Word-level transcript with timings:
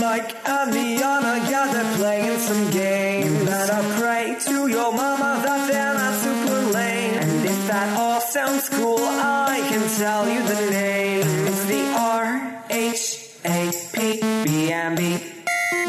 Mike 0.00 0.34
and 0.44 0.72
Liana, 0.74 1.48
yeah, 1.48 1.70
they're 1.72 1.96
playing 1.96 2.38
some 2.38 2.70
games. 2.72 3.48
And 3.48 3.70
I 3.70 3.98
pray 4.00 4.36
to 4.46 4.66
your 4.66 4.92
mama 4.92 5.40
that 5.44 5.70
they're 5.70 5.94
not 5.94 6.14
super 6.18 6.72
lame. 6.72 7.14
And 7.14 7.44
if 7.44 7.68
that 7.68 7.96
all 7.96 8.20
sounds 8.20 8.68
cool, 8.70 8.98
I 8.98 9.64
can 9.68 9.88
tell 9.96 10.28
you 10.28 10.42
the 10.42 10.70
name. 10.70 11.22
It's 11.46 11.64
the 11.66 11.94
R 11.96 12.64
H 12.70 13.30
A 13.44 13.70
P 13.92 14.20
B 14.44 14.72
M 14.72 14.96
B. 14.96 15.18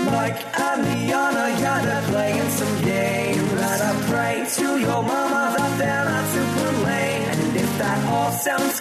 Mike 0.06 0.60
and 0.60 0.84
Liana, 0.84 1.58
yeah, 1.60 1.82
they're 1.82 2.08
playing 2.12 2.50
some 2.50 2.84
games. 2.84 3.52
And 3.54 3.82
I 3.90 3.94
pray 4.06 4.46
to 4.58 4.80
your 4.80 5.02
mama 5.02 5.56
that 5.58 5.78
they're 5.80 6.06
not 6.06 6.26
super 6.30 6.72
lame. 6.86 7.24
And 7.32 7.56
if 7.58 7.78
that 7.80 8.06
all 8.14 8.32
sounds 8.32 8.75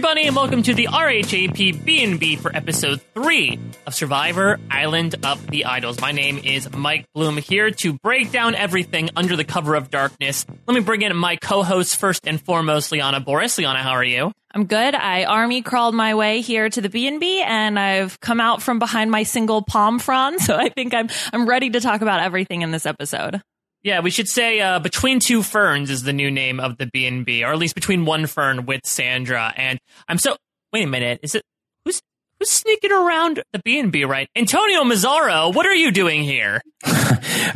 everybody, 0.00 0.26
and 0.26 0.34
welcome 0.34 0.62
to 0.62 0.72
the 0.72 0.86
RHAP 0.86 1.84
B&B 1.84 2.36
for 2.36 2.56
episode 2.56 3.02
3 3.12 3.58
of 3.86 3.94
Survivor 3.94 4.58
Island 4.70 5.14
of 5.26 5.46
the 5.48 5.66
Idols. 5.66 6.00
My 6.00 6.10
name 6.10 6.38
is 6.38 6.72
Mike 6.72 7.04
Bloom 7.14 7.36
here 7.36 7.70
to 7.70 7.92
break 8.02 8.32
down 8.32 8.54
everything 8.54 9.10
under 9.14 9.36
the 9.36 9.44
cover 9.44 9.74
of 9.74 9.90
darkness. 9.90 10.46
Let 10.66 10.74
me 10.74 10.80
bring 10.80 11.02
in 11.02 11.14
my 11.14 11.36
co-host 11.36 11.96
first 11.96 12.26
and 12.26 12.40
foremost, 12.40 12.90
Liana 12.90 13.20
Boraas. 13.20 13.58
Liana, 13.58 13.82
how 13.82 13.90
are 13.90 14.02
you? 14.02 14.32
I'm 14.54 14.64
good. 14.64 14.94
I 14.94 15.24
army 15.24 15.60
crawled 15.60 15.94
my 15.94 16.14
way 16.14 16.40
here 16.40 16.70
to 16.70 16.80
the 16.80 16.88
B&B 16.88 17.42
and 17.42 17.78
I've 17.78 18.18
come 18.20 18.40
out 18.40 18.62
from 18.62 18.78
behind 18.78 19.10
my 19.10 19.24
single 19.24 19.60
palm 19.60 19.98
frond, 19.98 20.40
so 20.40 20.56
I 20.56 20.70
think 20.70 20.94
I'm 20.94 21.10
I'm 21.30 21.46
ready 21.46 21.68
to 21.68 21.80
talk 21.80 22.00
about 22.00 22.20
everything 22.20 22.62
in 22.62 22.70
this 22.70 22.86
episode. 22.86 23.42
Yeah, 23.82 24.00
we 24.00 24.10
should 24.10 24.28
say 24.28 24.60
uh, 24.60 24.78
Between 24.78 25.20
Two 25.20 25.42
Ferns 25.42 25.88
is 25.90 26.02
the 26.02 26.12
new 26.12 26.30
name 26.30 26.60
of 26.60 26.76
the 26.76 26.86
B&B, 26.86 27.44
or 27.44 27.52
at 27.52 27.58
least 27.58 27.74
Between 27.74 28.04
One 28.04 28.26
Fern 28.26 28.66
with 28.66 28.82
Sandra. 28.84 29.54
And 29.56 29.78
I'm 30.06 30.18
so... 30.18 30.36
Wait 30.72 30.84
a 30.84 30.86
minute. 30.86 31.20
Is 31.22 31.34
it... 31.34 31.42
Who's 31.84 32.02
who's 32.38 32.50
sneaking 32.50 32.92
around 32.92 33.42
the 33.52 33.60
B&B, 33.64 34.04
right? 34.04 34.28
Antonio 34.36 34.82
Mazzaro, 34.84 35.54
what 35.54 35.66
are 35.66 35.74
you 35.74 35.92
doing 35.92 36.22
here? 36.22 36.60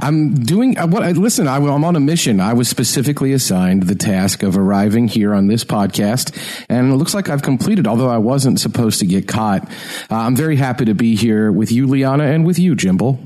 I'm 0.00 0.34
doing 0.34 0.78
uh, 0.78 0.86
what? 0.86 1.02
I 1.02 1.12
Listen, 1.12 1.46
I, 1.46 1.56
I'm 1.56 1.84
on 1.84 1.96
a 1.96 2.00
mission. 2.00 2.40
I 2.40 2.52
was 2.52 2.68
specifically 2.68 3.32
assigned 3.32 3.84
the 3.84 3.94
task 3.94 4.42
of 4.42 4.56
arriving 4.56 5.08
here 5.08 5.34
on 5.34 5.46
this 5.46 5.64
podcast, 5.64 6.36
and 6.68 6.92
it 6.92 6.96
looks 6.96 7.14
like 7.14 7.28
I've 7.28 7.42
completed. 7.42 7.86
Although 7.86 8.08
I 8.08 8.18
wasn't 8.18 8.60
supposed 8.60 8.98
to 9.00 9.06
get 9.06 9.28
caught, 9.28 9.70
uh, 10.10 10.16
I'm 10.16 10.36
very 10.36 10.56
happy 10.56 10.84
to 10.86 10.94
be 10.94 11.16
here 11.16 11.50
with 11.52 11.72
you, 11.72 11.86
Liana, 11.86 12.24
and 12.24 12.44
with 12.44 12.58
you, 12.58 12.74
Jimble. 12.74 13.18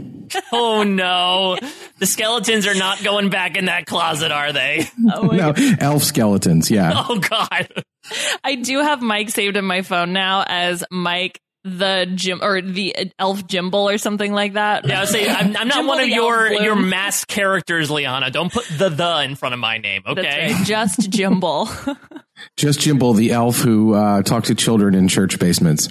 Oh 0.52 0.82
no. 0.82 1.56
The 1.98 2.06
skeletons 2.06 2.66
are 2.66 2.74
not 2.74 3.02
going 3.02 3.28
back 3.30 3.56
in 3.56 3.66
that 3.66 3.86
closet, 3.86 4.30
are 4.32 4.52
they? 4.52 4.86
Oh 5.12 5.22
my 5.24 5.36
No, 5.36 5.54
elf 5.80 6.02
skeletons. 6.02 6.70
Yeah. 6.70 6.92
Oh 7.08 7.18
god. 7.18 7.68
I 8.44 8.54
do 8.56 8.78
have 8.80 9.02
Mike 9.02 9.30
saved 9.30 9.56
in 9.56 9.64
my 9.64 9.82
phone 9.82 10.12
now 10.12 10.44
as 10.46 10.84
Mike 10.90 11.40
the 11.64 12.10
Jim 12.14 12.40
or 12.42 12.62
the 12.62 12.94
elf 13.18 13.46
Jimble 13.46 13.88
or 13.88 13.98
something 13.98 14.32
like 14.32 14.54
that. 14.54 14.86
Yeah, 14.86 14.98
I 14.98 15.00
was 15.02 15.10
saying, 15.10 15.28
I'm, 15.28 15.56
I'm 15.56 15.68
not 15.68 15.74
Jimble 15.78 15.88
one 15.88 16.00
of 16.00 16.08
your 16.08 16.46
elf 16.46 16.48
bloom. 16.52 16.64
your 16.64 16.76
masked 16.76 17.28
characters, 17.28 17.90
Liana. 17.90 18.30
Don't 18.30 18.50
put 18.52 18.64
the 18.78 18.88
the 18.88 19.22
in 19.22 19.34
front 19.34 19.52
of 19.54 19.58
my 19.58 19.76
name, 19.78 20.02
That's 20.06 20.18
okay? 20.20 20.52
right. 20.54 20.64
Just 20.66 21.00
Jimble. 21.10 21.68
Just 22.56 22.80
Jimble, 22.80 23.14
the 23.14 23.32
elf 23.32 23.58
who 23.58 23.94
uh, 23.94 24.22
talked 24.22 24.46
to 24.46 24.54
children 24.54 24.94
in 24.94 25.08
church 25.08 25.38
basements. 25.38 25.88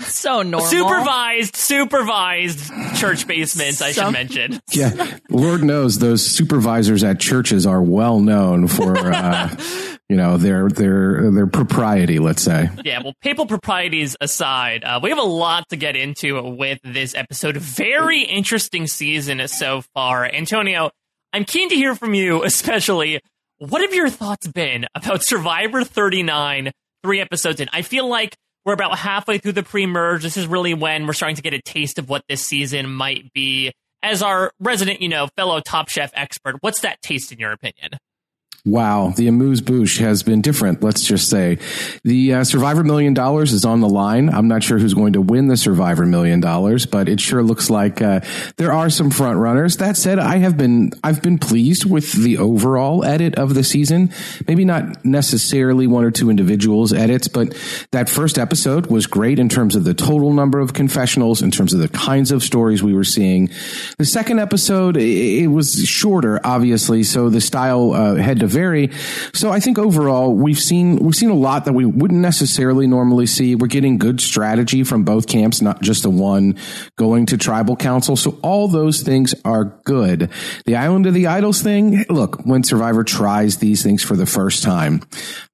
so 0.00 0.42
normal. 0.42 0.66
Supervised, 0.66 1.54
supervised 1.56 2.72
church 2.96 3.26
basements, 3.26 3.82
I 3.82 3.92
should 3.92 4.10
mention. 4.10 4.60
Yeah, 4.72 5.18
Lord 5.28 5.62
knows 5.62 5.98
those 5.98 6.26
supervisors 6.26 7.04
at 7.04 7.20
churches 7.20 7.66
are 7.66 7.82
well 7.82 8.20
known 8.20 8.68
for, 8.68 8.96
uh, 8.96 9.54
you 10.08 10.16
know, 10.16 10.38
their 10.38 10.68
their 10.68 11.30
their 11.30 11.46
propriety. 11.46 12.18
Let's 12.18 12.42
say. 12.42 12.68
Yeah, 12.84 13.02
well, 13.02 13.14
papal 13.20 13.46
proprieties 13.46 14.16
aside, 14.20 14.82
uh, 14.82 14.98
we 15.02 15.10
have 15.10 15.18
a 15.18 15.22
lot 15.22 15.68
to 15.68 15.76
get 15.76 15.94
into 15.94 16.40
with 16.42 16.80
this 16.82 17.14
episode. 17.14 17.56
Very 17.56 18.22
interesting 18.22 18.86
season 18.86 19.46
so 19.46 19.82
far. 19.94 20.24
Antonio, 20.24 20.90
I'm 21.32 21.44
keen 21.44 21.68
to 21.68 21.76
hear 21.76 21.94
from 21.94 22.14
you, 22.14 22.42
especially. 22.44 23.20
What 23.60 23.82
have 23.82 23.92
your 23.92 24.08
thoughts 24.08 24.48
been 24.48 24.86
about 24.94 25.22
Survivor 25.22 25.84
39, 25.84 26.72
three 27.02 27.20
episodes 27.20 27.60
in? 27.60 27.68
I 27.74 27.82
feel 27.82 28.08
like 28.08 28.34
we're 28.64 28.72
about 28.72 28.96
halfway 28.96 29.36
through 29.36 29.52
the 29.52 29.62
pre 29.62 29.84
merge. 29.84 30.22
This 30.22 30.38
is 30.38 30.46
really 30.46 30.72
when 30.72 31.06
we're 31.06 31.12
starting 31.12 31.36
to 31.36 31.42
get 31.42 31.52
a 31.52 31.60
taste 31.60 31.98
of 31.98 32.08
what 32.08 32.22
this 32.26 32.42
season 32.42 32.88
might 32.90 33.30
be. 33.34 33.70
As 34.02 34.22
our 34.22 34.50
resident, 34.60 35.02
you 35.02 35.10
know, 35.10 35.28
fellow 35.36 35.60
Top 35.60 35.90
Chef 35.90 36.10
expert, 36.14 36.56
what's 36.62 36.80
that 36.80 37.02
taste 37.02 37.32
in 37.32 37.38
your 37.38 37.52
opinion? 37.52 37.90
Wow, 38.66 39.14
the 39.16 39.26
amuse 39.26 39.62
bouche 39.62 39.98
has 40.00 40.22
been 40.22 40.42
different. 40.42 40.82
Let's 40.82 41.02
just 41.02 41.30
say 41.30 41.58
the 42.04 42.34
uh, 42.34 42.44
Survivor 42.44 42.84
Million 42.84 43.14
Dollars 43.14 43.54
is 43.54 43.64
on 43.64 43.80
the 43.80 43.88
line. 43.88 44.28
I'm 44.28 44.48
not 44.48 44.62
sure 44.62 44.78
who's 44.78 44.92
going 44.92 45.14
to 45.14 45.22
win 45.22 45.48
the 45.48 45.56
Survivor 45.56 46.04
Million 46.04 46.40
Dollars, 46.40 46.84
but 46.84 47.08
it 47.08 47.20
sure 47.20 47.42
looks 47.42 47.70
like 47.70 48.02
uh, 48.02 48.20
there 48.58 48.70
are 48.70 48.90
some 48.90 49.10
front 49.10 49.38
runners. 49.38 49.78
That 49.78 49.96
said, 49.96 50.18
I 50.18 50.36
have 50.38 50.58
been 50.58 50.92
I've 51.02 51.22
been 51.22 51.38
pleased 51.38 51.90
with 51.90 52.12
the 52.12 52.36
overall 52.36 53.02
edit 53.02 53.36
of 53.36 53.54
the 53.54 53.64
season. 53.64 54.12
Maybe 54.46 54.66
not 54.66 55.06
necessarily 55.06 55.86
one 55.86 56.04
or 56.04 56.10
two 56.10 56.28
individuals 56.28 56.92
edits, 56.92 57.28
but 57.28 57.56
that 57.92 58.10
first 58.10 58.38
episode 58.38 58.88
was 58.88 59.06
great 59.06 59.38
in 59.38 59.48
terms 59.48 59.74
of 59.74 59.84
the 59.84 59.94
total 59.94 60.34
number 60.34 60.60
of 60.60 60.74
confessionals, 60.74 61.40
in 61.40 61.50
terms 61.50 61.72
of 61.72 61.80
the 61.80 61.88
kinds 61.88 62.30
of 62.30 62.42
stories 62.42 62.82
we 62.82 62.92
were 62.92 63.04
seeing. 63.04 63.48
The 63.96 64.04
second 64.04 64.38
episode 64.38 64.98
it, 64.98 65.46
was 65.46 65.82
shorter, 65.86 66.38
obviously, 66.44 67.04
so 67.04 67.30
the 67.30 67.40
style 67.40 67.92
uh, 67.92 68.16
had 68.16 68.40
to 68.40 68.49
vary. 68.50 68.90
So 69.32 69.50
I 69.50 69.60
think 69.60 69.78
overall 69.78 70.34
we've 70.34 70.58
seen 70.58 70.96
we've 70.96 71.14
seen 71.14 71.30
a 71.30 71.34
lot 71.34 71.64
that 71.64 71.72
we 71.72 71.84
wouldn't 71.84 72.20
necessarily 72.20 72.86
normally 72.86 73.26
see. 73.26 73.54
We're 73.54 73.68
getting 73.68 73.98
good 73.98 74.20
strategy 74.20 74.84
from 74.84 75.04
both 75.04 75.26
camps, 75.26 75.62
not 75.62 75.80
just 75.80 76.02
the 76.02 76.10
one 76.10 76.56
going 76.96 77.26
to 77.26 77.38
tribal 77.38 77.76
council. 77.76 78.16
So 78.16 78.38
all 78.42 78.68
those 78.68 79.02
things 79.02 79.34
are 79.44 79.64
good. 79.84 80.30
The 80.66 80.76
Island 80.76 81.06
of 81.06 81.14
the 81.14 81.26
Idols 81.26 81.62
thing, 81.62 82.04
look, 82.08 82.44
when 82.44 82.64
Survivor 82.64 83.04
tries 83.04 83.58
these 83.58 83.82
things 83.82 84.02
for 84.02 84.16
the 84.16 84.26
first 84.26 84.62
time, 84.62 85.02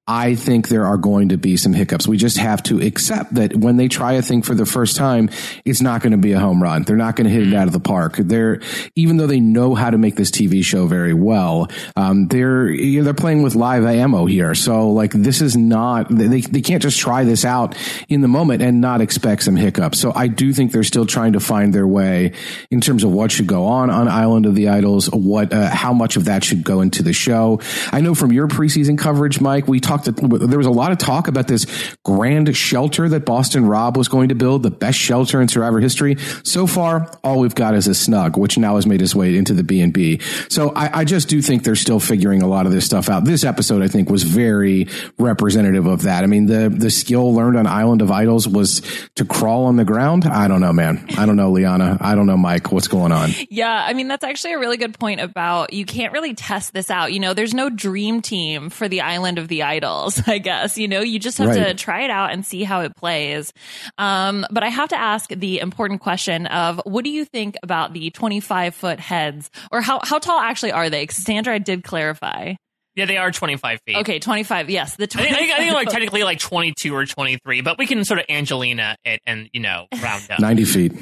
I 0.09 0.35
think 0.35 0.69
there 0.69 0.85
are 0.85 0.95
going 0.95 1.29
to 1.29 1.37
be 1.37 1.57
some 1.57 1.73
hiccups. 1.73 2.07
We 2.07 2.15
just 2.15 2.37
have 2.37 2.63
to 2.63 2.79
accept 2.79 3.33
that 3.33 3.53
when 3.53 3.75
they 3.75 3.89
try 3.89 4.13
a 4.13 4.21
thing 4.21 4.41
for 4.41 4.55
the 4.55 4.65
first 4.65 4.95
time, 4.95 5.29
it's 5.65 5.81
not 5.81 6.01
going 6.01 6.13
to 6.13 6.17
be 6.17 6.31
a 6.31 6.39
home 6.39 6.63
run. 6.63 6.83
They're 6.83 6.95
not 6.95 7.17
going 7.17 7.27
to 7.27 7.33
hit 7.33 7.45
it 7.45 7.53
out 7.53 7.67
of 7.67 7.73
the 7.73 7.81
park. 7.81 8.15
They're, 8.15 8.61
even 8.95 9.17
though 9.17 9.27
they 9.27 9.41
know 9.41 9.75
how 9.75 9.89
to 9.89 9.97
make 9.97 10.15
this 10.15 10.31
TV 10.31 10.63
show 10.63 10.87
very 10.87 11.13
well, 11.13 11.69
um, 11.97 12.29
they're, 12.29 12.69
you 12.69 12.99
know, 12.99 13.03
they're 13.03 13.13
playing 13.13 13.41
with 13.43 13.55
live 13.55 13.83
ammo 13.83 14.25
here. 14.25 14.55
So 14.55 14.91
like 14.91 15.11
this 15.11 15.41
is 15.41 15.57
not, 15.57 16.07
they, 16.09 16.39
they 16.39 16.61
can't 16.61 16.81
just 16.81 16.99
try 16.99 17.25
this 17.25 17.43
out 17.43 17.75
in 18.07 18.21
the 18.21 18.29
moment 18.29 18.61
and 18.61 18.79
not 18.79 19.01
expect 19.01 19.43
some 19.43 19.57
hiccups. 19.57 19.99
So 19.99 20.13
I 20.15 20.29
do 20.29 20.53
think 20.53 20.71
they're 20.71 20.85
still 20.85 21.05
trying 21.05 21.33
to 21.33 21.41
find 21.41 21.73
their 21.73 21.87
way 21.87 22.31
in 22.71 22.79
terms 22.79 23.03
of 23.03 23.11
what 23.11 23.29
should 23.29 23.47
go 23.47 23.65
on 23.65 23.89
on 23.89 24.07
Island 24.07 24.45
of 24.45 24.55
the 24.55 24.69
Idols, 24.69 25.09
what, 25.11 25.51
uh, 25.51 25.69
how 25.69 25.91
much 25.91 26.15
of 26.15 26.25
that 26.25 26.45
should 26.45 26.63
go 26.63 26.79
into 26.79 27.03
the 27.03 27.11
show. 27.11 27.59
I 27.91 27.99
know 27.99 28.15
from 28.15 28.31
your 28.31 28.47
preseason 28.47 28.97
coverage, 28.97 29.41
Mike, 29.41 29.67
we 29.67 29.81
talked, 29.81 29.96
there 30.05 30.57
was 30.57 30.67
a 30.67 30.71
lot 30.71 30.91
of 30.91 30.97
talk 30.97 31.27
about 31.27 31.47
this 31.47 31.65
grand 32.03 32.55
shelter 32.55 33.09
that 33.09 33.25
Boston 33.25 33.65
Rob 33.65 33.97
was 33.97 34.07
going 34.07 34.29
to 34.29 34.35
build, 34.35 34.63
the 34.63 34.71
best 34.71 34.97
shelter 34.97 35.41
in 35.41 35.47
Survivor 35.47 35.79
history. 35.79 36.17
So 36.43 36.67
far, 36.67 37.11
all 37.23 37.39
we've 37.39 37.55
got 37.55 37.75
is 37.75 37.87
a 37.87 37.95
snug, 37.95 38.37
which 38.37 38.57
now 38.57 38.75
has 38.75 38.85
made 38.85 39.01
its 39.01 39.15
way 39.15 39.37
into 39.37 39.53
the 39.53 39.63
B&B. 39.63 40.19
So 40.49 40.71
I, 40.75 40.99
I 40.99 41.05
just 41.05 41.29
do 41.29 41.41
think 41.41 41.63
they're 41.63 41.75
still 41.75 41.99
figuring 41.99 42.41
a 42.41 42.47
lot 42.47 42.65
of 42.65 42.71
this 42.71 42.85
stuff 42.85 43.09
out. 43.09 43.25
This 43.25 43.43
episode, 43.43 43.81
I 43.81 43.87
think, 43.87 44.09
was 44.09 44.23
very 44.23 44.87
representative 45.17 45.85
of 45.85 46.03
that. 46.03 46.23
I 46.23 46.27
mean, 46.27 46.45
the, 46.45 46.69
the 46.69 46.89
skill 46.89 47.33
learned 47.33 47.57
on 47.57 47.67
Island 47.67 48.01
of 48.01 48.11
Idols 48.11 48.47
was 48.47 48.81
to 49.15 49.25
crawl 49.25 49.65
on 49.65 49.75
the 49.75 49.85
ground. 49.85 50.25
I 50.25 50.47
don't 50.47 50.61
know, 50.61 50.73
man. 50.73 51.05
I 51.17 51.25
don't 51.25 51.35
know, 51.35 51.51
Liana. 51.51 51.97
I 51.99 52.15
don't 52.15 52.25
know, 52.25 52.37
Mike. 52.37 52.71
What's 52.71 52.87
going 52.87 53.11
on? 53.11 53.31
Yeah, 53.49 53.85
I 53.85 53.93
mean 53.93 54.07
that's 54.07 54.23
actually 54.23 54.53
a 54.53 54.59
really 54.59 54.77
good 54.77 54.97
point 54.97 55.21
about 55.21 55.73
you 55.73 55.85
can't 55.85 56.13
really 56.13 56.33
test 56.33 56.73
this 56.73 56.91
out. 56.91 57.13
You 57.13 57.19
know, 57.19 57.33
there's 57.33 57.53
no 57.53 57.69
dream 57.69 58.21
team 58.21 58.69
for 58.69 58.87
the 58.87 59.01
Island 59.01 59.39
of 59.39 59.47
the 59.47 59.63
Idols, 59.63 59.86
I 60.27 60.37
guess. 60.37 60.77
You 60.77 60.87
know, 60.87 61.01
you 61.01 61.19
just 61.19 61.37
have 61.37 61.53
to 61.53 61.73
try 61.73 62.01
it 62.03 62.09
out 62.11 62.31
and 62.31 62.45
see 62.45 62.63
how 62.63 62.81
it 62.81 62.95
plays. 62.95 63.51
Um, 63.97 64.45
but 64.51 64.63
I 64.63 64.69
have 64.69 64.89
to 64.89 64.97
ask 64.99 65.29
the 65.29 65.59
important 65.59 66.01
question 66.01 66.45
of 66.47 66.81
what 66.85 67.03
do 67.03 67.09
you 67.09 67.25
think 67.25 67.55
about 67.63 67.93
the 67.93 68.09
25 68.09 68.75
foot 68.75 68.99
heads 68.99 69.49
or 69.71 69.81
how, 69.81 69.99
how 70.03 70.19
tall 70.19 70.39
actually 70.39 70.71
are 70.71 70.89
they? 70.89 71.05
'Cause 71.05 71.17
Sandra 71.23 71.53
I 71.55 71.57
did 71.59 71.83
clarify. 71.83 72.53
Yeah, 72.95 73.05
they 73.05 73.17
are 73.17 73.31
25 73.31 73.79
feet. 73.85 73.97
Okay, 73.97 74.17
25. 74.19 74.69
Yes, 74.71 74.95
the 74.95 75.03
I 75.03 75.05
25. 75.05 75.37
think, 75.37 75.37
I 75.37 75.37
think, 75.45 75.59
I 75.59 75.63
think 75.65 75.75
like 75.75 75.89
technically 75.89 76.23
like 76.23 76.39
22 76.39 76.95
or 76.95 77.05
23, 77.05 77.61
but 77.61 77.77
we 77.77 77.85
can 77.85 78.03
sort 78.03 78.19
of 78.19 78.25
Angelina 78.27 78.95
it 79.05 79.19
and, 79.27 79.49
you 79.53 79.59
know, 79.59 79.85
round 80.01 80.23
up. 80.31 80.39
90 80.39 80.65
feet. 80.65 80.93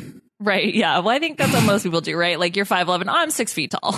Right. 0.42 0.76
Yeah. 0.76 1.00
Well, 1.00 1.16
I 1.16 1.20
think 1.20 1.38
that's 1.38 1.54
what 1.54 1.64
most 1.64 1.84
people 1.84 2.02
do, 2.02 2.18
right? 2.18 2.38
Like 2.38 2.58
you're 2.58 2.66
5'11. 2.66 3.06
I'm 3.08 3.30
six 3.32 3.54
feet 3.54 3.72
tall. 3.72 3.98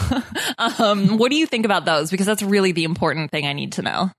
um, 0.80 1.18
what 1.18 1.32
do 1.32 1.38
you 1.38 1.48
think 1.48 1.66
about 1.66 1.86
those? 1.86 2.12
Because 2.12 2.28
that's 2.28 2.44
really 2.44 2.72
the 2.72 2.84
important 2.84 3.32
thing 3.32 3.48
I 3.48 3.54
need 3.54 3.72
to 3.74 3.82
know. 3.82 4.12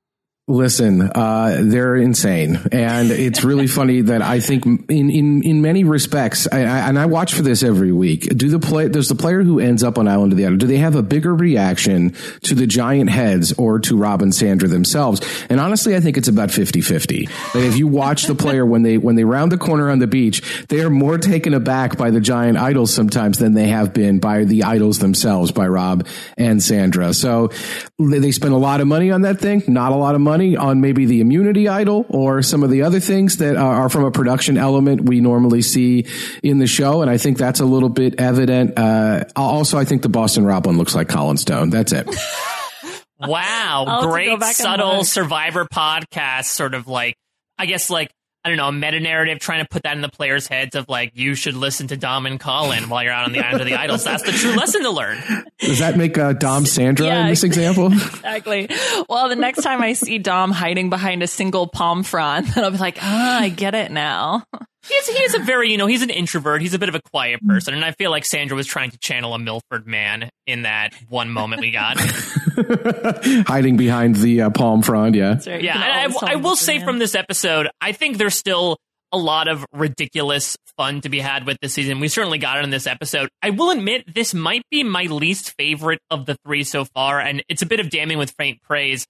Listen, 0.50 1.02
uh, 1.02 1.58
they're 1.60 1.94
insane, 1.94 2.58
and 2.72 3.10
it's 3.10 3.44
really 3.44 3.66
funny 3.66 4.00
that 4.00 4.22
I 4.22 4.40
think 4.40 4.64
in 4.64 5.10
in 5.10 5.42
in 5.42 5.60
many 5.60 5.84
respects, 5.84 6.48
I, 6.50 6.60
I, 6.60 6.88
and 6.88 6.98
I 6.98 7.04
watch 7.04 7.34
for 7.34 7.42
this 7.42 7.62
every 7.62 7.92
week. 7.92 8.22
Do 8.34 8.48
the 8.48 8.58
play? 8.58 8.88
Does 8.88 9.08
the 9.08 9.14
player 9.14 9.42
who 9.42 9.60
ends 9.60 9.82
up 9.82 9.98
on 9.98 10.08
Island 10.08 10.32
of 10.32 10.38
the 10.38 10.46
Idol 10.46 10.56
do 10.56 10.66
they 10.66 10.78
have 10.78 10.94
a 10.94 11.02
bigger 11.02 11.34
reaction 11.34 12.14
to 12.44 12.54
the 12.54 12.66
giant 12.66 13.10
heads 13.10 13.52
or 13.52 13.78
to 13.80 13.96
Rob 13.98 14.22
and 14.22 14.34
Sandra 14.34 14.68
themselves? 14.70 15.20
And 15.50 15.60
honestly, 15.60 15.94
I 15.94 16.00
think 16.00 16.16
it's 16.16 16.28
about 16.28 16.48
50-50. 16.48 17.28
Like 17.54 17.64
if 17.64 17.76
you 17.76 17.86
watch 17.86 18.24
the 18.24 18.34
player 18.34 18.64
when 18.64 18.82
they 18.82 18.96
when 18.96 19.16
they 19.16 19.24
round 19.24 19.52
the 19.52 19.58
corner 19.58 19.90
on 19.90 19.98
the 19.98 20.06
beach, 20.06 20.64
they 20.68 20.80
are 20.80 20.88
more 20.88 21.18
taken 21.18 21.52
aback 21.52 21.98
by 21.98 22.10
the 22.10 22.20
giant 22.22 22.56
idols 22.56 22.90
sometimes 22.90 23.36
than 23.36 23.52
they 23.52 23.68
have 23.68 23.92
been 23.92 24.18
by 24.18 24.44
the 24.44 24.64
idols 24.64 24.98
themselves, 24.98 25.52
by 25.52 25.68
Rob 25.68 26.06
and 26.38 26.62
Sandra. 26.62 27.12
So 27.12 27.50
they 27.98 28.32
spend 28.32 28.54
a 28.54 28.58
lot 28.58 28.80
of 28.80 28.86
money 28.86 29.10
on 29.10 29.20
that 29.22 29.40
thing, 29.40 29.62
not 29.68 29.92
a 29.92 29.96
lot 29.96 30.14
of 30.14 30.22
money 30.22 30.37
on 30.56 30.80
maybe 30.80 31.06
the 31.06 31.20
immunity 31.20 31.68
idol 31.68 32.06
or 32.08 32.42
some 32.42 32.62
of 32.62 32.70
the 32.70 32.82
other 32.82 33.00
things 33.00 33.38
that 33.38 33.56
are 33.56 33.88
from 33.88 34.04
a 34.04 34.10
production 34.10 34.56
element 34.56 35.02
we 35.02 35.20
normally 35.20 35.62
see 35.62 36.06
in 36.42 36.58
the 36.58 36.66
show. 36.66 37.02
And 37.02 37.10
I 37.10 37.18
think 37.18 37.38
that's 37.38 37.60
a 37.60 37.64
little 37.64 37.88
bit 37.88 38.20
evident. 38.20 38.78
Uh, 38.78 39.24
also, 39.36 39.78
I 39.78 39.84
think 39.84 40.02
the 40.02 40.08
Boston 40.08 40.44
Rob 40.44 40.66
one 40.66 40.78
looks 40.78 40.94
like 40.94 41.08
Colin 41.08 41.36
Stone. 41.36 41.70
That's 41.70 41.92
it. 41.92 42.08
wow. 43.18 44.00
Great 44.10 44.42
subtle 44.42 45.04
survivor 45.04 45.64
podcast, 45.64 46.46
sort 46.46 46.74
of 46.74 46.86
like, 46.86 47.16
I 47.58 47.66
guess 47.66 47.90
like 47.90 48.10
I 48.48 48.52
don't 48.52 48.56
know, 48.56 48.68
a 48.68 48.72
meta 48.72 48.98
narrative 48.98 49.40
trying 49.40 49.62
to 49.62 49.68
put 49.68 49.82
that 49.82 49.94
in 49.94 50.00
the 50.00 50.08
players' 50.08 50.46
heads 50.46 50.74
of 50.74 50.88
like, 50.88 51.12
you 51.14 51.34
should 51.34 51.54
listen 51.54 51.88
to 51.88 51.98
Dom 51.98 52.24
and 52.24 52.40
Colin 52.40 52.88
while 52.88 53.02
you're 53.02 53.12
out 53.12 53.26
on 53.26 53.32
the 53.32 53.40
island 53.40 53.60
of 53.60 53.66
the 53.66 53.74
idols. 53.74 54.04
That's 54.04 54.22
the 54.22 54.32
true 54.32 54.54
lesson 54.54 54.84
to 54.84 54.90
learn. 54.90 55.18
Does 55.58 55.80
that 55.80 55.98
make 55.98 56.16
uh, 56.16 56.32
Dom 56.32 56.64
Sandra 56.66 57.04
yeah, 57.04 57.20
in 57.22 57.28
this 57.28 57.44
example? 57.44 57.92
Exactly. 58.28 58.68
Well, 59.08 59.28
the 59.28 59.36
next 59.36 59.62
time 59.62 59.82
I 59.82 59.92
see 59.92 60.18
Dom 60.18 60.50
hiding 60.50 60.90
behind 60.90 61.22
a 61.22 61.26
single 61.26 61.66
palm 61.66 62.02
frond, 62.02 62.46
then 62.48 62.64
I'll 62.64 62.70
be 62.70 62.78
like, 62.78 62.98
ah, 63.00 63.40
I 63.40 63.48
get 63.48 63.74
it 63.74 63.90
now. 63.90 64.44
He's, 64.86 65.08
he's 65.08 65.34
a 65.34 65.40
very, 65.40 65.70
you 65.70 65.76
know, 65.76 65.86
he's 65.86 66.02
an 66.02 66.10
introvert. 66.10 66.62
He's 66.62 66.74
a 66.74 66.78
bit 66.78 66.88
of 66.88 66.94
a 66.94 67.00
quiet 67.10 67.40
person. 67.46 67.74
And 67.74 67.84
I 67.84 67.92
feel 67.92 68.10
like 68.10 68.24
Sandra 68.24 68.56
was 68.56 68.66
trying 68.66 68.90
to 68.90 68.98
channel 68.98 69.34
a 69.34 69.38
Milford 69.38 69.86
man 69.86 70.30
in 70.46 70.62
that 70.62 70.94
one 71.08 71.30
moment 71.30 71.60
we 71.62 71.70
got. 71.70 71.98
Hiding 73.48 73.76
behind 73.76 74.16
the 74.16 74.42
uh, 74.42 74.50
palm 74.50 74.82
frond, 74.82 75.14
yeah. 75.14 75.38
Right. 75.46 75.62
Yeah. 75.62 76.04
And 76.04 76.14
I, 76.22 76.32
I 76.32 76.36
will 76.36 76.56
say 76.56 76.78
from 76.78 76.98
this 76.98 77.14
episode, 77.14 77.68
I 77.80 77.92
think 77.92 78.18
there's 78.18 78.36
still 78.36 78.78
a 79.12 79.18
lot 79.18 79.48
of 79.48 79.64
ridiculous 79.72 80.56
fun 80.76 81.00
to 81.00 81.08
be 81.08 81.18
had 81.18 81.46
with 81.46 81.58
this 81.60 81.74
season. 81.74 82.00
We 82.00 82.08
certainly 82.08 82.38
got 82.38 82.58
it 82.58 82.64
in 82.64 82.70
this 82.70 82.86
episode. 82.86 83.28
I 83.42 83.50
will 83.50 83.70
admit, 83.70 84.14
this 84.14 84.34
might 84.34 84.62
be 84.70 84.84
my 84.84 85.04
least 85.04 85.54
favorite 85.58 86.00
of 86.10 86.26
the 86.26 86.36
three 86.44 86.64
so 86.64 86.84
far. 86.84 87.20
And 87.20 87.42
it's 87.48 87.62
a 87.62 87.66
bit 87.66 87.80
of 87.80 87.90
damning 87.90 88.18
with 88.18 88.32
faint 88.32 88.62
praise 88.62 89.06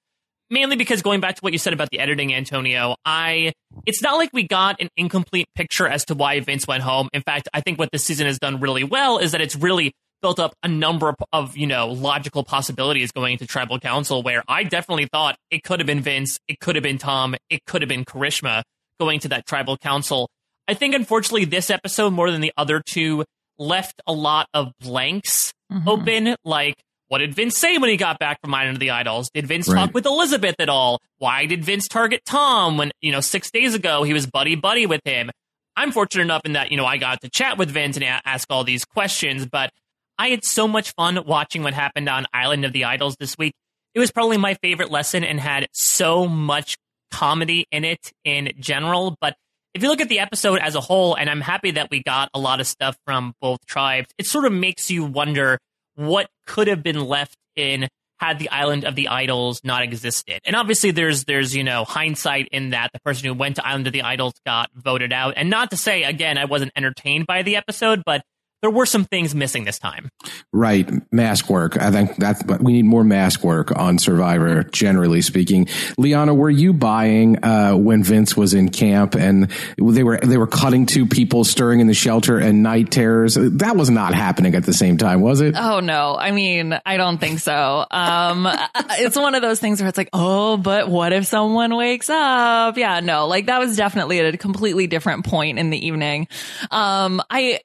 mainly 0.50 0.76
because 0.76 1.02
going 1.02 1.20
back 1.20 1.36
to 1.36 1.40
what 1.40 1.52
you 1.52 1.58
said 1.58 1.72
about 1.72 1.90
the 1.90 2.00
editing, 2.00 2.34
Antonio, 2.34 2.96
I 3.04 3.52
it's 3.86 4.02
not 4.02 4.16
like 4.16 4.30
we 4.32 4.46
got 4.46 4.80
an 4.80 4.88
incomplete 4.96 5.46
picture 5.54 5.86
as 5.86 6.04
to 6.06 6.14
why 6.14 6.40
Vince 6.40 6.66
went 6.66 6.82
home. 6.82 7.08
In 7.12 7.22
fact, 7.22 7.48
I 7.52 7.60
think 7.60 7.78
what 7.78 7.90
this 7.92 8.04
season 8.04 8.26
has 8.26 8.38
done 8.38 8.60
really 8.60 8.84
well 8.84 9.18
is 9.18 9.32
that 9.32 9.40
it's 9.40 9.56
really 9.56 9.92
built 10.20 10.40
up 10.40 10.52
a 10.62 10.68
number 10.68 11.14
of, 11.32 11.56
you 11.56 11.66
know, 11.66 11.88
logical 11.88 12.42
possibilities 12.42 13.12
going 13.12 13.32
into 13.32 13.46
tribal 13.46 13.78
council 13.78 14.22
where 14.22 14.42
I 14.48 14.64
definitely 14.64 15.08
thought 15.12 15.36
it 15.50 15.62
could 15.62 15.80
have 15.80 15.86
been 15.86 16.00
Vince, 16.00 16.38
it 16.48 16.58
could 16.60 16.74
have 16.74 16.82
been 16.82 16.98
Tom, 16.98 17.34
it 17.50 17.64
could 17.66 17.82
have 17.82 17.88
been 17.88 18.04
Karishma 18.04 18.62
going 18.98 19.20
to 19.20 19.28
that 19.28 19.46
tribal 19.46 19.76
council. 19.76 20.28
I 20.66 20.74
think 20.74 20.94
unfortunately 20.94 21.44
this 21.44 21.70
episode 21.70 22.12
more 22.12 22.30
than 22.30 22.40
the 22.40 22.52
other 22.56 22.82
two 22.84 23.24
left 23.58 24.00
a 24.06 24.12
lot 24.12 24.48
of 24.54 24.72
blanks 24.80 25.52
mm-hmm. 25.72 25.88
open 25.88 26.36
like 26.44 26.74
what 27.08 27.18
did 27.18 27.34
Vince 27.34 27.56
say 27.56 27.78
when 27.78 27.90
he 27.90 27.96
got 27.96 28.18
back 28.18 28.40
from 28.40 28.54
Island 28.54 28.76
of 28.76 28.80
the 28.80 28.90
Idols? 28.90 29.30
Did 29.30 29.46
Vince 29.46 29.68
right. 29.68 29.86
talk 29.86 29.94
with 29.94 30.06
Elizabeth 30.06 30.56
at 30.58 30.68
all? 30.68 31.00
Why 31.18 31.46
did 31.46 31.64
Vince 31.64 31.88
target 31.88 32.22
Tom 32.24 32.76
when, 32.76 32.92
you 33.00 33.12
know, 33.12 33.20
six 33.20 33.50
days 33.50 33.74
ago 33.74 34.02
he 34.02 34.12
was 34.12 34.26
buddy 34.26 34.54
buddy 34.54 34.86
with 34.86 35.00
him? 35.04 35.30
I'm 35.76 35.92
fortunate 35.92 36.24
enough 36.24 36.42
in 36.44 36.52
that, 36.52 36.70
you 36.70 36.76
know, 36.76 36.86
I 36.86 36.96
got 36.96 37.20
to 37.22 37.30
chat 37.30 37.56
with 37.56 37.70
Vince 37.70 37.96
and 37.96 38.04
ask 38.04 38.46
all 38.50 38.64
these 38.64 38.84
questions, 38.84 39.46
but 39.46 39.70
I 40.18 40.28
had 40.28 40.44
so 40.44 40.66
much 40.66 40.92
fun 40.94 41.24
watching 41.24 41.62
what 41.62 41.72
happened 41.72 42.08
on 42.08 42.26
Island 42.34 42.64
of 42.64 42.72
the 42.72 42.84
Idols 42.84 43.16
this 43.18 43.38
week. 43.38 43.54
It 43.94 44.00
was 44.00 44.10
probably 44.10 44.36
my 44.36 44.54
favorite 44.54 44.90
lesson 44.90 45.24
and 45.24 45.38
had 45.40 45.68
so 45.72 46.26
much 46.26 46.76
comedy 47.10 47.66
in 47.70 47.84
it 47.84 48.12
in 48.24 48.52
general. 48.58 49.16
But 49.20 49.36
if 49.74 49.82
you 49.82 49.88
look 49.88 50.00
at 50.00 50.08
the 50.08 50.18
episode 50.18 50.58
as 50.58 50.74
a 50.74 50.80
whole, 50.80 51.14
and 51.14 51.30
I'm 51.30 51.40
happy 51.40 51.70
that 51.72 51.88
we 51.90 52.02
got 52.02 52.28
a 52.34 52.38
lot 52.38 52.60
of 52.60 52.66
stuff 52.66 52.96
from 53.06 53.34
both 53.40 53.64
tribes, 53.66 54.08
it 54.18 54.26
sort 54.26 54.44
of 54.44 54.52
makes 54.52 54.90
you 54.90 55.04
wonder 55.04 55.58
what 55.98 56.28
could 56.46 56.68
have 56.68 56.82
been 56.82 57.04
left 57.04 57.36
in 57.56 57.88
had 58.20 58.38
the 58.38 58.48
island 58.50 58.84
of 58.84 58.94
the 58.94 59.08
idols 59.08 59.60
not 59.64 59.82
existed. 59.82 60.40
And 60.44 60.54
obviously 60.54 60.92
there's 60.92 61.24
there's 61.24 61.54
you 61.54 61.64
know 61.64 61.84
hindsight 61.84 62.48
in 62.52 62.70
that 62.70 62.90
the 62.92 63.00
person 63.00 63.26
who 63.26 63.34
went 63.34 63.56
to 63.56 63.66
Island 63.66 63.86
of 63.86 63.92
the 63.92 64.02
Idols 64.02 64.34
got 64.46 64.70
voted 64.74 65.12
out. 65.12 65.34
And 65.36 65.50
not 65.50 65.70
to 65.70 65.76
say 65.76 66.04
again 66.04 66.38
I 66.38 66.44
wasn't 66.44 66.72
entertained 66.76 67.26
by 67.26 67.42
the 67.42 67.56
episode, 67.56 68.02
but 68.04 68.22
there 68.62 68.70
were 68.70 68.86
some 68.86 69.04
things 69.04 69.34
missing 69.34 69.64
this 69.64 69.78
time. 69.78 70.10
Right. 70.52 70.90
Mask 71.12 71.48
work. 71.48 71.80
I 71.80 71.90
think 71.90 72.16
that's, 72.16 72.42
we 72.60 72.72
need 72.72 72.84
more 72.84 73.04
mask 73.04 73.44
work 73.44 73.76
on 73.76 73.98
Survivor, 73.98 74.64
generally 74.64 75.22
speaking. 75.22 75.68
Liana, 75.96 76.34
were 76.34 76.50
you 76.50 76.72
buying, 76.72 77.44
uh, 77.44 77.74
when 77.74 78.02
Vince 78.02 78.36
was 78.36 78.54
in 78.54 78.70
camp 78.70 79.14
and 79.14 79.50
they 79.78 80.02
were, 80.02 80.18
they 80.18 80.36
were 80.36 80.46
cutting 80.46 80.86
to 80.86 81.06
people 81.06 81.44
stirring 81.44 81.80
in 81.80 81.86
the 81.86 81.94
shelter 81.94 82.38
and 82.38 82.62
night 82.62 82.90
terrors? 82.90 83.36
That 83.38 83.76
was 83.76 83.90
not 83.90 84.14
happening 84.14 84.54
at 84.54 84.64
the 84.64 84.72
same 84.72 84.96
time, 84.98 85.20
was 85.20 85.40
it? 85.40 85.54
Oh, 85.56 85.80
no. 85.80 86.16
I 86.18 86.32
mean, 86.32 86.78
I 86.84 86.96
don't 86.96 87.18
think 87.18 87.38
so. 87.38 87.86
Um, 87.90 88.48
it's 88.90 89.16
one 89.16 89.34
of 89.34 89.42
those 89.42 89.60
things 89.60 89.80
where 89.80 89.88
it's 89.88 89.98
like, 89.98 90.10
oh, 90.12 90.56
but 90.56 90.88
what 90.88 91.12
if 91.12 91.26
someone 91.26 91.76
wakes 91.76 92.10
up? 92.10 92.76
Yeah, 92.76 93.00
no, 93.00 93.26
like 93.26 93.46
that 93.46 93.58
was 93.58 93.76
definitely 93.76 94.20
at 94.20 94.34
a 94.34 94.38
completely 94.38 94.86
different 94.86 95.24
point 95.24 95.58
in 95.58 95.70
the 95.70 95.86
evening. 95.86 96.28
Um, 96.70 97.22
I, 97.30 97.60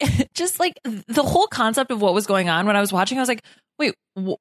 I 0.00 0.28
just 0.38 0.60
like 0.60 0.78
the 0.84 1.22
whole 1.22 1.48
concept 1.48 1.90
of 1.90 2.00
what 2.00 2.14
was 2.14 2.26
going 2.26 2.48
on 2.48 2.64
when 2.66 2.76
I 2.76 2.80
was 2.80 2.92
watching, 2.92 3.18
I 3.18 3.22
was 3.22 3.28
like, 3.28 3.44
wait, 3.78 3.94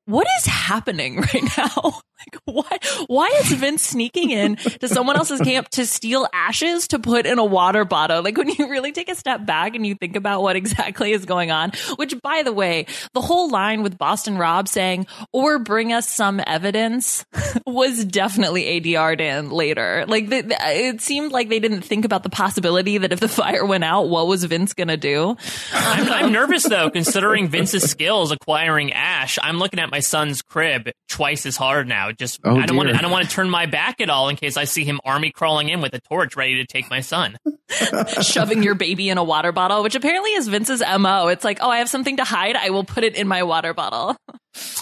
what 0.05 0.27
is 0.39 0.45
happening 0.45 1.17
right 1.33 1.57
now? 1.57 2.01
like, 2.19 2.41
why, 2.45 2.77
why 3.07 3.27
is 3.41 3.51
Vince 3.51 3.83
sneaking 3.83 4.31
in 4.31 4.55
to 4.55 4.87
someone 4.87 5.15
else's 5.15 5.39
camp 5.39 5.69
to 5.69 5.85
steal 5.85 6.27
ashes 6.33 6.87
to 6.89 6.99
put 6.99 7.25
in 7.25 7.37
a 7.39 7.45
water 7.45 7.85
bottle? 7.85 8.23
Like, 8.23 8.37
when 8.37 8.49
you 8.49 8.69
really 8.69 8.91
take 8.91 9.09
a 9.09 9.15
step 9.15 9.45
back 9.45 9.75
and 9.75 9.85
you 9.85 9.95
think 9.95 10.15
about 10.15 10.41
what 10.41 10.55
exactly 10.55 11.11
is 11.11 11.25
going 11.25 11.51
on, 11.51 11.71
which, 11.97 12.19
by 12.21 12.43
the 12.43 12.51
way, 12.51 12.87
the 13.13 13.21
whole 13.21 13.49
line 13.49 13.83
with 13.83 13.97
Boston 13.97 14.37
Rob 14.37 14.67
saying, 14.67 15.05
or 15.31 15.59
bring 15.59 15.93
us 15.93 16.09
some 16.09 16.41
evidence 16.45 17.25
was 17.67 18.03
definitely 18.05 18.63
ADR'd 18.63 19.21
in 19.21 19.49
later. 19.49 20.05
Like, 20.07 20.29
the, 20.29 20.41
the, 20.41 20.57
it 20.59 21.01
seemed 21.01 21.31
like 21.31 21.49
they 21.49 21.59
didn't 21.59 21.81
think 21.81 22.03
about 22.05 22.23
the 22.23 22.29
possibility 22.29 22.97
that 22.97 23.11
if 23.11 23.19
the 23.19 23.27
fire 23.27 23.65
went 23.65 23.83
out, 23.83 24.09
what 24.09 24.27
was 24.27 24.43
Vince 24.43 24.73
going 24.73 24.87
to 24.87 24.97
do? 24.97 25.37
I'm, 25.71 26.11
I'm 26.11 26.31
nervous, 26.31 26.63
though, 26.63 26.89
considering 26.89 27.47
Vince's 27.47 27.89
skills 27.89 28.31
acquiring 28.31 28.93
ash. 28.93 29.37
I'm 29.41 29.59
looking 29.59 29.66
at 29.73 29.91
my 29.91 29.99
son's 29.99 30.41
crib 30.41 30.89
twice 31.09 31.45
as 31.45 31.57
hard 31.57 31.87
now. 31.87 32.11
Just 32.11 32.39
oh, 32.43 32.57
I 32.57 32.65
don't 32.65 32.77
want 32.77 32.89
to, 32.89 32.95
I 32.95 33.01
don't 33.01 33.11
want 33.11 33.29
to 33.29 33.31
turn 33.31 33.49
my 33.49 33.65
back 33.65 34.01
at 34.01 34.09
all 34.09 34.29
in 34.29 34.35
case 34.35 34.57
I 34.57 34.63
see 34.63 34.83
him 34.83 34.99
army 35.03 35.31
crawling 35.31 35.69
in 35.69 35.81
with 35.81 35.93
a 35.93 35.99
torch 35.99 36.35
ready 36.35 36.55
to 36.55 36.65
take 36.65 36.89
my 36.89 37.01
son. 37.01 37.37
Shoving 38.21 38.63
your 38.63 38.75
baby 38.75 39.09
in 39.09 39.17
a 39.17 39.23
water 39.23 39.51
bottle, 39.51 39.83
which 39.83 39.95
apparently 39.95 40.31
is 40.31 40.47
Vince's 40.47 40.81
mo. 40.99 41.27
It's 41.27 41.43
like, 41.43 41.59
oh, 41.61 41.69
I 41.69 41.79
have 41.79 41.89
something 41.89 42.17
to 42.17 42.23
hide. 42.23 42.55
I 42.55 42.69
will 42.69 42.83
put 42.83 43.03
it 43.03 43.15
in 43.15 43.27
my 43.27 43.43
water 43.43 43.73
bottle. 43.73 44.15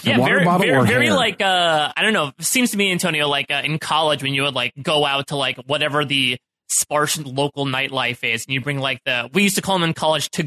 yeah, 0.04 0.18
water 0.18 0.44
very, 0.44 0.60
very, 0.60 0.88
very 0.88 1.10
like 1.10 1.42
uh, 1.42 1.92
I 1.96 2.02
don't 2.02 2.14
know. 2.14 2.32
Seems 2.40 2.72
to 2.72 2.78
me, 2.78 2.92
Antonio, 2.92 3.28
like 3.28 3.52
uh, 3.52 3.62
in 3.64 3.80
college 3.80 4.24
when 4.24 4.34
you 4.34 4.44
would 4.44 4.56
like 4.56 4.74
go 4.82 5.06
out 5.06 5.28
to 5.28 5.36
like 5.36 5.58
whatever 5.66 6.06
the 6.06 6.38
sparse 6.70 7.18
local 7.18 7.66
nightlife 7.66 8.24
is. 8.24 8.46
And 8.46 8.54
you 8.54 8.62
bring 8.62 8.80
like 8.80 9.00
the, 9.06 9.30
we 9.34 9.44
used 9.44 9.56
to 9.56 9.62
call 9.62 9.78
them 9.80 9.88
in 9.88 9.94
college 9.94 10.30
to 10.32 10.44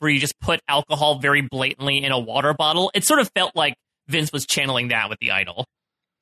where 0.00 0.10
you 0.10 0.20
just 0.20 0.38
put 0.40 0.60
alcohol 0.68 1.18
very 1.18 1.42
blatantly 1.42 2.02
in 2.02 2.12
a 2.12 2.18
water 2.18 2.54
bottle. 2.54 2.90
It 2.94 3.04
sort 3.04 3.20
of 3.20 3.30
felt 3.34 3.54
like 3.54 3.74
Vince 4.08 4.32
was 4.32 4.46
channeling 4.46 4.88
that 4.88 5.08
with 5.08 5.18
the 5.20 5.30
idol 5.30 5.66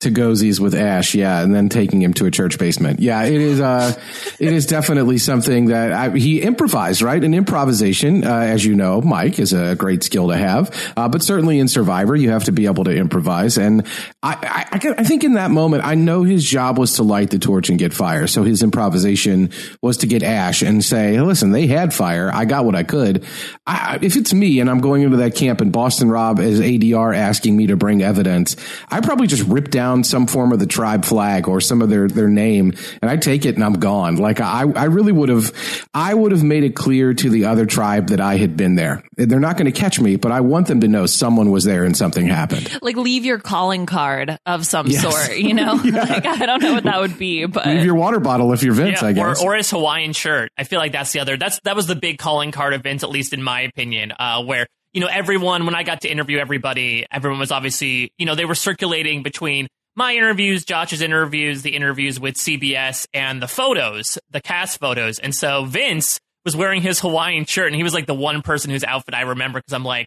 to 0.01 0.11
Gozies 0.11 0.59
with 0.59 0.75
Ash, 0.75 1.15
yeah, 1.15 1.43
and 1.43 1.55
then 1.55 1.69
taking 1.69 2.01
him 2.01 2.15
to 2.15 2.25
a 2.25 2.31
church 2.31 2.59
basement. 2.59 3.01
Yeah, 3.01 3.23
it 3.25 3.35
is. 3.35 3.61
Uh, 3.61 3.93
it 4.39 4.51
is 4.51 4.65
definitely 4.65 5.19
something 5.19 5.67
that 5.67 5.93
I, 5.93 6.09
he 6.17 6.41
improvised, 6.41 7.03
right? 7.03 7.23
And 7.23 7.35
improvisation, 7.35 8.25
uh, 8.25 8.39
as 8.39 8.65
you 8.65 8.75
know, 8.75 9.03
Mike, 9.03 9.39
is 9.39 9.53
a 9.53 9.77
great 9.77 10.03
skill 10.03 10.29
to 10.29 10.39
have. 10.39 10.75
Uh, 10.97 11.09
but 11.11 11.23
certainly 11.23 11.59
in 11.59 11.69
Survivor, 11.69 12.17
you 12.17 12.31
have 12.31 12.45
to 12.45 12.53
be 12.53 12.65
able 12.65 12.85
to 12.85 12.97
improvise. 12.97 13.59
And 13.59 13.87
I, 14.23 14.69
I, 14.73 14.95
I, 14.97 15.05
think 15.05 15.23
in 15.23 15.35
that 15.35 15.51
moment, 15.51 15.85
I 15.85 15.97
know 15.97 16.23
his 16.23 16.45
job 16.45 16.79
was 16.79 16.95
to 16.95 17.03
light 17.03 17.29
the 17.29 17.39
torch 17.39 17.69
and 17.69 17.79
get 17.79 17.93
fire. 17.93 18.27
So 18.27 18.43
his 18.43 18.63
improvisation 18.63 19.51
was 19.83 19.99
to 19.99 20.07
get 20.07 20.23
Ash 20.23 20.63
and 20.63 20.83
say, 20.83 21.21
"Listen, 21.21 21.51
they 21.51 21.67
had 21.67 21.93
fire. 21.93 22.31
I 22.33 22.47
got 22.47 22.65
what 22.65 22.75
I 22.75 22.85
could. 22.85 23.27
I, 23.67 23.99
if 24.01 24.17
it's 24.17 24.33
me 24.33 24.61
and 24.61 24.71
I'm 24.71 24.81
going 24.81 25.03
into 25.03 25.19
that 25.19 25.35
camp 25.35 25.61
and 25.61 25.71
Boston 25.71 26.11
Rob 26.11 26.39
is 26.39 26.59
ADR 26.59 27.15
asking 27.15 27.55
me 27.55 27.67
to 27.67 27.77
bring 27.77 28.03
evidence, 28.03 28.57
I 28.89 29.03
probably 29.03 29.27
just 29.27 29.47
rip 29.47 29.69
down." 29.69 29.90
Down 29.91 30.05
some 30.05 30.27
form 30.27 30.53
of 30.53 30.59
the 30.59 30.67
tribe 30.67 31.05
flag 31.05 31.49
or 31.49 31.61
some 31.61 31.83
of 31.83 31.91
their, 31.91 32.09
their 32.09 32.29
name 32.29 32.73
and 33.03 33.11
I 33.11 33.17
take 33.17 33.45
it 33.45 33.57
and 33.57 33.65
I'm 33.65 33.75
gone. 33.75 34.17
Like 34.17 34.41
I, 34.41 34.63
I 34.63 34.85
really 34.85 35.13
would 35.13 35.29
have, 35.29 35.53
I 35.93 36.15
would 36.15 36.33
have 36.33 36.43
made 36.43 36.65
it 36.65 36.77
clear 36.77 37.13
to 37.15 37.31
the 37.31 37.47
other 37.47 37.67
tribe 37.67 38.09
that 38.09 38.21
I 38.21 38.37
had 38.37 38.57
been 38.57 38.77
there. 38.77 39.03
They're 39.17 39.41
not 39.41 39.57
going 39.57 39.71
to 39.71 39.79
catch 39.79 40.01
me, 40.01 40.17
but 40.17 40.33
I 40.33 40.41
want 40.41 40.69
them 40.69 40.81
to 40.81 40.89
know 40.89 41.07
someone 41.07 41.51
was 41.51 41.65
there 41.65 41.85
and 41.85 41.97
something 41.97 42.27
happened. 42.27 42.79
Like 42.83 42.97
leave 42.97 43.25
your 43.25 43.39
calling 43.39 43.87
card 43.87 44.39
of 44.47 44.65
some 44.65 44.87
yes. 44.87 45.03
sort, 45.03 45.39
you 45.39 45.55
know? 45.55 45.75
yeah. 45.85 46.05
Like 46.05 46.27
I 46.27 46.47
don't 46.47 46.63
know 46.63 46.75
what 46.75 46.85
that 46.85 47.01
would 47.01 47.19
be, 47.19 47.47
but 47.47 47.67
leave 47.67 47.85
your 47.85 47.97
water 47.97 48.21
bottle 48.21 48.53
if 48.53 48.63
you're 48.63 48.75
Vince, 48.75 49.03
yeah, 49.03 49.09
I 49.09 49.13
guess. 49.13 49.43
Or, 49.43 49.53
or 49.53 49.57
his 49.57 49.71
Hawaiian 49.71 50.13
shirt. 50.13 50.53
I 50.57 50.65
feel 50.65 50.79
like 50.79 50.93
that's 50.93 51.13
the 51.13 51.21
other, 51.21 51.37
that's, 51.37 51.61
that 51.65 51.77
was 51.77 51.87
the 51.87 51.97
big 51.97 52.19
calling 52.19 52.53
card 52.53 52.75
of 52.75 52.83
Vince, 52.83 53.03
at 53.03 53.11
least 53.11 53.33
in 53.33 53.43
my 53.43 53.63
opinion, 53.63 54.13
uh, 54.19 54.43
where 54.43 54.67
you 54.93 55.01
know, 55.01 55.07
everyone, 55.07 55.67
when 55.67 55.75
I 55.75 55.83
got 55.83 56.01
to 56.03 56.11
interview 56.11 56.39
everybody, 56.39 57.07
everyone 57.11 57.39
was 57.39 57.53
obviously, 57.53 58.13
you 58.19 58.27
know, 58.27 58.35
they 58.35 58.45
were 58.45 58.55
circulating 58.55 59.23
between 59.23 59.69
my 59.97 60.15
interviews, 60.15 60.65
Josh's 60.65 61.03
interviews, 61.03 61.63
the 61.63 61.75
interviews 61.75 62.21
with 62.21 62.37
CBS, 62.37 63.07
and 63.13 63.43
the 63.43 63.49
photos, 63.49 64.19
the 64.31 64.41
cast 64.41 64.81
photos. 64.81 65.19
And 65.19 65.35
so 65.35 65.65
Vince 65.65 66.21
was 66.45 66.57
wearing 66.57 66.83
his 66.83 67.01
Hawaiian 67.01 67.45
shirt, 67.45 67.67
and 67.67 67.77
he 67.77 67.83
was 67.83 67.95
like 67.95 68.07
the 68.07 68.15
one 68.15 68.43
person 68.43 68.71
whose 68.71 68.85
outfit 68.85 69.15
I 69.15 69.23
remember 69.23 69.59
because 69.59 69.75
I'm 69.75 69.85
like, 69.85 70.07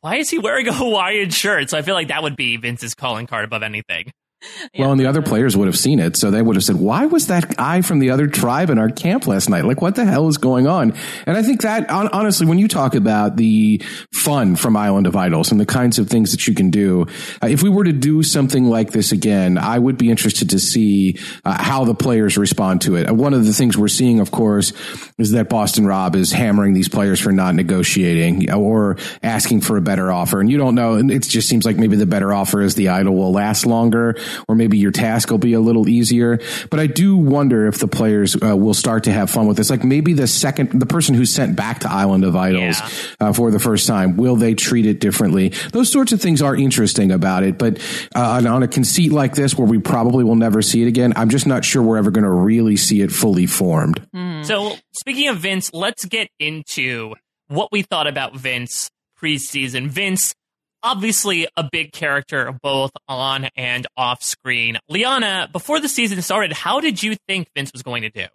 why 0.00 0.16
is 0.16 0.30
he 0.30 0.38
wearing 0.38 0.68
a 0.68 0.72
Hawaiian 0.74 1.30
shirt? 1.30 1.70
So 1.70 1.78
I 1.78 1.82
feel 1.82 1.94
like 1.94 2.08
that 2.08 2.22
would 2.22 2.36
be 2.36 2.56
Vince's 2.56 2.94
calling 2.94 3.26
card 3.26 3.44
above 3.44 3.62
anything. 3.62 4.12
Well, 4.78 4.92
and 4.92 5.00
the 5.00 5.06
other 5.06 5.20
players 5.20 5.56
would 5.56 5.66
have 5.66 5.76
seen 5.76 5.98
it, 5.98 6.16
so 6.16 6.30
they 6.30 6.40
would 6.40 6.56
have 6.56 6.64
said, 6.64 6.76
"Why 6.76 7.06
was 7.06 7.26
that 7.26 7.56
guy 7.56 7.82
from 7.82 7.98
the 7.98 8.10
other 8.10 8.28
tribe 8.28 8.70
in 8.70 8.78
our 8.78 8.88
camp 8.88 9.26
last 9.26 9.50
night? 9.50 9.64
Like, 9.64 9.82
what 9.82 9.94
the 9.94 10.04
hell 10.04 10.28
is 10.28 10.38
going 10.38 10.66
on?" 10.66 10.94
And 11.26 11.36
I 11.36 11.42
think 11.42 11.62
that, 11.62 11.90
honestly, 11.90 12.46
when 12.46 12.58
you 12.58 12.68
talk 12.68 12.94
about 12.94 13.36
the 13.36 13.82
fun 14.14 14.56
from 14.56 14.76
Island 14.76 15.06
of 15.06 15.16
Idols 15.16 15.50
and 15.50 15.60
the 15.60 15.66
kinds 15.66 15.98
of 15.98 16.08
things 16.08 16.30
that 16.30 16.46
you 16.46 16.54
can 16.54 16.70
do, 16.70 17.06
uh, 17.42 17.48
if 17.48 17.62
we 17.62 17.68
were 17.68 17.84
to 17.84 17.92
do 17.92 18.22
something 18.22 18.64
like 18.64 18.92
this 18.92 19.12
again, 19.12 19.58
I 19.58 19.78
would 19.78 19.98
be 19.98 20.10
interested 20.10 20.50
to 20.50 20.58
see 20.58 21.18
uh, 21.44 21.62
how 21.62 21.84
the 21.84 21.94
players 21.94 22.38
respond 22.38 22.82
to 22.82 22.96
it. 22.96 23.10
Uh, 23.10 23.14
one 23.14 23.34
of 23.34 23.44
the 23.44 23.52
things 23.52 23.76
we're 23.76 23.88
seeing, 23.88 24.20
of 24.20 24.30
course, 24.30 24.72
is 25.18 25.32
that 25.32 25.48
Boston 25.48 25.86
Rob 25.86 26.14
is 26.14 26.32
hammering 26.32 26.72
these 26.72 26.88
players 26.88 27.20
for 27.20 27.32
not 27.32 27.54
negotiating 27.54 28.50
or 28.52 28.96
asking 29.22 29.62
for 29.62 29.76
a 29.76 29.82
better 29.82 30.10
offer, 30.10 30.40
and 30.40 30.50
you 30.50 30.56
don't 30.56 30.74
know. 30.74 30.94
And 30.94 31.10
it 31.10 31.24
just 31.24 31.48
seems 31.48 31.66
like 31.66 31.76
maybe 31.76 31.96
the 31.96 32.06
better 32.06 32.32
offer 32.32 32.62
is 32.62 32.74
the 32.76 32.90
idol 32.90 33.16
will 33.16 33.32
last 33.32 33.66
longer 33.66 34.16
or 34.48 34.54
maybe 34.54 34.78
your 34.78 34.90
task 34.90 35.30
will 35.30 35.38
be 35.38 35.52
a 35.52 35.60
little 35.60 35.88
easier. 35.88 36.40
But 36.70 36.80
I 36.80 36.86
do 36.86 37.16
wonder 37.16 37.66
if 37.66 37.78
the 37.78 37.88
players 37.88 38.36
uh, 38.42 38.56
will 38.56 38.74
start 38.74 39.04
to 39.04 39.12
have 39.12 39.30
fun 39.30 39.46
with 39.46 39.56
this. 39.56 39.70
Like 39.70 39.84
maybe 39.84 40.12
the 40.12 40.26
second, 40.26 40.78
the 40.78 40.86
person 40.86 41.14
who's 41.14 41.32
sent 41.32 41.56
back 41.56 41.80
to 41.80 41.90
Island 41.90 42.24
of 42.24 42.36
Idols 42.36 42.80
yeah. 42.80 43.28
uh, 43.28 43.32
for 43.32 43.50
the 43.50 43.58
first 43.58 43.86
time, 43.86 44.16
will 44.16 44.36
they 44.36 44.54
treat 44.54 44.86
it 44.86 45.00
differently? 45.00 45.50
Those 45.72 45.90
sorts 45.90 46.12
of 46.12 46.20
things 46.20 46.42
are 46.42 46.56
interesting 46.56 47.12
about 47.12 47.42
it. 47.42 47.58
But 47.58 47.78
uh, 48.14 48.42
on 48.46 48.62
a 48.62 48.68
conceit 48.68 49.12
like 49.12 49.34
this, 49.34 49.56
where 49.56 49.66
we 49.66 49.78
probably 49.78 50.24
will 50.24 50.36
never 50.36 50.62
see 50.62 50.82
it 50.82 50.88
again, 50.88 51.12
I'm 51.16 51.28
just 51.28 51.46
not 51.46 51.64
sure 51.64 51.82
we're 51.82 51.98
ever 51.98 52.10
going 52.10 52.24
to 52.24 52.30
really 52.30 52.76
see 52.76 53.00
it 53.00 53.12
fully 53.12 53.46
formed. 53.46 54.06
Mm. 54.14 54.44
So 54.44 54.76
speaking 54.92 55.28
of 55.28 55.38
Vince, 55.38 55.72
let's 55.72 56.04
get 56.04 56.28
into 56.38 57.14
what 57.48 57.70
we 57.72 57.82
thought 57.82 58.06
about 58.06 58.36
Vince 58.36 58.90
preseason. 59.20 59.88
Vince 59.88 60.34
obviously 60.82 61.46
a 61.56 61.68
big 61.70 61.92
character 61.92 62.56
both 62.62 62.92
on 63.08 63.48
and 63.56 63.86
off 63.96 64.22
screen. 64.22 64.78
Liana, 64.88 65.48
before 65.52 65.80
the 65.80 65.88
season 65.88 66.20
started, 66.22 66.52
how 66.52 66.80
did 66.80 67.02
you 67.02 67.16
think 67.28 67.48
Vince 67.54 67.72
was 67.72 67.82
going 67.82 68.02
to 68.02 68.10
do? 68.10 68.26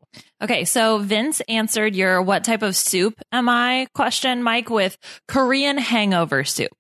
Okay, 0.42 0.66
so 0.66 1.00
Vince 1.00 1.42
answered 1.48 1.96
your 1.96 2.22
what 2.22 2.44
type 2.44 2.62
of 2.62 2.76
soup 2.76 3.20
am 3.32 3.50
I 3.50 3.88
question, 3.94 4.44
Mike, 4.44 4.70
with 4.70 4.98
Korean 5.28 5.78
hangover 5.78 6.44
soup. 6.44 6.76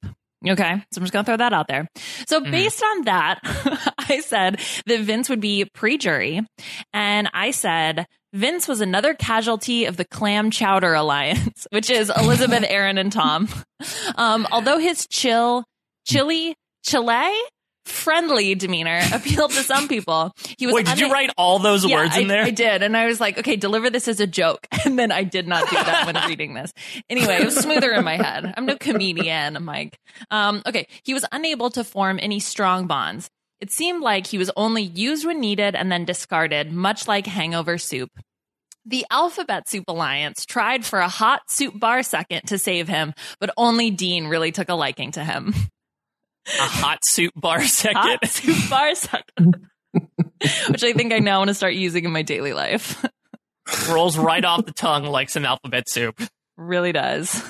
Okay, 0.47 0.73
so 0.91 0.99
I'm 0.99 1.03
just 1.03 1.13
gonna 1.13 1.23
throw 1.23 1.37
that 1.37 1.53
out 1.53 1.67
there. 1.67 1.89
So 2.27 2.39
mm-hmm. 2.39 2.51
based 2.51 2.81
mm. 2.81 2.91
on 2.91 3.01
that, 3.05 3.39
I 3.97 4.19
said 4.19 4.59
that 4.85 4.99
Vince 4.99 5.29
would 5.29 5.41
be 5.41 5.65
pre-jury, 5.65 6.41
and 6.93 7.29
I 7.33 7.51
said 7.51 8.05
Vince 8.35 8.67
was 8.67 8.81
another 8.81 9.13
casualty 9.13 9.85
of 9.85 9.95
the 9.95 10.03
Clam 10.03 10.51
Chowder 10.51 10.93
Alliance, 10.93 11.65
which 11.71 11.89
is 11.89 12.11
Elizabeth, 12.15 12.65
Aaron, 12.67 12.97
and 12.97 13.11
Tom. 13.11 13.47
Um, 14.15 14.47
although 14.51 14.77
his 14.77 15.05
chill, 15.07 15.65
chilly, 16.07 16.55
chile, 16.83 17.33
friendly 17.83 18.55
demeanor 18.55 19.01
appealed 19.13 19.51
to 19.51 19.63
some 19.63 19.89
people. 19.89 20.31
He 20.57 20.65
was. 20.65 20.75
Wait, 20.75 20.85
did 20.85 20.99
you 20.99 21.11
write 21.11 21.31
all 21.37 21.59
those 21.59 21.85
yeah, 21.85 21.97
words 21.97 22.15
in 22.15 22.25
I, 22.25 22.27
there? 22.27 22.43
I 22.43 22.51
did, 22.51 22.83
and 22.83 22.95
I 22.95 23.05
was 23.05 23.19
like, 23.19 23.37
okay, 23.39 23.57
deliver 23.57 23.89
this 23.89 24.07
as 24.07 24.21
a 24.21 24.27
joke, 24.27 24.65
and 24.85 24.97
then 24.97 25.11
I 25.11 25.23
did 25.23 25.45
not 25.45 25.69
do 25.69 25.75
that 25.75 26.05
when 26.05 26.15
reading 26.29 26.53
this. 26.53 26.71
Anyway, 27.09 27.35
it 27.35 27.45
was 27.45 27.57
smoother 27.57 27.91
in 27.91 28.05
my 28.05 28.15
head. 28.15 28.53
I'm 28.55 28.65
no 28.65 28.77
comedian, 28.77 29.63
Mike. 29.63 29.99
Um, 30.31 30.63
okay, 30.65 30.87
he 31.03 31.13
was 31.13 31.25
unable 31.33 31.69
to 31.71 31.83
form 31.83 32.17
any 32.21 32.39
strong 32.39 32.87
bonds. 32.87 33.29
It 33.61 33.71
seemed 33.71 34.01
like 34.01 34.27
he 34.27 34.37
was 34.37 34.51
only 34.55 34.83
used 34.83 35.25
when 35.25 35.39
needed 35.39 35.75
and 35.75 35.91
then 35.91 36.05
discarded, 36.05 36.71
much 36.71 37.07
like 37.07 37.25
hangover 37.25 37.77
soup. 37.77 38.11
The 38.85 39.05
Alphabet 39.09 39.67
Soup 39.67 39.83
Alliance 39.87 40.45
tried 40.45 40.85
for 40.85 40.99
a 40.99 41.09
hot 41.09 41.41
soup 41.49 41.79
bar 41.79 42.03
second 42.03 42.43
to 42.47 42.59
save 42.59 42.87
him, 42.87 43.13
but 43.39 43.49
only 43.57 43.89
Dean 43.89 44.27
really 44.27 44.51
took 44.51 44.69
a 44.69 44.75
liking 44.75 45.11
to 45.13 45.23
him. 45.23 45.55
A 46.47 46.67
hot 46.67 46.99
soup 47.03 47.33
bar 47.35 47.63
second? 47.65 47.97
Hot 47.97 48.27
soup 48.27 48.69
bar 48.69 48.93
second. 48.93 49.67
Which 50.69 50.83
I 50.83 50.93
think 50.93 51.13
I 51.13 51.19
now 51.19 51.39
want 51.39 51.47
to 51.47 51.55
start 51.55 51.73
using 51.73 52.05
in 52.05 52.11
my 52.11 52.21
daily 52.21 52.53
life. 52.53 53.03
Rolls 53.89 54.17
right 54.17 54.45
off 54.45 54.65
the 54.65 54.73
tongue 54.73 55.05
like 55.05 55.29
some 55.29 55.45
alphabet 55.45 55.89
soup. 55.89 56.21
Really 56.57 56.91
does. 56.91 57.41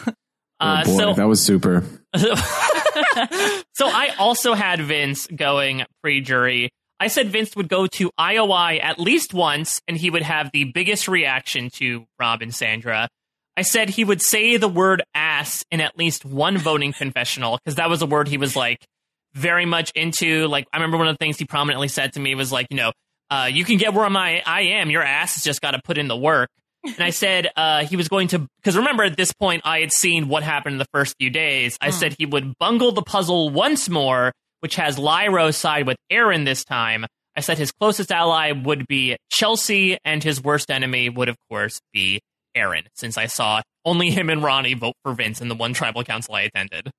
Uh, 0.60 0.84
oh 0.86 0.92
boy, 0.92 0.98
so, 0.98 1.14
that 1.14 1.28
was 1.28 1.42
super. 1.42 1.84
so 2.16 3.88
I 3.88 4.14
also 4.18 4.54
had 4.54 4.82
Vince 4.82 5.28
going 5.28 5.84
pre-jury. 6.02 6.70
I 7.00 7.08
said 7.08 7.30
Vince 7.30 7.56
would 7.56 7.68
go 7.68 7.88
to 7.88 8.10
IOI 8.20 8.82
at 8.82 9.00
least 9.00 9.34
once 9.34 9.82
and 9.88 9.98
he 9.98 10.10
would 10.10 10.22
have 10.22 10.50
the 10.54 10.66
biggest 10.66 11.08
reaction 11.08 11.70
to 11.76 12.06
Rob 12.20 12.42
and 12.42 12.56
Sandra. 12.56 13.10
I 13.58 13.64
said 13.64 13.90
he 13.90 14.04
would 14.04 14.22
say 14.22 14.58
the 14.58 14.68
word 14.68 15.04
ass 15.14 15.64
in 15.72 15.82
at 15.82 15.98
least 15.98 16.26
one 16.26 16.58
voting 16.58 16.94
confessional 16.94 17.58
because 17.58 17.76
that 17.76 17.90
was 17.90 18.02
a 18.02 18.06
word 18.06 18.28
he 18.28 18.38
was 18.38 18.56
like 18.56 18.86
very 19.34 19.66
much 19.66 19.92
into. 19.96 20.48
Like, 20.48 20.68
I 20.74 20.78
remember 20.78 20.98
one 20.98 21.08
of 21.08 21.14
the 21.14 21.24
things 21.24 21.38
he 21.38 21.46
prominently 21.46 21.88
said 21.88 22.14
to 22.14 22.20
me 22.20 22.36
was 22.36 22.52
like, 22.52 22.68
you 22.70 22.78
know, 22.78 22.92
uh, 23.30 23.50
you 23.52 23.66
can 23.66 23.78
get 23.78 23.94
where 23.94 24.10
my 24.10 24.42
I 24.46 24.62
am. 24.62 24.90
Your 24.90 25.04
ass 25.04 25.36
has 25.36 25.44
just 25.44 25.62
got 25.62 25.72
to 25.72 25.82
put 25.84 25.98
in 25.98 26.08
the 26.08 26.18
work. 26.18 26.50
And 26.86 27.01
I 27.01 27.10
said 27.10 27.50
uh, 27.56 27.86
he 27.86 27.96
was 27.96 28.08
going 28.08 28.30
to, 28.30 28.48
because 28.58 28.77
remember 28.77 29.04
at 29.04 29.18
this 29.18 29.34
point 29.34 29.63
I 29.65 29.80
had 29.80 29.92
seen 29.92 30.27
what 30.27 30.44
happened 30.44 30.74
in 30.74 30.80
the 30.80 30.88
first 30.94 31.15
few 31.20 31.30
days. 31.30 31.77
I 31.82 31.89
mm. 31.89 31.94
said 31.94 32.15
he 32.18 32.25
would 32.25 32.58
bungle 32.60 32.92
the 32.92 33.01
puzzle 33.01 33.50
once 33.50 33.89
more, 33.89 34.32
which 34.60 34.75
has 34.75 34.98
Lairo 34.98 35.54
side 35.54 35.88
with 35.88 35.98
Aaron 36.10 36.44
this 36.44 36.63
time. 36.63 37.06
I 37.36 37.42
said 37.42 37.58
his 37.58 37.72
closest 37.72 38.12
ally 38.12 38.51
would 38.51 38.88
be 38.88 39.18
Chelsea, 39.30 39.98
and 40.06 40.24
his 40.24 40.42
worst 40.42 40.72
enemy 40.72 41.10
would, 41.10 41.27
of 41.27 41.36
course, 41.50 41.82
be 41.92 42.22
Aaron, 42.56 42.84
since 42.94 43.18
I 43.18 43.25
saw 43.25 43.62
only 43.84 44.10
him 44.10 44.30
and 44.30 44.42
Ronnie 44.42 44.74
vote 44.74 44.96
for 45.04 45.13
Vince 45.13 45.42
in 45.42 45.50
the 45.50 45.56
one 45.56 45.74
tribal 45.74 46.04
council 46.04 46.36
I 46.36 46.42
attended. 46.42 46.89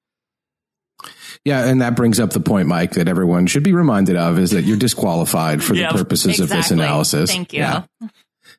Yeah, 1.44 1.66
and 1.66 1.80
that 1.82 1.94
brings 1.96 2.18
up 2.20 2.30
the 2.30 2.40
point, 2.40 2.68
Mike, 2.68 2.92
that 2.92 3.08
everyone 3.08 3.46
should 3.46 3.62
be 3.62 3.72
reminded 3.72 4.16
of 4.16 4.38
is 4.38 4.50
that 4.50 4.62
you're 4.62 4.78
disqualified 4.78 5.62
for 5.62 5.74
the 5.74 5.86
purposes 5.90 6.40
exactly. 6.40 6.44
of 6.44 6.50
this 6.50 6.70
analysis. 6.70 7.30
Thank 7.30 7.52
you. 7.52 7.60
Yeah. 7.60 7.84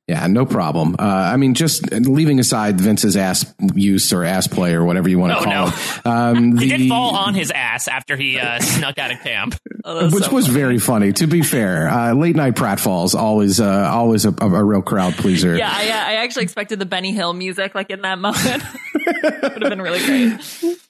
Yeah, 0.08 0.26
no 0.28 0.46
problem. 0.46 0.96
Uh, 0.98 1.04
I 1.04 1.36
mean, 1.36 1.54
just 1.54 1.92
leaving 1.92 2.40
aside 2.40 2.80
Vince's 2.80 3.18
ass 3.18 3.54
use 3.76 4.14
or 4.14 4.24
ass 4.24 4.48
play 4.48 4.74
or 4.74 4.86
whatever 4.86 5.10
you 5.10 5.20
want 5.20 5.34
to 5.34 5.40
oh, 5.40 5.44
call 5.44 5.54
no. 5.54 5.68
it. 5.68 6.06
Um, 6.06 6.58
he 6.58 6.70
the, 6.70 6.78
did 6.78 6.88
fall 6.90 7.14
on 7.14 7.34
his 7.34 7.52
ass 7.52 7.90
after 7.90 8.16
he 8.16 8.40
uh, 8.40 8.62
snuck 8.62 8.98
out 8.98 9.12
of 9.12 9.20
camp, 9.20 9.60
oh, 9.84 10.10
which 10.10 10.24
so 10.24 10.32
was 10.34 10.46
funny. 10.48 10.58
very 10.58 10.80
funny. 10.80 11.12
To 11.12 11.28
be 11.28 11.42
fair, 11.42 11.90
uh, 11.90 12.14
late 12.14 12.38
night 12.38 12.56
pratfalls 12.56 13.16
always 13.16 13.60
uh, 13.60 13.90
always 13.92 14.24
a, 14.24 14.34
a, 14.40 14.64
real 14.64 14.82
crowd 14.82 15.14
pleaser. 15.16 15.58
Yeah, 15.58 15.70
I, 15.70 15.90
uh, 15.90 15.94
I, 15.94 16.14
actually 16.24 16.44
expected 16.44 16.80
the 16.80 16.86
Benny 16.86 17.12
Hill 17.12 17.34
music 17.34 17.76
like 17.76 17.90
in 17.90 18.02
that 18.04 18.18
moment. 18.18 18.64
Would 18.94 19.62
have 19.62 19.70
been 19.70 19.82
really 19.82 20.06
great. 20.06 20.40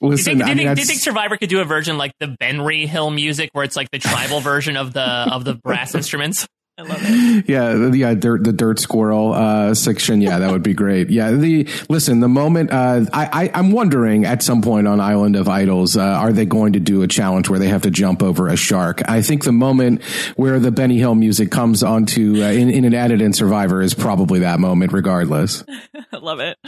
do 0.00 0.10
you, 0.10 0.16
think, 0.16 0.24
do, 0.26 0.48
you 0.50 0.54
think, 0.54 0.74
do 0.76 0.80
you 0.80 0.86
think 0.86 1.00
Survivor 1.00 1.36
could 1.36 1.48
do 1.48 1.60
a 1.60 1.64
version 1.64 1.98
like 1.98 2.12
the 2.20 2.36
Benny 2.38 2.86
Hill 2.86 3.10
music, 3.10 3.50
where 3.52 3.64
it's 3.64 3.74
like 3.74 3.90
the 3.90 3.98
tribal 3.98 4.38
version 4.38 4.76
of 4.76 4.92
the 4.92 5.02
of 5.02 5.44
the 5.44 5.54
brass 5.54 5.96
instruments? 5.96 6.46
I 6.78 6.82
love 6.82 7.00
it. 7.02 7.44
Yeah, 7.48 7.88
yeah, 7.92 8.14
dirt, 8.14 8.44
the 8.44 8.52
dirt 8.52 8.78
squirrel 8.78 9.32
uh, 9.32 9.74
section. 9.74 10.20
Yeah, 10.20 10.38
that 10.38 10.50
would 10.50 10.62
be 10.62 10.74
great. 10.74 11.10
Yeah, 11.10 11.32
the 11.32 11.68
listen, 11.88 12.20
the 12.20 12.28
moment 12.28 12.70
uh, 12.70 13.04
I, 13.12 13.50
I 13.52 13.58
am 13.58 13.72
wondering 13.72 14.24
at 14.24 14.42
some 14.42 14.62
point 14.62 14.86
on 14.86 15.00
Island 15.00 15.34
of 15.34 15.48
Idols, 15.48 15.96
uh, 15.96 16.02
are 16.02 16.32
they 16.32 16.44
going 16.44 16.74
to 16.74 16.80
do 16.80 17.02
a 17.02 17.08
challenge 17.08 17.48
where 17.48 17.58
they 17.58 17.68
have 17.68 17.82
to 17.82 17.90
jump 17.90 18.22
over 18.22 18.48
a 18.48 18.56
shark? 18.56 19.02
I 19.08 19.22
think 19.22 19.44
the 19.44 19.52
moment 19.52 20.02
where 20.36 20.60
the 20.60 20.70
Benny 20.70 20.98
Hill 20.98 21.14
music 21.14 21.50
comes 21.50 21.82
onto 21.82 22.42
uh, 22.42 22.50
in, 22.50 22.70
in 22.70 22.84
an 22.84 22.94
edit 22.94 23.20
in 23.20 23.32
Survivor 23.32 23.82
is 23.82 23.94
probably 23.94 24.40
that 24.40 24.60
moment, 24.60 24.92
regardless. 24.92 25.64
I 26.12 26.16
love 26.18 26.40
it. 26.40 26.58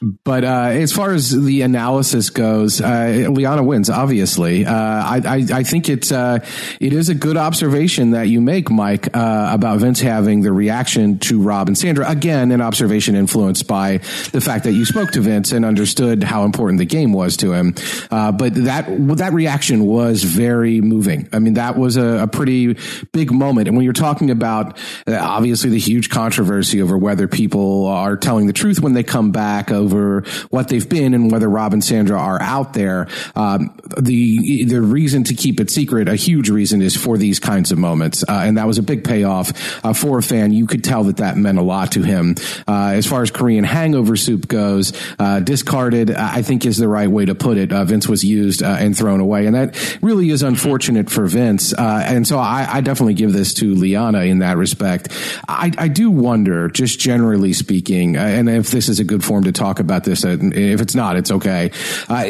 But 0.00 0.44
uh, 0.44 0.68
as 0.72 0.92
far 0.92 1.12
as 1.12 1.30
the 1.30 1.62
analysis 1.62 2.28
goes, 2.30 2.80
uh, 2.80 3.28
Liana 3.30 3.62
wins. 3.62 3.88
Obviously, 3.88 4.66
uh, 4.66 4.72
I, 4.72 5.22
I, 5.24 5.58
I, 5.58 5.62
think 5.62 5.88
it's 5.88 6.12
uh, 6.12 6.40
it 6.80 6.92
is 6.92 7.08
a 7.08 7.14
good 7.14 7.36
observation 7.38 8.10
that 8.10 8.28
you 8.28 8.42
make, 8.42 8.70
Mike, 8.70 9.16
uh, 9.16 9.50
about 9.52 9.80
Vince 9.80 10.00
having 10.00 10.42
the 10.42 10.52
reaction 10.52 11.18
to 11.20 11.40
Rob 11.40 11.68
and 11.68 11.78
Sandra. 11.78 12.08
Again, 12.10 12.52
an 12.52 12.60
observation 12.60 13.14
influenced 13.14 13.66
by 13.66 13.98
the 14.32 14.40
fact 14.40 14.64
that 14.64 14.72
you 14.72 14.84
spoke 14.84 15.12
to 15.12 15.20
Vince 15.22 15.52
and 15.52 15.64
understood 15.64 16.22
how 16.22 16.44
important 16.44 16.78
the 16.78 16.86
game 16.86 17.12
was 17.12 17.38
to 17.38 17.52
him. 17.52 17.74
Uh, 18.10 18.32
but 18.32 18.54
that 18.54 18.86
that 19.16 19.32
reaction 19.32 19.86
was 19.86 20.24
very 20.24 20.82
moving. 20.82 21.26
I 21.32 21.38
mean, 21.38 21.54
that 21.54 21.78
was 21.78 21.96
a, 21.96 22.24
a 22.24 22.26
pretty 22.26 22.76
big 23.12 23.32
moment. 23.32 23.68
And 23.68 23.76
when 23.76 23.84
you're 23.84 23.94
talking 23.94 24.30
about 24.30 24.78
obviously 25.08 25.70
the 25.70 25.78
huge 25.78 26.10
controversy 26.10 26.82
over 26.82 26.98
whether 26.98 27.28
people 27.28 27.86
are 27.86 28.16
telling 28.16 28.46
the 28.46 28.52
truth 28.52 28.80
when 28.80 28.92
they 28.92 29.02
come 29.02 29.32
back 29.32 29.70
over 29.86 30.24
what 30.50 30.68
they've 30.68 30.88
been 30.88 31.14
and 31.14 31.30
whether 31.30 31.48
Rob 31.48 31.72
and 31.72 31.82
Sandra 31.82 32.18
are 32.18 32.40
out 32.42 32.74
there. 32.74 33.08
Um, 33.34 33.78
the 34.00 34.64
the 34.64 34.82
reason 34.82 35.24
to 35.24 35.34
keep 35.34 35.60
it 35.60 35.70
secret, 35.70 36.08
a 36.08 36.16
huge 36.16 36.50
reason, 36.50 36.82
is 36.82 36.96
for 36.96 37.16
these 37.16 37.38
kinds 37.38 37.70
of 37.72 37.78
moments, 37.78 38.24
uh, 38.24 38.42
and 38.44 38.58
that 38.58 38.66
was 38.66 38.78
a 38.78 38.82
big 38.82 39.04
payoff 39.04 39.84
uh, 39.84 39.92
for 39.92 40.18
a 40.18 40.22
fan. 40.22 40.52
You 40.52 40.66
could 40.66 40.82
tell 40.84 41.04
that 41.04 41.18
that 41.18 41.36
meant 41.36 41.58
a 41.58 41.62
lot 41.62 41.92
to 41.92 42.02
him. 42.02 42.34
Uh, 42.66 42.92
as 42.94 43.06
far 43.06 43.22
as 43.22 43.30
Korean 43.30 43.64
hangover 43.64 44.16
soup 44.16 44.48
goes, 44.48 44.92
uh, 45.18 45.40
discarded, 45.40 46.10
I 46.10 46.42
think 46.42 46.66
is 46.66 46.76
the 46.76 46.88
right 46.88 47.08
way 47.08 47.24
to 47.24 47.34
put 47.34 47.56
it. 47.56 47.72
Uh, 47.72 47.84
Vince 47.84 48.08
was 48.08 48.24
used 48.24 48.62
uh, 48.62 48.76
and 48.78 48.96
thrown 48.96 49.20
away, 49.20 49.46
and 49.46 49.54
that 49.54 49.98
really 50.02 50.30
is 50.30 50.42
unfortunate 50.42 51.10
for 51.10 51.26
Vince. 51.26 51.72
and 51.72 52.26
so 52.26 52.38
I, 52.38 52.66
I, 52.68 52.80
definitely 52.80 53.14
give 53.14 53.32
this 53.32 53.54
to 53.54 53.74
Liana 53.74 54.20
in 54.20 54.40
that 54.40 54.56
respect. 54.56 55.08
I, 55.48 55.72
I 55.78 55.88
do 55.88 56.10
wonder, 56.10 56.68
just 56.68 56.98
generally 56.98 57.52
speaking, 57.52 58.16
and 58.16 58.48
if 58.48 58.70
this 58.70 58.88
is 58.88 59.00
a 59.00 59.04
good 59.04 59.24
form 59.24 59.44
to 59.44 59.52
talk 59.52 59.75
talk 59.76 59.80
about 59.80 60.04
this. 60.04 60.24
If 60.24 60.80
it's 60.80 60.94
not, 60.94 61.16
it's 61.16 61.30
okay. 61.30 61.70
Uh, 62.08 62.24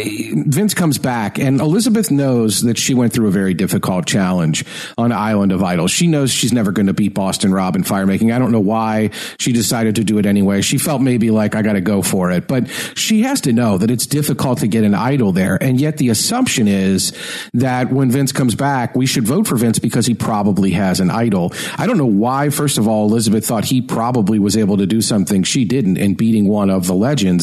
Vince 0.46 0.74
comes 0.74 0.98
back, 0.98 1.38
and 1.38 1.60
Elizabeth 1.60 2.10
knows 2.10 2.62
that 2.62 2.78
she 2.78 2.94
went 2.94 3.12
through 3.12 3.28
a 3.28 3.30
very 3.30 3.54
difficult 3.54 4.06
challenge 4.06 4.64
on 4.98 5.12
Island 5.12 5.52
of 5.52 5.62
Idols. 5.62 5.90
She 5.90 6.06
knows 6.06 6.30
she's 6.30 6.52
never 6.52 6.72
going 6.72 6.86
to 6.86 6.92
beat 6.92 7.14
Boston 7.14 7.52
Rob 7.52 7.76
in 7.76 7.84
firemaking. 7.84 8.34
I 8.34 8.38
don't 8.38 8.52
know 8.52 8.60
why 8.60 9.10
she 9.38 9.52
decided 9.52 9.96
to 9.96 10.04
do 10.04 10.18
it 10.18 10.26
anyway. 10.26 10.62
She 10.62 10.78
felt 10.78 11.00
maybe 11.02 11.30
like 11.30 11.54
I 11.54 11.62
got 11.62 11.74
to 11.74 11.80
go 11.80 12.02
for 12.02 12.30
it, 12.30 12.48
but 12.48 12.68
she 12.94 13.22
has 13.22 13.40
to 13.42 13.52
know 13.52 13.78
that 13.78 13.90
it's 13.90 14.06
difficult 14.06 14.60
to 14.60 14.68
get 14.68 14.84
an 14.84 14.94
idol 14.94 15.32
there. 15.32 15.58
And 15.60 15.80
yet 15.80 15.98
the 15.98 16.08
assumption 16.08 16.68
is 16.68 17.16
that 17.54 17.92
when 17.92 18.10
Vince 18.10 18.32
comes 18.32 18.54
back, 18.54 18.96
we 18.96 19.06
should 19.06 19.24
vote 19.24 19.46
for 19.46 19.56
Vince 19.56 19.78
because 19.78 20.06
he 20.06 20.14
probably 20.14 20.72
has 20.72 21.00
an 21.00 21.10
idol. 21.10 21.52
I 21.76 21.86
don't 21.86 21.98
know 21.98 22.06
why, 22.06 22.50
first 22.50 22.78
of 22.78 22.88
all, 22.88 23.06
Elizabeth 23.06 23.46
thought 23.46 23.64
he 23.64 23.80
probably 23.80 24.38
was 24.38 24.56
able 24.56 24.78
to 24.78 24.86
do 24.86 25.00
something 25.00 25.42
she 25.42 25.64
didn't 25.64 25.96
in 25.96 26.14
beating 26.14 26.48
one 26.48 26.70
of 26.70 26.86
the 26.86 26.94
legends. 26.94 27.35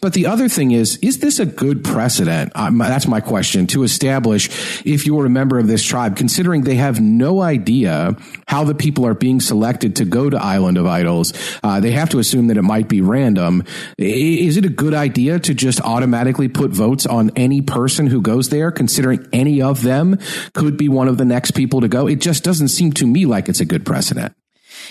But 0.00 0.12
the 0.12 0.26
other 0.26 0.48
thing 0.48 0.72
is, 0.72 0.96
is 1.02 1.18
this 1.18 1.38
a 1.38 1.46
good 1.46 1.84
precedent? 1.84 2.52
Um, 2.54 2.78
that's 2.78 3.06
my 3.06 3.20
question 3.20 3.66
to 3.68 3.82
establish 3.82 4.48
if 4.84 5.06
you're 5.06 5.26
a 5.26 5.30
member 5.30 5.58
of 5.58 5.66
this 5.66 5.82
tribe, 5.82 6.16
considering 6.16 6.62
they 6.62 6.76
have 6.76 7.00
no 7.00 7.40
idea 7.40 8.16
how 8.48 8.64
the 8.64 8.74
people 8.74 9.06
are 9.06 9.14
being 9.14 9.40
selected 9.40 9.96
to 9.96 10.04
go 10.04 10.30
to 10.30 10.36
Island 10.36 10.78
of 10.78 10.86
Idols. 10.86 11.32
Uh, 11.62 11.80
they 11.80 11.92
have 11.92 12.10
to 12.10 12.18
assume 12.18 12.48
that 12.48 12.56
it 12.56 12.62
might 12.62 12.88
be 12.88 13.00
random. 13.00 13.64
Is 13.98 14.56
it 14.56 14.64
a 14.64 14.70
good 14.70 14.94
idea 14.94 15.38
to 15.40 15.54
just 15.54 15.80
automatically 15.80 16.48
put 16.48 16.70
votes 16.70 17.06
on 17.06 17.30
any 17.36 17.60
person 17.62 18.06
who 18.06 18.20
goes 18.20 18.48
there, 18.48 18.70
considering 18.70 19.26
any 19.32 19.62
of 19.62 19.82
them 19.82 20.18
could 20.52 20.76
be 20.76 20.88
one 20.88 21.08
of 21.08 21.18
the 21.18 21.24
next 21.24 21.52
people 21.52 21.80
to 21.80 21.88
go? 21.88 22.06
It 22.06 22.20
just 22.20 22.44
doesn't 22.44 22.68
seem 22.68 22.92
to 22.94 23.06
me 23.06 23.26
like 23.26 23.48
it's 23.48 23.60
a 23.60 23.64
good 23.64 23.84
precedent. 23.86 24.34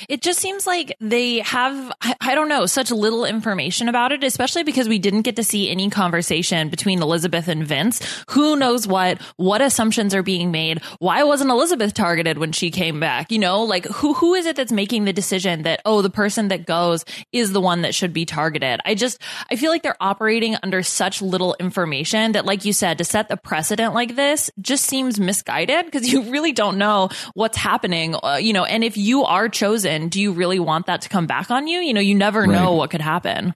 It 0.10 0.22
just 0.22 0.40
seems 0.40 0.68
like 0.68 0.96
they 1.00 1.40
have, 1.40 1.92
I 2.22 2.36
don't 2.36 2.50
know, 2.50 2.66
such 2.66 2.92
little 2.92 3.26
information 3.26 3.90
about 3.90 4.12
it, 4.12 4.24
especially 4.24 4.64
because 4.64 4.88
we 4.88 5.00
didn't 5.00 5.22
get 5.22 5.36
to 5.38 5.44
see 5.44 5.70
any 5.70 5.90
conversation 5.90 6.70
between 6.70 7.02
Elizabeth 7.02 7.48
and 7.48 7.66
Vince. 7.66 8.02
Who 8.30 8.56
knows 8.56 8.88
what, 8.88 9.22
what 9.38 9.62
assumptions 9.62 10.14
are 10.16 10.24
being 10.24 10.52
made? 10.52 10.82
Why 11.00 11.24
wasn't 11.24 11.52
Elizabeth 11.52 11.94
targeted 11.94 12.38
when 12.38 12.52
she 12.52 12.72
came 12.72 13.00
back? 13.00 13.32
You 13.32 13.40
know, 13.40 13.64
like 13.64 13.86
who, 13.86 14.14
who 14.14 14.34
is 14.34 14.46
it 14.46 14.56
that's 14.56 14.72
making 14.72 15.06
the 15.06 15.14
decision 15.14 15.64
that, 15.64 15.82
oh, 15.86 16.02
the 16.02 16.10
person 16.10 16.48
that 16.50 16.66
goes 16.66 17.06
is 17.32 17.52
the 17.52 17.62
one 17.62 17.82
that 17.82 17.96
should 17.96 18.14
be 18.14 18.26
targeted? 18.26 18.80
I 18.86 18.96
just, 18.96 19.22
I 19.52 19.56
feel 19.56 19.72
like 19.72 19.84
they're 19.84 20.02
operating 20.02 20.56
under 20.64 20.84
such 20.84 21.22
little 21.22 21.56
information 21.60 22.34
that, 22.34 22.46
like 22.46 22.66
you 22.66 22.74
said, 22.74 22.98
to 22.98 23.04
set 23.04 23.30
the 23.30 23.38
precedent 23.38 23.94
like 23.94 24.16
this 24.16 24.50
just 24.60 24.86
seems 24.86 25.20
misguided 25.20 25.86
because 25.86 26.12
you 26.12 26.24
really 26.32 26.52
don't 26.52 26.78
know 26.78 27.10
what's 27.34 27.58
happening, 27.58 28.16
uh, 28.24 28.38
you 28.42 28.54
know, 28.54 28.66
and 28.66 28.84
if 28.84 28.98
you 28.98 29.24
are 29.24 29.50
chosen, 29.50 29.93
chosen, 29.94 30.10
do 30.10 30.22
you 30.22 30.32
really 30.34 30.60
want 30.60 30.88
that 30.88 31.02
to 31.02 31.10
come 31.10 31.26
back 31.26 31.52
on 31.52 31.68
you? 31.68 31.80
You 31.80 31.94
know, 31.94 32.02
you 32.02 32.16
never 32.16 32.42
right. 32.42 32.50
know 32.50 32.74
what 32.74 32.90
could 32.90 33.02
happen. 33.02 33.54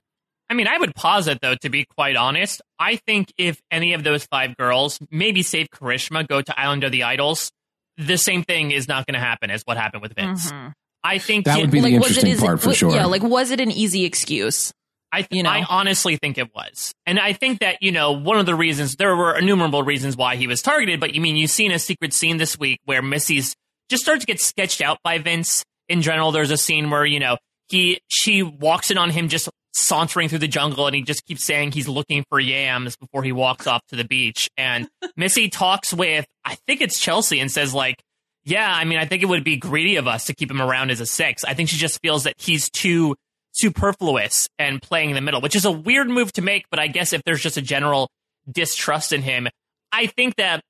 I 0.50 0.54
mean, 0.54 0.66
I 0.66 0.78
would 0.78 0.94
posit 0.94 1.40
though, 1.42 1.56
to 1.56 1.68
be 1.68 1.84
quite 1.84 2.16
honest. 2.16 2.62
I 2.78 2.96
think 2.96 3.32
if 3.36 3.60
any 3.70 3.92
of 3.92 4.02
those 4.02 4.24
five 4.24 4.56
girls, 4.56 4.98
maybe 5.10 5.42
save 5.42 5.68
Karishma, 5.68 6.26
go 6.26 6.40
to 6.40 6.58
Island 6.58 6.84
of 6.84 6.92
the 6.92 7.02
Idols, 7.02 7.50
the 7.98 8.16
same 8.16 8.44
thing 8.44 8.70
is 8.70 8.88
not 8.88 9.06
going 9.06 9.14
to 9.14 9.20
happen 9.20 9.50
as 9.50 9.62
what 9.64 9.76
happened 9.76 10.02
with 10.02 10.14
Vince. 10.14 10.50
Mm-hmm. 10.50 10.68
I 11.04 11.18
think 11.18 11.44
that 11.44 11.60
would 11.60 11.70
be 11.70 11.80
like, 11.80 11.90
the 11.90 11.96
interesting 11.96 12.32
it, 12.32 12.38
part 12.38 12.60
for 12.60 12.72
sure. 12.72 12.94
Yeah, 12.94 13.06
like 13.06 13.22
was 13.22 13.50
it 13.50 13.60
an 13.60 13.70
easy 13.70 14.04
excuse? 14.04 14.72
I 15.12 15.22
th- 15.22 15.28
you 15.30 15.42
know? 15.42 15.50
I 15.50 15.64
honestly 15.68 16.16
think 16.16 16.38
it 16.38 16.54
was, 16.54 16.92
and 17.06 17.18
I 17.18 17.32
think 17.32 17.60
that 17.60 17.82
you 17.82 17.92
know 17.92 18.12
one 18.12 18.38
of 18.38 18.46
the 18.46 18.54
reasons 18.54 18.96
there 18.96 19.16
were 19.16 19.36
innumerable 19.36 19.82
reasons 19.82 20.16
why 20.16 20.36
he 20.36 20.46
was 20.46 20.60
targeted. 20.60 21.00
But 21.00 21.14
you 21.14 21.20
mean 21.20 21.36
you've 21.36 21.50
seen 21.50 21.72
a 21.72 21.78
secret 21.78 22.12
scene 22.12 22.36
this 22.36 22.58
week 22.58 22.80
where 22.84 23.00
Missy's 23.00 23.54
just 23.88 24.02
starts 24.02 24.20
to 24.20 24.26
get 24.26 24.40
sketched 24.40 24.82
out 24.82 24.98
by 25.02 25.18
Vince, 25.18 25.64
in 25.88 26.02
general, 26.02 26.32
there's 26.32 26.50
a 26.50 26.56
scene 26.56 26.90
where, 26.90 27.04
you 27.04 27.20
know, 27.20 27.36
he, 27.68 28.00
she 28.08 28.42
walks 28.42 28.90
in 28.90 28.98
on 28.98 29.10
him 29.10 29.28
just 29.28 29.48
sauntering 29.74 30.28
through 30.28 30.38
the 30.38 30.48
jungle 30.48 30.86
and 30.86 30.96
he 30.96 31.02
just 31.02 31.24
keeps 31.24 31.44
saying 31.44 31.72
he's 31.72 31.88
looking 31.88 32.24
for 32.28 32.40
yams 32.40 32.96
before 32.96 33.22
he 33.22 33.32
walks 33.32 33.66
off 33.66 33.82
to 33.88 33.96
the 33.96 34.04
beach. 34.04 34.48
And 34.56 34.88
Missy 35.16 35.48
talks 35.48 35.92
with, 35.92 36.26
I 36.44 36.56
think 36.66 36.80
it's 36.80 36.98
Chelsea 36.98 37.40
and 37.40 37.50
says 37.50 37.74
like, 37.74 38.02
yeah, 38.44 38.72
I 38.72 38.84
mean, 38.84 38.98
I 38.98 39.04
think 39.04 39.22
it 39.22 39.26
would 39.26 39.44
be 39.44 39.56
greedy 39.56 39.96
of 39.96 40.06
us 40.06 40.24
to 40.26 40.34
keep 40.34 40.50
him 40.50 40.62
around 40.62 40.90
as 40.90 41.00
a 41.00 41.06
six. 41.06 41.44
I 41.44 41.54
think 41.54 41.68
she 41.68 41.76
just 41.76 42.00
feels 42.00 42.24
that 42.24 42.34
he's 42.38 42.70
too 42.70 43.14
superfluous 43.52 44.48
and 44.58 44.80
playing 44.80 45.10
in 45.10 45.14
the 45.14 45.20
middle, 45.20 45.40
which 45.40 45.56
is 45.56 45.64
a 45.64 45.70
weird 45.70 46.08
move 46.08 46.32
to 46.32 46.42
make. 46.42 46.64
But 46.70 46.80
I 46.80 46.86
guess 46.86 47.12
if 47.12 47.22
there's 47.24 47.42
just 47.42 47.56
a 47.56 47.62
general 47.62 48.08
distrust 48.50 49.12
in 49.12 49.20
him, 49.20 49.48
I 49.92 50.06
think 50.06 50.36
that, 50.36 50.62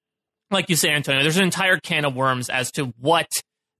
like 0.50 0.68
you 0.70 0.76
say, 0.76 0.90
Antonio, 0.90 1.22
there's 1.22 1.36
an 1.36 1.44
entire 1.44 1.78
can 1.78 2.04
of 2.04 2.16
worms 2.16 2.50
as 2.50 2.72
to 2.72 2.86
what 2.98 3.28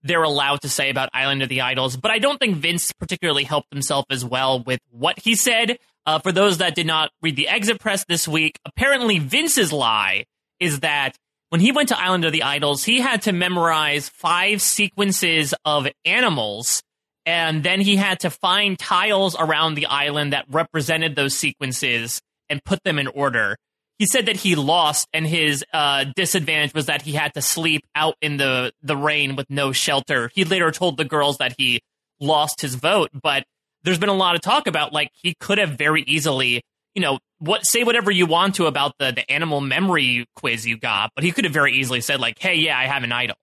they're 0.03 0.23
allowed 0.23 0.61
to 0.63 0.69
say 0.69 0.91
about 0.91 1.09
Island 1.13 1.43
of 1.43 1.49
the 1.49 1.61
Idols. 1.61 1.97
But 1.97 2.11
I 2.11 2.19
don't 2.19 2.39
think 2.39 2.57
Vince 2.57 2.93
particularly 2.93 3.45
helped 3.45 3.73
himself 3.73 4.05
as 4.11 4.25
well 4.25 4.63
with 4.63 4.81
what 4.91 5.19
he 5.19 5.35
said. 5.35 5.79
Uh, 6.07 6.19
for 6.19 6.33
those 6.33 6.59
that 6.59 6.75
did 6.75 6.87
not 6.87 7.11
read 7.21 7.37
the 7.37 7.49
exit 7.49 7.81
press 7.81 8.05
this 8.09 8.27
week, 8.27 8.59
apparently 8.65 9.19
Vince's 9.19 9.73
lie 9.73 10.25
is 10.59 10.81
that 10.81 11.17
when 11.51 11.61
he 11.61 11.73
went 11.73 11.89
to 11.89 11.99
Island 11.99 12.25
of 12.25 12.33
the 12.33 12.43
Idols, 12.43 12.85
he 12.85 13.01
had 13.01 13.23
to 13.23 13.33
memorize 13.33 14.09
five 14.09 14.63
sequences 14.63 15.55
of 15.65 15.87
animals. 16.05 16.83
And 17.27 17.63
then 17.63 17.81
he 17.81 17.97
had 17.97 18.21
to 18.21 18.31
find 18.31 18.79
tiles 18.79 19.37
around 19.39 19.75
the 19.75 19.87
island 19.87 20.33
that 20.33 20.47
represented 20.49 21.15
those 21.15 21.37
sequences 21.37 22.21
and 22.49 22.65
put 22.65 22.83
them 22.85 22.99
in 22.99 23.07
order 23.07 23.57
he 23.99 24.07
said 24.07 24.27
that 24.27 24.37
he 24.37 24.55
lost 24.55 25.09
and 25.13 25.27
his 25.27 25.65
uh, 25.73 26.05
disadvantage 26.15 26.73
was 26.73 26.87
that 26.87 27.03
he 27.03 27.13
had 27.13 27.35
to 27.35 27.43
sleep 27.43 27.83
out 27.95 28.15
in 28.23 28.37
the, 28.37 28.73
the 28.83 28.97
rain 28.97 29.35
with 29.35 29.51
no 29.51 29.73
shelter. 29.73 30.31
He 30.35 30.45
later 30.45 30.71
told 30.71 30.97
the 30.97 31.05
girls 31.05 31.39
that 31.39 31.55
he 31.59 31.81
lost 32.21 32.61
his 32.61 32.77
vote, 32.77 33.11
but 33.13 33.45
there's 33.83 33.99
been 33.99 34.09
a 34.09 34.15
lot 34.15 34.37
of 34.37 34.41
talk 34.41 34.67
about 34.67 34.93
like 34.93 35.11
he 35.15 35.35
could 35.41 35.59
have 35.59 35.71
very 35.71 36.03
easily, 36.03 36.63
you 36.95 37.03
know, 37.03 37.19
what 37.39 37.67
say 37.67 37.83
whatever 37.83 38.11
you 38.11 38.27
want 38.27 38.57
to 38.57 38.67
about 38.67 38.93
the, 38.99 39.13
the 39.13 39.29
animal 39.31 39.61
memory 39.61 40.27
quiz 40.37 40.67
you 40.67 40.79
got, 40.79 41.11
but 41.15 41.25
he 41.25 41.33
could 41.33 41.45
have 41.45 41.53
very 41.53 41.73
easily 41.75 42.01
said 42.01 42.21
like, 42.21 42.39
hey, 42.39 42.55
yeah, 42.55 42.79
I 42.79 42.87
have 42.87 43.03
an 43.03 43.13
idol. 43.13 43.37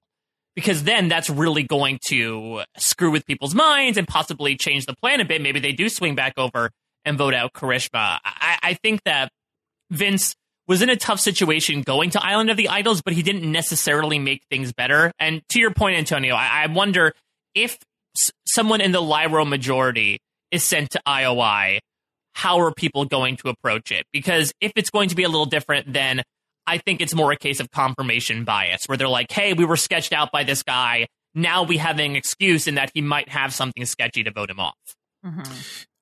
Because 0.56 0.84
then 0.84 1.10
that's 1.10 1.30
really 1.30 1.64
going 1.64 2.00
to 2.08 2.62
screw 2.78 3.12
with 3.12 3.26
people's 3.26 3.54
minds 3.54 3.98
and 3.98 4.08
possibly 4.08 4.56
change 4.56 4.86
the 4.86 4.96
plan 4.96 5.20
a 5.20 5.26
bit. 5.26 5.42
Maybe 5.42 5.60
they 5.60 5.74
do 5.74 5.90
swing 5.90 6.16
back 6.16 6.34
over 6.38 6.72
and 7.04 7.18
vote 7.18 7.34
out 7.34 7.52
Karishma. 7.52 8.20
I, 8.24 8.58
I 8.64 8.74
think 8.76 9.04
that 9.04 9.30
Vince 9.92 10.34
was 10.68 10.82
in 10.82 10.90
a 10.90 10.96
tough 10.96 11.20
situation 11.20 11.82
going 11.82 12.10
to 12.12 12.24
Island 12.26 12.50
of 12.50 12.58
the 12.58 12.70
Idols, 12.70 13.02
but 13.02 13.14
he 13.14 13.22
didn't 13.22 13.50
necessarily 13.52 14.20
make 14.20 14.42
things 14.50 14.74
better. 14.74 15.12
And 15.20 15.42
to 15.50 15.60
your 15.60 15.72
point, 15.72 15.98
Antonio, 15.98 16.36
I, 16.36 16.64
I 16.64 16.68
wonder 16.68 17.14
if 17.54 17.78
s- 18.18 18.32
someone 18.48 18.82
in 18.82 18.92
the 18.92 19.02
Lairo 19.02 19.48
majority 19.48 20.20
is 20.52 20.64
sent 20.64 20.92
to 20.92 21.02
IOI, 21.08 21.80
how 22.34 22.60
are 22.60 22.72
people 22.74 23.06
going 23.06 23.38
to 23.38 23.50
approach 23.50 23.92
it? 23.92 24.06
Because 24.12 24.52
if 24.60 24.72
it's 24.76 24.90
going 24.90 25.10
to 25.10 25.16
be 25.16 25.24
a 25.24 25.30
little 25.30 25.46
different, 25.46 25.92
then 25.92 26.22
I 26.68 26.80
think 26.80 27.00
it's 27.00 27.14
more 27.14 27.32
a 27.32 27.38
case 27.38 27.60
of 27.60 27.70
confirmation 27.72 28.44
bias, 28.44 28.86
where 28.88 28.98
they're 28.98 29.08
like, 29.08 29.32
hey, 29.32 29.54
we 29.54 29.66
were 29.66 29.78
sketched 29.78 30.14
out 30.14 30.32
by 30.32 30.44
this 30.44 30.64
guy. 30.64 31.08
Now 31.34 31.64
we 31.64 31.78
have 31.78 32.00
an 32.00 32.16
excuse 32.16 32.68
in 32.68 32.76
that 32.76 32.92
he 32.94 33.02
might 33.02 33.30
have 33.30 33.54
something 33.54 33.86
sketchy 33.86 34.24
to 34.24 34.32
vote 34.32 34.50
him 34.50 34.60
off. 34.60 34.76
Mm-hmm. 35.26 35.42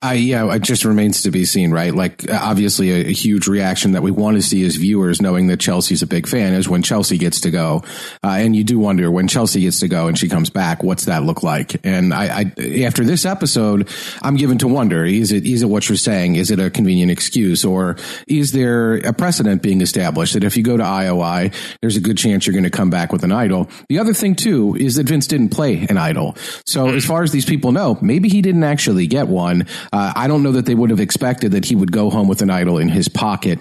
I 0.03 0.15
yeah, 0.15 0.53
it 0.53 0.63
just 0.63 0.83
remains 0.83 1.21
to 1.21 1.31
be 1.31 1.45
seen, 1.45 1.71
right? 1.71 1.95
Like 1.95 2.29
obviously 2.29 2.91
a, 2.91 3.07
a, 3.07 3.13
huge 3.13 3.47
reaction 3.47 3.93
that 3.93 4.03
we 4.03 4.11
want 4.11 4.35
to 4.35 4.41
see 4.41 4.65
as 4.65 4.75
viewers, 4.75 5.21
knowing 5.21 5.47
that 5.47 5.61
Chelsea's 5.61 6.01
a 6.01 6.07
big 6.07 6.27
fan, 6.27 6.53
is 6.53 6.67
when 6.67 6.83
Chelsea 6.83 7.17
gets 7.17 7.39
to 7.41 7.51
go, 7.51 7.83
uh, 8.21 8.27
and 8.27 8.53
you 8.53 8.65
do 8.65 8.77
wonder 8.77 9.09
when 9.09 9.29
Chelsea 9.29 9.61
gets 9.61 9.79
to 9.79 9.87
go 9.87 10.07
and 10.07 10.19
she 10.19 10.27
comes 10.27 10.49
back, 10.49 10.83
what's 10.83 11.05
that 11.05 11.23
look 11.23 11.41
like? 11.41 11.79
And 11.85 12.13
I, 12.13 12.51
I, 12.57 12.81
after 12.83 13.05
this 13.05 13.25
episode, 13.25 13.87
I'm 14.21 14.35
given 14.35 14.57
to 14.57 14.67
wonder: 14.67 15.05
is 15.05 15.31
it 15.31 15.45
is 15.45 15.63
it 15.63 15.67
what 15.67 15.87
you're 15.87 15.95
saying? 15.95 16.35
Is 16.35 16.51
it 16.51 16.59
a 16.59 16.69
convenient 16.69 17.09
excuse, 17.09 17.63
or 17.63 17.95
is 18.27 18.51
there 18.51 18.95
a 18.95 19.13
precedent 19.13 19.61
being 19.61 19.79
established 19.79 20.33
that 20.33 20.43
if 20.43 20.57
you 20.57 20.63
go 20.63 20.75
to 20.75 20.83
IOI, 20.83 21.53
there's 21.79 21.95
a 21.95 22.01
good 22.01 22.17
chance 22.17 22.45
you're 22.45 22.51
going 22.51 22.65
to 22.65 22.69
come 22.69 22.89
back 22.89 23.13
with 23.13 23.23
an 23.23 23.31
idol? 23.31 23.69
The 23.87 23.99
other 23.99 24.13
thing 24.13 24.35
too 24.35 24.75
is 24.75 24.95
that 24.95 25.07
Vince 25.07 25.27
didn't 25.27 25.49
play 25.49 25.87
an 25.89 25.97
idol, 25.97 26.35
so 26.65 26.89
as 26.89 27.05
far 27.05 27.23
as 27.23 27.31
these 27.31 27.45
people 27.45 27.71
know, 27.71 27.97
maybe 28.01 28.27
he 28.27 28.41
didn't 28.41 28.65
actually 28.65 29.07
get 29.07 29.29
one. 29.29 29.65
Uh, 29.93 30.11
I 30.15 30.27
don't 30.27 30.41
know 30.41 30.53
that 30.53 30.65
they 30.65 30.73
would 30.73 30.89
have 30.89 30.99
expected 30.99 31.51
that 31.51 31.65
he 31.65 31.75
would 31.75 31.91
go 31.91 32.09
home 32.09 32.27
with 32.27 32.41
an 32.41 32.49
idol 32.49 32.79
in 32.79 32.89
his 32.89 33.07
pocket. 33.07 33.59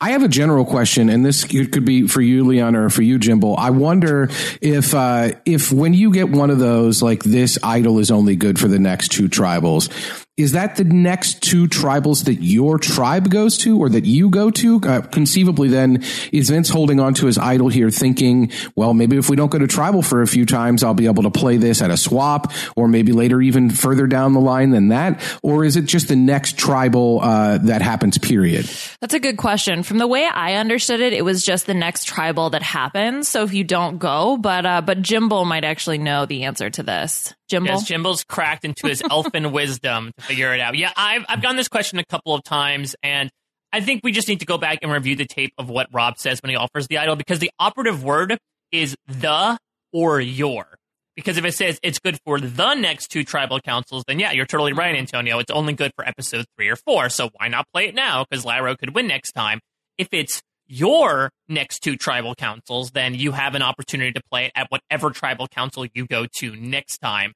I 0.00 0.12
have 0.12 0.22
a 0.22 0.28
general 0.28 0.64
question, 0.64 1.10
and 1.10 1.26
this 1.26 1.44
could 1.44 1.84
be 1.84 2.08
for 2.08 2.22
you, 2.22 2.42
Leon, 2.44 2.74
or 2.74 2.88
for 2.88 3.02
you, 3.02 3.18
Jimbo. 3.18 3.52
I 3.52 3.68
wonder 3.68 4.30
if 4.62 4.94
uh, 4.94 5.32
if 5.44 5.70
when 5.70 5.92
you 5.92 6.10
get 6.10 6.30
one 6.30 6.48
of 6.48 6.58
those, 6.58 7.02
like 7.02 7.22
this 7.22 7.58
idol 7.62 7.98
is 7.98 8.10
only 8.10 8.34
good 8.34 8.58
for 8.58 8.66
the 8.66 8.78
next 8.78 9.12
two 9.12 9.28
tribals 9.28 10.23
is 10.36 10.52
that 10.52 10.74
the 10.74 10.84
next 10.84 11.42
two 11.42 11.68
tribals 11.68 12.24
that 12.24 12.42
your 12.42 12.76
tribe 12.78 13.30
goes 13.30 13.56
to 13.58 13.78
or 13.78 13.88
that 13.88 14.04
you 14.04 14.28
go 14.30 14.50
to? 14.50 14.80
Uh, 14.82 15.00
conceivably, 15.00 15.68
then, 15.68 16.02
is 16.32 16.50
Vince 16.50 16.68
holding 16.68 16.98
on 16.98 17.14
to 17.14 17.26
his 17.26 17.38
idol 17.38 17.68
here, 17.68 17.88
thinking, 17.88 18.50
well, 18.74 18.94
maybe 18.94 19.16
if 19.16 19.30
we 19.30 19.36
don't 19.36 19.50
go 19.50 19.58
to 19.58 19.68
tribal 19.68 20.02
for 20.02 20.22
a 20.22 20.26
few 20.26 20.44
times, 20.44 20.82
I'll 20.82 20.92
be 20.92 21.06
able 21.06 21.22
to 21.22 21.30
play 21.30 21.56
this 21.56 21.80
at 21.80 21.90
a 21.90 21.96
swap, 21.96 22.52
or 22.74 22.88
maybe 22.88 23.12
later, 23.12 23.40
even 23.40 23.70
further 23.70 24.08
down 24.08 24.32
the 24.32 24.40
line 24.40 24.70
than 24.70 24.88
that? 24.88 25.20
Or 25.44 25.64
is 25.64 25.76
it 25.76 25.84
just 25.84 26.08
the 26.08 26.16
next 26.16 26.58
tribal 26.58 27.20
uh, 27.22 27.58
that 27.58 27.80
happens, 27.80 28.18
period? 28.18 28.68
That's 29.00 29.14
a 29.14 29.20
good 29.20 29.36
question. 29.36 29.84
From 29.84 29.98
the 29.98 30.08
way 30.08 30.26
I 30.26 30.54
understood 30.54 30.98
it, 30.98 31.12
it 31.12 31.24
was 31.24 31.44
just 31.44 31.66
the 31.66 31.74
next 31.74 32.06
tribal 32.06 32.50
that 32.50 32.62
happens. 32.62 33.28
So 33.28 33.44
if 33.44 33.54
you 33.54 33.62
don't 33.62 33.98
go, 33.98 34.36
but 34.36 34.66
uh, 34.66 34.80
but 34.80 35.00
Jimbo 35.00 35.44
might 35.44 35.64
actually 35.64 35.98
know 35.98 36.26
the 36.26 36.44
answer 36.44 36.70
to 36.70 36.82
this. 36.82 37.34
Jimbo? 37.48 37.70
Yes, 37.70 37.84
Jimbo's 37.84 38.24
cracked 38.24 38.64
into 38.64 38.86
his 38.86 39.02
elfin 39.02 39.52
wisdom 39.52 40.12
to 40.18 40.24
figure 40.24 40.54
it 40.54 40.60
out. 40.60 40.76
Yeah, 40.76 40.92
I've 40.96 41.24
I've 41.28 41.42
gotten 41.42 41.56
this 41.56 41.68
question 41.68 41.98
a 41.98 42.04
couple 42.04 42.34
of 42.34 42.42
times, 42.44 42.96
and 43.02 43.30
I 43.72 43.80
think 43.80 44.02
we 44.04 44.12
just 44.12 44.28
need 44.28 44.40
to 44.40 44.46
go 44.46 44.58
back 44.58 44.78
and 44.82 44.92
review 44.92 45.16
the 45.16 45.26
tape 45.26 45.52
of 45.58 45.68
what 45.68 45.88
Rob 45.92 46.18
says 46.18 46.40
when 46.42 46.50
he 46.50 46.56
offers 46.56 46.86
the 46.88 46.98
idol 46.98 47.16
because 47.16 47.40
the 47.40 47.50
operative 47.58 48.04
word 48.04 48.38
is 48.72 48.96
the 49.06 49.58
or 49.92 50.20
your. 50.20 50.76
Because 51.16 51.38
if 51.38 51.44
it 51.44 51.54
says 51.54 51.78
it's 51.82 52.00
good 52.00 52.18
for 52.24 52.40
the 52.40 52.74
next 52.74 53.08
two 53.08 53.22
tribal 53.22 53.60
councils, 53.60 54.04
then 54.06 54.18
yeah, 54.18 54.32
you're 54.32 54.46
totally 54.46 54.72
right, 54.72 54.96
Antonio. 54.96 55.38
It's 55.38 55.50
only 55.50 55.72
good 55.72 55.92
for 55.94 56.06
episode 56.06 56.44
three 56.56 56.68
or 56.68 56.76
four. 56.76 57.08
So 57.08 57.30
why 57.34 57.48
not 57.48 57.66
play 57.72 57.86
it 57.86 57.94
now? 57.94 58.24
Because 58.28 58.44
Lairo 58.44 58.76
could 58.76 58.94
win 58.94 59.06
next 59.06 59.32
time. 59.32 59.60
If 59.96 60.08
it's 60.10 60.42
your 60.66 61.30
next 61.48 61.80
two 61.80 61.96
tribal 61.96 62.34
councils, 62.34 62.90
then 62.92 63.14
you 63.14 63.32
have 63.32 63.54
an 63.54 63.62
opportunity 63.62 64.12
to 64.12 64.22
play 64.30 64.46
it 64.46 64.52
at 64.54 64.70
whatever 64.70 65.10
tribal 65.10 65.46
council 65.46 65.86
you 65.94 66.06
go 66.06 66.26
to 66.38 66.56
next 66.56 66.98
time. 66.98 67.32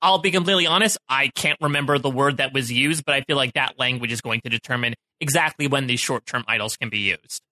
I'll 0.00 0.18
be 0.18 0.30
completely 0.30 0.66
honest, 0.66 0.96
I 1.08 1.28
can't 1.34 1.58
remember 1.60 1.98
the 1.98 2.10
word 2.10 2.36
that 2.36 2.54
was 2.54 2.70
used, 2.70 3.04
but 3.04 3.16
I 3.16 3.22
feel 3.22 3.36
like 3.36 3.54
that 3.54 3.78
language 3.78 4.12
is 4.12 4.20
going 4.20 4.40
to 4.42 4.48
determine 4.48 4.94
exactly 5.20 5.66
when 5.66 5.88
these 5.88 5.98
short 5.98 6.24
term 6.24 6.44
idols 6.46 6.76
can 6.76 6.88
be 6.88 6.98
used. 6.98 7.42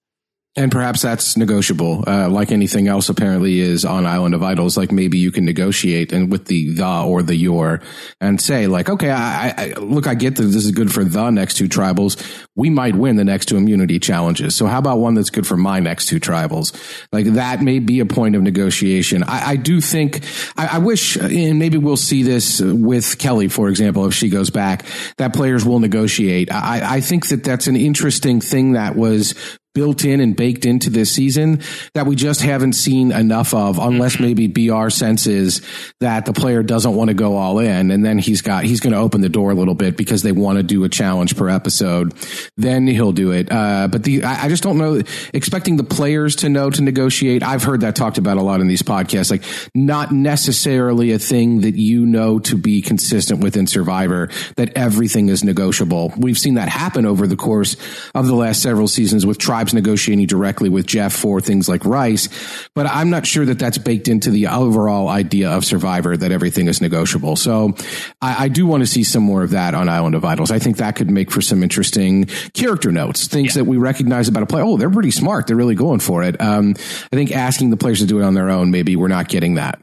And 0.58 0.72
perhaps 0.72 1.02
that's 1.02 1.36
negotiable, 1.36 2.02
uh, 2.06 2.30
like 2.30 2.50
anything 2.50 2.88
else 2.88 3.10
apparently 3.10 3.60
is 3.60 3.84
on 3.84 4.06
Island 4.06 4.34
of 4.34 4.42
Idols. 4.42 4.78
Like 4.78 4.90
maybe 4.90 5.18
you 5.18 5.30
can 5.30 5.44
negotiate 5.44 6.14
and 6.14 6.32
with 6.32 6.46
the 6.46 6.72
the 6.72 7.02
or 7.02 7.22
the 7.22 7.36
your 7.36 7.82
and 8.22 8.40
say 8.40 8.66
like, 8.66 8.88
okay, 8.88 9.10
I, 9.10 9.50
I 9.50 9.72
look, 9.74 10.06
I 10.06 10.14
get 10.14 10.36
that 10.36 10.44
this 10.44 10.64
is 10.64 10.70
good 10.70 10.90
for 10.90 11.04
the 11.04 11.30
next 11.30 11.58
two 11.58 11.68
tribals. 11.68 12.16
We 12.54 12.70
might 12.70 12.96
win 12.96 13.16
the 13.16 13.24
next 13.24 13.46
two 13.46 13.58
immunity 13.58 13.98
challenges. 13.98 14.54
So 14.54 14.64
how 14.64 14.78
about 14.78 14.98
one 14.98 15.12
that's 15.12 15.28
good 15.28 15.46
for 15.46 15.58
my 15.58 15.78
next 15.78 16.06
two 16.06 16.18
tribals? 16.18 16.72
Like 17.12 17.26
that 17.34 17.60
may 17.60 17.78
be 17.78 18.00
a 18.00 18.06
point 18.06 18.34
of 18.34 18.40
negotiation. 18.40 19.24
I, 19.24 19.50
I 19.50 19.56
do 19.56 19.82
think, 19.82 20.24
I, 20.56 20.76
I 20.76 20.78
wish, 20.78 21.16
and 21.16 21.58
maybe 21.58 21.76
we'll 21.76 21.98
see 21.98 22.22
this 22.22 22.62
with 22.62 23.18
Kellee, 23.18 23.48
for 23.48 23.68
example, 23.68 24.06
if 24.06 24.14
she 24.14 24.30
goes 24.30 24.48
back, 24.48 24.86
that 25.18 25.34
players 25.34 25.66
will 25.66 25.80
negotiate. 25.80 26.50
I, 26.50 26.96
I 26.96 27.00
think 27.02 27.28
that 27.28 27.44
that's 27.44 27.66
an 27.66 27.76
interesting 27.76 28.40
thing 28.40 28.72
that 28.72 28.96
was 28.96 29.34
built 29.76 30.06
in 30.06 30.20
and 30.20 30.34
baked 30.34 30.64
into 30.64 30.88
this 30.88 31.12
season 31.12 31.60
that 31.92 32.06
we 32.06 32.16
just 32.16 32.40
haven't 32.40 32.72
seen 32.72 33.12
enough 33.12 33.52
of 33.52 33.78
unless 33.78 34.14
mm-hmm. 34.14 34.22
maybe 34.24 34.68
BR 34.70 34.88
senses 34.88 35.60
that 36.00 36.24
the 36.24 36.32
player 36.32 36.62
doesn't 36.62 36.94
want 36.94 37.08
to 37.08 37.14
go 37.14 37.36
all 37.36 37.58
in 37.58 37.90
and 37.90 38.02
then 38.02 38.16
he's 38.16 38.40
got 38.40 38.64
he's 38.64 38.80
going 38.80 38.94
to 38.94 38.98
open 38.98 39.20
the 39.20 39.28
door 39.28 39.50
a 39.50 39.54
little 39.54 39.74
bit 39.74 39.98
because 39.98 40.22
they 40.22 40.32
want 40.32 40.56
to 40.56 40.62
do 40.62 40.84
a 40.84 40.88
challenge 40.88 41.36
per 41.36 41.50
episode. 41.50 42.14
Then 42.56 42.86
he'll 42.86 43.12
do 43.12 43.32
it. 43.32 43.52
Uh, 43.52 43.88
but 43.88 44.02
the 44.02 44.24
I, 44.24 44.46
I, 44.46 44.48
just 44.48 44.62
don't 44.62 44.78
know 44.78 45.02
expecting 45.34 45.76
the 45.76 45.84
players 45.84 46.36
to 46.36 46.48
know 46.48 46.70
to 46.70 46.80
negotiate 46.80 47.42
I've 47.42 47.62
heard 47.62 47.82
that 47.82 47.94
talked 47.94 48.16
about 48.16 48.38
a 48.38 48.42
lot 48.42 48.62
in 48.62 48.68
these 48.68 48.82
podcasts 48.82 49.30
like 49.30 49.44
not 49.74 50.10
necessarily 50.10 51.12
a 51.12 51.18
thing 51.18 51.60
that 51.60 51.74
you 51.74 52.06
know 52.06 52.38
to 52.38 52.56
be 52.56 52.80
consistent 52.80 53.40
within 53.40 53.66
Survivor 53.66 54.30
that 54.56 54.72
everything 54.74 55.28
is 55.28 55.44
negotiable. 55.44 56.14
We've 56.16 56.38
seen 56.38 56.54
that 56.54 56.70
happen 56.70 57.04
over 57.04 57.26
the 57.26 57.36
course 57.36 57.76
of 58.14 58.26
the 58.26 58.34
last 58.34 58.62
several 58.62 58.88
seasons 58.88 59.26
with 59.26 59.36
tribe 59.36 59.65
negotiating 59.74 60.26
directly 60.26 60.68
with 60.68 60.86
Jeff 60.86 61.12
for 61.14 61.40
things 61.40 61.68
like 61.68 61.84
rice. 61.84 62.28
But 62.74 62.86
I'm 62.86 63.10
not 63.10 63.26
sure 63.26 63.44
that 63.44 63.58
that's 63.58 63.78
baked 63.78 64.08
into 64.08 64.30
the 64.30 64.48
overall 64.48 65.08
idea 65.08 65.50
of 65.50 65.64
Survivor 65.64 66.16
that 66.16 66.32
everything 66.32 66.68
is 66.68 66.80
negotiable. 66.80 67.36
So 67.36 67.74
I, 68.20 68.44
I 68.44 68.48
do 68.48 68.66
want 68.66 68.82
to 68.82 68.86
see 68.86 69.04
some 69.04 69.22
more 69.22 69.42
of 69.42 69.50
that 69.50 69.74
on 69.74 69.88
Island 69.88 70.14
of 70.14 70.24
Idols. 70.24 70.50
I 70.50 70.58
think 70.58 70.78
that 70.78 70.96
could 70.96 71.10
make 71.10 71.30
for 71.30 71.40
some 71.40 71.62
interesting 71.62 72.26
character 72.54 72.92
notes, 72.92 73.26
things 73.26 73.56
yeah. 73.56 73.62
that 73.62 73.68
we 73.68 73.76
recognize 73.76 74.28
about 74.28 74.42
a 74.42 74.46
player. 74.46 74.64
Oh, 74.64 74.76
they're 74.76 74.90
pretty 74.90 75.10
smart. 75.10 75.46
They're 75.46 75.56
really 75.56 75.74
going 75.74 76.00
for 76.00 76.22
it. 76.22 76.40
Um, 76.40 76.74
I 76.76 77.16
think 77.16 77.32
asking 77.32 77.70
the 77.70 77.76
players 77.76 78.00
to 78.00 78.06
do 78.06 78.18
it 78.20 78.24
on 78.24 78.34
their 78.34 78.50
own, 78.50 78.70
maybe 78.70 78.96
we're 78.96 79.08
not 79.08 79.28
getting 79.28 79.54
that. 79.54 79.80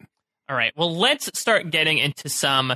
All 0.49 0.55
right. 0.55 0.73
Well, 0.75 0.95
let's 0.95 1.29
start 1.39 1.69
getting 1.69 1.97
into 1.97 2.29
some 2.29 2.73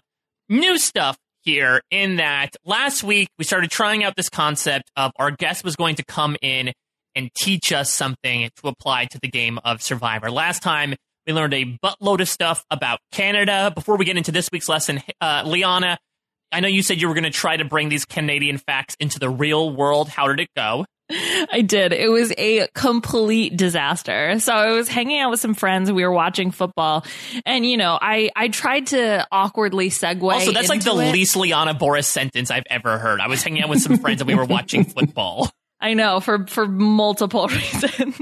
new 0.50 0.78
stuff 0.78 1.18
here 1.44 1.82
in 1.92 2.18
that 2.18 2.56
last 2.66 3.04
week 3.04 3.30
we 3.38 3.46
started 3.46 3.72
trying 3.72 4.04
out 4.04 4.16
this 4.18 4.30
concept 4.30 4.92
of 4.98 5.12
our 5.18 5.32
guest 5.32 5.64
was 5.64 5.78
going 5.78 5.96
to 5.96 6.04
come 6.04 6.36
in 6.42 6.74
and 7.18 7.34
teach 7.34 7.74
us 7.74 7.92
something 7.94 8.50
to 8.62 8.68
apply 8.68 9.06
to 9.06 9.20
the 9.20 9.28
game 9.28 9.60
of 9.66 9.82
Survivor. 9.82 10.30
Last 10.32 10.62
time, 10.62 10.94
we 11.26 11.34
learned 11.34 11.54
a 11.54 11.78
buttload 11.84 12.22
of 12.22 12.30
stuff 12.30 12.64
about 12.72 13.00
Canada. 13.12 13.72
Before 13.74 13.98
we 13.98 14.06
get 14.06 14.16
into 14.16 14.32
this 14.32 14.50
week's 14.52 14.70
lesson, 14.70 15.02
uh, 15.20 15.44
Liana, 15.46 15.98
I 16.52 16.62
know 16.62 16.68
you 16.68 16.84
said 16.84 17.02
you 17.02 17.08
were 17.08 17.16
going 17.16 17.26
to 17.26 17.30
try 17.30 17.58
to 17.58 17.66
bring 17.66 17.90
these 17.90 18.06
Canadian 18.06 18.60
facts 18.60 18.96
into 19.00 19.20
the 19.20 19.30
real 19.30 19.76
world. 19.76 20.08
How 20.08 20.28
did 20.28 20.40
it 20.40 20.50
go? 20.56 20.86
I 21.10 21.62
did. 21.62 21.94
It 21.94 22.10
was 22.10 22.34
a 22.38 22.68
complete 22.76 23.56
disaster. 23.56 24.40
So 24.40 24.54
I 24.54 24.74
was 24.74 24.90
hanging 24.90 25.20
out 25.20 25.32
with 25.32 25.40
some 25.40 25.54
friends. 25.54 25.90
We 25.92 26.04
were 26.04 26.12
watching 26.12 26.52
football, 26.52 27.06
and 27.46 27.66
you 27.66 27.78
know, 27.78 27.98
I 28.02 28.30
I 28.36 28.50
tried 28.50 28.88
to 28.88 29.26
awkwardly 29.32 29.90
segue. 29.90 30.22
Also, 30.22 30.52
that's 30.52 30.68
like 30.68 30.84
the 30.84 30.92
it. 30.92 31.14
least 31.14 31.38
Liana 31.38 31.74
Boraas 31.74 32.06
sentence 32.06 32.52
I've 32.52 32.66
ever 32.70 32.98
heard. 32.98 33.22
I 33.22 33.28
was 33.28 33.42
hanging 33.42 33.64
out 33.64 33.70
with 33.70 33.82
some 33.82 33.98
friends 33.98 34.20
and 34.20 34.28
we 34.28 34.36
were 34.36 34.46
watching 34.46 34.84
football. 34.86 35.50
I 35.80 35.94
know 35.94 36.20
for 36.20 36.48
for 36.48 36.68
multiple 36.68 37.48
reasons. 37.48 38.18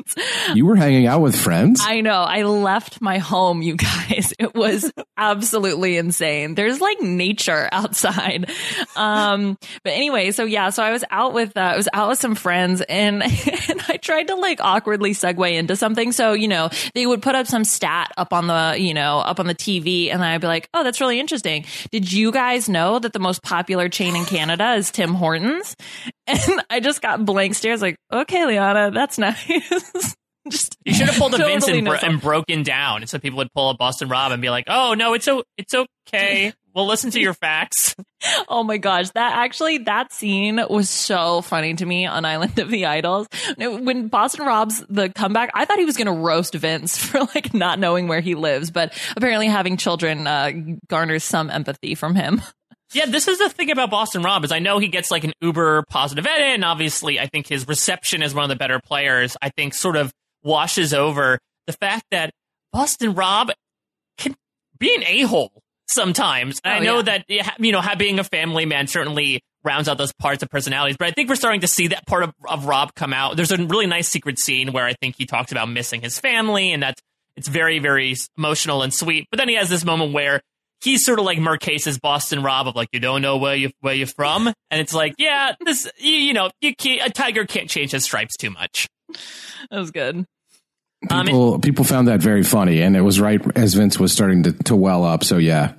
You 0.54 0.65
were 0.65 0.76
hanging 0.76 1.08
out 1.08 1.22
with 1.22 1.36
friends? 1.36 1.82
I 1.84 2.02
know. 2.02 2.22
I 2.22 2.44
left 2.44 3.02
my 3.02 3.18
home, 3.18 3.62
you 3.62 3.76
guys. 3.78 4.34
It 4.38 4.54
was 4.54 4.91
absolutely 5.18 5.98
insane. 5.98 6.56
There's 6.56 6.82
like 6.82 7.02
nature 7.02 7.70
outside. 7.72 8.52
Um 8.96 9.58
but 9.84 9.94
anyway, 9.94 10.32
so 10.32 10.44
yeah, 10.44 10.70
so 10.70 10.84
I 10.84 10.91
was 10.91 11.06
out 11.10 11.34
with 11.34 11.56
uh, 11.56 11.62
I 11.62 11.78
was 11.78 11.88
out 11.94 12.10
with 12.10 12.20
some 12.20 12.36
friends 12.36 12.82
and 12.82 13.24
and 13.70 13.82
I 13.88 13.98
tried 13.98 14.28
to 14.28 14.36
like 14.36 14.60
awkwardly 14.62 15.12
segue 15.12 15.54
into 15.54 15.76
something. 15.76 16.12
So, 16.12 16.34
you 16.34 16.50
know, 16.50 16.70
they 16.94 17.06
would 17.06 17.22
put 17.22 17.36
up 17.36 17.48
some 17.48 17.63
stat 17.63 18.12
up 18.18 18.34
on 18.34 18.48
the, 18.48 18.76
you 18.78 18.94
know, 18.94 19.20
up 19.20 19.39
on 19.39 19.48
the 19.48 19.56
TV 19.56 20.12
and 20.12 20.24
I'd 20.24 20.41
be 20.41 20.48
like, 20.48 20.70
"Oh, 20.74 20.84
that's 20.84 21.00
really 21.00 21.20
interesting. 21.20 21.65
Did 21.91 22.12
you 22.12 22.32
guys 22.32 22.68
know 22.68 23.00
that 23.00 23.13
the 23.13 23.20
most 23.20 23.44
popular 23.44 23.88
chain 23.88 24.15
in 24.15 24.26
Canada 24.26 24.74
is 24.74 24.91
Tim 24.91 25.13
Hortons?" 25.13 25.76
And 26.28 26.63
I 26.72 26.80
just 26.80 27.04
got 27.04 27.24
blank 27.45 27.55
stares 27.55 27.81
like, 27.81 27.97
okay, 28.12 28.45
Liana, 28.45 28.91
that's 28.91 29.17
nice. 29.19 30.15
just 30.49 30.77
you 30.86 30.93
should 30.93 31.08
have 31.08 31.17
pulled 31.17 31.34
a 31.34 31.38
totally 31.38 31.53
Vince 31.53 31.67
and, 31.67 31.86
bro- 31.86 31.97
and, 32.01 32.21
broken 32.21 32.63
down, 32.63 33.01
and 33.01 33.10
so 33.10 33.19
people 33.19 33.38
would 33.38 33.51
pull 33.53 33.69
a 33.69 33.75
Boston 33.75 34.10
Rob 34.10 34.31
and 34.31 34.41
be 34.41 34.49
like, 34.49 34.65
"Oh 34.67 34.93
no, 34.93 35.13
it's 35.13 35.27
o- 35.27 35.43
it's 35.58 35.73
okay. 36.08 36.53
We'll 36.73 36.88
listen 36.88 37.10
to 37.12 37.19
your 37.19 37.34
facts." 37.34 37.95
oh 38.47 38.63
my 38.63 38.77
gosh, 38.77 39.10
that 39.12 39.38
actually 39.38 39.79
that 39.79 40.12
scene 40.12 40.62
was 40.69 40.89
so 40.89 41.41
funny 41.41 41.73
to 41.75 41.86
me 41.86 42.05
on 42.05 42.25
Island 42.25 42.60
of 42.60 42.69
the 42.69 42.86
Idols 42.86 43.27
when 43.58 44.08
Boston 44.08 44.45
Rob's 44.45 44.84
the 44.88 45.10
comeback. 45.10 45.51
I 45.53 45.65
thought 45.65 45.79
he 45.79 45.86
was 45.86 45.97
going 45.97 46.08
to 46.08 46.21
roast 46.23 46.53
Vince 46.53 46.97
for 47.05 47.21
like 47.21 47.53
not 47.53 47.79
knowing 47.79 48.08
where 48.08 48.21
he 48.21 48.36
lives, 48.36 48.69
but 48.71 48.93
apparently 49.15 49.47
having 49.47 49.77
children 49.77 50.27
uh, 50.27 50.51
garners 50.88 51.23
some 51.23 51.49
empathy 51.49 51.95
from 51.95 52.13
him. 52.15 52.41
Yeah, 52.95 53.08
this 53.08 53.27
is 53.27 53.39
the 53.39 53.49
thing 53.49 53.71
about 53.71 53.89
Boston 53.89 54.23
Rob 54.23 54.45
is 54.45 54.53
I 54.53 54.60
know 54.60 54.79
he 54.79 54.88
gets 54.88 55.12
like 55.12 55.25
an 55.25 55.34
uber 55.41 55.84
positive 55.89 56.25
edit, 56.25 56.47
and 56.47 56.63
obviously 56.63 57.19
I 57.19 57.27
think 57.27 57.45
his 57.45 57.67
reception 57.67 58.23
as 58.23 58.34
one 58.34 58.45
of 58.45 58.49
the 58.49 58.55
better 58.55 58.79
players, 58.79 59.36
I 59.41 59.49
think 59.49 59.73
sort 59.73 59.97
of 59.97 60.13
washes 60.43 60.93
over 60.93 61.38
the 61.67 61.73
fact 61.73 62.05
that 62.12 62.31
Boston 62.71 63.13
Rob 63.13 63.51
can 64.17 64.34
be 64.79 64.95
an 64.95 65.03
a 65.03 65.23
hole 65.23 65.62
sometimes. 65.89 66.62
Oh, 66.63 66.69
I 66.69 66.79
know 66.79 66.97
yeah. 66.97 67.23
that 67.27 67.60
you 67.60 67.73
know, 67.73 67.81
being 67.97 68.17
a 68.17 68.23
family 68.23 68.65
man 68.65 68.88
certainly 68.88 69.41
rounds 69.65 69.89
out 69.89 69.97
those 69.97 70.13
parts 70.13 70.41
of 70.41 70.49
personalities. 70.49 70.95
But 70.97 71.10
I 71.10 71.12
think 71.12 71.27
we're 71.27 71.36
starting 71.36 71.62
to 71.62 71.67
see 71.67 71.88
that 71.88 72.08
part 72.08 72.23
of, 72.23 72.34
of 72.47 72.65
Rob 72.65 72.93
come 72.95 73.12
out. 73.12 73.36
There's 73.36 73.51
a 73.51 73.58
really 73.58 73.88
nice 73.88 74.08
secret 74.08 74.39
scene 74.39 74.71
where 74.71 74.86
I 74.86 74.93
think 74.93 75.15
he 75.17 75.25
talks 75.25 75.51
about 75.51 75.67
missing 75.67 76.01
his 76.01 76.17
family, 76.17 76.71
and 76.71 76.81
that's 76.81 77.01
it's 77.36 77.49
very, 77.49 77.79
very 77.79 78.15
emotional 78.38 78.84
and 78.84 78.93
sweet. 78.93 79.27
But 79.31 79.38
then 79.39 79.49
he 79.49 79.55
has 79.55 79.67
this 79.67 79.84
moment 79.84 80.13
where 80.13 80.39
he's 80.86 81.04
sort 81.04 81.19
of 81.19 81.26
like 81.26 81.39
Marques's 81.39 82.00
Boston 82.00 82.41
Rob 82.43 82.67
of 82.67 82.76
like, 82.76 82.88
you 82.93 83.00
don't 83.02 83.21
know 83.21 83.38
where 83.38 83.56
you 83.56 83.71
where 83.82 83.93
you're 83.93 84.08
from, 84.08 84.48
and 84.48 84.82
it's 84.82 84.93
like, 84.93 85.15
yeah, 85.17 85.54
this 85.60 85.91
you, 85.98 86.12
you 86.12 86.34
know, 86.34 86.50
you 86.62 86.74
can't, 86.74 87.06
a 87.06 87.12
tiger 87.12 87.45
can't 87.45 87.69
change 87.69 87.91
his 87.91 88.06
stripes 88.06 88.38
too 88.38 88.52
much. 88.52 88.88
That 89.69 89.80
was 89.80 89.91
good. 89.91 90.26
Um, 91.10 91.26
People, 91.26 91.60
people 91.60 91.84
found 91.84 92.08
that 92.08 92.21
very 92.21 92.43
funny, 92.43 92.82
and 92.82 92.95
it 92.95 93.02
was 93.02 93.19
right 93.19 93.41
as 93.58 93.74
Vince 93.74 94.00
was 94.00 94.13
starting 94.13 94.43
to, 94.43 94.54
to 94.63 94.76
well 94.76 95.04
up. 95.04 95.24
So 95.24 95.38
yeah, 95.38 95.74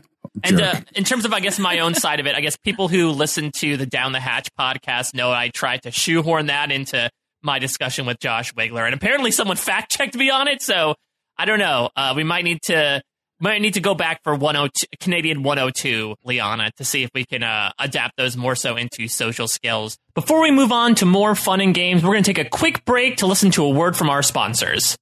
And 0.45 0.61
uh, 0.61 0.81
in 0.95 1.05
terms 1.05 1.25
of, 1.25 1.33
I 1.33 1.41
guess, 1.41 1.59
my 1.59 1.81
own 1.81 1.95
side 1.95 2.21
of 2.21 2.27
it, 2.27 2.37
I 2.37 2.41
guess 2.41 2.57
people 2.57 2.89
who 2.89 3.11
listen 3.11 3.51
to 3.57 3.77
the 3.77 3.87
Down 3.87 4.13
the 4.13 4.21
Hatch 4.21 4.49
podcast 4.59 5.15
know 5.15 5.33
I 5.33 5.49
tried 5.49 5.83
to 5.83 5.91
shoehorn 5.91 6.47
that 6.47 6.71
into 6.71 7.11
my 7.43 7.59
discussion 7.59 8.07
with 8.07 8.19
Josh 8.21 8.53
Wigler, 8.55 8.85
and 8.85 8.95
apparently 8.95 9.31
someone 9.31 9.57
fact 9.57 9.93
checked 9.93 10.15
me 10.15 10.31
on 10.31 10.49
it. 10.49 10.63
So 10.63 10.95
I 11.39 11.45
don't 11.45 11.59
know. 11.59 11.91
Uh, 11.97 12.13
we 12.17 12.23
might 12.23 12.45
need 12.45 12.63
to 12.65 13.03
might 13.39 13.61
need 13.61 13.75
to 13.75 13.81
go 13.81 13.95
back 13.95 14.23
for 14.23 14.35
102 14.35 14.87
Canadian 15.01 15.43
102, 15.43 16.17
Liana, 16.25 16.71
to 16.77 16.85
see 16.85 17.03
if 17.03 17.11
we 17.15 17.25
can 17.25 17.43
uh, 17.43 17.71
adapt 17.79 18.17
those 18.17 18.37
more 18.37 18.55
so 18.55 18.77
into 18.77 19.09
social 19.09 19.49
skills. 19.49 19.99
Before 20.15 20.41
we 20.41 20.51
move 20.51 20.73
on 20.73 20.95
to 20.97 21.07
more 21.07 21.35
fun 21.35 21.61
and 21.61 21.75
games, 21.75 22.03
we're 22.03 22.13
going 22.13 22.25
to 22.25 22.35
take 22.35 22.45
a 22.45 22.49
quick 22.49 22.85
break 22.85 23.19
to 23.19 23.27
listen 23.27 23.51
to 23.53 23.65
a 23.65 23.71
word 23.71 23.97
from 23.97 24.09
our 24.09 24.23
sponsors. 24.23 24.97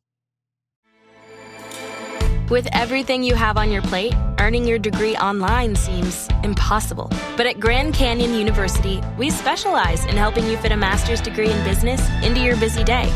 With 2.51 2.69
everything 2.73 3.23
you 3.23 3.35
have 3.35 3.57
on 3.57 3.71
your 3.71 3.81
plate, 3.81 4.15
earning 4.39 4.67
your 4.67 4.79
degree 4.79 5.17
online 5.17 5.77
seems 5.77 6.29
impossible. 6.43 7.11
But 7.39 7.47
at 7.47 7.59
Grand 7.59 7.95
Canyon 7.95 8.35
University, 8.35 9.01
we 9.17 9.31
specialize 9.31 10.05
in 10.05 10.17
helping 10.17 10.47
you 10.47 10.59
fit 10.59 10.71
a 10.71 10.77
master's 10.77 11.23
degree 11.23 11.51
in 11.51 11.65
business 11.65 12.07
into 12.23 12.41
your 12.41 12.57
busy 12.59 12.85
day. 12.85 13.11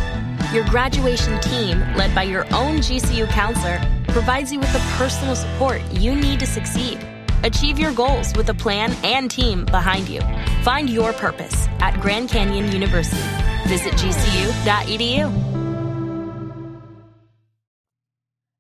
Your 0.54 0.64
graduation 0.64 1.38
team, 1.40 1.78
led 1.94 2.14
by 2.14 2.22
your 2.22 2.44
own 2.54 2.78
GCU 2.78 3.28
counselor, 3.28 3.78
provides 4.08 4.52
you 4.52 4.58
with 4.58 4.72
the 4.72 4.78
personal 4.96 5.36
support 5.36 5.82
you 5.92 6.14
need 6.14 6.40
to 6.40 6.46
succeed. 6.46 6.98
Achieve 7.44 7.78
your 7.78 7.92
goals 7.92 8.36
with 8.36 8.48
a 8.48 8.54
plan 8.54 8.92
and 9.04 9.30
team 9.30 9.64
behind 9.64 10.08
you. 10.08 10.20
Find 10.62 10.90
your 10.90 11.12
purpose 11.12 11.68
at 11.80 12.00
Grand 12.00 12.28
Canyon 12.28 12.72
University. 12.72 13.22
Visit 13.66 13.92
gcu.edu. 13.94 15.48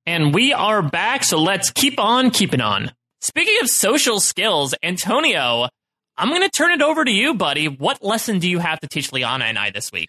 And 0.06 0.32
we 0.32 0.54
are 0.54 0.80
back, 0.80 1.22
so 1.22 1.38
let's 1.38 1.70
keep 1.70 1.98
on 1.98 2.30
keeping 2.30 2.62
on. 2.62 2.92
Speaking 3.20 3.58
of 3.60 3.68
social 3.68 4.20
skills, 4.20 4.74
Antonio, 4.82 5.68
I'm 6.16 6.30
going 6.30 6.42
to 6.42 6.48
turn 6.48 6.70
it 6.70 6.82
over 6.82 7.04
to 7.04 7.10
you, 7.10 7.34
buddy. 7.34 7.68
What 7.68 8.02
lesson 8.02 8.38
do 8.38 8.48
you 8.48 8.58
have 8.58 8.80
to 8.80 8.88
teach 8.88 9.12
Liana 9.12 9.44
and 9.44 9.58
I 9.58 9.70
this 9.70 9.92
week? 9.92 10.08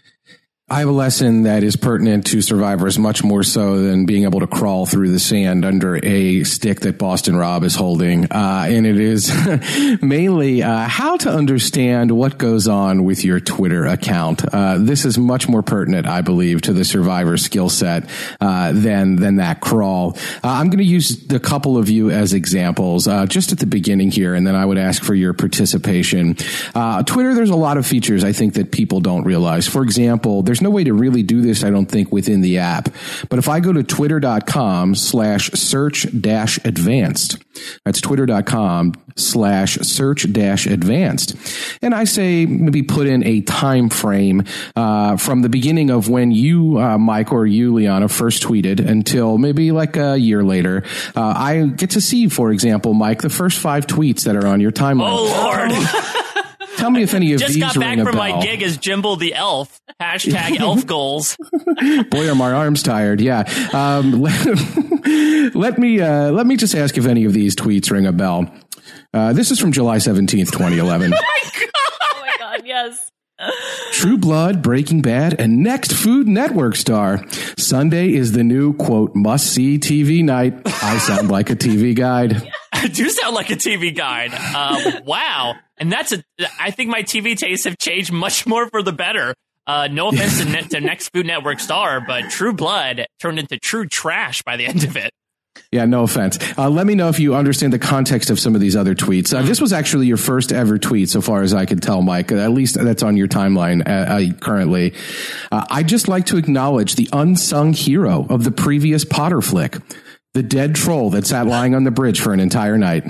I 0.71 0.79
have 0.81 0.89
a 0.89 0.91
lesson 0.91 1.43
that 1.43 1.63
is 1.63 1.75
pertinent 1.75 2.27
to 2.27 2.43
survivors 2.43 2.99
much 2.99 3.23
more 3.23 3.41
so 3.41 3.81
than 3.81 4.05
being 4.05 4.25
able 4.25 4.41
to 4.41 4.45
crawl 4.45 4.85
through 4.85 5.09
the 5.09 5.19
sand 5.19 5.65
under 5.65 5.99
a 6.05 6.43
stick 6.43 6.81
that 6.81 6.99
Boston 6.99 7.35
Rob 7.35 7.63
is 7.63 7.73
holding. 7.73 8.25
Uh, 8.25 8.67
and 8.69 8.85
it 8.85 8.99
is 8.99 9.33
mainly 10.03 10.61
uh, 10.61 10.87
how 10.87 11.17
to 11.17 11.31
understand 11.31 12.11
what 12.11 12.37
goes 12.37 12.67
on 12.67 13.03
with 13.03 13.25
your 13.25 13.39
Twitter 13.39 13.87
account. 13.87 14.45
Uh, 14.53 14.77
this 14.77 15.05
is 15.05 15.17
much 15.17 15.49
more 15.49 15.63
pertinent, 15.63 16.05
I 16.05 16.21
believe, 16.21 16.61
to 16.61 16.73
the 16.73 16.85
survivor 16.85 17.37
skill 17.37 17.69
set 17.69 18.07
uh, 18.39 18.71
than 18.71 19.15
than 19.15 19.37
that 19.37 19.61
crawl. 19.61 20.17
Uh, 20.43 20.49
I'm 20.49 20.67
going 20.67 20.77
to 20.77 20.83
use 20.83 21.31
a 21.31 21.39
couple 21.39 21.79
of 21.79 21.89
you 21.89 22.11
as 22.11 22.35
examples 22.35 23.07
uh, 23.07 23.25
just 23.25 23.51
at 23.51 23.57
the 23.57 23.65
beginning 23.65 24.11
here, 24.11 24.35
and 24.35 24.45
then 24.45 24.55
I 24.55 24.65
would 24.65 24.77
ask 24.77 25.03
for 25.03 25.15
your 25.15 25.33
participation. 25.33 26.35
Twitter, 26.35 27.33
there's 27.33 27.49
a 27.49 27.55
lot 27.55 27.77
of 27.77 27.87
features 27.87 28.23
I 28.23 28.33
think 28.33 28.53
that 28.53 28.71
people 28.71 28.99
don't 28.99 29.23
realize. 29.23 29.67
For 29.67 29.81
example, 29.81 30.43
there's 30.43 30.58
there's 30.59 30.69
no 30.69 30.75
way 30.75 30.83
to 30.83 30.93
really 30.93 31.23
do 31.23 31.41
this, 31.41 31.63
I 31.63 31.69
don't 31.69 31.85
think, 31.85 32.11
within 32.11 32.41
the 32.41 32.57
app. 32.57 32.89
But 33.29 33.39
if 33.39 33.47
I 33.47 33.61
go 33.61 33.71
to 33.71 33.81
twitter.com 33.81 34.93
slash 34.93 35.51
search 35.51 36.05
dash 36.19 36.59
advanced, 36.65 37.37
that's 37.85 38.01
twitter.com 38.01 38.93
slash 39.15 39.75
search 39.77 40.31
dash 40.33 40.65
advanced. 40.65 41.37
And 41.81 41.95
I 41.95 42.03
say 42.03 42.45
maybe 42.45 42.83
put 42.83 43.07
in 43.07 43.25
a 43.25 43.39
time 43.39 43.87
frame 43.87 44.43
uh, 44.75 45.15
from 45.15 45.43
the 45.43 45.49
beginning 45.49 45.91
of 45.91 46.09
when 46.09 46.31
you, 46.31 46.77
uh, 46.77 46.97
Mike, 46.97 47.31
or 47.31 47.45
you, 47.45 47.73
Liana, 47.75 48.09
first 48.09 48.43
tweeted 48.43 48.85
until 48.85 49.37
maybe 49.37 49.71
like 49.71 49.95
a 49.95 50.17
year 50.17 50.43
later. 50.43 50.83
Uh, 51.15 51.33
I 51.37 51.67
get 51.67 51.91
to 51.91 52.01
see, 52.01 52.27
for 52.27 52.51
example, 52.51 52.93
Mike, 52.93 53.21
the 53.21 53.29
first 53.29 53.59
five 53.59 53.87
tweets 53.87 54.23
that 54.23 54.35
are 54.35 54.45
on 54.47 54.59
your 54.59 54.73
timeline. 54.73 55.13
Oh, 55.13 55.23
Lord. 55.23 56.25
Tell 56.79 56.91
me 56.91 57.03
if 57.03 57.13
any 57.13 57.33
of 57.33 57.39
these? 57.39 57.47
Just 57.47 57.53
these 57.55 57.63
got 57.63 57.79
back 57.79 57.97
ring 57.97 58.05
from 58.05 58.15
my 58.15 58.41
gig 58.41 58.61
as 58.63 58.77
Jimble 58.77 59.17
the 59.17 59.33
Elf. 59.35 59.79
Hashtag 60.01 60.57
elf 60.59 60.85
goals. 60.87 61.35
Boy, 62.09 62.29
are 62.29 62.35
my 62.35 62.53
arms 62.53 62.83
tired. 62.83 63.19
Yeah. 63.19 63.43
Um, 63.73 64.21
let, 64.21 65.55
let 65.55 65.77
me 65.77 65.99
uh, 65.99 66.31
let 66.31 66.45
me 66.47 66.55
just 66.55 66.73
ask 66.75 66.97
if 66.97 67.05
any 67.05 67.25
of 67.25 67.33
these 67.33 67.55
tweets 67.55 67.91
ring 67.91 68.05
a 68.05 68.13
bell. 68.13 68.49
Uh, 69.13 69.33
this 69.33 69.51
is 69.51 69.59
from 69.59 69.71
July 69.71 69.97
seventeenth, 69.97 70.51
twenty 70.51 70.77
eleven. 70.77 71.13
Oh 72.01 72.21
my 72.21 72.35
god, 72.37 72.61
yes. 72.65 73.11
True 73.93 74.17
Blood, 74.17 74.61
Breaking 74.61 75.01
Bad, 75.01 75.39
and 75.39 75.63
next 75.63 75.93
Food 75.93 76.27
Network 76.27 76.75
star. 76.75 77.25
Sunday 77.57 78.13
is 78.13 78.33
the 78.33 78.43
new 78.43 78.73
quote 78.73 79.15
must 79.15 79.47
see 79.47 79.77
TV 79.79 80.23
night. 80.23 80.53
I 80.65 80.97
sound 80.97 81.29
like 81.31 81.49
a 81.49 81.55
TV 81.55 81.95
guide. 81.95 82.51
I 82.81 82.87
do 82.87 83.09
sound 83.09 83.35
like 83.35 83.49
a 83.49 83.55
TV 83.55 83.95
guide. 83.95 84.33
Um, 84.33 85.03
wow. 85.05 85.55
And 85.77 85.91
that's 85.91 86.11
a, 86.11 86.23
I 86.59 86.71
think 86.71 86.89
my 86.89 87.03
TV 87.03 87.37
tastes 87.37 87.65
have 87.65 87.77
changed 87.77 88.11
much 88.11 88.45
more 88.47 88.69
for 88.69 88.81
the 88.81 88.93
better. 88.93 89.33
Uh, 89.67 89.87
no 89.87 90.09
offense 90.09 90.39
to, 90.39 90.45
ne- 90.45 90.61
to 90.63 90.81
Next 90.81 91.09
Food 91.09 91.27
Network 91.27 91.59
star, 91.59 92.01
but 92.01 92.29
True 92.31 92.53
Blood 92.53 93.05
turned 93.19 93.37
into 93.37 93.57
true 93.59 93.85
trash 93.85 94.41
by 94.41 94.57
the 94.57 94.65
end 94.65 94.83
of 94.83 94.97
it. 94.97 95.11
Yeah, 95.71 95.85
no 95.85 96.03
offense. 96.03 96.39
Uh, 96.57 96.69
let 96.69 96.87
me 96.87 96.95
know 96.95 97.09
if 97.09 97.19
you 97.19 97.35
understand 97.35 97.73
the 97.73 97.79
context 97.79 98.31
of 98.31 98.39
some 98.39 98.55
of 98.55 98.61
these 98.61 98.75
other 98.75 98.95
tweets. 98.95 99.37
Uh, 99.37 99.43
this 99.43 99.61
was 99.61 99.71
actually 99.71 100.07
your 100.07 100.17
first 100.17 100.51
ever 100.51 100.79
tweet, 100.79 101.09
so 101.09 101.21
far 101.21 101.43
as 101.43 101.53
I 101.53 101.65
can 101.65 101.79
tell, 101.79 102.01
Mike. 102.01 102.31
At 102.31 102.51
least 102.51 102.75
that's 102.75 103.03
on 103.03 103.17
your 103.17 103.27
timeline 103.27 103.87
uh, 103.87 103.91
uh, 103.91 104.39
currently. 104.39 104.95
Uh, 105.51 105.65
I'd 105.69 105.87
just 105.87 106.07
like 106.07 106.25
to 106.27 106.37
acknowledge 106.37 106.95
the 106.95 107.07
unsung 107.13 107.73
hero 107.73 108.25
of 108.29 108.43
the 108.43 108.51
previous 108.51 109.05
Potter 109.05 109.41
flick, 109.41 109.77
the 110.39 110.47
dead 110.47 110.73
troll 110.73 111.09
that 111.09 111.27
sat 111.27 111.47
lying 111.47 111.75
on 111.75 111.83
the 111.83 111.91
bridge 111.91 112.21
for 112.21 112.31
an 112.31 112.39
entire 112.39 112.77
night. 112.77 113.03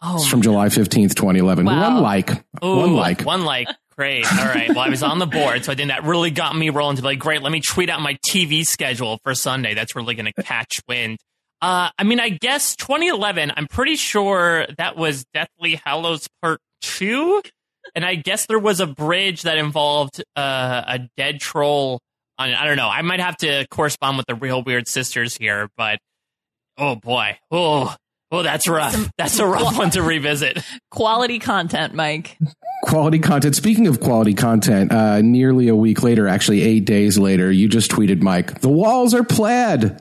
Oh, 0.00 0.16
It's 0.16 0.26
from 0.26 0.42
July 0.42 0.68
15th, 0.68 1.14
2011. 1.14 1.66
Wow. 1.66 1.94
One 1.94 2.02
like. 2.02 2.30
Ooh, 2.64 2.76
one 2.76 2.94
like. 2.94 3.22
One 3.22 3.44
like. 3.44 3.68
Great. 3.96 4.24
All 4.32 4.46
right. 4.46 4.68
Well, 4.68 4.78
I 4.78 4.88
was 4.88 5.02
on 5.02 5.18
the 5.18 5.26
board, 5.26 5.64
so 5.64 5.72
I 5.72 5.74
think 5.74 5.88
that 5.88 6.04
really 6.04 6.30
got 6.30 6.54
me 6.56 6.70
rolling 6.70 6.96
to 6.96 7.02
be 7.02 7.08
like, 7.08 7.18
great, 7.18 7.42
let 7.42 7.50
me 7.50 7.60
tweet 7.60 7.90
out 7.90 8.00
my 8.00 8.16
TV 8.30 8.64
schedule 8.64 9.18
for 9.24 9.34
Sunday. 9.34 9.74
That's 9.74 9.96
really 9.96 10.14
going 10.14 10.32
to 10.32 10.42
catch 10.44 10.80
wind. 10.88 11.18
Uh, 11.60 11.90
I 11.98 12.04
mean, 12.04 12.20
I 12.20 12.28
guess 12.28 12.76
2011, 12.76 13.52
I'm 13.56 13.66
pretty 13.66 13.96
sure 13.96 14.66
that 14.78 14.96
was 14.96 15.24
Deathly 15.34 15.80
Hallows 15.84 16.28
Part 16.40 16.60
2. 16.82 17.42
And 17.96 18.04
I 18.04 18.14
guess 18.14 18.46
there 18.46 18.60
was 18.60 18.78
a 18.78 18.86
bridge 18.86 19.42
that 19.42 19.58
involved 19.58 20.22
uh, 20.36 20.82
a 20.86 21.00
dead 21.16 21.40
troll. 21.40 21.98
On, 22.38 22.50
I 22.50 22.64
don't 22.66 22.76
know. 22.76 22.88
I 22.88 23.02
might 23.02 23.20
have 23.20 23.36
to 23.38 23.66
correspond 23.70 24.16
with 24.16 24.26
the 24.26 24.34
real 24.34 24.62
weird 24.62 24.86
sisters 24.86 25.36
here, 25.36 25.68
but 25.76 25.98
oh 26.76 26.94
boy. 26.96 27.38
Oh, 27.50 27.94
oh, 28.30 28.42
that's 28.42 28.68
rough. 28.68 29.10
That's 29.18 29.38
a 29.38 29.46
rough 29.46 29.76
one 29.78 29.90
to 29.90 30.02
revisit. 30.02 30.62
Quality 30.90 31.38
content, 31.40 31.94
Mike. 31.94 32.38
Quality 32.84 33.18
content. 33.18 33.56
Speaking 33.56 33.88
of 33.88 34.00
quality 34.00 34.34
content, 34.34 34.92
uh, 34.92 35.20
nearly 35.20 35.68
a 35.68 35.74
week 35.74 36.02
later, 36.02 36.28
actually 36.28 36.62
eight 36.62 36.84
days 36.84 37.18
later, 37.18 37.50
you 37.50 37.68
just 37.68 37.90
tweeted, 37.90 38.22
Mike, 38.22 38.60
the 38.60 38.68
walls 38.68 39.14
are 39.14 39.24
plaid. 39.24 40.00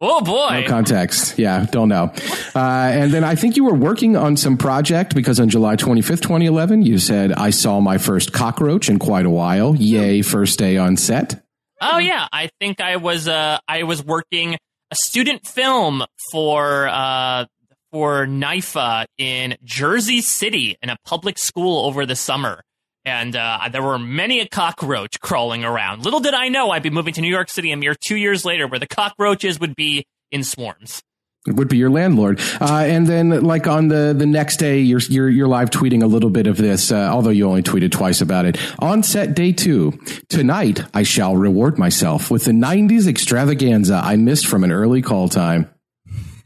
Oh 0.00 0.20
boy. 0.20 0.60
No 0.60 0.68
context. 0.68 1.38
Yeah, 1.38 1.66
don't 1.70 1.88
know. 1.88 2.12
Uh, 2.54 2.58
and 2.92 3.12
then 3.12 3.24
I 3.24 3.34
think 3.34 3.56
you 3.56 3.64
were 3.64 3.74
working 3.74 4.16
on 4.16 4.36
some 4.36 4.56
project 4.56 5.14
because 5.14 5.40
on 5.40 5.48
July 5.48 5.74
25th, 5.76 6.22
2011, 6.22 6.82
you 6.82 6.98
said, 6.98 7.32
I 7.32 7.50
saw 7.50 7.80
my 7.80 7.98
first 7.98 8.32
cockroach 8.32 8.88
in 8.88 9.00
quite 9.00 9.26
a 9.26 9.30
while. 9.30 9.74
Yay, 9.74 10.22
first 10.22 10.58
day 10.58 10.76
on 10.76 10.96
set. 10.96 11.44
Oh 11.80 11.98
yeah, 11.98 12.26
I 12.32 12.50
think 12.60 12.80
I 12.80 12.96
was 12.96 13.28
uh 13.28 13.58
I 13.66 13.84
was 13.84 14.04
working 14.04 14.54
a 14.90 14.96
student 14.96 15.46
film 15.46 16.04
for 16.32 16.88
uh 16.88 17.46
for 17.92 18.26
NIFA 18.26 19.06
in 19.16 19.56
Jersey 19.64 20.20
City 20.20 20.76
in 20.82 20.90
a 20.90 20.96
public 21.04 21.38
school 21.38 21.86
over 21.86 22.04
the 22.06 22.16
summer. 22.16 22.62
And 23.08 23.34
uh, 23.34 23.70
there 23.72 23.82
were 23.82 23.98
many 23.98 24.40
a 24.40 24.46
cockroach 24.46 25.18
crawling 25.20 25.64
around. 25.64 26.04
Little 26.04 26.20
did 26.20 26.34
I 26.34 26.48
know 26.48 26.70
I'd 26.70 26.82
be 26.82 26.90
moving 26.90 27.14
to 27.14 27.22
New 27.22 27.30
York 27.30 27.48
City 27.48 27.72
a 27.72 27.76
mere 27.76 27.94
two 27.94 28.16
years 28.16 28.44
later, 28.44 28.68
where 28.68 28.78
the 28.78 28.86
cockroaches 28.86 29.58
would 29.58 29.74
be 29.74 30.06
in 30.30 30.44
swarms. 30.44 31.02
It 31.46 31.54
would 31.54 31.68
be 31.68 31.78
your 31.78 31.88
landlord. 31.88 32.38
Uh, 32.60 32.84
and 32.86 33.06
then 33.06 33.30
like 33.42 33.66
on 33.66 33.88
the, 33.88 34.14
the 34.16 34.26
next 34.26 34.58
day, 34.58 34.80
you're, 34.80 35.00
you're, 35.00 35.30
you're 35.30 35.48
live 35.48 35.70
tweeting 35.70 36.02
a 36.02 36.06
little 36.06 36.28
bit 36.28 36.46
of 36.46 36.58
this, 36.58 36.92
uh, 36.92 37.08
although 37.10 37.30
you 37.30 37.48
only 37.48 37.62
tweeted 37.62 37.92
twice 37.92 38.20
about 38.20 38.44
it. 38.44 38.58
On 38.80 39.02
set 39.02 39.34
day 39.34 39.52
two, 39.52 39.98
tonight 40.28 40.82
I 40.92 41.02
shall 41.02 41.34
reward 41.34 41.78
myself 41.78 42.30
with 42.30 42.44
the 42.44 42.52
90s 42.52 43.08
extravaganza 43.08 44.02
I 44.04 44.16
missed 44.16 44.46
from 44.46 44.64
an 44.64 44.70
early 44.70 45.00
call 45.00 45.30
time. 45.30 45.70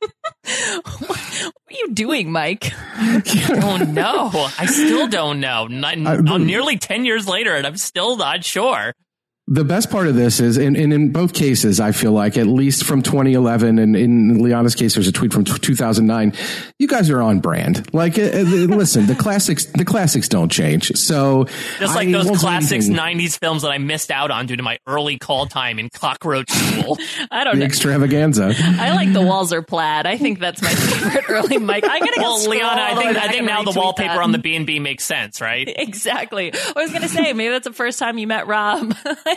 what 1.68 1.76
are 1.76 1.81
you 1.87 1.94
doing, 1.94 2.33
Mike? 2.33 2.72
I 2.94 3.20
don't 3.61 3.92
know. 3.92 4.31
I 4.59 4.64
still 4.66 5.07
don't 5.07 5.38
know. 5.40 5.66
Not, 5.66 5.98
I- 5.98 6.14
I'm 6.16 6.46
nearly 6.46 6.78
10 6.78 7.04
years 7.04 7.28
later 7.28 7.54
and 7.54 7.66
I'm 7.66 7.76
still 7.76 8.16
not 8.16 8.42
sure. 8.44 8.94
The 9.50 9.64
best 9.64 9.90
part 9.90 10.06
of 10.08 10.14
this 10.14 10.40
is, 10.40 10.58
and, 10.58 10.76
and 10.76 10.92
in 10.92 11.11
both 11.11 11.32
cases, 11.32 11.80
I 11.80 11.92
feel 11.92 12.12
like, 12.12 12.37
at 12.37 12.46
least 12.46 12.84
from 12.84 13.00
2011, 13.00 13.78
and 13.78 13.96
in 13.96 14.42
Liana's 14.42 14.74
case, 14.74 14.92
there's 14.92 15.08
a 15.08 15.12
tweet 15.12 15.32
from 15.32 15.44
t- 15.44 15.56
2009. 15.58 16.34
You 16.78 16.87
guys 16.87 17.08
are 17.08 17.22
on 17.22 17.40
brand. 17.40 17.88
Like, 17.94 18.18
uh, 18.18 18.24
uh, 18.24 18.42
listen, 18.42 19.06
the 19.06 19.14
classics, 19.14 19.64
the 19.64 19.87
classics 19.87 20.28
don't 20.28 20.50
change. 20.52 20.94
So, 20.98 21.46
Just 21.78 21.96
like 21.96 22.08
I 22.08 22.12
those 22.12 22.26
won't 22.26 22.38
classics 22.40 22.88
anything- 22.90 22.96
90s 22.96 23.38
films 23.38 23.62
that 23.62 23.70
I 23.70 23.78
missed 23.78 24.11
out 24.11 24.30
on 24.30 24.44
due 24.44 24.56
to 24.56 24.62
my 24.62 24.78
early 24.87 25.18
call 25.18 25.46
time 25.46 25.78
in 25.78 25.88
Cockroach 25.88 26.50
School. 26.50 26.98
I 27.30 27.44
don't 27.44 27.54
the 27.54 27.61
know. 27.61 27.64
extravaganza. 27.66 28.52
I 28.58 28.92
like 28.92 29.14
the 29.14 29.22
walls 29.22 29.54
are 29.54 29.62
plaid. 29.62 30.04
I 30.06 30.18
think 30.18 30.40
that's 30.40 30.61
my 30.61 30.68
favorite 30.68 31.24
early 31.30 31.56
Mike. 31.56 31.84
I'm 31.88 32.00
gonna 32.00 32.12
go 32.16 32.22
well, 32.22 32.37
scroll 32.38 32.58
Liana, 32.58 32.80
I 32.82 32.88
all 32.90 32.94
the 32.96 33.00
way 33.00 33.12
think, 33.14 33.24
I 33.24 33.28
think 33.28 33.44
now 33.46 33.62
the 33.62 33.72
wallpaper 33.74 34.08
that. 34.14 34.22
on 34.22 34.32
the 34.32 34.38
B&B 34.38 34.78
makes 34.78 35.04
sense, 35.04 35.40
right? 35.40 35.66
Exactly. 35.88 36.52
I 36.52 36.72
was 36.82 36.92
gonna 36.92 37.08
say 37.08 37.32
maybe 37.32 37.48
that's 37.50 37.66
the 37.66 37.72
first 37.72 37.98
time 37.98 38.18
you 38.18 38.26
met 38.26 38.46
Rob. 38.46 38.94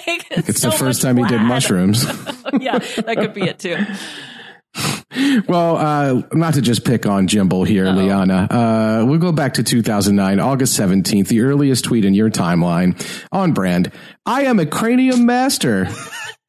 Like, 0.07 0.27
It's 0.49 0.61
so 0.61 0.69
the 0.69 0.77
first 0.77 1.03
much 1.03 1.15
time 1.15 1.17
he 1.17 1.25
did 1.25 1.41
mushrooms. 1.41 2.03
yeah, 2.59 2.79
that 2.79 3.15
could 3.17 3.33
be 3.33 3.43
it 3.43 3.59
too. 3.59 3.77
Well, 5.47 5.75
uh, 5.77 6.21
not 6.31 6.53
to 6.53 6.61
just 6.61 6.85
pick 6.85 7.05
on 7.05 7.27
Jimbo 7.27 7.63
here, 7.65 7.85
Liana. 7.85 8.47
Uh, 8.49 9.05
we'll 9.05 9.19
go 9.19 9.33
back 9.33 9.55
to 9.55 9.63
2009, 9.63 10.39
August 10.39 10.79
17th, 10.79 11.27
the 11.27 11.41
earliest 11.41 11.83
tweet 11.83 12.05
in 12.05 12.13
your 12.13 12.29
timeline 12.29 12.95
on 13.31 13.51
brand. 13.51 13.91
I 14.25 14.43
am 14.43 14.59
a 14.59 14.65
cranium 14.65 15.25
master. 15.25 15.87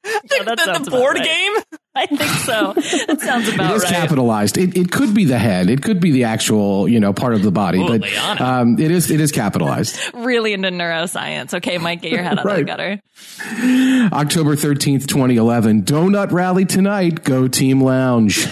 Yeah, 0.05 0.43
that 0.43 0.59
The, 0.59 0.65
sounds 0.65 0.85
the 0.87 0.91
board 0.91 1.15
right. 1.17 1.25
game? 1.25 1.53
I 1.95 2.07
think 2.07 2.23
so. 2.23 2.73
That 3.07 3.21
sounds 3.21 3.49
It 3.49 3.55
about 3.55 3.75
is 3.77 3.83
right. 3.85 3.93
capitalized. 3.93 4.57
It, 4.57 4.77
it 4.77 4.91
could 4.91 5.13
be 5.15 5.27
the 5.27 5.39
head. 5.39 5.69
It 5.69 5.83
could 5.83 6.01
be 6.01 6.11
the 6.11 6.25
actual, 6.25 6.89
you 6.89 6.99
know, 7.01 7.13
part 7.13 7.35
of 7.35 7.43
the 7.43 7.51
body, 7.51 7.81
Ooh, 7.81 7.87
but 7.99 8.41
um, 8.41 8.79
it 8.79 8.91
is 8.91 9.11
it 9.11 9.21
is 9.21 9.31
capitalized. 9.33 9.99
Really 10.15 10.53
into 10.55 10.71
neuroscience. 10.71 11.53
Okay, 11.55 11.77
Mike, 11.79 12.01
get 12.03 12.13
your 12.13 12.23
head 12.23 12.39
out 12.39 12.47
of 12.47 12.57
the 12.57 12.65
gutter. 12.65 13.03
October 14.15 14.57
13th, 14.57 15.07
2011. 15.07 15.83
Donut 15.83 16.33
rally 16.33 16.65
tonight. 16.65 17.25
Go 17.25 17.49
Team 17.49 17.83
Lounge. 17.83 18.47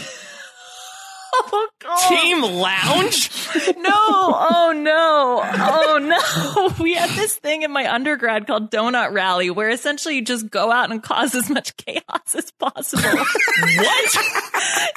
Oh 1.93 2.09
Team 2.09 2.43
Lounge? 2.43 3.31
No, 3.77 3.91
oh 3.93 4.73
no, 4.77 5.43
oh 5.43 5.99
no. 6.01 6.75
We 6.83 6.95
had 6.95 7.11
this 7.11 7.35
thing 7.35 7.63
in 7.63 7.73
my 7.73 7.93
undergrad 7.93 8.47
called 8.47 8.71
Donut 8.71 9.13
Rally 9.13 9.51
where 9.51 9.71
essentially 9.71 10.15
you 10.15 10.23
just 10.23 10.49
go 10.51 10.71
out 10.71 10.93
and 10.93 11.03
cause 11.03 11.35
as 11.35 11.51
much 11.51 11.77
chaos 11.77 12.35
as 12.37 12.53
possible. 12.53 13.03
what? 13.77 14.17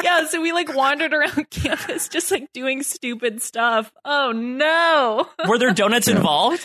yeah, 0.03 0.27
so 0.27 0.39
we 0.39 0.51
like 0.51 0.73
wandered 0.75 1.13
around 1.13 1.49
campus 1.49 2.08
just 2.10 2.29
like 2.29 2.53
doing 2.53 2.84
stupid 2.84 3.41
stuff. 3.41 3.91
Oh 4.06 4.32
no. 4.32 5.27
Were 5.47 5.58
there 5.58 5.73
donuts 5.73 6.08
involved? 6.08 6.63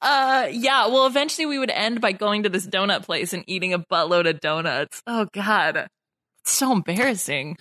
Uh 0.00 0.48
yeah, 0.50 0.86
well 0.86 1.06
eventually 1.06 1.44
we 1.44 1.58
would 1.58 1.70
end 1.70 2.00
by 2.00 2.12
going 2.12 2.44
to 2.44 2.48
this 2.48 2.66
donut 2.66 3.04
place 3.04 3.34
and 3.34 3.44
eating 3.46 3.74
a 3.74 3.78
buttload 3.78 4.28
of 4.28 4.40
donuts. 4.40 5.02
Oh 5.06 5.26
god. 5.34 5.88
It's 6.42 6.52
so 6.52 6.72
embarrassing. 6.72 7.58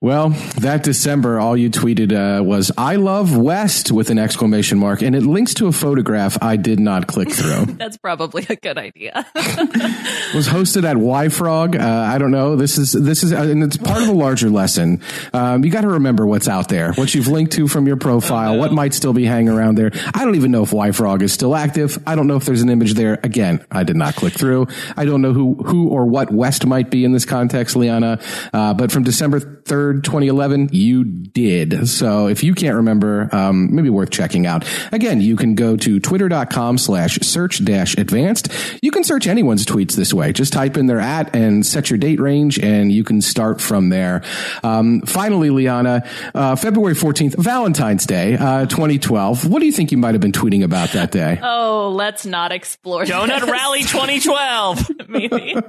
Well, 0.00 0.28
that 0.60 0.84
December, 0.84 1.40
all 1.40 1.56
you 1.56 1.70
tweeted 1.70 2.12
uh, 2.12 2.44
was 2.44 2.70
"I 2.78 2.94
love 2.94 3.36
West" 3.36 3.90
with 3.90 4.10
an 4.10 4.18
exclamation 4.18 4.78
mark, 4.78 5.02
and 5.02 5.16
it 5.16 5.24
links 5.24 5.54
to 5.54 5.66
a 5.66 5.72
photograph 5.72 6.38
I 6.40 6.54
did 6.54 6.78
not 6.78 7.08
click 7.08 7.32
through. 7.32 7.64
That's 7.78 7.96
probably 7.96 8.46
a 8.48 8.54
good 8.54 8.78
idea. 8.78 9.26
It 9.34 10.34
was 10.36 10.46
hosted 10.46 10.84
at 10.84 10.94
YFrog. 10.94 11.80
Uh, 11.80 11.84
I 11.84 12.18
don't 12.18 12.30
know. 12.30 12.54
This 12.54 12.78
is 12.78 12.92
this 12.92 13.24
is, 13.24 13.32
uh, 13.32 13.38
and 13.38 13.64
it's 13.64 13.76
part 13.76 14.00
of 14.00 14.08
a 14.08 14.12
larger 14.12 14.48
lesson. 14.50 15.02
Um, 15.32 15.64
you 15.64 15.70
got 15.72 15.80
to 15.80 15.88
remember 15.88 16.28
what's 16.28 16.46
out 16.46 16.68
there, 16.68 16.92
what 16.92 17.12
you've 17.12 17.26
linked 17.26 17.54
to 17.54 17.66
from 17.66 17.88
your 17.88 17.96
profile, 17.96 18.56
what 18.56 18.72
might 18.72 18.94
still 18.94 19.12
be 19.12 19.24
hanging 19.24 19.48
around 19.48 19.78
there. 19.78 19.90
I 20.14 20.24
don't 20.24 20.36
even 20.36 20.52
know 20.52 20.62
if 20.62 20.70
YFrog 20.70 21.22
is 21.22 21.32
still 21.32 21.56
active. 21.56 21.98
I 22.06 22.14
don't 22.14 22.28
know 22.28 22.36
if 22.36 22.44
there's 22.44 22.62
an 22.62 22.70
image 22.70 22.94
there. 22.94 23.18
Again, 23.24 23.66
I 23.68 23.82
did 23.82 23.96
not 23.96 24.14
click 24.14 24.34
through. 24.34 24.68
I 24.96 25.06
don't 25.06 25.22
know 25.22 25.32
who 25.32 25.54
who 25.54 25.88
or 25.88 26.04
what 26.04 26.30
West 26.32 26.64
might 26.66 26.88
be 26.88 27.04
in 27.04 27.10
this 27.10 27.24
context, 27.24 27.74
Liana. 27.74 28.20
Uh, 28.52 28.74
but 28.74 28.92
from 28.92 29.02
December 29.02 29.40
third, 29.40 29.87
2011, 29.94 30.70
you 30.72 31.04
did. 31.04 31.88
So 31.88 32.28
if 32.28 32.42
you 32.42 32.54
can't 32.54 32.76
remember, 32.76 33.34
um, 33.34 33.74
maybe 33.74 33.90
worth 33.90 34.10
checking 34.10 34.46
out. 34.46 34.64
Again, 34.92 35.20
you 35.20 35.36
can 35.36 35.54
go 35.54 35.76
to 35.76 36.00
twitter.com 36.00 36.78
slash 36.78 37.18
search 37.22 37.64
dash 37.64 37.96
advanced. 37.96 38.48
You 38.82 38.90
can 38.90 39.04
search 39.04 39.26
anyone's 39.26 39.64
tweets 39.64 39.94
this 39.94 40.12
way. 40.12 40.32
Just 40.32 40.52
type 40.52 40.76
in 40.76 40.86
their 40.86 41.00
at 41.00 41.34
and 41.34 41.64
set 41.64 41.90
your 41.90 41.98
date 41.98 42.20
range 42.20 42.58
and 42.58 42.90
you 42.90 43.04
can 43.04 43.20
start 43.20 43.60
from 43.60 43.88
there. 43.88 44.22
Um, 44.62 45.02
finally, 45.02 45.50
Liana, 45.50 46.08
uh, 46.34 46.56
February 46.56 46.94
14th, 46.94 47.36
Valentine's 47.36 48.06
Day, 48.06 48.36
uh, 48.36 48.66
2012. 48.66 49.48
What 49.48 49.60
do 49.60 49.66
you 49.66 49.72
think 49.72 49.92
you 49.92 49.98
might 49.98 50.14
have 50.14 50.20
been 50.20 50.32
tweeting 50.32 50.64
about 50.64 50.90
that 50.90 51.10
day? 51.10 51.38
oh, 51.42 51.92
let's 51.94 52.26
not 52.26 52.52
explore 52.52 53.04
Donut 53.04 53.40
this. 53.40 53.50
Rally 53.50 53.82
2012. 53.82 54.90
maybe. 55.08 55.56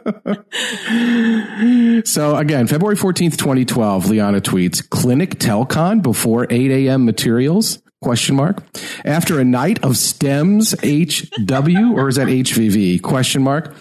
So 2.05 2.35
again, 2.35 2.67
February 2.67 2.95
14th, 2.95 3.37
2012, 3.37 4.08
Liana 4.09 4.41
tweets, 4.41 4.87
clinic 4.89 5.39
telcon 5.39 6.01
before 6.01 6.47
8 6.49 6.71
a.m. 6.71 7.05
materials? 7.05 7.79
Question 8.01 8.35
mark. 8.35 8.63
After 9.05 9.39
a 9.39 9.43
night 9.43 9.83
of 9.83 9.97
stems 9.97 10.71
HW, 10.81 11.93
or 11.95 12.07
is 12.07 12.15
that 12.15 12.27
HVV? 12.27 13.01
Question 13.01 13.43
mark. 13.43 13.73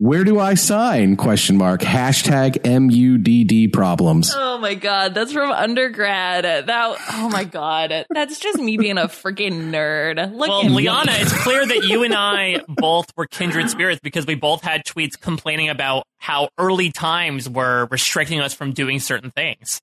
Where 0.00 0.22
do 0.22 0.38
I 0.38 0.54
sign? 0.54 1.16
Question 1.16 1.56
mark. 1.56 1.80
Hashtag 1.80 2.58
MUDD 2.64 3.72
problems. 3.72 4.32
Oh 4.32 4.56
my 4.58 4.74
god, 4.74 5.12
that's 5.12 5.32
from 5.32 5.50
undergrad. 5.50 6.44
That 6.44 6.96
oh 7.14 7.28
my 7.28 7.42
god, 7.42 8.06
that's 8.08 8.38
just 8.38 8.60
me 8.60 8.76
being 8.76 8.96
a 8.96 9.08
freaking 9.08 9.70
nerd. 9.72 10.32
Look 10.32 10.48
Well. 10.48 10.68
Liana, 10.70 11.10
it's 11.16 11.32
clear 11.42 11.66
that 11.66 11.82
you 11.82 12.04
and 12.04 12.14
I 12.14 12.60
both 12.68 13.06
were 13.16 13.26
kindred 13.26 13.70
spirits 13.70 13.98
because 14.00 14.24
we 14.24 14.36
both 14.36 14.62
had 14.62 14.84
tweets 14.84 15.18
complaining 15.20 15.68
about 15.68 16.04
how 16.18 16.48
early 16.58 16.92
times 16.92 17.48
were 17.48 17.88
restricting 17.90 18.38
us 18.40 18.54
from 18.54 18.72
doing 18.72 19.00
certain 19.00 19.32
things. 19.32 19.80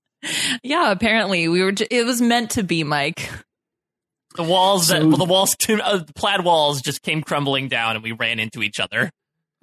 Yeah, 0.64 0.92
apparently 0.92 1.50
we 1.50 1.62
were. 1.62 1.74
J- 1.74 1.88
it 1.92 2.06
was 2.06 2.22
meant 2.22 2.52
to 2.52 2.64
be, 2.64 2.86
Mike. 2.86 3.30
The 4.38 4.44
walls, 4.44 4.88
that, 4.88 5.02
So- 5.02 5.08
well, 5.10 5.18
the 5.18 5.26
walls, 5.26 5.56
uh, 5.70 5.98
the 5.98 6.14
plaid 6.16 6.46
walls 6.46 6.82
just 6.82 7.02
came 7.02 7.22
crumbling 7.22 7.68
down 7.68 7.96
and 7.96 8.04
we 8.04 8.14
ran 8.14 8.40
into 8.40 8.62
each 8.64 8.80
other. 8.80 9.12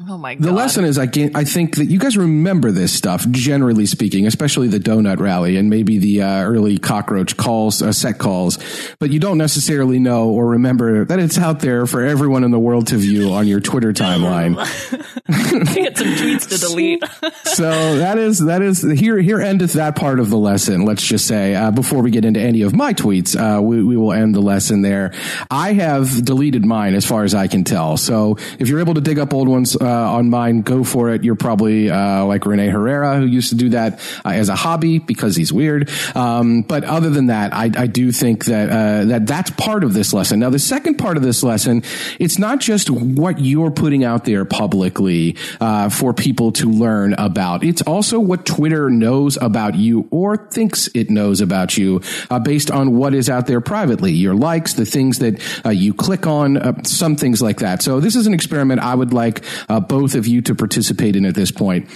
Oh 0.08 0.18
my 0.18 0.34
god. 0.34 0.44
The 0.44 0.52
lesson 0.52 0.84
is, 0.84 0.98
I, 0.98 1.06
get, 1.06 1.36
I 1.36 1.44
think 1.44 1.76
that 1.76 1.86
you 1.86 1.98
guys 1.98 2.16
remember 2.16 2.72
this 2.72 2.92
stuff, 2.92 3.28
generally 3.30 3.86
speaking, 3.86 4.26
especially 4.26 4.68
the 4.68 4.78
donut 4.78 5.20
rally 5.20 5.56
and 5.56 5.70
maybe 5.70 5.98
the 5.98 6.22
uh, 6.22 6.42
early 6.42 6.78
cockroach 6.78 7.36
calls, 7.36 7.82
uh, 7.82 7.92
set 7.92 8.18
calls, 8.18 8.58
but 8.98 9.10
you 9.10 9.20
don't 9.20 9.38
necessarily 9.38 9.98
know 9.98 10.30
or 10.30 10.48
remember 10.48 11.04
that 11.04 11.18
it's 11.18 11.38
out 11.38 11.60
there 11.60 11.86
for 11.86 12.02
everyone 12.02 12.42
in 12.42 12.50
the 12.50 12.58
world 12.58 12.88
to 12.88 12.96
view 12.96 13.32
on 13.32 13.46
your 13.46 13.60
Twitter 13.60 13.92
timeline. 13.92 14.54
Get 15.74 15.98
some 15.98 16.08
tweets 16.08 16.48
to 16.48 16.58
delete. 16.58 17.04
so 17.44 17.96
that 17.96 18.18
is 18.18 18.38
that 18.40 18.62
is 18.62 18.82
here 18.82 19.18
here 19.18 19.40
endeth 19.40 19.74
that 19.74 19.96
part 19.96 20.20
of 20.20 20.30
the 20.30 20.36
lesson. 20.36 20.84
Let's 20.84 21.06
just 21.06 21.26
say 21.26 21.54
uh, 21.54 21.70
before 21.70 22.02
we 22.02 22.10
get 22.10 22.24
into 22.24 22.40
any 22.40 22.62
of 22.62 22.74
my 22.74 22.94
tweets, 22.94 23.36
uh, 23.36 23.60
we, 23.62 23.82
we 23.82 23.96
will 23.96 24.12
end 24.12 24.34
the 24.34 24.40
lesson 24.40 24.82
there. 24.82 25.12
I 25.50 25.74
have 25.74 26.24
deleted 26.24 26.64
mine 26.64 26.94
as 26.94 27.06
far 27.06 27.24
as 27.24 27.34
I 27.34 27.46
can 27.46 27.64
tell. 27.64 27.96
So 27.96 28.36
if 28.58 28.68
you're 28.68 28.80
able 28.80 28.94
to 28.94 29.00
dig 29.00 29.18
up 29.18 29.32
old 29.32 29.48
ones 29.48 29.76
uh, 29.76 29.91
on 29.92 30.30
mine, 30.30 30.62
go 30.62 30.84
for 30.84 31.10
it. 31.10 31.24
You're 31.24 31.34
probably 31.34 31.90
uh, 31.90 32.24
like 32.24 32.46
Rene 32.46 32.68
Herrera, 32.68 33.16
who 33.16 33.26
used 33.26 33.50
to 33.50 33.54
do 33.54 33.70
that 33.70 34.00
uh, 34.24 34.30
as 34.30 34.48
a 34.48 34.54
hobby 34.54 34.98
because 34.98 35.36
he's 35.36 35.52
weird. 35.52 35.90
Um, 36.14 36.62
but 36.62 36.84
other 36.84 37.10
than 37.10 37.26
that, 37.26 37.52
I, 37.54 37.70
I 37.76 37.86
do 37.86 38.12
think 38.12 38.46
that 38.46 38.70
uh, 38.70 39.04
that 39.06 39.26
that's 39.26 39.50
part 39.50 39.84
of 39.84 39.94
this 39.94 40.12
lesson. 40.12 40.40
Now, 40.40 40.50
the 40.50 40.58
second 40.58 40.96
part 40.96 41.16
of 41.16 41.22
this 41.22 41.42
lesson, 41.42 41.82
it's 42.18 42.38
not 42.38 42.60
just 42.60 42.90
what 42.90 43.40
you're 43.40 43.70
putting 43.70 44.04
out 44.04 44.24
there 44.24 44.44
publicly 44.44 45.36
uh, 45.60 45.88
for 45.88 46.12
people 46.12 46.52
to 46.52 46.70
learn 46.70 47.14
about. 47.14 47.64
It's 47.64 47.82
also 47.82 48.18
what 48.20 48.46
Twitter 48.46 48.90
knows 48.90 49.36
about 49.40 49.74
you 49.74 50.08
or 50.10 50.36
thinks 50.36 50.88
it 50.94 51.10
knows 51.10 51.40
about 51.40 51.76
you 51.76 52.00
uh, 52.30 52.38
based 52.38 52.70
on 52.70 52.96
what 52.96 53.14
is 53.14 53.28
out 53.28 53.46
there 53.46 53.60
privately, 53.60 54.12
your 54.12 54.34
likes, 54.34 54.74
the 54.74 54.86
things 54.86 55.18
that 55.18 55.40
uh, 55.64 55.70
you 55.70 55.94
click 55.94 56.26
on, 56.26 56.56
uh, 56.56 56.82
some 56.84 57.16
things 57.16 57.42
like 57.42 57.58
that. 57.58 57.82
So 57.82 58.00
this 58.00 58.16
is 58.16 58.26
an 58.26 58.34
experiment 58.34 58.80
I 58.80 58.94
would 58.94 59.12
like 59.12 59.44
uh, 59.68 59.80
both 59.88 60.14
of 60.14 60.26
you 60.26 60.42
to 60.42 60.54
participate 60.54 61.16
in 61.16 61.24
at 61.24 61.34
this 61.34 61.50
point. 61.50 61.88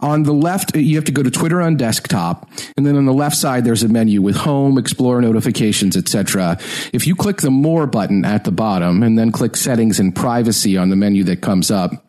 On 0.00 0.22
the 0.22 0.32
left, 0.32 0.76
you 0.76 0.94
have 0.94 1.06
to 1.06 1.12
go 1.12 1.24
to 1.24 1.30
Twitter 1.30 1.60
on 1.60 1.76
desktop, 1.76 2.48
and 2.76 2.86
then 2.86 2.96
on 2.96 3.04
the 3.04 3.12
left 3.12 3.36
side, 3.36 3.64
there's 3.64 3.82
a 3.82 3.88
menu 3.88 4.22
with 4.22 4.36
home, 4.36 4.78
explore 4.78 5.20
notifications, 5.20 5.96
etc. 5.96 6.56
If 6.92 7.06
you 7.06 7.16
click 7.16 7.38
the 7.38 7.50
more 7.50 7.86
button 7.86 8.24
at 8.24 8.44
the 8.44 8.52
bottom 8.52 9.02
and 9.02 9.18
then 9.18 9.32
click 9.32 9.56
settings 9.56 9.98
and 9.98 10.14
privacy 10.14 10.76
on 10.76 10.90
the 10.90 10.96
menu 10.96 11.24
that 11.24 11.40
comes 11.40 11.72
up, 11.72 12.07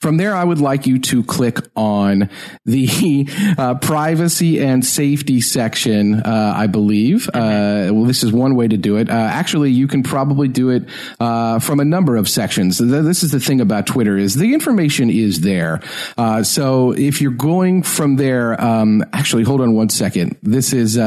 from 0.00 0.16
there, 0.16 0.34
I 0.34 0.44
would 0.44 0.60
like 0.60 0.86
you 0.86 0.98
to 0.98 1.22
click 1.24 1.58
on 1.76 2.28
the 2.64 3.28
uh, 3.58 3.74
privacy 3.76 4.60
and 4.60 4.84
safety 4.84 5.40
section, 5.40 6.14
uh, 6.14 6.54
I 6.56 6.66
believe. 6.66 7.28
Uh, 7.28 7.90
well, 7.92 8.04
this 8.04 8.22
is 8.22 8.32
one 8.32 8.54
way 8.54 8.68
to 8.68 8.76
do 8.76 8.96
it. 8.96 9.08
Uh, 9.08 9.12
actually, 9.12 9.70
you 9.70 9.88
can 9.88 10.02
probably 10.02 10.48
do 10.48 10.70
it 10.70 10.88
uh, 11.20 11.58
from 11.58 11.80
a 11.80 11.84
number 11.84 12.16
of 12.16 12.28
sections. 12.28 12.78
This 12.78 13.22
is 13.22 13.32
the 13.32 13.40
thing 13.40 13.60
about 13.60 13.86
Twitter 13.86 14.16
is 14.16 14.34
the 14.34 14.54
information 14.54 15.10
is 15.10 15.40
there. 15.40 15.80
Uh, 16.16 16.42
so 16.42 16.92
if 16.92 17.20
you're 17.20 17.30
going 17.30 17.82
from 17.82 18.16
there, 18.16 18.60
um, 18.62 19.04
actually, 19.12 19.44
hold 19.44 19.60
on 19.60 19.74
one 19.74 19.88
second. 19.88 20.36
This 20.42 20.72
is. 20.72 20.98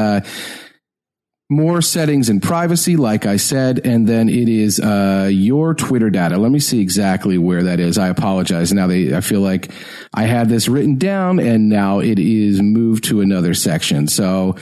More 1.52 1.82
settings 1.82 2.30
and 2.30 2.42
privacy, 2.42 2.96
like 2.96 3.26
I 3.26 3.36
said, 3.36 3.84
and 3.84 4.06
then 4.06 4.30
it 4.30 4.48
is 4.48 4.80
uh, 4.80 5.28
your 5.30 5.74
Twitter 5.74 6.08
data. 6.08 6.38
Let 6.38 6.50
me 6.50 6.58
see 6.60 6.80
exactly 6.80 7.36
where 7.36 7.62
that 7.64 7.78
is. 7.78 7.98
I 7.98 8.08
apologize. 8.08 8.72
Now 8.72 8.86
they, 8.86 9.14
I 9.14 9.20
feel 9.20 9.40
like 9.40 9.70
I 10.14 10.22
had 10.22 10.48
this 10.48 10.66
written 10.66 10.96
down, 10.96 11.38
and 11.38 11.68
now 11.68 11.98
it 11.98 12.18
is 12.18 12.62
moved 12.62 13.04
to 13.04 13.20
another 13.20 13.52
section. 13.52 14.08
So 14.08 14.56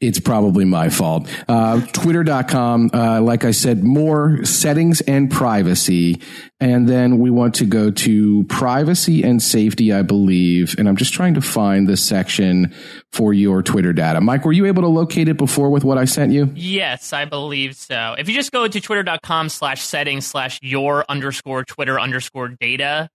it's 0.00 0.20
probably 0.20 0.64
my 0.64 0.88
fault. 0.88 1.28
Uh, 1.48 1.80
Twitter.com, 1.92 2.90
uh, 2.94 3.20
like 3.20 3.44
I 3.44 3.50
said, 3.50 3.82
more 3.82 4.44
settings 4.44 5.00
and 5.02 5.30
privacy. 5.30 6.20
And 6.60 6.88
then 6.88 7.18
we 7.18 7.30
want 7.30 7.56
to 7.56 7.64
go 7.64 7.90
to 7.90 8.44
privacy 8.44 9.22
and 9.24 9.42
safety, 9.42 9.92
I 9.92 10.02
believe. 10.02 10.74
And 10.78 10.88
I'm 10.88 10.96
just 10.96 11.12
trying 11.12 11.34
to 11.34 11.40
find 11.40 11.88
the 11.88 11.96
section 11.96 12.72
for 13.12 13.32
your 13.34 13.62
Twitter 13.62 13.92
data. 13.92 14.20
Mike, 14.20 14.44
were 14.44 14.52
you 14.52 14.66
able 14.66 14.82
to 14.82 14.88
locate 14.88 15.28
it 15.28 15.36
before 15.36 15.70
with 15.70 15.82
what 15.84 15.98
I 15.98 16.04
sent 16.04 16.32
you? 16.32 16.50
Yes, 16.54 17.12
I 17.12 17.24
believe 17.24 17.74
so. 17.76 18.14
If 18.18 18.28
you 18.28 18.34
just 18.34 18.52
go 18.52 18.66
to 18.68 18.80
twitter.com 18.80 19.48
slash 19.48 19.82
settings 19.82 20.26
slash 20.26 20.58
your 20.62 21.04
underscore 21.08 21.64
Twitter 21.64 21.98
underscore 22.00 22.48
data, 22.48 23.08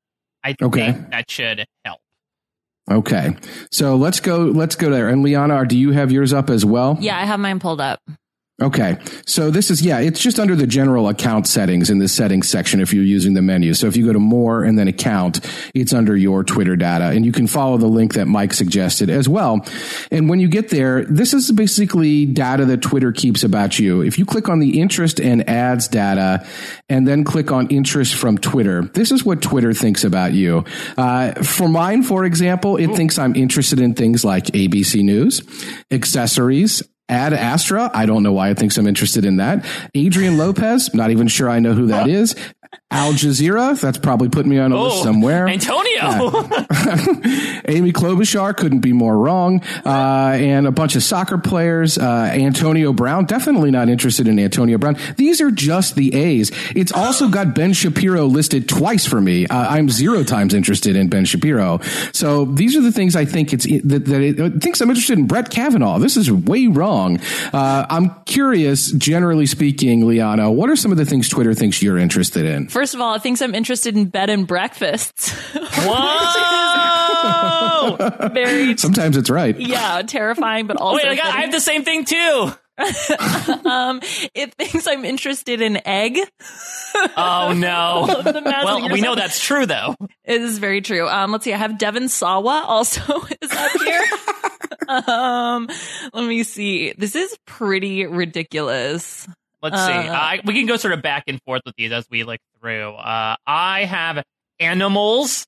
I 0.44 0.56
Okay. 0.62 0.92
think 0.92 1.12
that 1.12 1.32
should 1.32 1.66
help. 1.86 2.00
Okay. 2.92 3.36
So 3.72 3.96
let's 3.96 4.20
go, 4.20 4.40
let's 4.46 4.76
go 4.76 4.90
there. 4.90 5.08
And 5.10 5.24
Liana, 5.24 5.66
do 5.66 5.78
you 5.78 5.92
have 5.92 6.12
yours 6.12 6.34
up 6.34 6.50
as 6.50 6.66
well? 6.66 6.98
Yeah, 7.00 7.18
I 7.18 7.26
have 7.26 7.40
mine 7.40 7.60
pulled 7.60 7.82
up. 7.82 8.02
Okay. 8.62 8.98
So 9.26 9.50
this 9.50 9.72
is, 9.72 9.82
yeah, 9.82 9.98
it's 9.98 10.22
just 10.22 10.40
under 10.40 10.56
the 10.56 10.68
general 10.68 11.10
account 11.10 11.48
settings 11.48 11.90
in 11.90 11.98
the 11.98 12.08
settings 12.08 12.48
section 12.48 12.82
if 12.82 12.94
you're 12.94 13.04
using 13.04 13.34
the 13.34 13.42
menu. 13.42 13.74
So 13.74 13.88
if 13.88 13.98
you 13.98 14.06
go 14.06 14.14
to 14.14 14.20
more 14.20 14.64
and 14.64 14.78
then 14.78 14.88
account, 14.88 15.40
it's 15.74 15.92
under 15.92 16.16
your 16.16 16.44
Twitter 16.44 16.76
data 16.76 17.06
and 17.06 17.26
you 17.26 17.32
can 17.32 17.48
follow 17.48 17.78
the 17.78 17.88
link 17.88 18.14
that 18.14 18.28
Mike 18.28 18.54
suggested 18.54 19.10
as 19.10 19.28
well. 19.28 19.66
And 20.12 20.30
when 20.30 20.40
you 20.40 20.48
get 20.48 20.70
there, 20.70 21.04
this 21.04 21.34
is 21.34 21.52
basically 21.52 22.28
data 22.28 22.66
that 22.66 22.84
Twitter 22.84 23.12
keeps 23.12 23.44
about 23.44 23.80
you. 23.80 24.02
If 24.02 24.20
you 24.20 24.26
click 24.26 24.48
on 24.48 24.60
the 24.60 24.80
interest 24.80 25.20
and 25.20 25.50
ads 25.50 25.88
data 25.88 26.46
and 26.90 27.08
then 27.08 27.24
click 27.24 27.52
on 27.52 27.68
interest 27.70 28.14
from 28.14 28.38
Twitter, 28.38 28.84
this 28.84 29.12
is 29.12 29.26
what 29.26 29.42
Twitter 29.42 29.74
thinks 29.74 30.04
about 30.04 30.34
you. 30.34 30.64
Uh, 30.96 31.34
for 31.42 31.68
mine, 31.68 32.04
for 32.04 32.24
example, 32.24 32.78
it 32.78 32.96
thinks 32.96 33.18
I'm 33.18 33.36
interested 33.36 33.80
in 33.80 33.96
things 33.96 34.24
like 34.24 34.46
ABC 34.46 35.04
News, 35.04 35.42
accessories, 35.90 36.84
Ad 37.14 37.32
Astra, 37.34 37.92
I 37.94 38.08
don't 38.08 38.24
know 38.24 38.34
why 38.34 38.50
it 38.50 38.58
thinks 38.58 38.76
I'm 38.76 38.88
interested 38.88 39.24
in 39.24 39.38
that. 39.38 39.64
Adrian 39.94 40.36
Lopez, 40.36 40.94
not 40.96 41.12
even 41.12 41.28
sure 41.28 41.48
I 41.48 41.60
know 41.60 41.74
who 41.74 41.86
that 41.88 42.10
is. 42.10 42.36
Al 42.92 43.14
Jazeera, 43.14 43.80
that's 43.80 43.98
probably 43.98 44.30
putting 44.30 44.52
me 44.52 44.60
on 44.60 44.72
a 44.72 44.80
list 44.82 44.98
Oh, 45.00 45.04
somewhere. 45.04 45.48
Antonio. 45.48 46.02
Amy 47.68 47.92
Klobuchar 47.92 48.56
couldn't 48.56 48.82
be 48.82 48.94
more 48.94 49.18
wrong. 49.18 49.64
Uh, 49.86 50.36
and 50.36 50.68
a 50.68 50.72
bunch 50.72 50.96
of 50.96 51.02
soccer 51.02 51.38
players. 51.40 51.98
Uh, 51.98 52.30
Antonio 52.34 52.94
Brown, 52.94 53.26
definitely 53.26 53.72
not 53.72 53.90
interested 53.90 54.28
in 54.28 54.38
Antonio 54.40 54.78
Brown. 54.78 54.98
These 55.18 55.42
are 55.42 55.50
just 55.50 55.96
the 55.96 56.14
A's. 56.14 56.52
It's 56.76 56.92
also 56.92 57.30
got 57.30 57.56
Ben 57.56 57.74
Shapiro 57.74 58.26
listed 58.26 58.70
twice 58.70 59.06
for 59.08 59.20
me. 59.20 59.48
Uh, 59.48 59.70
I'm 59.70 59.90
zero 59.90 60.24
times 60.24 60.54
interested 60.54 60.96
in 60.96 61.08
Ben 61.10 61.26
Shapiro. 61.26 61.80
So 62.12 62.46
these 62.46 62.76
are 62.78 62.82
the 62.82 62.92
things 62.92 63.16
I 63.16 63.26
think 63.26 63.54
it's 63.54 63.66
that, 63.66 64.06
that 64.06 64.22
it, 64.22 64.40
it 64.40 64.62
thinks 64.62 64.82
I'm 64.82 64.90
interested 64.90 65.18
in 65.18 65.26
Brett 65.26 65.50
Kavanaugh. 65.50 65.98
This 65.98 66.16
is 66.16 66.32
way 66.32 66.68
wrong. 66.68 67.20
Uh, 67.52 67.88
I'm 67.90 68.14
curious, 68.26 68.92
generally 68.92 69.48
speaking, 69.48 70.06
Liana, 70.08 70.52
what 70.52 70.70
are 70.70 70.76
some 70.76 70.92
of 70.92 70.98
the 71.00 71.06
things 71.06 71.28
Twitter 71.28 71.54
thinks 71.56 71.82
you're 71.82 71.98
interested 71.98 72.46
in? 72.46 72.63
First 72.68 72.94
of 72.94 73.02
all, 73.02 73.16
it 73.16 73.22
thinks 73.22 73.42
I'm 73.42 73.56
interested 73.56 73.96
in 73.96 74.06
bed 74.06 74.30
and 74.30 74.48
breakfasts. 74.48 75.32
Whoa! 75.86 76.70
Very, 78.34 78.78
Sometimes 78.78 79.18
it's 79.18 79.30
right. 79.30 79.60
yeah, 79.60 80.02
terrifying, 80.04 80.68
but 80.68 80.78
also 80.78 80.98
Wait, 80.98 81.08
I, 81.08 81.16
got, 81.16 81.26
I 81.26 81.42
have 81.42 81.52
the 81.52 81.60
same 81.60 81.84
thing 81.84 82.06
too. 82.06 82.54
um, 83.66 84.00
it 84.34 84.56
thinks 84.56 84.88
I'm 84.88 85.06
interested 85.06 85.62
in 85.62 85.80
egg. 85.86 86.18
Oh 87.16 87.54
no. 87.56 88.08
Well, 88.44 88.90
we 88.90 89.02
know 89.02 89.14
that's 89.14 89.40
true 89.40 89.68
though. 89.68 89.96
It 90.24 90.42
is 90.42 90.58
very 90.58 90.82
true. 90.82 91.08
Um, 91.08 91.32
let's 91.32 91.44
see. 91.44 91.54
I 91.54 91.58
have 91.58 91.78
Devon 91.78 92.10
Sawa 92.10 92.64
also 92.66 93.22
is 93.42 93.52
up 93.52 93.72
here. 93.80 94.02
um, 95.08 95.70
let 96.14 96.26
me 96.26 96.42
see. 96.44 96.94
This 96.98 97.16
is 97.16 97.38
pretty 97.46 98.08
ridiculous. 98.08 99.28
Let's 99.62 99.80
see. 99.86 99.92
Uh, 99.92 100.38
we 100.44 100.56
can 100.56 100.66
go 100.66 100.76
sort 100.76 100.94
of 100.94 101.02
back 101.02 101.26
and 101.28 101.42
forth 101.44 101.62
with 101.66 101.76
these 101.76 101.92
as 101.92 102.08
we 102.10 102.24
look 102.24 102.40
through. 102.64 102.94
Uh, 102.94 103.36
I 103.46 103.84
have 103.86 104.24
animals, 104.60 105.46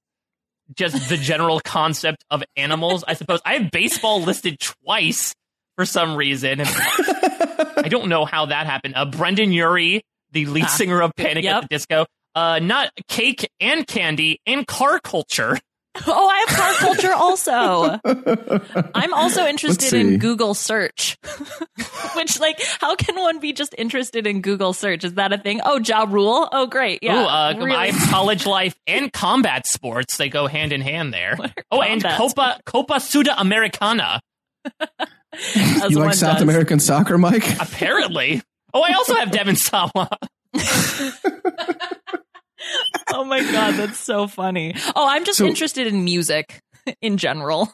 just 0.75 1.09
the 1.09 1.17
general 1.17 1.59
concept 1.63 2.23
of 2.29 2.43
animals. 2.57 3.03
I 3.07 3.13
suppose 3.13 3.39
I 3.45 3.53
have 3.55 3.71
baseball 3.71 4.21
listed 4.21 4.59
twice 4.59 5.33
for 5.77 5.85
some 5.85 6.15
reason. 6.15 6.61
I 6.63 7.87
don't 7.89 8.09
know 8.09 8.25
how 8.25 8.47
that 8.47 8.65
happened. 8.67 8.95
Uh, 8.95 9.05
Brendon 9.05 9.51
Urie, 9.51 10.01
the 10.31 10.45
lead 10.45 10.65
Ah. 10.65 10.67
singer 10.67 11.01
of 11.01 11.11
Panic 11.15 11.43
Yep. 11.43 11.55
at 11.55 11.61
the 11.63 11.67
Disco. 11.69 12.05
Uh, 12.35 12.59
not 12.59 12.91
cake 13.07 13.49
and 13.61 13.87
candy 13.87 14.39
and 14.45 14.67
car 14.67 14.99
culture. 14.99 15.57
Oh, 16.07 16.27
I 16.27 16.45
have 16.45 16.57
car 16.57 16.73
culture 16.75 17.13
also. 17.13 17.99
I'm 18.95 19.13
also 19.13 19.45
interested 19.45 19.93
in 19.93 20.19
Google 20.19 20.53
search. 20.53 21.17
Which, 22.15 22.39
like, 22.39 22.61
how 22.81 22.95
can 22.95 23.15
one 23.15 23.39
be 23.39 23.53
just 23.53 23.73
interested 23.77 24.27
in 24.27 24.41
Google 24.41 24.73
search? 24.73 25.03
Is 25.03 25.13
that 25.15 25.31
a 25.33 25.37
thing? 25.37 25.61
Oh, 25.65 25.79
job 25.79 26.11
rule. 26.13 26.47
Oh, 26.51 26.67
great. 26.67 26.99
Yeah. 27.01 27.23
Ooh, 27.23 27.25
uh, 27.25 27.53
really. 27.57 27.75
I 27.75 27.87
have 27.91 28.09
college 28.09 28.45
life 28.45 28.75
and 28.87 29.11
combat 29.11 29.65
sports. 29.67 30.17
They 30.17 30.29
go 30.29 30.47
hand 30.47 30.73
in 30.73 30.81
hand 30.81 31.13
there. 31.13 31.37
Oh, 31.71 31.81
and 31.81 32.01
combat 32.01 32.17
Copa 32.17 32.59
Copa 32.65 32.93
Sudamericana. 32.95 34.19
As 35.33 35.91
You 35.91 35.99
like 35.99 36.13
South 36.15 36.35
does. 36.35 36.41
American 36.41 36.79
soccer, 36.79 37.17
Mike? 37.17 37.59
Apparently. 37.59 38.41
Oh, 38.73 38.81
I 38.81 38.93
also 38.93 39.15
have 39.15 39.31
Devon 39.31 39.55
Sawa. 39.55 40.09
Oh 43.13 43.23
my 43.23 43.41
God, 43.41 43.75
that's 43.75 43.99
so 43.99 44.27
funny. 44.27 44.75
Oh, 44.95 45.07
I'm 45.07 45.25
just 45.25 45.37
So- 45.39 45.45
interested 45.45 45.87
in 45.87 46.03
music 46.03 46.61
in 47.01 47.17
general. 47.17 47.73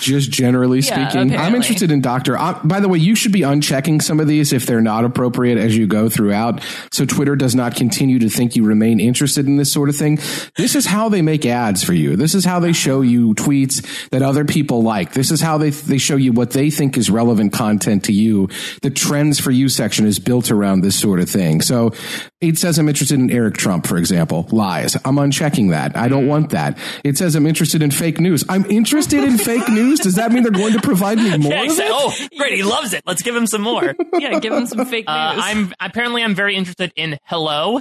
Just 0.00 0.30
generally 0.30 0.80
Yeah, 0.80 1.08
speaking, 1.08 1.34
I'm 1.34 1.54
interested 1.54 1.90
in 1.90 2.02
Doctor. 2.02 2.36
Uh, 2.36 2.60
by 2.62 2.80
the 2.80 2.88
way, 2.88 2.98
you 2.98 3.14
should 3.14 3.32
be 3.32 3.40
unchecking 3.40 4.02
some 4.02 4.20
of 4.20 4.28
these 4.28 4.52
if 4.52 4.66
they're 4.66 4.82
not 4.82 5.04
appropriate 5.06 5.56
as 5.56 5.74
you 5.76 5.86
go 5.86 6.10
throughout, 6.10 6.60
so 6.92 7.06
Twitter 7.06 7.36
does 7.36 7.54
not 7.54 7.74
continue 7.74 8.18
to 8.18 8.28
think 8.28 8.56
you 8.56 8.64
remain 8.64 9.00
interested 9.00 9.46
in 9.46 9.56
this 9.56 9.72
sort 9.72 9.88
of 9.88 9.96
thing. 9.96 10.18
This 10.58 10.74
is 10.74 10.84
how 10.84 11.08
they 11.08 11.22
make 11.22 11.46
ads 11.46 11.82
for 11.82 11.94
you. 11.94 12.16
This 12.16 12.34
is 12.34 12.44
how 12.44 12.60
they 12.60 12.72
show 12.74 13.00
you 13.00 13.34
tweets 13.34 13.82
that 14.10 14.20
other 14.22 14.44
people 14.44 14.82
like. 14.82 15.12
This 15.14 15.30
is 15.30 15.40
how 15.40 15.56
they 15.56 15.70
they 15.70 15.98
show 15.98 16.16
you 16.16 16.32
what 16.32 16.50
they 16.50 16.68
think 16.70 16.98
is 16.98 17.08
relevant 17.10 17.54
content 17.54 18.04
to 18.04 18.12
you. 18.12 18.48
The 18.82 18.90
trends 18.90 19.40
for 19.40 19.50
you 19.50 19.70
section 19.70 20.06
is 20.06 20.18
built 20.18 20.50
around 20.50 20.82
this 20.82 20.96
sort 20.96 21.20
of 21.20 21.30
thing. 21.30 21.62
So 21.62 21.92
it 22.40 22.56
says 22.58 22.78
I'm 22.78 22.88
interested 22.88 23.18
in 23.18 23.30
Eric 23.30 23.56
Trump, 23.56 23.86
for 23.86 23.96
example. 23.98 24.46
Lies. 24.50 24.96
I'm 25.04 25.16
unchecking 25.16 25.70
that. 25.70 25.96
I 25.96 26.08
don't 26.08 26.26
want 26.26 26.50
that. 26.50 26.78
It 27.04 27.18
says 27.18 27.34
I'm 27.34 27.46
interested 27.46 27.82
in 27.82 27.90
fake 27.90 28.18
news. 28.18 28.44
I'm 28.48 28.64
interested 28.66 29.22
in 29.24 29.36
fake 29.38 29.68
news. 29.68 30.00
Does 30.00 30.14
that 30.14 30.32
mean 30.32 30.42
they're 30.42 30.52
going 30.52 30.72
to 30.72 30.80
provide 30.80 31.18
me 31.18 31.36
more 31.38 31.52
Yeah, 31.52 31.60
of 31.60 31.64
exactly. 31.66 31.84
it? 32.24 32.30
Oh, 32.32 32.36
great. 32.38 32.54
He 32.54 32.62
loves 32.62 32.92
it. 32.94 33.02
Let's 33.06 33.22
give 33.22 33.36
him 33.36 33.46
some 33.46 33.60
more. 33.62 33.94
yeah, 34.18 34.38
give 34.40 34.52
him 34.52 34.66
some 34.66 34.84
fake 34.86 35.06
news. 35.06 35.14
Uh, 35.16 35.34
I'm 35.36 35.74
apparently 35.80 36.22
I'm 36.22 36.34
very 36.34 36.56
interested 36.56 36.92
in 36.96 37.18
hello. 37.24 37.80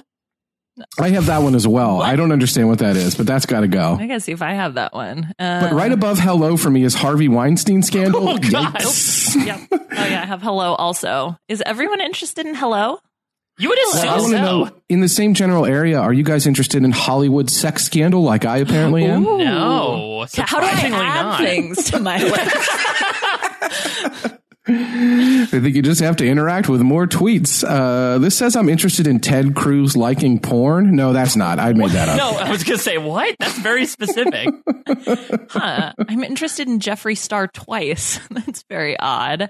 I 0.98 1.10
have 1.10 1.26
that 1.26 1.40
one 1.42 1.56
as 1.56 1.68
well. 1.68 2.02
I 2.02 2.16
don't 2.16 2.32
understand 2.32 2.70
what 2.70 2.80
that 2.80 2.96
is, 2.96 3.16
but 3.16 3.26
that's 3.28 3.46
got 3.46 3.62
to 3.62 3.68
go. 3.68 3.98
I 4.00 4.08
gotta 4.08 4.22
see 4.22 4.32
if 4.32 4.42
I 4.42 4.54
have 4.54 4.76
that 4.76 4.94
one. 4.94 5.34
Uh, 5.38 5.62
But 5.62 5.74
right 5.74 5.92
above 5.92 6.20
hello 6.20 6.56
for 6.56 6.70
me 6.70 6.84
is 6.84 6.94
Harvey 6.96 7.28
Weinstein 7.28 7.82
scandal. 7.84 8.30
Oh, 8.30 8.38
God. 8.38 8.76
Yikes. 8.76 9.46
yeah. 9.46 9.58
Oh 9.72 9.78
yeah, 10.06 10.22
I 10.22 10.26
have 10.26 10.42
hello 10.42 10.76
also. 10.76 11.38
Is 11.50 11.62
everyone 11.66 12.00
interested 12.00 12.46
in 12.46 12.56
hello? 12.56 13.00
You 13.60 13.68
would 13.70 13.78
Well, 13.94 14.08
I 14.08 14.20
want 14.22 14.32
to 14.32 14.38
so. 14.38 14.42
know 14.42 14.70
in 14.88 15.02
the 15.02 15.10
same 15.10 15.34
general 15.34 15.66
area, 15.66 16.00
are 16.00 16.14
you 16.14 16.24
guys 16.24 16.48
interested 16.48 16.82
in 16.84 16.92
Hollywood 16.92 17.50
sex 17.50 17.84
scandal 17.84 18.24
like 18.24 18.46
I 18.46 18.58
apparently 18.60 19.04
am? 19.06 19.28
Ooh. 19.28 19.38
No, 19.38 20.26
How 20.38 20.60
do 20.62 20.66
I 20.66 20.72
surprisingly 20.72 21.06
add 21.06 21.22
not. 21.24 21.42
things 21.42 21.84
to 21.92 22.00
my 22.00 22.24
list? 22.30 22.70
I 25.52 25.60
think 25.60 25.76
you 25.76 25.82
just 25.82 26.02
have 26.02 26.16
to 26.18 26.28
interact 26.28 26.70
with 26.70 26.82
more 26.82 27.08
tweets. 27.08 27.64
Uh, 27.68 28.20
this 28.20 28.38
says 28.38 28.56
I'm 28.56 28.70
interested 28.70 29.08
in 29.08 29.20
Ted 29.20 29.56
Cruz 29.56 29.98
liking 29.98 30.40
porn. 30.40 30.96
No, 30.96 31.12
that's 31.14 31.36
not. 31.36 31.58
I 31.60 31.74
made 31.74 31.90
that 31.92 32.10
up. 32.10 32.18
No, 32.18 32.32
I 32.38 32.52
was 32.52 32.64
gonna 32.64 32.78
say 32.78 32.98
what? 33.00 33.36
That's 33.40 33.58
very 33.60 33.86
specific. 33.86 34.50
Huh. 35.52 35.94
I'm 36.08 36.24
interested 36.24 36.68
in 36.68 36.80
Jeffree 36.80 37.18
Star 37.18 37.48
twice. 37.48 38.20
That's 38.32 38.64
very 38.70 39.00
odd. 39.00 39.50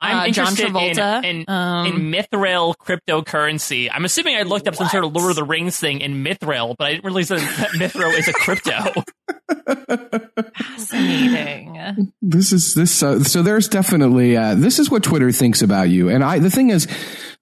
I'm 0.00 0.16
Uh, 0.16 0.32
John 0.32 0.48
interested 0.48 0.68
Travolta. 0.72 1.24
in 1.24 1.36
in, 1.42 1.50
Um, 1.50 1.86
in 1.86 1.94
Mithril 2.12 2.74
cryptocurrency. 2.76 3.88
I'm 3.92 4.04
assuming 4.04 4.36
I 4.36 4.42
looked 4.42 4.66
up 4.68 4.74
some 4.74 4.88
sort 4.88 5.04
of 5.04 5.12
Lord 5.14 5.30
of 5.30 5.36
the 5.36 5.44
Rings 5.44 5.78
thing 5.78 6.00
in 6.00 6.24
Mithril, 6.24 6.74
but 6.78 6.86
I 6.88 6.90
didn't 6.92 7.04
realize 7.04 7.28
that 7.28 7.40
Mithril 7.74 8.16
is 8.18 8.28
a 8.28 8.32
crypto. 8.32 9.02
Fascinating. 10.56 12.12
This 12.22 12.52
is 12.52 12.74
this. 12.74 13.02
Uh, 13.02 13.22
so 13.22 13.42
there's 13.42 13.68
definitely 13.68 14.36
uh, 14.36 14.54
this 14.54 14.78
is 14.78 14.90
what 14.90 15.02
Twitter 15.02 15.32
thinks 15.32 15.62
about 15.62 15.88
you. 15.88 16.08
And 16.08 16.22
I 16.24 16.38
the 16.38 16.50
thing 16.50 16.70
is, 16.70 16.86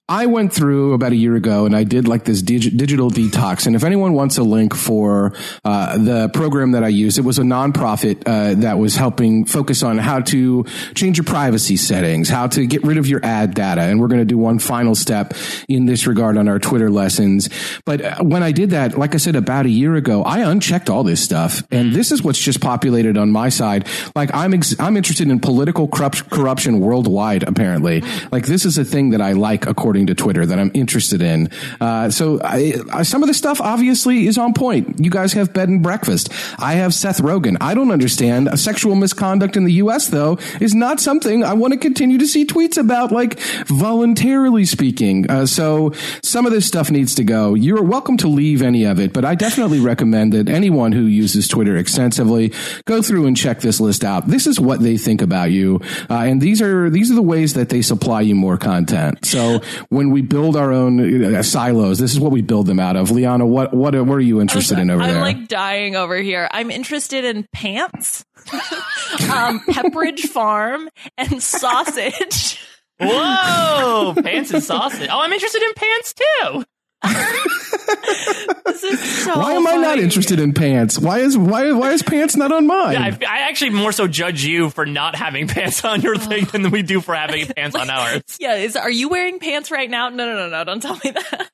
I 0.07 0.27
went 0.27 0.53
through 0.53 0.93
about 0.93 1.13
a 1.13 1.17
year 1.17 1.35
ago 1.35 1.65
and 1.65 1.75
I 1.75 1.83
did 1.85 2.07
like 2.07 2.25
this 2.25 2.43
dig- 2.43 2.77
digital 2.77 3.11
detox. 3.11 3.67
And 3.67 3.75
if 3.75 3.85
anyone 3.85 4.13
wants 4.13 4.37
a 4.37 4.43
link 4.43 4.75
for 4.75 5.33
uh, 5.65 5.97
the 5.97 6.29
program 6.29 6.73
that 6.73 6.85
I 6.85 6.89
used, 6.89 7.17
it 7.17 7.23
was 7.23 7.39
a 7.39 7.43
nonprofit 7.43 8.23
uh, 8.27 8.61
that 8.61 8.79
was 8.79 8.97
helping 8.97 9.47
focus 9.47 9.83
on 9.83 9.97
how 9.97 10.21
to 10.21 10.65
change 10.95 11.17
your 11.17 11.25
privacy 11.25 11.79
settings, 11.79 12.29
how 12.29 12.49
to 12.49 12.67
get 12.67 12.83
rid 12.83 12.99
of 12.99 13.07
your 13.07 13.25
ad 13.25 13.55
data. 13.55 13.81
And 13.81 13.99
we're 13.99 14.09
going 14.09 14.21
to 14.21 14.27
do 14.27 14.37
one 14.37 14.59
final 14.59 14.95
step 14.95 15.33
in 15.71 15.87
this 15.87 16.07
regard 16.07 16.37
on 16.37 16.49
our 16.49 16.59
Twitter 16.59 16.91
lessons. 16.91 17.49
But 17.87 18.03
uh, 18.03 18.17
when 18.23 18.43
I 18.43 18.53
did 18.53 18.71
that, 18.71 18.99
like 18.99 19.15
I 19.15 19.17
said, 19.19 19.37
about 19.37 19.65
a 19.65 19.71
year 19.71 19.95
ago, 19.95 20.23
I 20.23 20.41
unchecked 20.41 20.91
all 20.91 21.03
this 21.03 21.25
stuff. 21.25 21.63
And 21.71 21.95
this 21.95 22.13
is 22.13 22.23
what's 22.23 22.39
just 22.39 22.61
populated 22.61 23.17
on 23.17 23.31
my 23.31 23.49
side. 23.49 23.89
Like 24.15 24.35
I'm, 24.35 24.53
ex- 24.53 24.79
I'm 24.79 24.99
interested 24.99 25.31
in 25.31 25.41
political 25.41 25.89
corrupt- 25.89 26.29
corruption 26.29 26.81
worldwide, 26.81 27.45
apparently. 27.45 28.03
Like 28.31 28.45
this 28.45 28.67
is 28.67 28.77
a 28.77 28.85
thing 28.85 29.09
that 29.09 29.23
I 29.23 29.33
like 29.33 29.65
according 29.65 29.94
according 29.95 30.07
to 30.09 30.15
Twitter 30.17 30.45
that 30.45 30.59
I'm 30.59 30.73
interested 30.75 31.23
in. 31.23 31.49
Uh, 31.81 32.11
so 32.11 32.41
I, 32.43 32.75
I, 32.93 33.03
some 33.05 33.23
of 33.23 33.29
the 33.29 33.35
stuff 33.35 33.61
obviously 33.61 34.27
is 34.27 34.37
on 34.37 34.53
point. 34.53 34.99
You 34.99 35.09
guys 35.09 35.35
have 35.35 35.53
bed 35.53 35.69
and 35.69 35.85
breakfast. 35.85 36.33
I 36.59 36.75
have 36.75 36.93
Seth 36.93 37.19
Rogen. 37.19 37.57
I 37.61 37.75
don't 37.75 37.93
understand. 37.93 38.49
A 38.49 38.57
sexual 38.57 38.97
misconduct 38.97 39.57
in 39.57 39.63
the 39.63 39.75
U.S. 39.75 40.09
though 40.09 40.39
is 40.61 40.75
not 40.75 40.99
something 40.99 41.45
I 41.45 41.53
want 41.53 41.75
to 41.75 41.79
continue 41.79 42.19
to 42.19 42.27
see 42.27 42.45
tweets 42.45 42.77
about, 42.77 43.13
like 43.13 43.39
voluntarily 43.69 44.65
speaking. 44.65 45.31
Uh, 45.31 45.47
so 45.47 45.93
some 46.25 46.45
of 46.45 46.51
this 46.51 46.67
stuff 46.67 46.91
needs 46.91 47.15
to 47.15 47.23
go. 47.23 47.55
You're 47.55 47.85
welcome 47.85 48.17
to 48.17 48.27
leave 48.27 48.63
any 48.63 48.83
of 48.83 48.99
it, 48.99 49.13
but 49.13 49.25
I 49.25 49.37
definitely 49.37 49.79
recommend 49.79 50.33
that 50.33 50.49
anyone 50.49 50.91
who 50.91 51.05
uses 51.05 51.47
Twitter 51.47 51.77
extensively 51.77 52.53
go 52.85 53.01
through 53.01 53.27
and 53.27 53.37
check 53.37 53.61
this 53.61 53.79
list 53.79 54.03
out. 54.03 54.27
This 54.27 54.49
is 54.49 54.59
what 54.59 54.81
they 54.81 54.97
think 54.97 55.23
about 55.23 55.53
you, 55.53 55.81
uh, 56.11 56.15
and 56.15 56.41
these 56.41 56.61
are 56.61 56.91
these 56.91 57.13
are 57.13 57.15
the 57.15 57.23
ways 57.23 57.55
that 57.55 57.69
they 57.69 57.81
supply 57.81 58.23
you 58.23 58.35
more 58.35 58.57
content. 58.57 59.25
So 59.25 59.61
when 59.89 60.11
we 60.11 60.23
build 60.23 60.57
our 60.57 60.73
own 60.73 61.35
uh, 61.37 61.43
silos, 61.43 61.99
this 61.99 62.13
is 62.13 62.21
what 62.21 62.33
we 62.33 62.43
build 62.43 62.67
them 62.67 62.81
out 62.81 62.97
of. 62.97 63.11
Liana, 63.11 63.47
what 63.47 63.73
what, 63.75 63.95
what 63.95 64.15
are 64.15 64.21
you 64.21 64.41
interested 64.41 64.79
in 64.79 64.91
over 64.91 65.03
I'm 65.03 65.09
there? 65.09 65.23
I'm 65.23 65.39
like 65.39 65.49
dying 65.49 65.97
over 65.97 66.17
here. 66.17 66.49
I'm 66.51 66.71
interested 66.71 67.25
in 67.25 67.47
pants, 67.53 68.25
um, 68.53 69.61
Pepperidge 69.69 70.29
Farm, 70.29 70.89
and 71.17 71.43
sausage. 71.43 72.61
Whoa, 73.01 74.15
pants 74.23 74.53
and 74.53 74.63
sausage. 74.63 75.09
Oh, 75.11 75.21
I'm 75.21 75.33
interested 75.33 75.63
in 75.63 75.73
pants 75.75 76.15
too. 76.15 76.65
this 78.65 78.83
is 78.83 79.25
so. 79.25 79.39
Why 79.39 79.55
am 79.55 79.67
I 79.67 79.77
not 79.77 79.99
interested 79.99 80.41
in 80.41 80.53
pants? 80.53 80.99
Why 80.99 81.19
is 81.21 81.37
why 81.37 81.73
why 81.73 81.93
is 81.93 82.03
pants 82.03 82.37
not 82.37 82.53
on 82.53 82.67
mine? 82.67 82.93
Yeah, 82.93 83.29
I, 83.29 83.39
I 83.39 83.49
actually 83.49 83.71
more 83.71 83.93
so 83.93 84.07
judge 84.07 84.45
you 84.45 84.71
for 84.71 84.87
not 84.87 85.17
having 85.17 85.49
pants 85.49 85.85
on 85.85 86.01
your 86.01 86.17
thing 86.17 86.45
than 86.47 86.71
we 86.71 86.83
do 86.83 87.01
for 87.01 87.15
having 87.15 87.47
pants 87.47 87.77
on 87.77 87.91
ours. 87.91 88.23
Yeah, 88.41 88.57
is 88.57 88.77
are 88.77 88.91
you 88.91 89.09
wearing 89.09 89.39
pants 89.39 89.71
right 89.71 89.89
now? 89.89 90.09
No, 90.09 90.27
no, 90.27 90.35
no, 90.37 90.49
no! 90.49 90.65
Don't 90.65 90.81
tell 90.81 90.95
me 91.05 91.11
that. 91.11 91.51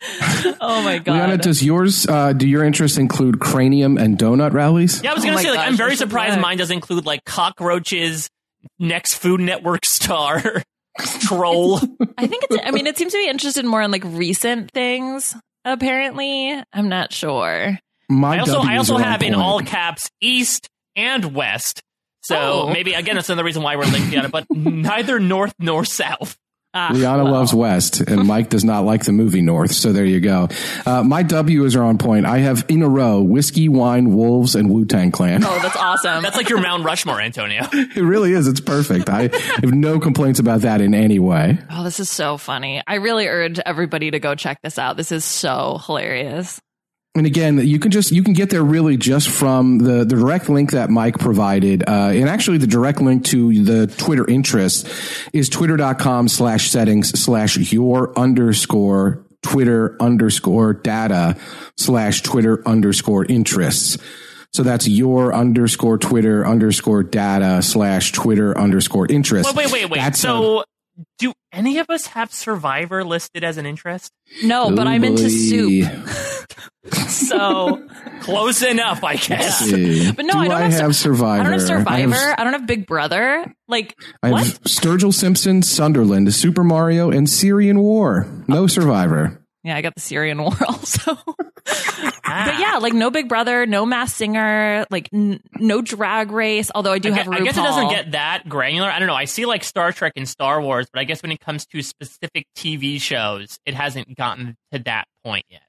oh 0.60 0.82
my 0.82 0.98
god! 0.98 1.12
Liana, 1.12 1.36
does 1.38 1.62
yours 1.62 2.06
uh, 2.06 2.32
do 2.32 2.46
your 2.46 2.64
interests 2.64 2.98
include 2.98 3.40
cranium 3.40 3.98
and 3.98 4.16
donut 4.16 4.52
rallies? 4.52 5.02
Yeah, 5.02 5.10
I 5.10 5.14
was 5.14 5.24
Oh 5.24 5.26
gonna 5.26 5.36
my 5.36 5.42
say 5.42 5.50
like 5.50 5.58
gosh, 5.58 5.68
I'm 5.68 5.76
very 5.76 5.92
I 5.92 5.96
surprised 5.96 6.40
mine 6.40 6.56
doesn't 6.56 6.74
include 6.74 7.04
like 7.04 7.24
cockroaches, 7.24 8.30
next 8.78 9.14
Food 9.14 9.40
Network 9.40 9.84
star, 9.84 10.42
troll. 11.20 11.78
I 12.18 12.26
think 12.26 12.44
it's. 12.50 12.56
I 12.64 12.70
mean, 12.70 12.86
it 12.86 12.96
seems 12.98 13.12
to 13.12 13.18
be 13.18 13.28
interested 13.28 13.64
more 13.64 13.82
in 13.82 13.90
like 13.90 14.04
recent 14.04 14.70
things. 14.72 15.34
Apparently, 15.64 16.62
I'm 16.72 16.88
not 16.88 17.12
sure. 17.12 17.78
My 18.08 18.36
I 18.36 18.38
also 18.40 18.60
I 18.60 18.76
also 18.78 18.94
are 18.94 18.96
on 18.96 19.02
have 19.02 19.22
in 19.22 19.34
all 19.34 19.60
caps 19.60 20.10
East 20.20 20.68
and 20.96 21.34
West. 21.34 21.82
So 22.22 22.36
Oh. 22.38 22.70
maybe 22.72 22.94
again 22.94 23.14
that's 23.16 23.28
another 23.28 23.44
reason 23.44 23.62
why 23.62 23.76
we're 23.76 23.84
linked 23.84 24.06
together, 24.08 24.28
but 24.28 24.46
neither 24.50 25.20
North 25.20 25.54
nor 25.58 25.84
South. 25.84 26.36
Ah, 26.74 26.90
Liana 26.92 27.24
well. 27.24 27.32
loves 27.32 27.54
West, 27.54 28.00
and 28.02 28.26
Mike 28.26 28.50
does 28.50 28.62
not 28.62 28.84
like 28.84 29.04
the 29.04 29.12
movie 29.12 29.40
North. 29.40 29.72
So 29.72 29.92
there 29.92 30.04
you 30.04 30.20
go. 30.20 30.48
Uh, 30.84 31.02
my 31.02 31.22
W's 31.22 31.74
are 31.74 31.82
on 31.82 31.96
point. 31.96 32.26
I 32.26 32.38
have 32.38 32.66
in 32.68 32.82
a 32.82 32.88
row 32.88 33.22
whiskey, 33.22 33.68
wine, 33.70 34.14
wolves, 34.14 34.54
and 34.54 34.70
Wu 34.70 34.84
Tang 34.84 35.10
Clan. 35.10 35.42
Oh, 35.44 35.58
that's 35.62 35.76
awesome. 35.76 36.22
That's 36.22 36.36
like 36.36 36.50
your 36.50 36.60
Mount 36.60 36.84
Rushmore, 36.84 37.20
Antonio. 37.20 37.66
It 37.72 38.02
really 38.02 38.32
is. 38.32 38.46
It's 38.46 38.60
perfect. 38.60 39.08
I 39.08 39.22
have 39.32 39.72
no 39.72 39.98
complaints 39.98 40.38
about 40.40 40.60
that 40.60 40.80
in 40.80 40.94
any 40.94 41.18
way. 41.18 41.58
Oh, 41.70 41.82
this 41.84 42.00
is 42.00 42.10
so 42.10 42.36
funny. 42.36 42.82
I 42.86 42.96
really 42.96 43.26
urge 43.26 43.58
everybody 43.58 44.10
to 44.10 44.20
go 44.20 44.34
check 44.34 44.60
this 44.62 44.78
out. 44.78 44.96
This 44.96 45.10
is 45.10 45.24
so 45.24 45.80
hilarious. 45.86 46.60
And 47.14 47.26
again, 47.26 47.58
you 47.58 47.80
can 47.80 47.90
just 47.90 48.12
you 48.12 48.22
can 48.22 48.32
get 48.32 48.50
there 48.50 48.62
really 48.62 48.96
just 48.96 49.28
from 49.28 49.78
the, 49.78 50.04
the 50.04 50.16
direct 50.16 50.48
link 50.48 50.70
that 50.72 50.88
Mike 50.88 51.18
provided. 51.18 51.82
Uh, 51.82 52.10
and 52.14 52.28
actually 52.28 52.58
the 52.58 52.66
direct 52.66 53.00
link 53.00 53.24
to 53.26 53.64
the 53.64 53.86
Twitter 53.88 54.28
interest 54.28 54.88
is 55.32 55.48
twitter.com 55.48 56.28
slash 56.28 56.70
settings 56.70 57.18
slash 57.20 57.56
your 57.72 58.16
underscore 58.16 59.24
Twitter 59.42 59.96
underscore 60.00 60.74
data 60.74 61.36
slash 61.76 62.22
Twitter 62.22 62.62
underscore 62.68 63.24
interests. 63.24 63.98
So 64.52 64.62
that's 64.62 64.86
your 64.88 65.34
underscore 65.34 65.98
Twitter 65.98 66.46
underscore 66.46 67.02
data 67.02 67.62
slash 67.62 68.12
Twitter 68.12 68.56
underscore 68.56 69.06
interest. 69.10 69.54
Wait, 69.56 69.66
wait, 69.66 69.72
wait, 69.72 69.90
wait. 69.90 69.98
That's 69.98 70.18
a- 70.20 70.22
so 70.22 70.64
do 71.18 71.32
any 71.52 71.78
of 71.78 71.88
us 71.90 72.06
have 72.08 72.32
Survivor 72.32 73.04
listed 73.04 73.44
as 73.44 73.56
an 73.56 73.66
interest? 73.66 74.12
No, 74.42 74.70
but 74.74 74.86
I'm 74.86 75.04
into 75.04 75.24
Ooh, 75.24 75.82
soup. 75.84 76.08
So, 77.08 77.86
Close 78.20 78.62
enough, 78.62 79.04
I 79.04 79.16
guess. 79.16 79.60
But 79.70 80.24
no, 80.24 80.32
Do 80.34 80.38
I 80.38 80.48
don't 80.48 80.50
I 80.56 80.60
have, 80.70 80.72
have 80.72 80.96
Sur- 80.96 81.08
Survivor. 81.14 81.40
I 81.40 81.42
don't 81.44 81.52
have 81.52 81.62
Survivor. 81.62 82.14
I 82.14 82.18
have- 82.18 82.38
I 82.38 82.44
don't 82.44 82.52
have 82.54 82.66
Big 82.66 82.86
Brother. 82.86 83.44
Like 83.68 83.94
I 84.22 84.30
what? 84.30 84.44
have 84.46 84.60
Sturgill 84.62 85.12
Simpson, 85.12 85.62
Sunderland, 85.62 86.32
Super 86.34 86.64
Mario, 86.64 87.10
and 87.10 87.28
Syrian 87.28 87.80
War. 87.80 88.26
No 88.48 88.64
uh, 88.64 88.68
Survivor. 88.68 89.42
Yeah, 89.64 89.76
I 89.76 89.82
got 89.82 89.94
the 89.94 90.00
Syrian 90.00 90.38
War 90.42 90.56
also. 90.66 91.14
but 91.14 92.14
ah. 92.24 92.60
yeah, 92.60 92.78
like 92.78 92.92
no 92.92 93.10
Big 93.10 93.28
Brother, 93.28 93.66
no 93.66 93.84
Masked 93.84 94.16
Singer, 94.16 94.86
like 94.90 95.08
n- 95.12 95.40
no 95.56 95.82
Drag 95.82 96.30
Race. 96.30 96.70
Although 96.74 96.92
I 96.92 96.98
do 96.98 97.12
I 97.12 97.16
have 97.16 97.26
guess. 97.26 97.40
I 97.40 97.44
guess 97.44 97.56
it 97.56 97.62
doesn't 97.62 97.88
get 97.90 98.12
that 98.12 98.48
granular. 98.48 98.88
I 98.90 98.98
don't 98.98 99.08
know. 99.08 99.14
I 99.14 99.24
see 99.24 99.46
like 99.46 99.64
Star 99.64 99.92
Trek 99.92 100.12
and 100.16 100.28
Star 100.28 100.60
Wars, 100.60 100.86
but 100.92 101.00
I 101.00 101.04
guess 101.04 101.22
when 101.22 101.32
it 101.32 101.40
comes 101.40 101.66
to 101.66 101.82
specific 101.82 102.46
TV 102.56 103.00
shows, 103.00 103.58
it 103.66 103.74
hasn't 103.74 104.16
gotten 104.16 104.56
to 104.72 104.78
that 104.80 105.06
point 105.24 105.44
yet. 105.50 105.62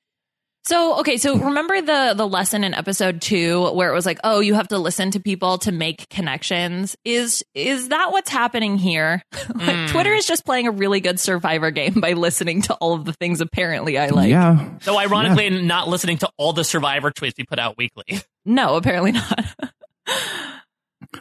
So 0.65 0.99
okay, 0.99 1.17
so 1.17 1.35
remember 1.37 1.81
the 1.81 2.13
the 2.15 2.27
lesson 2.27 2.63
in 2.63 2.73
episode 2.75 3.21
two 3.21 3.71
where 3.73 3.89
it 3.89 3.93
was 3.93 4.05
like, 4.05 4.19
oh, 4.23 4.39
you 4.39 4.53
have 4.53 4.67
to 4.67 4.77
listen 4.77 5.11
to 5.11 5.19
people 5.19 5.57
to 5.59 5.71
make 5.71 6.07
connections. 6.09 6.95
Is 7.03 7.43
is 7.55 7.89
that 7.89 8.11
what's 8.11 8.29
happening 8.29 8.77
here? 8.77 9.23
like, 9.55 9.69
Mm. 9.79 9.89
Twitter 9.89 10.13
is 10.13 10.27
just 10.27 10.45
playing 10.45 10.67
a 10.67 10.71
really 10.71 10.99
good 10.99 11.19
Survivor 11.19 11.71
game 11.71 11.93
by 12.01 12.13
listening 12.13 12.61
to 12.63 12.73
all 12.75 12.93
of 12.93 13.05
the 13.05 13.13
things 13.13 13.41
apparently 13.41 13.97
I 13.97 14.07
like. 14.09 14.29
yeah. 14.29 14.69
So 14.81 14.97
ironically, 14.99 15.49
not 15.49 15.87
listening 15.87 16.17
to 16.19 16.29
all 16.37 16.53
the 16.53 16.63
Survivor 16.63 17.11
tweets 17.11 17.33
we 17.37 17.45
put 17.45 17.57
out 17.59 17.75
weekly. 17.77 18.19
No, 18.45 18.75
apparently 18.75 19.13
not. 19.13 19.45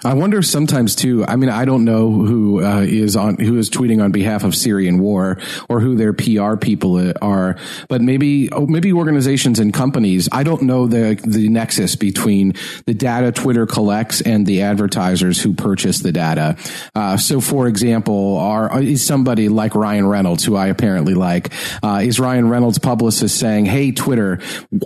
I 0.04 0.14
wonder 0.14 0.42
sometimes 0.42 0.94
too. 0.94 1.24
I 1.26 1.36
mean, 1.36 1.50
I 1.50 1.64
don't 1.64 1.84
know 1.84 2.10
who 2.10 2.64
uh, 2.64 2.80
is 2.80 3.16
on 3.16 3.36
who 3.36 3.58
is 3.58 3.68
tweeting 3.68 4.02
on 4.02 4.12
behalf 4.12 4.44
of 4.44 4.54
Syrian 4.54 4.98
war 5.00 5.38
or 5.68 5.80
who 5.80 5.96
their 5.96 6.12
PR 6.12 6.56
people 6.56 7.12
are, 7.20 7.56
but 7.88 8.00
maybe 8.00 8.50
oh, 8.52 8.66
maybe 8.66 8.92
organizations 8.92 9.58
and 9.58 9.74
companies. 9.74 10.28
I 10.30 10.42
don't 10.42 10.62
know 10.62 10.86
the 10.86 11.20
the 11.24 11.48
nexus 11.48 11.96
between 11.96 12.54
the 12.86 12.94
data 12.94 13.32
Twitter 13.32 13.66
collects 13.66 14.20
and 14.20 14.46
the 14.46 14.62
advertisers 14.62 15.42
who 15.42 15.54
purchase 15.54 16.00
the 16.00 16.12
data. 16.12 16.56
Uh, 16.94 17.16
so, 17.16 17.40
for 17.40 17.66
example, 17.66 18.36
are 18.38 18.80
is 18.80 19.04
somebody 19.04 19.48
like 19.48 19.74
Ryan 19.74 20.06
Reynolds, 20.06 20.44
who 20.44 20.54
I 20.54 20.68
apparently 20.68 21.14
like, 21.14 21.52
uh, 21.82 22.02
is 22.04 22.20
Ryan 22.20 22.48
Reynolds' 22.48 22.78
publicist 22.78 23.38
saying, 23.38 23.66
"Hey, 23.66 23.90
Twitter, 23.90 24.38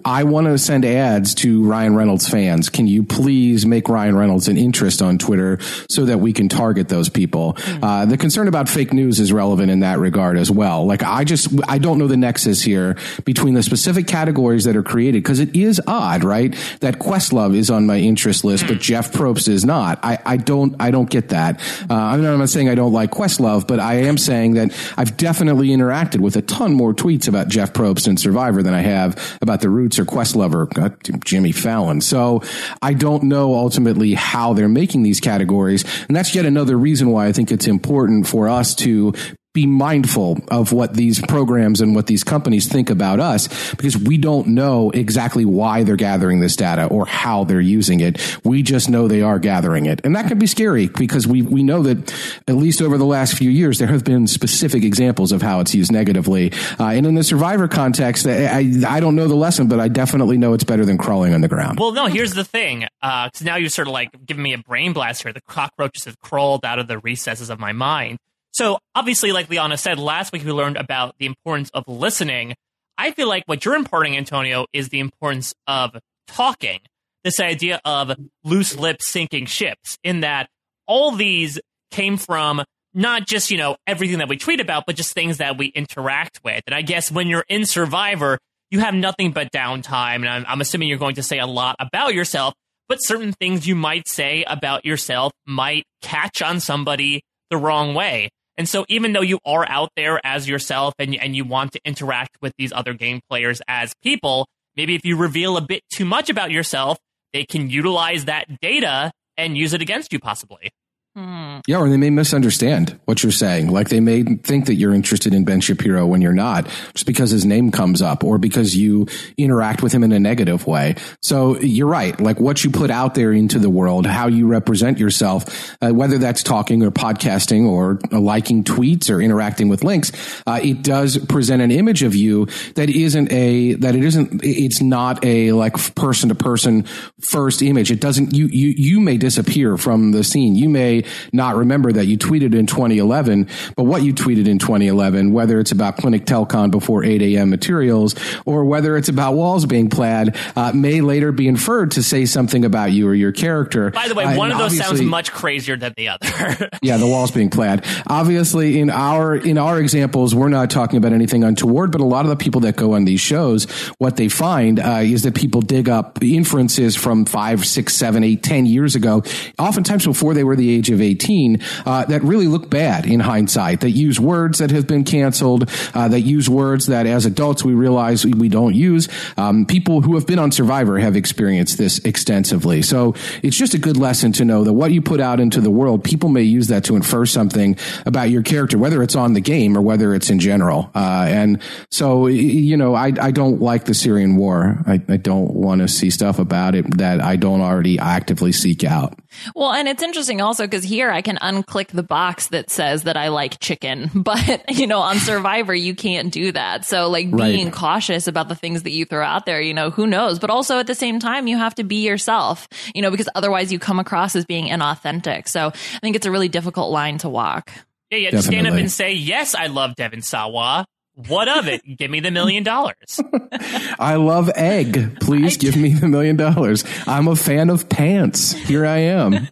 I 0.05 0.25
want 0.25 0.47
to 0.47 0.57
send 0.59 0.85
ads 0.85 1.35
to 1.37 1.63
Ryan 1.65 1.95
Reynolds 1.95 2.29
fans. 2.29 2.69
Can 2.69 2.87
you 2.87 3.03
please 3.03 3.67
make 3.67 3.89
Ryan 3.89 4.17
Reynolds 4.17 4.49
an 4.49 4.57
interest 4.57 5.02
on 5.03 5.19
Twitter 5.19 5.59
so 5.89 6.05
that 6.05 6.19
we 6.19 6.33
can 6.33 6.49
target 6.49 6.89
those 6.89 7.09
people?" 7.09 7.57
Uh, 7.83 8.07
the 8.07 8.17
concern 8.17 8.49
about 8.49 8.69
fake 8.69 8.93
news 8.93 9.21
is 9.21 9.33
relevant 9.33 9.71
in 9.71 9.81
that 9.81 9.99
regard 9.99 10.39
as 10.39 10.51
well. 10.51 10.87
Like, 10.87 11.03
I 11.03 11.25
just 11.25 11.49
I 11.69 11.79
don't 11.79 11.99
know 11.99 12.09
the 12.09 12.17
nexus 12.17 12.63
here 12.63 12.97
between 13.25 13.55
the 13.55 13.63
specific 13.63 14.07
categories 14.07 14.65
that 14.65 14.77
are 14.77 14.83
created 14.83 15.23
because 15.23 15.41
it 15.41 15.57
is 15.57 15.81
odd, 15.87 16.25
right? 16.25 16.55
That 16.81 16.99
Questlove 16.99 17.57
is 17.57 17.71
on 17.71 17.87
my 17.87 17.99
interest 17.99 18.45
list, 18.45 18.67
but 18.67 18.81
Jeff 18.81 19.13
Probst 19.13 19.49
is 19.49 19.65
not. 19.65 19.99
I, 20.03 20.19
I 20.25 20.37
don't 20.37 20.77
I 20.81 20.91
don't 20.91 21.09
get 21.09 21.31
that. 21.31 21.61
Uh, 21.89 21.95
I'm 21.95 22.23
not 22.23 22.33
I'm 22.33 22.39
not 22.39 22.51
saying 22.51 22.69
I 22.69 22.75
don't 22.75 22.93
like 22.93 23.11
Questlove, 23.11 23.67
but 23.67 23.81
I 23.81 23.95
am 23.95 24.19
saying 24.19 24.55
that 24.55 24.73
I've 24.97 25.17
definitely 25.17 25.69
interacted 25.69 26.21
with 26.21 26.37
a 26.37 26.43
ton 26.43 26.75
more 26.75 26.93
tweets 26.93 27.27
about 27.27 27.49
Jeff 27.49 27.73
Probst 27.73 28.07
and 28.07 28.21
Survivor 28.21 28.63
than 28.63 28.75
I 28.75 28.81
have 28.81 29.39
about 29.41 29.61
the 29.61 29.71
Roots 29.71 29.99
or 29.99 30.05
Questlove 30.05 30.55
or 30.55 30.69
uh, 30.81 30.91
Jimmy 31.25 31.53
Fallon. 31.53 32.01
So 32.01 32.43
I 32.83 32.93
don't 32.93 33.25
know 33.25 33.55
ultimately 33.55 34.15
how 34.15 34.53
they're 34.53 34.69
making 34.69 34.92
these 35.01 35.21
categories, 35.21 35.85
and 36.09 36.15
that's 36.15 36.35
yet 36.35 36.45
another 36.45 36.77
reason 36.77 37.09
why 37.09 37.27
I 37.27 37.33
think 37.33 37.51
it's 37.51 37.67
important 37.67 38.27
for 38.27 38.51
us 38.51 38.75
to 38.77 39.15
be 39.53 39.67
mindful 39.67 40.39
of 40.49 40.73
what 40.73 40.95
these 40.95 41.21
programs 41.27 41.81
and 41.81 41.95
what 41.95 42.07
these 42.07 42.25
companies 42.25 42.67
think 42.67 42.89
about 42.89 43.21
us 43.21 43.71
because 43.73 43.99
we 43.99 44.17
don't 44.17 44.49
know 44.49 44.91
exactly 44.91 45.45
why 45.45 45.83
they're 45.83 45.97
gathering 45.97 46.41
this 46.41 46.57
data 46.57 46.87
or 46.87 47.05
how 47.05 47.45
they're 47.45 47.61
using 47.61 48.01
it. 48.01 48.39
We 48.45 48.63
just 48.63 48.89
know 48.89 49.09
they 49.09 49.21
are 49.21 49.39
gathering 49.39 49.87
it. 49.87 50.01
And 50.05 50.17
that 50.17 50.29
can 50.29 50.39
be 50.39 50.47
scary 50.47 50.89
because 50.89 51.27
we, 51.27 51.43
we 51.43 51.63
know 51.63 51.83
that 51.83 52.15
at 52.49 52.55
least 52.55 52.81
over 52.81 52.97
the 52.97 53.05
last 53.05 53.37
few 53.37 53.51
years, 53.51 53.79
there 53.79 53.89
have 53.89 54.05
been 54.05 54.27
specific 54.27 54.85
examples 54.85 55.33
of 55.33 55.43
how 55.43 55.61
it's 55.61 55.75
used 55.75 55.93
negatively. 55.93 56.53
Uh, 56.81 56.87
and 56.87 57.05
in 57.05 57.15
the 57.15 57.25
survivor 57.25 57.69
context, 57.69 58.27
I, 58.27 58.73
I 58.89 59.01
don't 59.01 59.17
know 59.17 59.29
the 59.29 59.35
lesson, 59.35 59.69
but 59.69 59.81
I 59.81 59.89
definitely 59.89 60.39
know 60.39 60.55
it's 60.55 60.65
better 60.65 60.87
than 60.87 60.97
crawling 60.97 61.35
on 61.35 61.43
the 61.43 61.49
ground. 61.49 61.79
Well, 61.79 61.93
no, 61.93 62.07
here's 62.07 62.33
the 62.33 62.45
thing. 62.45 62.87
Uh, 63.03 63.29
now 63.43 63.57
you're 63.57 63.69
sort 63.69 63.89
of 63.89 63.93
like 63.93 64.11
giving 64.25 64.43
me 64.43 64.55
a 64.55 64.59
brain 64.59 64.95
blast 64.95 65.23
here. 65.23 65.33
The 65.33 65.43
cockroaches 65.43 66.07
have 66.07 66.19
crawled 66.21 66.65
out 66.65 66.79
of 66.79 66.89
the 66.89 66.99
recesses 66.99 67.51
of 67.51 67.61
my 67.61 67.73
mind. 67.73 68.19
So 68.53 68.79
obviously, 68.95 69.33
like 69.33 69.49
Liana 69.49 69.77
said, 69.77 69.99
last 69.99 70.33
week 70.33 70.45
we 70.45 70.53
learned 70.53 70.77
about 70.77 71.15
the 71.19 71.27
importance 71.27 71.71
of 71.73 71.85
listening. 71.89 72.55
I 72.99 73.13
feel 73.13 73.29
like 73.29 73.45
what 73.47 73.65
you're 73.65 73.75
imparting, 73.75 74.17
Antonio, 74.17 74.67
is 74.73 74.91
the 74.91 75.01
importance 75.01 75.55
of 75.67 75.97
talking. 76.27 76.81
This 77.25 77.41
idea 77.41 77.81
of 77.85 78.13
loose 78.45 78.77
lips 78.77 79.09
sinking 79.09 79.47
ships, 79.47 79.97
in 80.03 80.21
that 80.21 80.49
all 80.87 81.13
these 81.13 81.59
came 81.91 82.17
from 82.17 82.63
not 82.95 83.27
just, 83.27 83.51
you 83.51 83.57
know, 83.57 83.77
everything 83.87 84.19
that 84.19 84.29
we 84.29 84.37
tweet 84.37 84.61
about, 84.61 84.85
but 84.87 84.97
just 84.97 85.15
things 85.15 85.39
that 85.39 85.57
we 85.57 85.67
interact 85.67 86.41
with. 86.45 86.63
And 86.67 86.75
I 86.75 86.83
guess 86.83 87.11
when 87.11 87.29
you're 87.29 87.45
in 87.49 87.65
Survivor, 87.65 88.39
you 88.71 88.81
have 88.81 88.95
nothing 88.95 89.33
but 89.33 89.51
downtime. 89.53 90.17
And 90.17 90.29
I'm, 90.29 90.45
I'm 90.47 90.61
assuming 90.61 90.89
you're 90.89 90.99
going 90.99 91.15
to 91.15 91.23
say 91.23 91.39
a 91.39 91.47
lot 91.47 91.77
about 91.79 92.13
yourself, 92.13 92.55
but 92.89 92.97
certain 92.97 93.33
things 93.33 93.67
you 93.67 93.77
might 93.77 94.09
say 94.09 94.45
about 94.47 94.85
yourself 94.85 95.33
might 95.47 95.85
catch 96.03 96.43
on 96.43 96.61
somebody 96.61 97.23
the 97.51 97.57
wrong 97.57 97.95
way. 97.95 98.31
And 98.59 98.69
so 98.69 98.85
even 98.89 99.13
though 99.13 99.23
you 99.23 99.39
are 99.47 99.67
out 99.69 99.91
there 99.97 100.21
as 100.25 100.49
yourself 100.49 100.95
and, 100.99 101.15
and 101.15 101.35
you 101.35 101.45
want 101.45 101.73
to 101.73 101.81
interact 101.85 102.37
with 102.43 102.53
these 102.59 102.73
other 102.73 102.93
game 102.93 103.21
players 103.29 103.63
as 103.67 103.93
people, 104.03 104.47
maybe 104.77 104.95
if 104.95 105.05
you 105.05 105.17
reveal 105.17 105.57
a 105.57 105.61
bit 105.61 105.83
too 105.93 106.05
much 106.05 106.29
about 106.29 106.51
yourself, 106.51 106.99
they 107.33 107.45
can 107.45 107.71
utilize 107.71 108.27
that 108.27 108.61
data 108.61 109.11
and 109.37 109.57
use 109.57 109.73
it 109.73 109.81
against 109.81 110.13
you 110.13 110.19
possibly. 110.19 110.71
Hmm. 111.15 111.59
Yeah, 111.67 111.77
or 111.77 111.91
they 111.91 111.99
may 111.99 112.09
misunderstand 112.09 112.99
what 113.05 113.23
you're 113.23 113.33
saying. 113.33 113.71
Like 113.71 113.91
they 113.91 114.01
may 114.01 114.23
think 114.23 114.65
that 114.67 114.77
you're 114.77 114.95
interested 114.95 115.35
in 115.35 115.45
Ben 115.45 115.61
Shapiro 115.61 116.07
when 116.07 116.23
you're 116.23 116.33
not, 116.33 116.67
just 116.95 117.05
because 117.05 117.31
his 117.31 117.45
name 117.45 117.71
comes 117.71 118.01
up 118.01 118.25
or 118.25 118.39
because 118.39 118.75
you 118.75 119.07
interact 119.37 119.83
with 119.83 119.93
him 119.93 120.05
in 120.05 120.13
a 120.13 120.19
negative 120.19 120.67
way. 120.67 120.95
So 121.21 121.59
you're 121.61 121.87
right. 121.87 122.19
Like 122.19 122.41
what 122.41 122.65
you 122.65 122.71
put 122.71 122.91
out 122.91 123.15
there 123.15 123.31
into 123.31 123.59
the 123.59 123.69
world, 123.69 124.07
how 124.07 124.29
you 124.29 124.47
represent 124.47 124.99
yourself, 124.99 125.77
uh, 125.83 125.91
whether 125.91 126.17
that's 126.17 126.43
talking 126.43 126.83
or 126.83 126.91
podcasting 126.91 127.69
or 127.69 128.01
uh, 128.11 128.19
liking 128.19 128.65
tweets 128.65 129.11
or 129.11 129.21
interacting 129.21 129.69
with 129.69 129.85
links, 129.85 130.13
uh, 130.47 130.61
it 130.63 130.83
does 130.83 131.19
present 131.27 131.61
an 131.61 131.71
image 131.71 132.03
of 132.03 132.15
you 132.17 132.47
that 132.77 132.89
isn't 132.89 133.31
a 133.31 133.75
that 133.75 133.95
it 133.95 134.03
isn't. 134.03 134.41
It's 134.43 134.81
not 134.81 135.23
a 135.27 135.53
like 135.53 135.95
person 135.95 136.31
to 136.31 136.35
person 136.35 136.85
first 137.21 137.61
image. 137.61 137.91
It 137.91 138.01
doesn't. 138.01 138.33
You 138.33 138.47
you 138.47 138.69
you 138.75 138.99
may 138.99 139.19
disappear 139.19 139.77
from 139.77 140.13
the 140.13 140.25
scene. 140.25 140.55
You 140.55 140.71
may 140.71 141.02
not 141.33 141.57
remember 141.57 141.93
that 141.93 142.07
you 142.07 142.19
tweeted 142.19 142.55
in 142.55 142.67
2011, 142.67 143.49
but 143.77 143.85
what 143.85 144.03
you 144.03 144.13
tweeted 144.13 144.47
in 144.47 144.59
2011, 144.59 145.33
whether 145.33 145.61
it's 145.61 145.73
about 145.73 145.97
Clinic 145.97 146.25
Telcon 146.25 146.71
before 146.71 147.05
8 147.05 147.23
a.m. 147.23 147.51
materials 147.51 148.15
or 148.47 148.65
whether 148.65 148.97
it's 148.97 149.09
about 149.09 149.35
walls 149.35 149.67
being 149.67 149.91
plaid, 149.91 150.37
uh, 150.57 150.73
may 150.73 151.01
later 151.01 151.33
be 151.33 151.49
inferred 151.49 151.93
to 151.93 152.03
say 152.03 152.25
something 152.25 152.65
about 152.65 152.93
you 152.93 153.09
or 153.09 153.15
your 153.15 153.33
character. 153.33 153.91
By 153.91 154.09
the 154.09 154.15
way, 154.15 154.25
uh, 154.25 154.37
one 154.37 154.51
of 154.51 154.59
those 154.59 154.77
sounds 154.77 155.03
much 155.03 155.33
crazier 155.33 155.77
than 155.77 155.95
the 155.97 156.09
other. 156.09 156.71
yeah, 156.83 156.97
the 156.97 157.07
walls 157.07 157.31
being 157.31 157.51
plaid. 157.51 157.85
Obviously, 158.07 158.81
in 158.81 158.91
our 158.91 159.35
in 159.35 159.59
our 159.59 159.79
examples, 159.79 160.35
we're 160.35 160.49
not 160.49 160.71
talking 160.71 160.97
about 160.97 161.13
anything 161.13 161.45
untoward, 161.45 161.93
but 161.93 162.01
a 162.01 162.05
lot 162.05 162.25
of 162.25 162.31
the 162.31 162.37
people 162.37 162.61
that 162.63 162.77
go 162.77 162.95
on 162.95 163.05
these 163.05 163.21
shows, 163.21 163.65
what 163.99 164.17
they 164.17 164.29
find 164.29 164.81
uh, 164.81 165.01
is 165.03 165.23
that 165.23 165.35
people 165.35 165.61
dig 165.61 165.89
up 165.89 166.23
inferences 166.23 166.97
from 166.97 167.25
five, 167.25 167.67
six, 167.67 167.95
seven, 167.95 168.25
eight, 168.25 168.43
ten 168.43 168.67
years 168.67 168.95
ago, 168.95 169.23
oftentimes 169.59 170.07
before 170.07 170.35
they 170.35 170.45
were 170.45 170.57
the 170.57 170.71
age 170.71 170.91
of 170.93 171.01
18 171.01 171.61
uh, 171.87 172.05
that 172.07 172.23
really 172.23 172.47
look 172.47 172.71
bad 172.71 173.07
in 173.07 173.21
hindsight, 173.21 173.81
that 173.81 173.91
use 173.91 174.21
words 174.21 174.59
that 174.59 174.71
have 174.71 174.87
been 174.87 175.05
canceled, 175.05 175.71
uh, 175.95 176.09
that 176.09 176.21
use 176.21 176.49
words 176.49 176.87
that 176.87 177.07
as 177.07 177.27
adults 177.27 177.65
we 177.65 177.75
realize 177.75 178.25
we, 178.25 178.53
don't 178.53 178.75
use. 178.75 179.09
Um, 179.39 179.65
people 179.65 180.03
who 180.03 180.15
have 180.15 180.27
been 180.27 180.39
on 180.39 180.53
Survivor 180.53 180.99
have 180.99 181.17
experienced 181.17 181.79
this 181.79 181.99
extensively. 182.01 182.83
So 182.83 183.15
it's 183.43 183.57
just 183.57 183.73
a 183.73 183.79
good 183.79 183.97
lesson 183.97 184.33
to 184.33 184.45
know 184.45 184.65
that 184.65 184.75
what 184.75 184.93
you 184.93 185.01
put 185.01 185.21
out 185.21 185.41
into 185.41 185.61
the 185.63 185.71
world, 185.71 186.05
people 186.05 186.29
may 186.29 186.43
use 186.43 186.69
that 186.69 186.85
to 186.85 186.97
infer 186.97 187.25
something 187.25 187.77
about 188.05 188.29
your 188.29 188.43
character, 188.43 188.77
whether 188.77 189.03
it's 189.03 189.17
on 189.17 189.33
the 189.33 189.41
game 189.41 189.77
or 189.77 189.81
whether 189.81 190.15
it's 190.15 190.29
in 190.29 190.39
general. 190.39 190.91
Uh, 190.95 191.27
and 191.29 191.63
so, 191.91 192.27
you 192.27 192.77
know, 192.77 192.95
I, 192.95 193.13
I 193.21 193.31
don't 193.31 193.63
like 193.63 193.87
the 193.87 193.95
Syrian 193.95 194.37
war. 194.37 194.79
I, 194.87 195.01
I 195.09 195.17
don't 195.17 195.55
want 195.55 195.81
to 195.81 195.89
see 195.89 196.11
stuff 196.11 196.39
about 196.39 196.75
it 196.75 196.99
that 196.99 197.23
I 197.23 197.37
don't 197.37 197.61
already 197.61 197.99
actively 197.99 198.53
seek 198.53 198.85
out. 198.85 199.19
Well, 199.55 199.73
and 199.73 199.89
it's 199.89 200.03
interesting 200.03 200.41
also 200.41 200.65
because 200.65 200.82
here 200.83 201.11
I 201.11 201.23
can 201.23 201.37
unclick 201.37 201.89
the 201.89 202.03
box 202.03 202.49
that 202.49 202.71
says 202.71 203.05
that 203.05 203.17
I 203.17 203.29
like 203.29 203.59
chicken, 203.61 204.11
but 204.15 204.71
you 204.71 204.87
know, 204.87 205.01
on 205.01 205.19
Survivor, 205.19 205.75
you 205.75 205.95
can't 205.95 206.33
do 206.33 206.53
that. 206.53 206.85
So 206.85 207.09
like 207.09 207.35
being 207.35 207.67
right. 207.67 207.75
cautious 207.75 208.27
about 208.27 208.49
the 208.49 208.55
things 208.55 208.83
that 208.85 208.93
you 208.93 209.05
throw 209.05 209.25
out 209.25 209.47
there, 209.47 209.61
you 209.61 209.75
know, 209.75 209.91
who 209.91 210.07
knows? 210.07 210.39
But 210.39 210.51
also 210.51 210.79
at 210.79 210.87
the 210.87 210.95
same 210.95 211.19
time, 211.19 211.47
you 211.47 211.57
have 211.57 211.75
to 211.77 211.85
be 211.85 212.07
yourself, 212.07 212.69
you 212.95 213.03
know, 213.03 213.11
because 213.11 213.29
otherwise 213.35 213.73
you 213.73 213.79
come 213.79 213.99
across 213.99 214.37
as 214.37 214.45
being 214.45 214.67
inauthentic. 214.67 215.49
So 215.49 215.69
I 215.69 215.99
think 216.01 216.17
it's 216.17 216.27
a 216.27 216.31
really 216.31 216.49
difficult 216.49 216.91
line 216.91 217.19
to 217.19 217.29
walk. 217.29 217.71
Yeah, 218.11 218.31
yeah. 218.31 218.41
Stand 218.41 218.67
up 218.67 218.75
and 218.75 218.91
say, 218.91 219.15
yes, 219.15 219.55
I 219.55 219.69
love 219.69 219.97
Devon 219.97 220.21
Sawa. 220.21 220.85
What 221.15 221.49
of 221.49 221.69
it? 221.69 221.83
give 221.99 222.11
me 222.11 222.21
the 222.21 222.31
million 222.31 222.63
dollars. 222.63 223.21
I 223.99 224.17
love 224.17 224.51
egg. 224.55 225.21
Please 225.21 225.57
give 225.57 225.77
me 225.77 225.93
the 225.93 226.09
million 226.09 226.37
dollars. 226.37 226.85
I'm 227.07 227.29
a 227.29 227.37
fan 227.37 227.69
of 227.69 227.89
pants. 227.89 228.53
Here 228.53 228.87
I 228.87 228.99
am. 228.99 229.49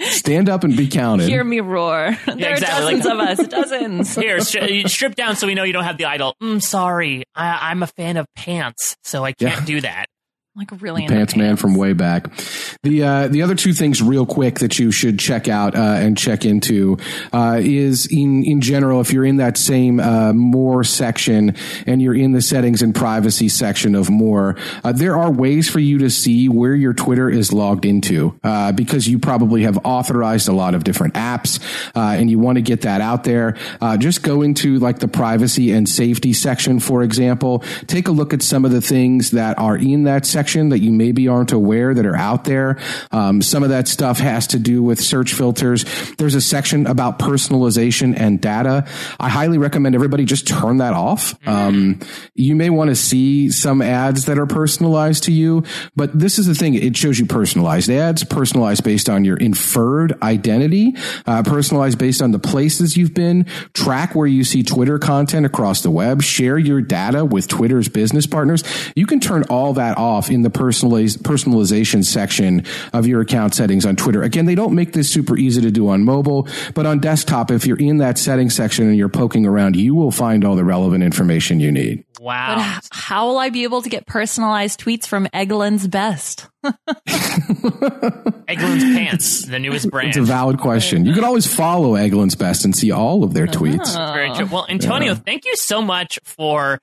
Stand 0.00 0.48
up 0.48 0.62
and 0.62 0.76
be 0.76 0.88
counted. 0.88 1.28
Hear 1.28 1.42
me 1.42 1.60
roar. 1.60 2.16
Yeah, 2.26 2.34
there 2.34 2.52
exactly. 2.52 2.94
are 2.94 2.98
dozens 2.98 3.04
like, 3.04 3.14
of 3.14 3.38
us. 3.40 3.46
Dozens. 3.48 4.14
Here, 4.14 4.38
stri- 4.38 4.88
strip 4.88 5.14
down 5.16 5.36
so 5.36 5.46
we 5.46 5.54
know 5.54 5.64
you 5.64 5.72
don't 5.72 5.84
have 5.84 5.98
the 5.98 6.04
idol. 6.04 6.34
Mm, 6.40 6.62
sorry, 6.62 7.24
I- 7.34 7.72
am 7.72 7.82
a 7.82 7.88
fan 7.88 8.16
of 8.16 8.26
pants, 8.34 8.96
so 9.02 9.24
I 9.24 9.32
can't 9.32 9.60
yeah. 9.60 9.64
do 9.64 9.80
that 9.80 10.06
like 10.60 10.82
really 10.82 11.06
pants, 11.06 11.14
pants 11.32 11.36
man 11.36 11.56
from 11.56 11.74
way 11.74 11.94
back. 11.94 12.30
The 12.82 13.02
uh, 13.02 13.28
the 13.28 13.40
other 13.40 13.54
two 13.54 13.72
things, 13.72 14.02
real 14.02 14.26
quick, 14.26 14.58
that 14.58 14.78
you 14.78 14.90
should 14.90 15.18
check 15.18 15.48
out 15.48 15.74
uh, 15.74 15.78
and 15.78 16.18
check 16.18 16.44
into 16.44 16.98
uh, 17.32 17.58
is 17.62 18.06
in 18.06 18.44
in 18.44 18.60
general, 18.60 19.00
if 19.00 19.10
you're 19.10 19.24
in 19.24 19.38
that 19.38 19.56
same 19.56 19.98
uh, 20.00 20.34
more 20.34 20.84
section 20.84 21.56
and 21.86 22.02
you're 22.02 22.14
in 22.14 22.32
the 22.32 22.42
settings 22.42 22.82
and 22.82 22.94
privacy 22.94 23.48
section 23.48 23.94
of 23.94 24.10
more, 24.10 24.54
uh, 24.84 24.92
there 24.92 25.16
are 25.16 25.32
ways 25.32 25.70
for 25.70 25.80
you 25.80 25.96
to 25.98 26.10
see 26.10 26.46
where 26.46 26.74
your 26.74 26.92
Twitter 26.92 27.30
is 27.30 27.54
logged 27.54 27.86
into 27.86 28.38
uh, 28.44 28.70
because 28.72 29.08
you 29.08 29.18
probably 29.18 29.62
have 29.62 29.78
authorized 29.84 30.46
a 30.46 30.52
lot 30.52 30.74
of 30.74 30.84
different 30.84 31.14
apps 31.14 31.58
and 31.94 32.30
you 32.30 32.38
want 32.38 32.56
to 32.56 32.62
get 32.62 32.82
that 32.82 33.00
out 33.00 33.24
there. 33.24 33.56
just 33.98 34.22
go 34.22 34.42
into 34.42 34.78
like 34.78 34.98
the 34.98 35.08
privacy 35.08 35.72
and 35.72 35.88
safety 35.88 36.34
section, 36.34 36.80
for 36.80 37.02
example. 37.02 37.60
Take 37.86 38.08
a 38.08 38.10
look 38.10 38.34
at 38.34 38.42
some 38.42 38.66
of 38.66 38.72
the 38.72 38.82
things 38.82 39.30
that 39.30 39.58
are 39.58 39.76
in 39.76 40.04
that 40.04 40.26
section 40.26 40.49
that 40.70 40.80
you 40.80 40.90
maybe 40.90 41.28
aren't 41.28 41.52
aware 41.52 41.94
that 41.94 42.04
are 42.06 42.16
out 42.16 42.44
there. 42.44 42.78
Um, 43.10 43.42
some 43.42 43.62
of 43.62 43.70
that 43.70 43.88
stuff 43.88 44.18
has 44.18 44.48
to 44.48 44.58
do 44.58 44.82
with 44.82 45.00
search 45.00 45.32
filters. 45.32 45.84
There's 46.16 46.34
a 46.34 46.40
section 46.40 46.86
about 46.86 47.18
personalization 47.18 48.18
and 48.18 48.40
data. 48.40 48.86
I 49.18 49.28
highly 49.28 49.58
recommend 49.58 49.94
everybody 49.94 50.24
just 50.24 50.46
turn 50.46 50.78
that 50.78 50.92
off. 50.92 51.34
Um, 51.46 52.00
you 52.34 52.56
may 52.56 52.70
want 52.70 52.90
to 52.90 52.96
see 52.96 53.50
some 53.50 53.82
ads 53.82 54.26
that 54.26 54.38
are 54.38 54.46
personalized 54.46 55.24
to 55.24 55.32
you, 55.32 55.64
but 55.96 56.18
this 56.18 56.38
is 56.38 56.46
the 56.46 56.54
thing. 56.54 56.74
It 56.74 56.96
shows 56.96 57.18
you 57.18 57.26
personalized 57.26 57.90
ads, 57.90 58.24
personalized 58.24 58.84
based 58.84 59.08
on 59.08 59.24
your 59.24 59.36
inferred 59.36 60.20
identity, 60.22 60.94
uh, 61.26 61.42
personalized 61.42 61.98
based 61.98 62.22
on 62.22 62.32
the 62.32 62.38
places 62.38 62.96
you've 62.96 63.14
been, 63.14 63.44
track 63.74 64.14
where 64.14 64.26
you 64.26 64.44
see 64.44 64.62
Twitter 64.62 64.98
content 64.98 65.46
across 65.46 65.82
the 65.82 65.90
web, 65.90 66.22
share 66.22 66.58
your 66.58 66.80
data 66.80 67.24
with 67.24 67.48
Twitter's 67.48 67.88
business 67.88 68.26
partners. 68.26 68.64
You 68.94 69.06
can 69.06 69.20
turn 69.20 69.44
all 69.44 69.74
that 69.74 69.98
off 69.98 70.30
in 70.30 70.39
the 70.42 70.50
personaliz- 70.50 71.18
personalization 71.18 72.04
section 72.04 72.64
of 72.92 73.06
your 73.06 73.20
account 73.20 73.54
settings 73.54 73.84
on 73.86 73.96
Twitter. 73.96 74.22
Again, 74.22 74.46
they 74.46 74.54
don't 74.54 74.74
make 74.74 74.92
this 74.92 75.10
super 75.10 75.36
easy 75.36 75.60
to 75.60 75.70
do 75.70 75.88
on 75.88 76.04
mobile, 76.04 76.48
but 76.74 76.86
on 76.86 76.98
desktop, 76.98 77.50
if 77.50 77.66
you're 77.66 77.78
in 77.78 77.98
that 77.98 78.18
settings 78.18 78.54
section 78.54 78.86
and 78.86 78.96
you're 78.96 79.08
poking 79.08 79.46
around, 79.46 79.76
you 79.76 79.94
will 79.94 80.10
find 80.10 80.44
all 80.44 80.56
the 80.56 80.64
relevant 80.64 81.04
information 81.04 81.60
you 81.60 81.72
need. 81.72 82.04
Wow. 82.20 82.56
But 82.56 82.88
how 82.90 83.28
will 83.28 83.38
I 83.38 83.48
be 83.48 83.64
able 83.64 83.80
to 83.80 83.88
get 83.88 84.06
personalized 84.06 84.78
tweets 84.80 85.06
from 85.06 85.26
Eggland's 85.28 85.88
Best? 85.88 86.48
Eggland's 88.46 88.84
Pants, 88.84 89.46
the 89.46 89.58
newest 89.58 89.90
brand. 89.90 90.08
It's 90.08 90.18
a 90.18 90.22
valid 90.22 90.58
question. 90.58 91.06
You 91.06 91.14
can 91.14 91.24
always 91.24 91.46
follow 91.46 91.94
Eggland's 91.94 92.34
Best 92.34 92.66
and 92.66 92.76
see 92.76 92.90
all 92.90 93.24
of 93.24 93.32
their 93.32 93.44
uh-huh. 93.44 93.58
tweets. 93.58 93.96
Oh. 93.96 94.12
Very 94.12 94.34
true. 94.34 94.46
Well, 94.46 94.66
Antonio, 94.68 95.12
yeah. 95.12 95.18
thank 95.18 95.46
you 95.46 95.56
so 95.56 95.80
much 95.80 96.18
for 96.24 96.78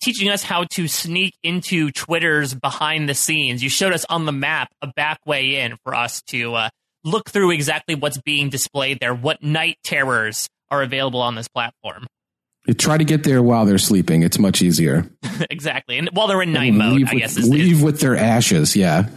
teaching 0.00 0.28
us 0.28 0.42
how 0.42 0.64
to 0.72 0.88
sneak 0.88 1.34
into 1.42 1.90
Twitter's 1.90 2.54
behind 2.54 3.08
the 3.08 3.14
scenes. 3.14 3.62
You 3.62 3.70
showed 3.70 3.92
us 3.92 4.04
on 4.08 4.26
the 4.26 4.32
map 4.32 4.68
a 4.82 4.86
back 4.86 5.18
way 5.26 5.56
in 5.60 5.76
for 5.84 5.94
us 5.94 6.22
to 6.28 6.54
uh, 6.54 6.68
look 7.04 7.30
through 7.30 7.50
exactly 7.50 7.94
what's 7.94 8.18
being 8.18 8.48
displayed 8.50 9.00
there, 9.00 9.14
what 9.14 9.42
night 9.42 9.76
terrors 9.84 10.48
are 10.70 10.82
available 10.82 11.20
on 11.20 11.34
this 11.34 11.48
platform. 11.48 12.06
You 12.66 12.74
try 12.74 12.98
to 12.98 13.04
get 13.04 13.24
there 13.24 13.42
while 13.42 13.64
they're 13.64 13.78
sleeping. 13.78 14.22
It's 14.22 14.38
much 14.38 14.60
easier. 14.60 15.10
exactly. 15.50 15.96
And 15.96 16.10
while 16.12 16.26
they're 16.26 16.42
in 16.42 16.52
night 16.52 16.74
mode, 16.74 16.94
leave 16.94 17.08
I 17.08 17.14
with, 17.14 17.22
guess. 17.22 17.36
Is, 17.38 17.48
leave 17.48 17.76
is- 17.78 17.82
with 17.82 18.00
their 18.00 18.16
ashes. 18.16 18.76
Yeah. 18.76 19.08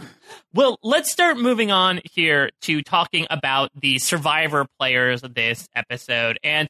Well, 0.54 0.78
let's 0.82 1.10
start 1.10 1.38
moving 1.38 1.70
on 1.70 2.00
here 2.12 2.50
to 2.62 2.82
talking 2.82 3.26
about 3.30 3.70
the 3.74 3.98
survivor 3.98 4.66
players 4.78 5.22
of 5.22 5.34
this 5.34 5.66
episode. 5.74 6.38
And 6.42 6.68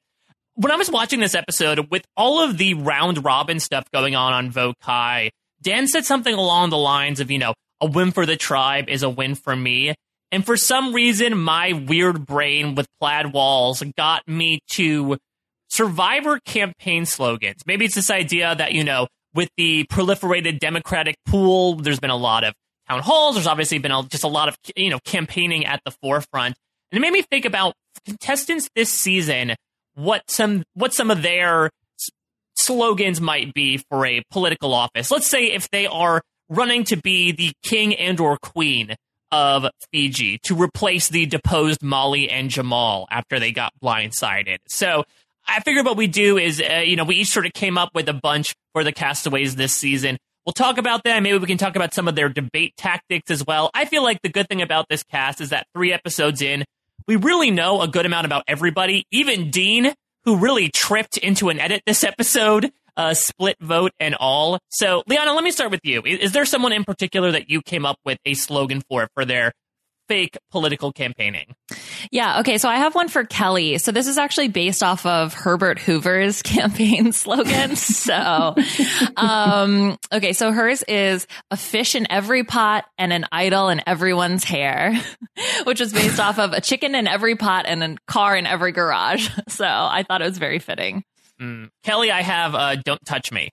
when 0.55 0.73
I 0.73 0.77
was 0.77 0.91
watching 0.91 1.21
this 1.21 1.35
episode, 1.35 1.91
with 1.91 2.05
all 2.17 2.43
of 2.43 2.59
the 2.59 2.75
round 2.75 3.25
robin 3.25 3.61
stuff 3.61 3.91
going 3.93 4.15
on 4.15 4.33
on 4.33 4.53
Vokai, 4.53 5.31
Dan 5.61 5.87
said 5.87 6.05
something 6.05 6.35
along 6.35 6.71
the 6.71 6.79
lines 6.79 7.21
of, 7.21 7.31
you 7.31 7.39
know, 7.39 7.55
a 7.81 7.87
win 7.87 8.11
for 8.11 8.27
the 8.27 8.37
tribe 8.37 8.89
is 8.89 9.03
a 9.03 9.11
win 9.11 9.35
for 9.35 9.55
me. 9.55 9.95
And 10.31 10.45
for 10.45 10.57
some 10.57 10.95
reason, 10.95 11.37
my 11.37 11.73
weird 11.73 12.27
brain 12.27 12.75
with 12.75 12.87
plaid 13.01 13.33
walls 13.33 13.83
got 13.97 14.27
me 14.27 14.61
to 14.73 15.19
survivor 15.69 16.39
campaign 16.45 17.07
slogans. 17.07 17.63
Maybe 17.67 17.85
it's 17.85 17.95
this 17.95 18.11
idea 18.11 18.55
that, 18.55 18.73
you 18.73 18.85
know, 18.85 19.09
with 19.35 19.49
the 19.57 19.85
proliferated 19.91 20.59
Democratic 20.59 21.17
pool, 21.27 21.77
there's 21.77 22.01
been 22.01 22.11
a 22.11 22.17
lot 22.17 22.45
of 22.45 22.55
town 22.89 23.01
halls. 23.01 23.35
There's 23.35 23.47
obviously 23.47 23.79
been 23.79 23.91
a, 23.91 24.03
just 24.05 24.25
a 24.25 24.29
lot 24.29 24.49
of, 24.49 24.57
you 24.77 24.91
know, 24.91 24.99
campaigning 25.05 25.67
at 25.67 25.81
the 25.85 25.91
forefront. 26.03 26.55
And 26.91 26.99
it 26.99 27.01
made 27.01 27.13
me 27.13 27.23
think 27.23 27.45
about 27.45 27.75
contestants 28.05 28.69
this 28.75 28.91
season, 28.91 29.55
what 29.95 30.31
some, 30.31 30.65
what 30.75 30.93
some 30.95 31.11
of 31.11 31.23
their 31.23 31.71
slogans 32.55 33.21
might 33.21 33.53
be 33.55 33.79
for 33.79 34.07
a 34.07 34.23
political 34.31 34.75
office. 34.75 35.11
Let's 35.11 35.27
say 35.27 35.53
if 35.53 35.71
they 35.71 35.87
are 35.87 36.23
running 36.49 36.85
to 36.85 36.97
be 36.97 37.33
the 37.33 37.53
king 37.63 37.95
and 37.95 38.21
or 38.21 38.37
queen 38.37 38.95
of 39.31 39.67
Fiji 39.91 40.39
to 40.45 40.55
replace 40.55 41.09
the 41.09 41.25
deposed 41.27 41.83
Molly 41.83 42.31
and 42.31 42.51
Jamal 42.51 43.09
after 43.11 43.41
they 43.41 43.51
got 43.51 43.73
blindsided. 43.83 44.59
So 44.69 45.05
I 45.49 45.61
figured 45.61 45.87
what 45.87 45.97
we 45.97 46.07
do 46.07 46.37
is, 46.37 46.61
uh, 46.61 46.83
you 46.85 46.97
know, 46.97 47.05
we 47.05 47.17
each 47.17 47.29
sort 47.29 47.47
of 47.47 47.53
came 47.55 47.79
up 47.79 47.91
with 47.95 48.09
a 48.09 48.13
bunch 48.13 48.55
for 48.75 48.85
the 48.85 48.93
castaways 48.93 49.57
this 49.57 49.73
season. 49.73 50.19
We'll 50.45 50.53
talk 50.53 50.77
about 50.77 51.05
that. 51.05 51.23
Maybe 51.23 51.39
we 51.39 51.47
can 51.47 51.59
talk 51.59 51.77
about 51.77 51.95
some 51.95 52.09
of 52.09 52.15
their 52.15 52.29
debate 52.29 52.75
tactics 52.77 53.31
as 53.31 53.45
well. 53.47 53.71
I 53.75 53.87
feel 53.87 54.03
like 54.03 54.21
the 54.23 54.29
good 54.29 54.49
thing 54.49 54.61
about 54.61 54.87
this 54.89 55.03
cast 55.03 55.41
is 55.41 55.51
that 55.51 55.67
three 55.75 55.93
episodes 55.93 56.43
in, 56.43 56.65
we 57.07 57.17
really 57.17 57.51
know 57.51 57.83
a 57.83 57.89
good 57.89 58.07
amount 58.07 58.27
about 58.27 58.45
everybody. 58.47 59.05
Even 59.11 59.51
Dean, 59.51 59.93
who 60.25 60.37
really 60.37 60.69
tripped 60.69 61.17
into 61.17 61.49
an 61.49 61.59
edit 61.59 61.83
this 61.87 62.05
episode, 62.05 62.71
uh, 62.97 63.15
split 63.15 63.57
vote 63.61 63.93
and 63.99 64.15
all. 64.15 64.59
So, 64.69 65.03
Liana, 65.07 65.33
let 65.33 65.45
me 65.45 65.51
start 65.51 65.71
with 65.71 65.81
you. 65.83 66.03
Is, 66.05 66.19
is 66.21 66.33
there 66.33 66.45
someone 66.45 66.73
in 66.73 66.85
particular 66.85 67.33
that 67.33 67.49
you 67.49 67.63
came 67.63 67.87
up 67.87 67.97
with 68.05 68.19
a 68.25 68.35
slogan 68.35 68.83
for 68.89 69.09
for 69.15 69.25
their 69.25 69.53
fake 70.09 70.37
political 70.51 70.93
campaigning? 70.93 71.55
Yeah. 72.11 72.41
Okay. 72.41 72.59
So 72.59 72.69
I 72.69 72.77
have 72.77 72.95
one 72.95 73.09
for 73.09 73.25
Kellee. 73.25 73.79
So 73.79 73.93
this 73.93 74.07
is 74.07 74.19
actually 74.19 74.49
based 74.49 74.83
off 74.83 75.07
of 75.07 75.35
Herbert 75.35 75.79
Hoover's 75.79 76.43
campaign 76.43 77.13
slogan. 77.13 77.77
so, 77.77 78.55
um, 79.17 79.97
okay. 80.13 80.33
So 80.33 80.53
hers 80.53 80.83
is 80.83 81.27
a 81.51 81.57
fish 81.57 81.95
in 81.95 82.07
every 82.11 82.45
pot 82.45 82.85
and 82.99 83.13
an 83.13 83.27
idol 83.33 83.69
in 83.69 83.81
everyone's 83.87 84.45
hair, 84.45 84.99
which 85.65 85.81
was 85.81 85.93
based 85.93 86.21
off 86.21 86.39
of 86.39 86.53
a 86.53 86.61
chicken 86.61 86.95
in 86.95 87.07
every 87.07 87.37
pot 87.37 87.65
and 87.67 87.83
a 87.83 87.97
car 88.07 88.37
in 88.37 88.47
every 88.47 88.73
garage. 88.73 89.29
So 89.49 89.67
I 89.67 90.05
thought 90.07 90.23
it 90.23 90.27
was 90.27 90.39
very 90.39 90.59
fitting. 90.59 91.05
Mm. 91.41 91.69
Kellee, 91.85 92.11
I 92.11 92.23
have 92.23 92.55
uh, 92.55 92.77
"Don't 92.77 93.05
Touch 93.05 93.31
Me." 93.31 93.51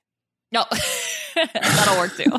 No, 0.52 0.66
that'll 1.36 1.98
work 2.00 2.16
too. 2.18 2.32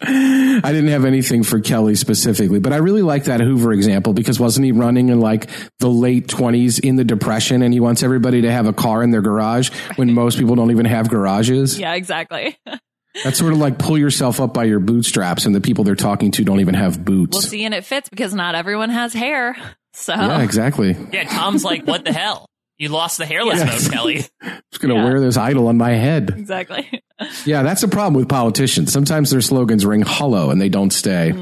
I 0.00 0.72
didn't 0.72 0.88
have 0.88 1.04
anything 1.04 1.42
for 1.42 1.58
Kellee 1.60 1.96
specifically, 1.96 2.60
but 2.60 2.72
I 2.72 2.76
really 2.76 3.02
like 3.02 3.24
that 3.24 3.40
Hoover 3.40 3.72
example 3.72 4.12
because 4.12 4.38
wasn't 4.38 4.64
he 4.66 4.72
running 4.72 5.08
in 5.08 5.20
like 5.20 5.50
the 5.80 5.88
late 5.88 6.28
20s 6.28 6.78
in 6.78 6.96
the 6.96 7.04
Depression 7.04 7.62
and 7.62 7.74
he 7.74 7.80
wants 7.80 8.02
everybody 8.04 8.42
to 8.42 8.52
have 8.52 8.66
a 8.66 8.72
car 8.72 9.02
in 9.02 9.10
their 9.10 9.22
garage 9.22 9.70
when 9.96 10.12
most 10.14 10.38
people 10.38 10.54
don't 10.54 10.70
even 10.70 10.86
have 10.86 11.08
garages? 11.08 11.78
Yeah, 11.78 11.94
exactly. 11.94 12.56
That's 13.24 13.38
sort 13.38 13.52
of 13.52 13.58
like 13.58 13.78
pull 13.78 13.98
yourself 13.98 14.40
up 14.40 14.52
by 14.54 14.64
your 14.64 14.78
bootstraps 14.78 15.46
and 15.46 15.54
the 15.54 15.60
people 15.60 15.84
they're 15.84 15.94
talking 15.96 16.30
to 16.32 16.44
don't 16.44 16.60
even 16.60 16.74
have 16.74 17.02
boots. 17.04 17.34
We'll 17.34 17.42
see, 17.42 17.64
and 17.64 17.72
it 17.74 17.84
fits 17.84 18.08
because 18.10 18.34
not 18.34 18.54
everyone 18.54 18.90
has 18.90 19.14
hair. 19.14 19.56
So 19.94 20.14
Yeah, 20.14 20.42
exactly. 20.42 20.94
Yeah, 21.12 21.24
Tom's 21.24 21.64
like, 21.64 21.86
"What 21.86 22.04
the 22.04 22.12
hell? 22.12 22.46
You 22.78 22.88
lost 22.90 23.18
the 23.18 23.26
hairless 23.26 23.58
Yes. 23.58 23.86
vote, 23.86 23.92
Kellee." 23.92 24.26
I'm 24.42 24.60
just 24.72 24.82
going 24.82 24.94
to 24.94 25.00
Yeah. 25.00 25.04
wear 25.04 25.20
this 25.20 25.36
idol 25.36 25.68
on 25.68 25.76
my 25.78 25.90
head. 25.92 26.30
exactly. 26.36 26.88
Yeah, 27.46 27.62
that's 27.62 27.82
a 27.82 27.88
problem 27.88 28.12
with 28.12 28.28
politicians. 28.28 28.92
Sometimes 28.92 29.30
their 29.30 29.40
slogans 29.40 29.86
ring 29.86 30.02
hollow 30.02 30.50
and 30.50 30.60
they 30.60 30.68
don't 30.68 30.90
stay. 30.92 31.32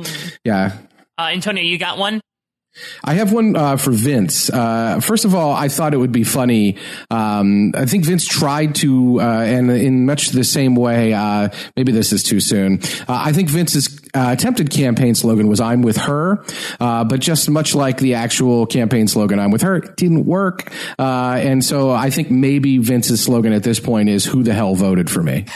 Yeah. 0.45 0.76
Uh, 1.18 1.30
Antonio, 1.32 1.64
you 1.64 1.78
got 1.78 1.99
one? 1.99 2.20
I 3.05 3.14
have 3.14 3.33
one 3.33 3.57
uh, 3.57 3.77
for 3.77 3.93
Vince. 3.93 4.51
Uh, 4.51 5.01
first 5.01 5.25
of 5.25 5.35
all, 5.35 5.53
I 5.53 5.68
thought 5.68 5.95
it 5.95 5.99
would 5.99 6.12
be 6.12 6.25
funny. 6.25 6.77
Um, 7.11 7.72
I 7.77 7.87
think 7.87 8.05
Vince 8.05 8.27
tried 8.27 8.75
to, 8.77 9.20
uh, 9.20 9.25
and 9.25 9.70
in 9.70 10.07
much 10.07 10.31
the 10.31 10.45
same 10.45 10.75
way, 10.75 11.12
uh, 11.12 11.51
maybe 11.77 11.93
this 11.93 12.12
is 12.12 12.22
too 12.22 12.41
soon. 12.41 12.81
Uh, 12.83 13.05
I 13.09 13.33
think 13.33 13.49
Vince's 13.49 14.01
uh, 14.14 14.31
attempted 14.33 14.70
campaign 14.70 15.14
slogan 15.14 15.47
was 15.47 15.61
"I'm 15.61 15.83
with 15.83 15.99
her," 15.99 16.45
but 16.79 17.20
just 17.20 17.49
much 17.49 17.75
like 17.75 17.99
the 17.99 18.14
actual 18.14 18.66
campaign 18.66 19.07
slogan 19.07 19.39
"I'm 19.39 19.51
with 19.51 19.62
her," 19.62 19.81
didn't 19.81 20.25
work. 20.25 20.72
And 20.99 21.64
so 21.64 21.91
I 21.91 22.11
think 22.11 22.31
maybe 22.31 22.79
Vince's 22.79 23.22
slogan 23.22 23.53
at 23.53 23.62
this 23.62 23.79
point 23.79 24.09
is 24.09 24.25
"Who 24.25 24.43
the 24.43 24.55
hell 24.55 24.75
voted 24.75 25.11
for 25.11 25.22
me?" 25.22 25.47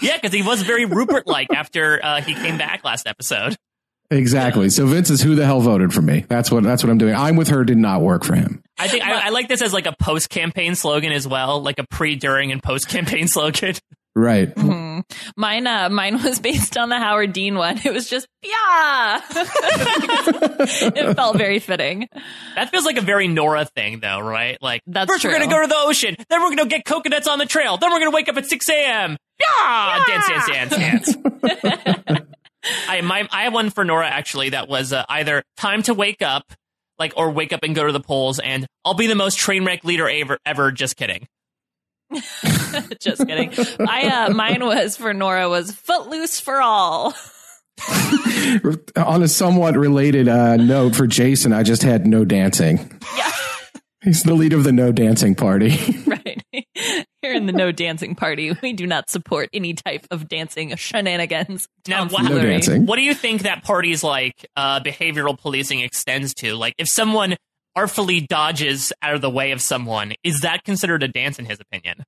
Yeah, 0.00 0.16
because 0.16 0.32
he 0.32 0.42
was 0.42 0.62
very 0.62 0.84
Rupert-like 0.84 1.48
after 1.52 2.20
he 2.20 2.34
came 2.34 2.56
back 2.56 2.84
last 2.84 3.08
episode. 3.08 3.56
Exactly. 4.10 4.70
So 4.70 4.86
Vince 4.86 5.10
is 5.10 5.22
"Who 5.22 5.34
the 5.34 5.44
hell 5.44 5.60
voted 5.60 5.92
for 5.92 6.02
me?" 6.02 6.24
That's 6.28 6.50
what 6.50 6.62
that's 6.64 6.82
what 6.82 6.90
I'm 6.90 6.98
doing. 6.98 7.14
"I'm 7.14 7.36
with 7.36 7.48
her" 7.48 7.64
did 7.64 7.78
not 7.78 8.00
work 8.02 8.24
for 8.24 8.34
him. 8.34 8.62
I 8.78 8.88
think 8.88 9.04
I, 9.04 9.26
I 9.26 9.28
like 9.30 9.48
this 9.48 9.60
as 9.62 9.72
like 9.72 9.86
a 9.86 9.94
post-campaign 9.98 10.74
slogan 10.76 11.12
as 11.12 11.26
well, 11.26 11.60
like 11.62 11.78
a 11.78 11.86
pre, 11.86 12.14
during, 12.14 12.52
and 12.52 12.62
post-campaign 12.62 13.26
slogan. 13.28 13.74
Right. 14.14 14.52
Mhm. 14.54 15.02
Mine, 15.36 15.66
uh, 15.68 15.88
mine 15.90 16.20
was 16.22 16.40
based 16.40 16.76
on 16.76 16.88
the 16.88 16.98
Howard 16.98 17.32
Dean 17.32 17.54
one. 17.54 17.78
It 17.84 17.92
was 17.92 18.08
just 18.08 18.26
yeah. 18.42 19.20
it 19.30 21.14
felt 21.14 21.36
very 21.36 21.60
fitting. 21.60 22.08
That 22.56 22.70
feels 22.70 22.84
like 22.84 22.96
a 22.96 23.00
very 23.02 23.28
Nora 23.28 23.64
thing, 23.64 24.00
though, 24.00 24.18
right? 24.18 24.58
Like, 24.60 24.82
That's 24.88 25.08
first 25.08 25.24
we're 25.24 25.30
gonna 25.32 25.46
go 25.48 25.60
to 25.62 25.68
the 25.68 25.76
ocean, 25.76 26.16
then 26.28 26.42
we're 26.42 26.50
gonna 26.50 26.66
get 26.66 26.84
coconuts 26.84 27.28
on 27.28 27.38
the 27.38 27.46
trail, 27.46 27.76
then 27.76 27.92
we're 27.92 28.00
gonna 28.00 28.10
wake 28.10 28.28
up 28.28 28.36
at 28.36 28.46
six 28.46 28.68
a.m. 28.68 29.16
Yeah, 29.40 30.04
dance, 30.06 30.46
dance, 30.48 30.76
dance, 30.76 31.14
dance. 31.14 32.20
I 32.88 33.00
my 33.00 33.28
I 33.30 33.44
have 33.44 33.52
one 33.52 33.70
for 33.70 33.84
Nora 33.84 34.08
actually 34.08 34.50
that 34.50 34.68
was 34.68 34.92
uh, 34.92 35.04
either 35.08 35.42
time 35.56 35.82
to 35.84 35.94
wake 35.94 36.22
up, 36.22 36.44
like, 36.98 37.12
or 37.16 37.30
wake 37.30 37.52
up 37.52 37.60
and 37.62 37.74
go 37.74 37.86
to 37.86 37.92
the 37.92 38.00
polls, 38.00 38.38
and 38.38 38.66
I'll 38.84 38.94
be 38.94 39.06
the 39.06 39.14
most 39.14 39.38
train 39.38 39.64
wreck 39.64 39.84
leader 39.84 40.08
ever. 40.08 40.38
Ever, 40.44 40.72
just 40.72 40.96
kidding. 40.96 41.28
just 43.00 43.26
kidding. 43.26 43.52
I 43.86 44.26
uh, 44.26 44.30
mine 44.30 44.64
was 44.64 44.96
for 44.96 45.12
Nora 45.12 45.48
was 45.48 45.72
footloose 45.72 46.40
for 46.40 46.60
all. 46.60 47.14
On 48.96 49.22
a 49.22 49.28
somewhat 49.28 49.76
related 49.76 50.28
uh, 50.28 50.56
note 50.56 50.96
for 50.96 51.06
Jason, 51.06 51.52
I 51.52 51.62
just 51.62 51.82
had 51.82 52.06
no 52.06 52.24
dancing. 52.24 52.98
Yeah. 53.16 53.30
He's 54.04 54.22
the 54.22 54.34
leader 54.34 54.56
of 54.56 54.64
the 54.64 54.72
no 54.72 54.92
dancing 54.92 55.34
party. 55.34 55.76
Right. 56.06 56.42
Here 57.22 57.34
in 57.34 57.46
the 57.46 57.52
no 57.52 57.72
dancing 57.72 58.14
party, 58.14 58.52
we 58.62 58.72
do 58.72 58.86
not 58.86 59.10
support 59.10 59.48
any 59.52 59.74
type 59.74 60.06
of 60.10 60.28
dancing 60.28 60.74
shenanigans. 60.76 61.68
Now, 61.86 62.06
what- 62.08 62.24
no 62.24 62.38
dancing. 62.40 62.86
What 62.86 62.96
do 62.96 63.02
you 63.02 63.14
think 63.14 63.42
that 63.42 63.62
party's 63.62 64.02
like 64.04 64.46
uh, 64.56 64.80
behavioral 64.80 65.38
policing 65.38 65.80
extends 65.80 66.32
to? 66.34 66.54
Like, 66.54 66.74
if 66.78 66.88
someone 66.88 67.36
artfully 67.76 68.20
dodges 68.20 68.92
out 69.02 69.14
of 69.14 69.20
the 69.20 69.30
way 69.30 69.50
of 69.50 69.60
someone, 69.60 70.14
is 70.24 70.40
that 70.40 70.64
considered 70.64 71.02
a 71.02 71.08
dance 71.08 71.38
in 71.38 71.44
his 71.44 71.58
opinion? 71.60 72.04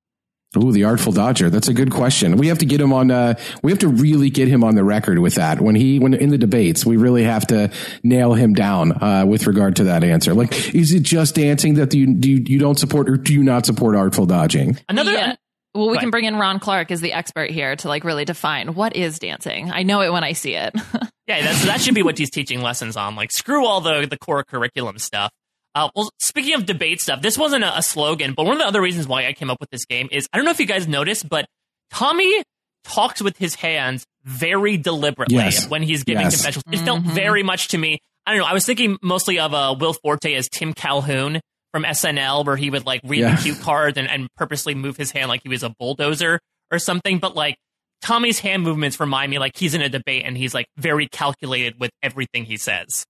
Ooh, 0.57 0.71
the 0.73 0.83
artful 0.83 1.13
dodger. 1.13 1.49
That's 1.49 1.69
a 1.69 1.73
good 1.73 1.91
question. 1.91 2.35
We 2.35 2.47
have 2.47 2.57
to 2.57 2.65
get 2.65 2.81
him 2.81 2.91
on. 2.91 3.09
Uh, 3.09 3.35
we 3.63 3.71
have 3.71 3.79
to 3.79 3.87
really 3.87 4.29
get 4.29 4.49
him 4.49 4.63
on 4.65 4.75
the 4.75 4.83
record 4.83 5.17
with 5.19 5.35
that. 5.35 5.61
When 5.61 5.75
he, 5.75 5.97
when 5.99 6.13
in 6.13 6.29
the 6.29 6.37
debates, 6.37 6.85
we 6.85 6.97
really 6.97 7.23
have 7.23 7.47
to 7.47 7.71
nail 8.03 8.33
him 8.33 8.53
down 8.53 8.91
uh, 9.01 9.25
with 9.25 9.47
regard 9.47 9.77
to 9.77 9.85
that 9.85 10.03
answer. 10.03 10.33
Like, 10.33 10.75
is 10.75 10.91
it 10.93 11.03
just 11.03 11.35
dancing 11.35 11.75
that 11.75 11.93
you 11.93 12.13
do 12.15 12.29
you, 12.29 12.43
you 12.45 12.59
don't 12.59 12.77
support, 12.77 13.09
or 13.09 13.15
do 13.15 13.33
you 13.33 13.43
not 13.43 13.65
support 13.65 13.95
artful 13.95 14.25
dodging? 14.25 14.77
Another. 14.89 15.13
Yeah. 15.13 15.35
Well, 15.73 15.87
we 15.87 15.93
Right. 15.93 16.01
can 16.01 16.09
bring 16.11 16.25
in 16.25 16.35
Ron 16.35 16.59
Clark 16.59 16.91
as 16.91 16.99
the 16.99 17.13
expert 17.13 17.49
here 17.49 17.77
to 17.77 17.87
like 17.87 18.03
really 18.03 18.25
define 18.25 18.73
what 18.73 18.93
is 18.97 19.19
dancing. 19.19 19.71
I 19.71 19.83
know 19.83 20.01
it 20.01 20.11
when 20.11 20.23
I 20.25 20.33
see 20.33 20.55
it. 20.55 20.75
Yeah, 21.27 21.43
that's, 21.43 21.63
that 21.65 21.79
should 21.79 21.95
be 21.95 22.03
what 22.03 22.17
he's 22.17 22.29
teaching 22.31 22.61
lessons 22.61 22.97
on. 22.97 23.15
Like, 23.15 23.31
screw 23.31 23.65
all 23.65 23.79
the, 23.79 24.05
the 24.09 24.17
core 24.17 24.43
curriculum 24.43 24.97
stuff. 24.97 25.31
Uh, 25.73 25.89
well, 25.95 26.09
speaking 26.19 26.53
of 26.53 26.65
debate 26.65 26.99
stuff, 26.99 27.21
this 27.21 27.37
wasn't 27.37 27.63
a, 27.63 27.77
a 27.77 27.81
slogan, 27.81 28.33
but 28.33 28.43
one 28.45 28.53
of 28.53 28.59
the 28.59 28.65
other 28.67 28.81
reasons 28.81 29.07
why 29.07 29.25
I 29.27 29.33
came 29.33 29.49
up 29.49 29.57
with 29.59 29.69
this 29.69 29.85
game 29.85 30.09
is 30.11 30.27
I 30.33 30.37
don't 30.37 30.45
know 30.45 30.51
if 30.51 30.59
you 30.59 30.65
guys 30.65 30.87
noticed, 30.87 31.29
but 31.29 31.45
Tommy 31.91 32.43
talks 32.83 33.21
with 33.21 33.37
his 33.37 33.55
hands 33.55 34.05
very 34.23 34.75
deliberately 34.77 35.35
Yes. 35.35 35.67
when 35.69 35.81
he's 35.83 36.03
giving 36.03 36.23
Yes. 36.23 36.35
confessions. 36.37 36.63
It 36.71 36.79
felt 36.83 37.01
very 37.03 37.43
much 37.43 37.69
to 37.69 37.77
me. 37.77 37.99
I 38.25 38.31
don't 38.31 38.41
know. 38.41 38.47
I 38.47 38.53
was 38.53 38.65
thinking 38.65 38.97
mostly 39.01 39.39
of 39.39 39.53
uh, 39.53 39.75
Will 39.79 39.93
Forte 39.93 40.33
as 40.33 40.47
Tim 40.49 40.73
Calhoun 40.73 41.39
from 41.71 41.83
SNL, 41.83 42.45
where 42.45 42.55
he 42.57 42.69
would 42.69 42.85
like 42.85 43.01
read 43.03 43.19
Yeah. 43.21 43.35
the 43.35 43.41
cue 43.41 43.55
cards 43.55 43.97
and, 43.97 44.09
and 44.09 44.27
purposely 44.35 44.75
move 44.75 44.97
his 44.97 45.11
hand 45.11 45.29
like 45.29 45.41
he 45.43 45.49
was 45.49 45.63
a 45.63 45.69
bulldozer 45.79 46.39
or 46.71 46.79
something. 46.79 47.19
But 47.19 47.35
like 47.35 47.55
Tommy's 48.01 48.39
hand 48.39 48.63
movements 48.63 48.99
remind 48.99 49.29
me 49.31 49.39
like 49.39 49.55
he's 49.55 49.73
in 49.73 49.81
a 49.81 49.89
debate 49.89 50.23
and 50.25 50.35
he's 50.37 50.53
like 50.53 50.65
very 50.77 51.07
calculated 51.07 51.79
with 51.79 51.91
everything 52.03 52.45
he 52.45 52.57
says. 52.57 53.05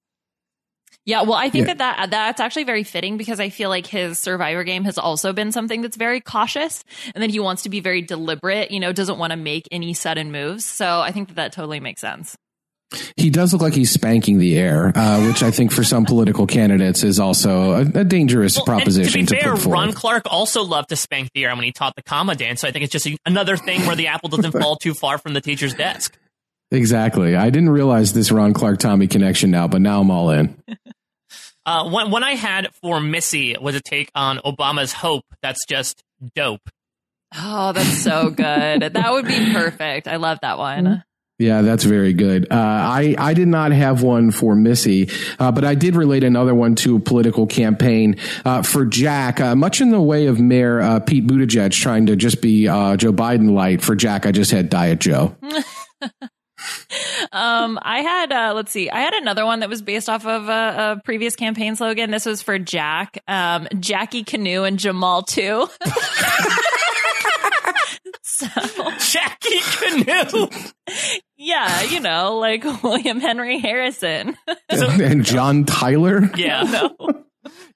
Yeah, 1.05 1.23
well, 1.23 1.33
I 1.33 1.49
think 1.49 1.67
Yeah. 1.67 1.73
that, 1.75 1.97
that 1.97 2.11
that's 2.11 2.39
actually 2.39 2.63
very 2.65 2.83
fitting 2.83 3.17
because 3.17 3.39
I 3.39 3.49
feel 3.49 3.69
like 3.69 3.87
his 3.87 4.19
survivor 4.19 4.63
game 4.63 4.83
has 4.83 4.97
also 4.99 5.33
been 5.33 5.51
something 5.51 5.81
that's 5.81 5.97
very 5.97 6.21
cautious 6.21 6.83
and 7.15 7.21
then 7.21 7.29
he 7.31 7.39
wants 7.39 7.63
to 7.63 7.69
be 7.69 7.79
very 7.79 8.01
deliberate, 8.03 8.69
you 8.71 8.79
know, 8.79 8.93
doesn't 8.93 9.17
want 9.17 9.31
to 9.31 9.37
make 9.37 9.67
any 9.71 9.93
sudden 9.95 10.31
moves. 10.31 10.63
So 10.63 11.01
I 11.01 11.11
think 11.11 11.29
that 11.29 11.35
that 11.35 11.53
totally 11.53 11.79
makes 11.79 12.01
sense. 12.01 12.35
He 13.15 13.29
does 13.29 13.53
look 13.53 13.61
like 13.61 13.73
he's 13.73 13.89
spanking 13.89 14.37
the 14.37 14.57
air, 14.59 14.91
uh, 14.95 15.25
which 15.25 15.43
I 15.43 15.49
think 15.51 15.71
for 15.71 15.81
some 15.81 16.05
political 16.05 16.45
candidates 16.45 17.03
is 17.03 17.21
also 17.21 17.71
a, 17.71 17.81
a 18.01 18.03
dangerous 18.03 18.57
Well, 18.57 18.65
proposition 18.65 19.21
and 19.21 19.29
to 19.29 19.35
to, 19.35 19.39
be 19.39 19.43
fair, 19.43 19.53
put 19.53 19.61
forward. 19.61 19.77
Ron 19.77 19.93
Clark 19.93 20.23
also 20.29 20.61
loved 20.63 20.89
to 20.89 20.97
spank 20.97 21.29
the 21.33 21.45
air 21.45 21.55
when 21.55 21.63
he 21.63 21.71
taught 21.71 21.93
the 21.95 22.03
comma 22.03 22.35
dance. 22.35 22.59
So 22.61 22.67
I 22.67 22.71
think 22.71 22.83
it's 22.83 22.91
just 22.91 23.07
another 23.25 23.55
thing 23.55 23.85
where 23.85 23.95
the 23.95 24.07
apple 24.07 24.27
doesn't 24.27 24.51
fall 24.61 24.75
too 24.75 24.93
far 24.93 25.17
from 25.17 25.33
the 25.33 25.39
teacher's 25.39 25.73
desk. 25.73 26.17
Exactly. 26.71 27.35
I 27.35 27.49
didn't 27.49 27.69
realize 27.69 28.13
this 28.13 28.31
Ron 28.31 28.53
Clark 28.53 28.79
Tommy 28.79 29.07
connection 29.07 29.51
now, 29.51 29.67
but 29.67 29.81
now 29.81 30.01
I'm 30.01 30.11
all 30.11 30.29
in. 30.29 30.55
Uh, 31.63 31.87
one, 31.87 32.09
one 32.09 32.23
I 32.23 32.31
had 32.31 32.69
for 32.81 32.99
Missy 32.99 33.55
was 33.61 33.75
a 33.75 33.79
take 33.79 34.09
on 34.15 34.39
Obama's 34.39 34.91
hope. 34.93 35.23
That's 35.43 35.63
just 35.67 36.01
dope. 36.33 36.67
Oh, 37.37 37.71
that's 37.71 38.01
so 38.01 38.29
good. 38.35 38.81
that 38.81 39.11
would 39.11 39.27
be 39.27 39.53
perfect. 39.53 40.07
I 40.07 40.15
love 40.15 40.39
that 40.41 40.57
one. 40.57 41.03
Yeah, 41.37 41.61
that's 41.61 41.83
very 41.83 42.13
good. 42.13 42.51
Uh, 42.51 42.55
I 42.55 43.15
I 43.17 43.35
did 43.35 43.47
not 43.47 43.71
have 43.73 44.01
one 44.01 44.31
for 44.31 44.55
Missy, 44.55 45.09
uh, 45.37 45.51
but 45.51 45.63
I 45.63 45.75
did 45.75 45.95
relate 45.95 46.23
another 46.23 46.55
one 46.55 46.73
to 46.77 46.95
a 46.95 46.99
political 46.99 47.45
campaign 47.45 48.17
uh, 48.43 48.63
for 48.63 48.83
Jack. 48.85 49.39
Uh, 49.39 49.55
much 49.55 49.81
in 49.81 49.91
the 49.91 50.01
way 50.01 50.25
of 50.25 50.39
Mayor 50.39 50.81
uh, 50.81 50.99
Pete 50.99 51.27
Buttigieg 51.27 51.71
trying 51.73 52.07
to 52.07 52.15
just 52.15 52.41
be 52.41 52.67
uh, 52.67 52.97
Joe 52.97 53.13
Biden 53.13 53.51
light. 53.53 53.83
For 53.83 53.95
Jack, 53.95 54.25
I 54.25 54.31
just 54.31 54.49
had 54.49 54.67
Diet 54.69 54.99
Joe. 54.99 55.35
Um, 57.31 57.79
I 57.81 58.01
had, 58.01 58.31
uh, 58.31 58.53
let's 58.55 58.71
see, 58.71 58.89
I 58.89 58.99
had 58.99 59.13
another 59.13 59.45
one 59.45 59.61
that 59.61 59.69
was 59.69 59.81
based 59.81 60.09
off 60.09 60.25
of 60.25 60.49
a, 60.49 60.97
a 60.97 61.01
previous 61.03 61.35
campaign 61.35 61.75
slogan. 61.75 62.11
This 62.11 62.25
was 62.25 62.41
for 62.41 62.59
Jack, 62.59 63.23
um, 63.27 63.67
Jackie 63.79 64.23
Canoe 64.23 64.63
and 64.63 64.77
Jamal 64.77 65.23
too. 65.23 65.67
so, 68.21 68.47
Jackie 68.99 69.59
Canoe. 69.61 70.47
yeah, 71.37 71.81
you 71.83 71.99
know, 71.99 72.37
like 72.37 72.63
William 72.83 73.19
Henry 73.19 73.59
Harrison. 73.59 74.37
and 74.69 75.23
John 75.23 75.65
Tyler. 75.65 76.29
Yeah. 76.35 76.87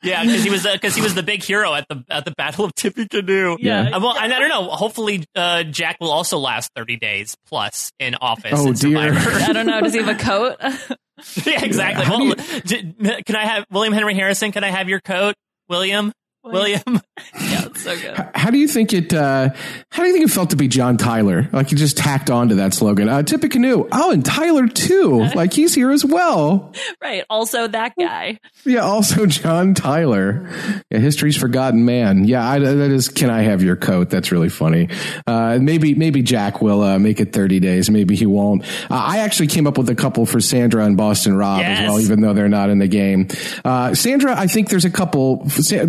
Yeah, 0.05 0.23
because 0.23 0.43
he 0.43 0.49
was 0.49 0.63
because 0.71 0.95
he 0.95 1.01
was 1.01 1.15
the 1.15 1.23
big 1.23 1.43
hero 1.43 1.73
at 1.73 1.87
the 1.89 2.03
at 2.09 2.25
the 2.25 2.31
Battle 2.31 2.65
of 2.65 2.73
Tippecanoe. 2.75 3.57
Yeah. 3.59 3.89
Uh, 3.93 3.99
well, 3.99 4.17
and 4.17 4.33
I 4.33 4.39
don't 4.39 4.49
know. 4.49 4.69
Hopefully, 4.69 5.25
uh, 5.35 5.63
Jack 5.63 5.97
will 5.99 6.11
also 6.11 6.37
last 6.37 6.71
thirty 6.75 6.97
days 6.97 7.35
plus 7.47 7.91
in 7.99 8.15
office. 8.15 8.53
Oh, 8.55 8.67
and 8.67 8.79
dear. 8.79 9.13
I 9.15 9.51
don't 9.53 9.65
know. 9.65 9.81
Does 9.81 9.93
he 9.93 10.01
have 10.01 10.19
a 10.19 10.23
coat? 10.23 10.57
yeah, 11.45 11.63
exactly. 11.63 12.03
How 12.05 12.19
Well, 12.19 12.35
do 12.65 12.81
d- 12.81 13.23
can 13.25 13.35
I 13.35 13.45
have 13.45 13.65
William 13.71 13.93
Henry 13.93 14.13
Harrison? 14.15 14.51
Can 14.51 14.63
I 14.63 14.69
have 14.69 14.89
your 14.89 14.99
coat, 14.99 15.35
William? 15.69 16.11
William. 16.53 16.81
yeah, 16.87 17.65
it's 17.65 17.83
so 17.83 17.95
good. 17.99 18.29
How 18.35 18.51
do 18.51 18.57
you 18.57 18.67
think 18.67 18.93
it? 18.93 19.13
Uh, 19.13 19.49
how 19.89 20.03
do 20.03 20.07
you 20.09 20.13
think 20.13 20.25
it 20.29 20.33
felt 20.33 20.51
to 20.51 20.55
be 20.55 20.67
John 20.67 20.97
Tyler? 20.97 21.49
Like 21.51 21.71
you 21.71 21.77
just 21.77 21.97
tacked 21.97 22.29
on 22.29 22.49
to 22.49 22.55
that 22.55 22.73
slogan. 22.73 23.09
Uh, 23.09 23.23
Tippecanoe. 23.23 23.87
Oh, 23.91 24.11
and 24.11 24.23
Tyler 24.25 24.67
too. 24.67 25.27
Like 25.35 25.53
he's 25.53 25.73
here 25.75 25.91
as 25.91 26.05
well. 26.05 26.73
Right. 27.01 27.23
Also, 27.29 27.67
that 27.67 27.93
guy. 27.99 28.39
Yeah, 28.63 28.81
also 28.81 29.25
John 29.25 29.73
Tyler. 29.73 30.49
Yeah, 30.89 30.99
history's 30.99 31.35
forgotten 31.35 31.83
man. 31.83 32.23
Yeah, 32.25 32.47
I, 32.47 32.59
that 32.59 32.91
is. 32.91 33.09
Can 33.09 33.29
I 33.29 33.41
have 33.41 33.61
your 33.61 33.75
coat? 33.75 34.09
That's 34.09 34.31
really 34.31 34.49
funny. 34.49 34.87
Uh, 35.27 35.57
maybe 35.61 35.93
maybe 35.95 36.21
Jack 36.21 36.61
will 36.61 36.81
uh, 36.83 36.99
make 36.99 37.19
it 37.19 37.33
thirty 37.33 37.59
days. 37.59 37.89
Maybe 37.89 38.15
he 38.15 38.25
won't. 38.25 38.63
Uh, 38.89 38.95
I 38.95 39.19
actually 39.19 39.47
came 39.47 39.67
up 39.67 39.77
with 39.77 39.89
a 39.89 39.95
couple 39.95 40.25
for 40.25 40.39
Sandra 40.39 40.85
and 40.85 40.95
Boston 40.95 41.35
Rob 41.35 41.59
Yes. 41.59 41.79
as 41.81 41.87
well, 41.89 41.99
even 41.99 42.21
though 42.21 42.33
they're 42.33 42.47
not 42.49 42.69
in 42.69 42.79
the 42.79 42.87
game. 42.87 43.27
Uh, 43.65 43.93
Sandra, 43.93 44.37
I 44.37 44.47
think 44.47 44.69
there's 44.69 44.85
a 44.85 44.89
couple. 44.91 45.49
Sa- 45.49 45.85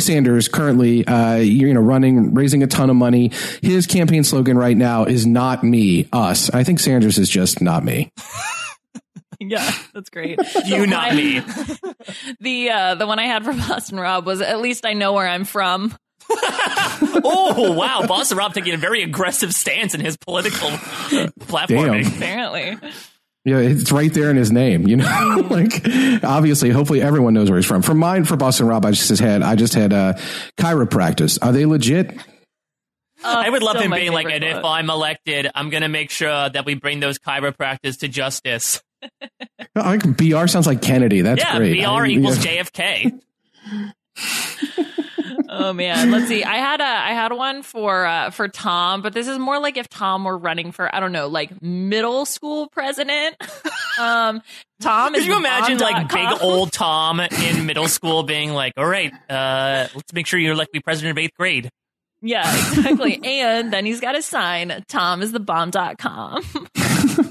Bernie 0.00 0.14
Sanders 0.14 0.48
currently, 0.48 1.06
uh, 1.06 1.36
you 1.36 1.74
know, 1.74 1.80
running, 1.80 2.32
raising 2.32 2.62
a 2.62 2.66
ton 2.66 2.88
of 2.88 2.96
money. 2.96 3.32
His 3.60 3.86
campaign 3.86 4.24
slogan 4.24 4.56
right 4.56 4.76
now 4.76 5.04
is 5.04 5.26
"Not 5.26 5.62
me, 5.62 6.08
us." 6.10 6.48
I 6.50 6.64
think 6.64 6.80
Sanders 6.80 7.18
is 7.18 7.28
just 7.28 7.60
not 7.60 7.84
me. 7.84 8.10
Yeah, 9.42 9.70
that's 9.94 10.10
great. 10.10 10.38
You, 10.66 10.86
not 10.86 11.14
me. 11.14 11.40
The 12.40 12.68
uh, 12.68 12.94
the 12.96 13.06
one 13.06 13.18
I 13.18 13.24
had 13.24 13.42
for 13.42 13.54
Boston 13.54 13.98
Rob 13.98 14.26
was 14.26 14.42
at 14.42 14.60
least 14.60 14.84
I 14.84 14.92
know 14.92 15.14
where 15.14 15.26
I'm 15.26 15.44
from. 15.44 15.96
Oh 17.24 17.72
wow, 17.72 18.04
Boston 18.06 18.36
Rob 18.36 18.52
taking 18.52 18.74
a 18.74 18.76
very 18.76 19.02
aggressive 19.02 19.52
stance 19.52 19.94
in 19.94 20.00
his 20.02 20.18
political 20.18 20.68
platforming. 20.68 22.04
Damn. 22.04 22.16
Apparently. 22.16 22.78
Yeah, 23.50 23.58
it's 23.58 23.90
right 23.90 24.12
there 24.12 24.30
in 24.30 24.36
his 24.36 24.52
name, 24.52 24.86
you 24.86 24.96
know. 24.96 25.46
like, 25.50 25.84
obviously, 26.22 26.70
hopefully, 26.70 27.02
everyone 27.02 27.34
knows 27.34 27.50
where 27.50 27.58
he's 27.58 27.66
from. 27.66 27.82
For 27.82 27.94
mine, 27.94 28.24
for 28.24 28.36
Boston 28.36 28.66
Rob, 28.66 28.84
I 28.84 28.92
just 28.92 29.18
had 29.20 29.42
I 29.42 29.56
just 29.56 29.74
had 29.74 29.92
uh, 29.92 30.14
chiropractic. 30.56 31.38
Are 31.42 31.52
they 31.52 31.66
legit? 31.66 32.16
I 33.24 33.50
would 33.50 33.62
love 33.62 33.76
Still 33.76 33.82
him 33.82 33.90
being 33.90 34.12
like, 34.12 34.26
favorite 34.26 34.48
and 34.48 34.58
if. 34.58 34.64
I'm 34.64 34.88
elected, 34.88 35.50
I'm 35.54 35.68
going 35.68 35.82
to 35.82 35.88
make 35.88 36.10
sure 36.10 36.48
that 36.48 36.64
we 36.64 36.74
bring 36.74 37.00
those 37.00 37.18
chiropractors 37.18 37.98
to 38.00 38.08
justice. 38.08 38.80
I 39.74 39.96
like 39.96 40.16
BR 40.16 40.46
sounds 40.46 40.66
like 40.66 40.80
Kennedy. 40.80 41.22
That's 41.22 41.42
yeah, 41.42 41.58
great. 41.58 41.82
BR 41.82 41.88
I- 41.88 42.06
equals 42.08 42.44
yeah. 42.44 42.62
JFK. 42.62 43.20
Oh 45.52 45.72
man, 45.72 46.12
let's 46.12 46.28
see. 46.28 46.44
I 46.44 46.58
had 46.58 46.80
a 46.80 46.84
I 46.84 47.12
had 47.12 47.32
one 47.32 47.64
for 47.64 48.06
uh, 48.06 48.30
for 48.30 48.46
Tom, 48.46 49.02
but 49.02 49.12
this 49.12 49.26
is 49.26 49.36
more 49.36 49.58
like 49.58 49.76
if 49.76 49.88
Tom 49.88 50.22
were 50.22 50.38
running 50.38 50.70
for 50.70 50.94
I 50.94 51.00
don't 51.00 51.10
know, 51.10 51.26
like 51.26 51.60
middle 51.60 52.24
school 52.24 52.68
president. 52.68 53.34
um, 54.00 54.42
Tom 54.80 55.16
is 55.16 55.22
Could 55.22 55.32
you 55.32 55.36
imagine 55.36 55.78
like 55.78 56.08
big 56.08 56.40
old 56.40 56.70
Tom 56.70 57.18
in 57.18 57.66
middle 57.66 57.88
school 57.88 58.22
being 58.22 58.52
like, 58.52 58.74
all 58.76 58.86
right, 58.86 59.12
uh, 59.28 59.88
let's 59.92 60.12
make 60.12 60.28
sure 60.28 60.38
you're 60.38 60.54
like 60.54 60.70
be 60.70 60.78
president 60.78 61.18
of 61.18 61.22
eighth 61.22 61.34
grade. 61.36 61.68
Yeah, 62.22 62.48
exactly. 62.48 63.20
and 63.24 63.72
then 63.72 63.84
he's 63.84 64.00
got 64.00 64.14
a 64.14 64.22
sign. 64.22 64.84
Tom 64.86 65.20
is 65.20 65.32
the 65.32 65.40
bomb.com. 65.40 66.44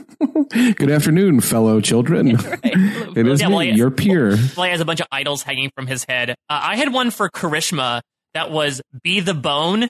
Good 0.51 0.89
afternoon, 0.89 1.41
fellow 1.41 1.79
children. 1.81 2.29
it 2.63 3.27
is 3.27 3.39
Yeah, 3.41 3.47
well, 3.49 3.59
me, 3.59 3.69
yeah. 3.69 3.75
your 3.75 3.91
peer. 3.91 4.29
Well, 4.57 4.65
he 4.65 4.71
has 4.71 4.81
a 4.81 4.85
bunch 4.85 4.99
of 4.99 5.07
idols 5.11 5.43
hanging 5.43 5.69
from 5.75 5.85
his 5.87 6.05
head. 6.05 6.31
Uh, 6.31 6.33
I 6.49 6.75
had 6.75 6.91
one 6.91 7.11
for 7.11 7.29
Karishma 7.29 8.01
that 8.33 8.49
was 8.51 8.81
be 9.03 9.19
the 9.19 9.33
bone 9.33 9.87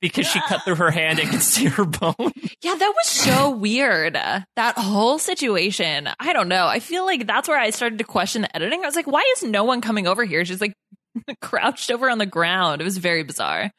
because 0.00 0.26
she 0.26 0.40
cut 0.48 0.62
through 0.64 0.74
her 0.76 0.90
hand 0.90 1.20
and 1.20 1.30
could 1.30 1.42
see 1.42 1.66
her 1.66 1.84
bone. 2.00 2.14
Yeah, 2.62 2.74
that 2.74 2.92
was 2.96 3.06
so 3.06 3.50
weird. 3.50 4.14
That 4.14 4.74
whole 4.76 5.18
situation. 5.20 6.08
I 6.18 6.32
don't 6.32 6.48
know. 6.48 6.66
I 6.66 6.80
feel 6.80 7.06
like 7.06 7.26
that's 7.26 7.48
where 7.48 7.58
I 7.58 7.70
started 7.70 7.98
to 7.98 8.04
question 8.04 8.42
the 8.42 8.56
editing. 8.56 8.82
I 8.82 8.86
was 8.86 8.96
like, 8.96 9.06
why 9.06 9.22
is 9.36 9.44
no 9.44 9.62
one 9.64 9.80
coming 9.80 10.08
over 10.08 10.24
here? 10.24 10.44
She's 10.44 10.60
like 10.60 10.74
crouched 11.40 11.92
over 11.92 12.10
on 12.10 12.18
the 12.18 12.26
ground. 12.26 12.80
It 12.80 12.84
was 12.84 12.98
very 12.98 13.22
bizarre. 13.22 13.70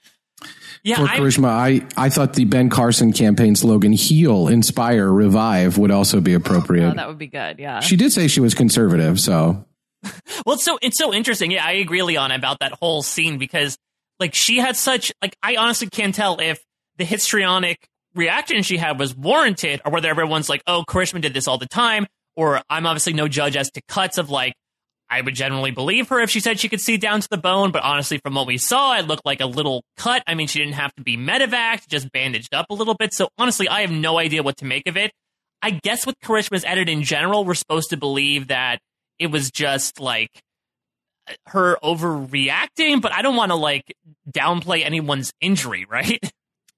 Yeah, 0.83 0.97
For 0.97 1.05
Karishma, 1.05 1.47
I, 1.47 1.81
I 1.95 2.09
thought 2.09 2.33
the 2.33 2.43
Ben 2.45 2.69
Carson 2.69 3.13
campaign 3.13 3.55
slogan 3.55 3.93
"Heal, 3.93 4.47
Inspire, 4.49 5.09
Revive" 5.09 5.77
would 5.77 5.91
also 5.91 6.19
be 6.19 6.33
appropriate. 6.33 6.91
Oh, 6.91 6.95
that 6.95 7.07
would 7.07 7.17
be 7.17 7.27
good. 7.27 7.59
Yeah. 7.59 7.79
she 7.79 7.95
did 7.95 8.11
say 8.11 8.27
she 8.27 8.41
was 8.41 8.53
conservative, 8.53 9.19
so 9.19 9.65
Well, 10.45 10.55
it's 10.55 10.63
so 10.63 10.77
it's 10.81 10.97
so 10.97 11.13
interesting. 11.13 11.51
Yeah, 11.51 11.65
I 11.65 11.73
agree, 11.73 12.03
Liana, 12.03 12.35
about 12.35 12.59
that 12.59 12.73
whole 12.73 13.01
scene 13.01 13.37
because 13.37 13.77
like 14.19 14.35
she 14.35 14.57
had 14.57 14.75
such 14.75 15.11
like 15.21 15.35
I 15.41 15.55
honestly 15.55 15.87
can't 15.87 16.13
tell 16.13 16.39
if 16.39 16.61
the 16.97 17.05
histrionic 17.05 17.87
reaction 18.13 18.61
she 18.63 18.77
had 18.77 18.99
was 18.99 19.15
warranted 19.15 19.81
or 19.85 19.91
whether 19.91 20.09
everyone's 20.09 20.49
like, 20.49 20.61
oh, 20.67 20.83
Karishma 20.87 21.21
did 21.21 21.33
this 21.33 21.47
all 21.47 21.57
the 21.57 21.67
time, 21.67 22.05
or 22.35 22.61
I'm 22.69 22.85
obviously 22.85 23.13
no 23.13 23.27
judge 23.27 23.55
as 23.55 23.71
to 23.71 23.81
cuts 23.87 24.17
of 24.17 24.29
like. 24.29 24.53
I 25.13 25.21
would 25.21 25.35
generally 25.35 25.69
believe 25.69 26.09
her 26.09 26.19
if 26.21 26.31
she 26.31 26.39
said 26.39 26.59
she 26.59 26.69
could 26.69 26.81
see 26.81 26.97
down 26.97 27.21
to 27.21 27.29
the 27.29 27.37
bone, 27.37 27.71
but 27.71 27.83
honestly, 27.83 28.17
from 28.17 28.33
what 28.33 28.47
we 28.47 28.57
saw, 28.57 28.97
it 28.97 29.05
looked 29.05 29.25
like 29.25 29.41
a 29.41 29.45
little 29.45 29.83
cut. 29.95 30.23
I 30.25 30.33
mean, 30.33 30.47
she 30.47 30.57
didn't 30.57 30.73
have 30.73 30.91
to 30.95 31.03
be 31.03 31.17
medevaced, 31.17 31.87
just 31.87 32.11
bandaged 32.11 32.55
up 32.55 32.65
a 32.71 32.73
little 32.73 32.95
bit. 32.95 33.13
So 33.13 33.29
honestly, 33.37 33.69
I 33.69 33.81
have 33.81 33.91
no 33.91 34.17
idea 34.17 34.41
what 34.41 34.57
to 34.57 34.65
make 34.65 34.87
of 34.87 34.97
it. 34.97 35.11
I 35.61 35.69
guess 35.69 36.07
with 36.07 36.19
Karishma's 36.19 36.65
edit 36.65 36.89
in 36.89 37.03
general, 37.03 37.45
we're 37.45 37.53
supposed 37.53 37.91
to 37.91 37.97
believe 37.97 38.47
that 38.47 38.79
it 39.19 39.27
was 39.27 39.51
just 39.51 39.99
like 39.99 40.31
her 41.47 41.77
overreacting, 41.83 42.99
but 42.99 43.13
I 43.13 43.21
don't 43.21 43.35
want 43.35 43.51
to 43.51 43.55
like 43.55 43.95
downplay 44.31 44.83
anyone's 44.83 45.31
injury, 45.39 45.85
right? 45.89 46.19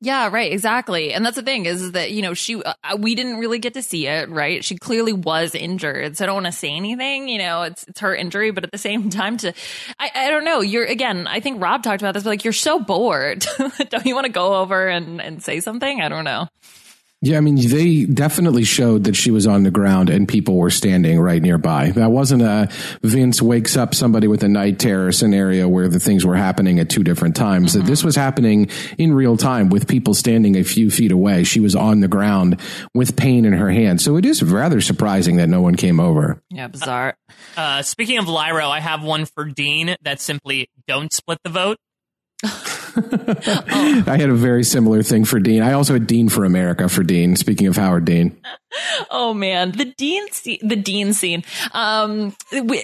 Yeah, 0.06 0.30
right, 0.32 0.51
exactly. 0.51 1.14
And 1.14 1.26
that's 1.26 1.36
the 1.36 1.41
thing 1.41 1.66
is 1.66 1.93
that, 1.93 2.12
you 2.12 2.22
know, 2.22 2.36
she, 2.36 2.62
uh, 2.62 2.74
we 2.99 3.16
didn't 3.16 3.38
really 3.38 3.58
get 3.58 3.74
to 3.74 3.82
see 3.82 4.06
it, 4.06 4.30
right? 4.30 4.64
She 4.64 4.78
clearly 4.78 5.14
was 5.14 5.56
injured. 5.56 6.16
So 6.16 6.24
I 6.24 6.28
don't 6.28 6.36
want 6.36 6.45
to 6.45 6.51
say 6.51 6.70
anything, 6.70 7.28
you 7.28 7.39
know, 7.39 7.64
it's, 7.64 7.86
it's 7.86 8.01
her 8.01 8.16
injury, 8.16 8.51
but 8.51 8.64
at 8.64 8.72
the 8.72 8.78
same 8.78 9.10
time 9.10 9.38
to, 9.38 9.51
I, 9.97 10.12
I 10.14 10.30
don't 10.30 10.45
know. 10.45 10.62
You're, 10.62 10.86
again, 10.86 11.26
I 11.26 11.39
think 11.39 11.60
Rob 11.60 11.82
talked 11.82 12.03
about 12.03 12.14
this, 12.14 12.24
but 12.24 12.30
like, 12.30 12.43
you're 12.43 12.53
so 12.53 12.80
bored. 12.80 13.47
don't 13.89 14.06
you 14.06 14.14
want 14.14 14.28
to 14.28 14.32
go 14.32 14.58
over 14.58 14.88
and, 14.88 15.20
and 15.20 15.41
say 15.41 15.60
something? 15.60 15.99
I 16.01 16.08
don't 16.08 16.24
know. 16.24 16.49
Yeah, 17.22 17.38
I 17.38 17.41
mean, 17.41 17.55
they 17.55 18.05
definitely 18.05 18.66
showed 18.66 19.05
that 19.05 19.16
she 19.16 19.32
was 19.32 19.47
on 19.47 19.63
the 19.63 19.72
ground 19.72 20.11
and 20.11 20.28
people 20.28 20.57
were 20.57 20.70
standing 20.70 21.20
right 21.20 21.41
nearby. 21.41 21.89
That 21.91 22.11
wasn't 22.11 22.43
a 22.43 22.70
Vince 23.01 23.41
wakes 23.41 23.76
up 23.76 23.95
somebody 23.95 24.28
with 24.28 24.43
a 24.43 24.47
night 24.47 24.78
terror 24.78 25.11
scenario 25.11 25.68
where 25.68 25.88
the 25.88 25.99
things 25.99 26.24
were 26.24 26.36
happening 26.36 26.78
at 26.78 26.89
two 26.89 27.03
different 27.03 27.36
times. 27.36 27.76
Mm-hmm. 27.76 27.88
This 27.88 28.03
was 28.03 28.16
happening 28.16 28.70
in 28.99 29.13
real 29.13 29.38
time 29.38 29.70
with 29.70 29.88
people 29.88 30.13
standing 30.13 30.55
a 30.55 30.63
few 30.63 30.91
feet 30.91 31.11
away. 31.11 31.45
She 31.45 31.59
was 31.59 31.76
on 31.76 32.01
the 32.01 32.07
ground 32.07 32.59
with 32.93 33.16
pain 33.16 33.45
in 33.45 33.53
her 33.53 33.72
hand. 33.72 34.01
So 34.01 34.18
it 34.18 34.26
is 34.26 34.43
rather 34.43 34.80
surprising 34.80 35.38
that 35.38 35.47
no 35.47 35.61
one 35.61 35.76
came 35.76 35.99
over. 35.99 36.43
Yeah, 36.51 36.68
bizarre. 36.68 37.18
Uh, 37.57 37.82
speaking 37.82 38.20
of 38.20 38.26
Lairo, 38.26 38.70
I 38.70 38.82
have 38.82 39.03
one 39.03 39.26
for 39.26 39.45
Dean 39.45 39.95
that 40.03 40.20
simply 40.20 40.70
don't 40.88 41.11
split 41.11 41.39
the 41.43 41.49
vote. 41.49 41.78
oh. 42.98 44.04
I 44.08 44.18
had 44.18 44.30
a 44.30 44.36
very 44.36 44.64
similar 44.64 45.04
thing 45.04 45.26
for 45.26 45.39
Dean. 45.39 45.62
I 45.62 45.74
also 45.74 45.93
had 45.93 46.08
Dean 46.08 46.30
for 46.30 46.46
America 46.46 46.89
for 46.89 47.04
Dean. 47.04 47.36
Speaking 47.36 47.68
of 47.68 47.78
Howard 47.78 48.06
Dean. 48.06 48.39
Oh 49.10 49.34
man, 49.34 49.72
the 49.72 49.86
Dean 49.86 50.26
the 50.62 50.76
Dean 50.76 51.14
scene. 51.14 51.44
Um, 51.72 52.36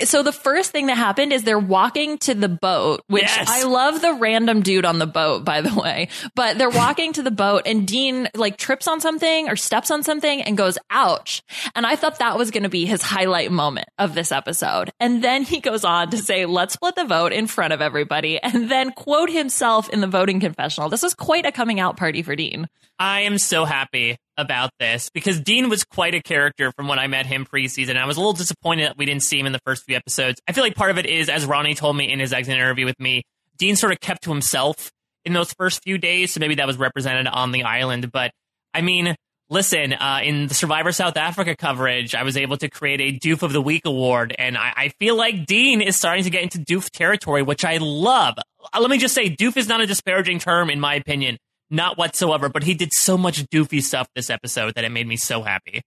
so 0.01 0.23
the 0.23 0.31
first 0.31 0.71
thing 0.71 0.87
that 0.87 0.97
happened 0.97 1.33
is 1.33 1.43
they're 1.43 1.59
walking 1.59 2.17
to 2.19 2.33
the 2.33 2.49
boat, 2.49 3.03
which 3.07 3.23
yes. 3.23 3.49
I 3.49 3.63
love 3.63 4.01
the 4.01 4.13
random 4.13 4.61
dude 4.61 4.85
on 4.85 4.99
the 4.99 5.07
boat, 5.07 5.43
by 5.43 5.61
the 5.61 5.73
way. 5.73 6.09
But 6.35 6.57
they're 6.57 6.69
walking 6.81 7.13
to 7.13 7.23
the 7.23 7.31
boat, 7.31 7.63
and 7.65 7.87
Dean 7.87 8.29
like 8.35 8.57
trips 8.57 8.87
on 8.87 9.01
something 9.01 9.49
or 9.49 9.55
steps 9.55 9.91
on 9.91 10.03
something 10.03 10.41
and 10.41 10.57
goes, 10.57 10.77
"Ouch!" 10.89 11.43
And 11.75 11.85
I 11.85 11.95
thought 11.95 12.19
that 12.19 12.37
was 12.37 12.51
going 12.51 12.63
to 12.63 12.69
be 12.69 12.85
his 12.85 13.01
highlight 13.01 13.51
moment 13.51 13.87
of 13.97 14.15
this 14.15 14.31
episode. 14.31 14.91
And 14.99 15.23
then 15.23 15.43
he 15.43 15.59
goes 15.59 15.83
on 15.83 16.09
to 16.11 16.17
say, 16.17 16.45
"Let's 16.45 16.73
split 16.73 16.95
the 16.95 17.05
vote 17.05 17.33
in 17.33 17.47
front 17.47 17.73
of 17.73 17.81
everybody," 17.81 18.39
and 18.41 18.69
then 18.69 18.91
quote 18.91 19.29
himself 19.29 19.89
in 19.89 20.01
the 20.01 20.07
voting 20.07 20.39
confessional. 20.39 20.89
This 20.89 21.03
was 21.03 21.13
quite 21.13 21.45
a 21.45 21.51
coming 21.51 21.79
out 21.79 21.97
party 21.97 22.21
for 22.21 22.35
Dean. 22.35 22.67
I 23.01 23.21
am 23.21 23.39
so 23.39 23.65
happy 23.65 24.15
about 24.37 24.69
this 24.79 25.09
because 25.09 25.39
Dean 25.39 25.69
was 25.69 25.83
quite 25.83 26.13
a 26.13 26.21
character 26.21 26.71
from 26.71 26.87
when 26.87 26.99
I 26.99 27.07
met 27.07 27.25
him 27.25 27.47
preseason. 27.51 27.97
I 27.97 28.05
was 28.05 28.15
a 28.15 28.19
little 28.19 28.33
disappointed 28.33 28.85
that 28.85 28.95
we 28.95 29.07
didn't 29.07 29.23
see 29.23 29.39
him 29.39 29.47
in 29.47 29.53
the 29.53 29.59
first 29.65 29.85
few 29.85 29.95
episodes. 29.95 30.39
I 30.47 30.51
feel 30.51 30.63
like 30.63 30.75
part 30.75 30.91
of 30.91 30.99
it 30.99 31.07
is, 31.07 31.27
as 31.27 31.47
Ronnie 31.47 31.73
told 31.73 31.97
me 31.97 32.11
in 32.11 32.19
his 32.19 32.31
exit 32.31 32.53
interview 32.53 32.85
with 32.85 32.99
me, 32.99 33.23
Dean 33.57 33.75
sort 33.75 33.91
of 33.91 33.99
kept 34.01 34.25
to 34.25 34.29
himself 34.29 34.91
in 35.25 35.33
those 35.33 35.51
first 35.53 35.81
few 35.81 35.97
days. 35.97 36.33
So 36.33 36.39
maybe 36.39 36.53
that 36.55 36.67
was 36.67 36.77
represented 36.77 37.25
on 37.25 37.51
the 37.51 37.63
island. 37.63 38.11
But 38.11 38.29
I 38.71 38.81
mean, 38.81 39.15
listen, 39.49 39.93
uh, 39.93 40.19
in 40.23 40.45
the 40.45 40.53
Survivor 40.53 40.91
South 40.91 41.17
Africa 41.17 41.55
coverage, 41.55 42.13
I 42.13 42.21
was 42.21 42.37
able 42.37 42.57
to 42.57 42.69
create 42.69 43.01
a 43.01 43.17
Doof 43.17 43.41
of 43.41 43.51
the 43.51 43.63
Week 43.63 43.81
award. 43.87 44.35
And 44.37 44.55
I, 44.55 44.73
I 44.77 44.89
feel 44.99 45.15
like 45.15 45.47
Dean 45.47 45.81
is 45.81 45.95
starting 45.95 46.25
to 46.25 46.29
get 46.29 46.43
into 46.43 46.59
Doof 46.59 46.91
territory, 46.91 47.41
which 47.41 47.65
I 47.65 47.77
love. 47.77 48.35
Uh, 48.71 48.79
let 48.79 48.91
me 48.91 48.99
just 48.99 49.15
say, 49.15 49.27
Doof 49.35 49.57
is 49.57 49.67
not 49.67 49.81
a 49.81 49.87
disparaging 49.87 50.37
term, 50.37 50.69
in 50.69 50.79
my 50.79 50.93
opinion. 50.93 51.39
Not 51.73 51.97
whatsoever, 51.97 52.49
but 52.49 52.63
he 52.63 52.73
did 52.73 52.91
so 52.91 53.17
much 53.17 53.43
doofy 53.45 53.81
stuff 53.81 54.09
this 54.13 54.29
episode 54.29 54.75
that 54.75 54.83
it 54.83 54.91
made 54.91 55.07
me 55.07 55.15
so 55.15 55.41
happy. 55.41 55.81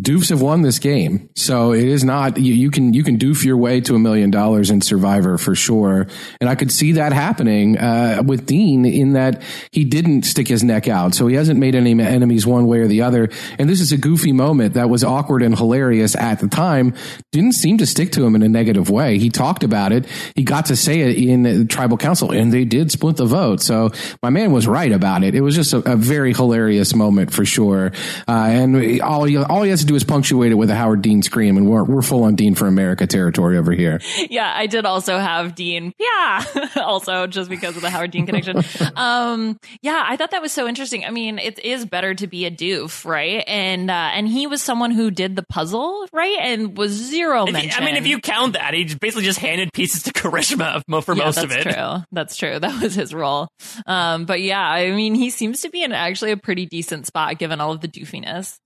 Doofs 0.00 0.30
have 0.30 0.40
won 0.40 0.62
this 0.62 0.78
game, 0.78 1.28
so 1.36 1.72
it 1.72 1.84
is 1.84 2.02
not 2.02 2.38
you, 2.38 2.54
you, 2.54 2.70
can 2.70 2.94
you 2.94 3.04
can 3.04 3.18
doof 3.18 3.44
your 3.44 3.58
way 3.58 3.80
to 3.82 3.94
a 3.94 3.98
million 3.98 4.30
dollars 4.30 4.70
in 4.70 4.80
Survivor 4.80 5.36
for 5.36 5.54
sure, 5.54 6.06
and 6.40 6.48
I 6.48 6.54
could 6.54 6.72
see 6.72 6.92
that 6.92 7.12
happening 7.12 7.76
uh, 7.76 8.22
with 8.24 8.46
Dean 8.46 8.86
in 8.86 9.12
that 9.12 9.42
he 9.72 9.84
didn't 9.84 10.22
stick 10.22 10.48
his 10.48 10.64
neck 10.64 10.88
out, 10.88 11.14
so 11.14 11.26
he 11.26 11.34
hasn't 11.34 11.60
made 11.60 11.74
any 11.74 11.90
enemies 12.00 12.46
one 12.46 12.66
way 12.66 12.78
or 12.78 12.86
the 12.86 13.02
other. 13.02 13.28
And 13.58 13.68
this 13.68 13.80
is 13.80 13.92
a 13.92 13.98
goofy 13.98 14.32
moment 14.32 14.74
that 14.74 14.88
was 14.88 15.04
awkward 15.04 15.42
and 15.42 15.56
hilarious 15.56 16.16
at 16.16 16.40
the 16.40 16.48
time. 16.48 16.94
Didn't 17.30 17.52
seem 17.52 17.76
to 17.78 17.86
stick 17.86 18.12
to 18.12 18.24
him 18.24 18.34
in 18.34 18.42
a 18.42 18.48
negative 18.48 18.88
way. 18.88 19.18
He 19.18 19.28
talked 19.28 19.62
about 19.62 19.92
it. 19.92 20.06
He 20.34 20.42
got 20.42 20.66
to 20.66 20.76
say 20.76 21.00
it 21.00 21.18
in 21.18 21.68
tribal 21.68 21.98
council, 21.98 22.30
and 22.30 22.52
they 22.52 22.64
did 22.64 22.90
split 22.90 23.16
the 23.16 23.26
vote. 23.26 23.60
So 23.60 23.90
my 24.22 24.30
man 24.30 24.52
was 24.52 24.66
right 24.66 24.92
about 24.92 25.22
it. 25.22 25.34
It 25.34 25.42
was 25.42 25.54
just 25.54 25.74
a, 25.74 25.92
a 25.92 25.96
very 25.96 26.32
hilarious 26.32 26.94
moment 26.94 27.32
for 27.32 27.44
sure, 27.44 27.92
uh, 28.26 28.48
and 28.50 29.02
all 29.02 29.26
all 29.50 29.62
he 29.62 29.70
has 29.70 29.80
to 29.80 29.86
do 29.86 29.96
is 29.96 30.04
punctuate 30.04 30.52
it 30.52 30.54
with 30.54 30.70
a 30.70 30.74
Howard 30.74 31.02
Dean 31.02 31.22
scream, 31.22 31.56
and 31.56 31.68
we're 31.68 31.82
we're 31.82 32.02
full 32.02 32.22
on 32.22 32.36
Dean 32.36 32.54
for 32.54 32.66
America 32.66 33.06
territory 33.06 33.58
over 33.58 33.72
here. 33.72 34.00
Yeah, 34.30 34.50
I 34.54 34.66
did 34.66 34.86
also 34.86 35.18
have 35.18 35.54
Dean. 35.54 35.92
Yeah, 35.98 36.44
also 36.76 37.26
just 37.26 37.50
because 37.50 37.76
of 37.76 37.82
the 37.82 37.90
Howard 37.90 38.12
Dean 38.12 38.26
connection. 38.26 38.62
um, 38.96 39.58
yeah, 39.82 40.04
I 40.06 40.16
thought 40.16 40.30
that 40.30 40.40
was 40.40 40.52
so 40.52 40.68
interesting. 40.68 41.04
I 41.04 41.10
mean, 41.10 41.38
it 41.38 41.58
is 41.58 41.84
better 41.84 42.14
to 42.14 42.26
be 42.28 42.46
a 42.46 42.50
doof, 42.50 43.04
right? 43.04 43.42
And 43.46 43.90
uh, 43.90 44.10
and 44.14 44.28
he 44.28 44.46
was 44.46 44.62
someone 44.62 44.92
who 44.92 45.10
did 45.10 45.34
the 45.34 45.42
puzzle, 45.42 46.06
right, 46.12 46.38
and 46.40 46.76
was 46.76 46.92
zero 46.92 47.46
mention. 47.46 47.82
I 47.82 47.84
mean, 47.84 47.96
if 47.96 48.06
you 48.06 48.20
count 48.20 48.52
that, 48.52 48.72
he 48.72 48.84
basically 48.94 49.24
just 49.24 49.40
handed 49.40 49.72
pieces 49.72 50.04
to 50.04 50.12
Karishma 50.12 50.82
for 51.04 51.16
yeah, 51.16 51.24
most 51.24 51.38
of 51.38 51.50
it. 51.50 51.62
True. 51.62 52.04
That's 52.12 52.36
true. 52.36 52.58
That 52.58 52.80
was 52.80 52.94
his 52.94 53.12
role. 53.12 53.48
Um, 53.86 54.26
but 54.26 54.40
yeah, 54.40 54.62
I 54.62 54.92
mean, 54.92 55.16
he 55.16 55.30
seems 55.30 55.62
to 55.62 55.70
be 55.70 55.82
in 55.82 55.92
actually 55.92 56.30
a 56.30 56.36
pretty 56.36 56.66
decent 56.66 57.06
spot 57.06 57.38
given 57.38 57.60
all 57.60 57.72
of 57.72 57.80
the 57.80 57.88
doofiness. 57.88 58.58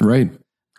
Right. 0.00 0.30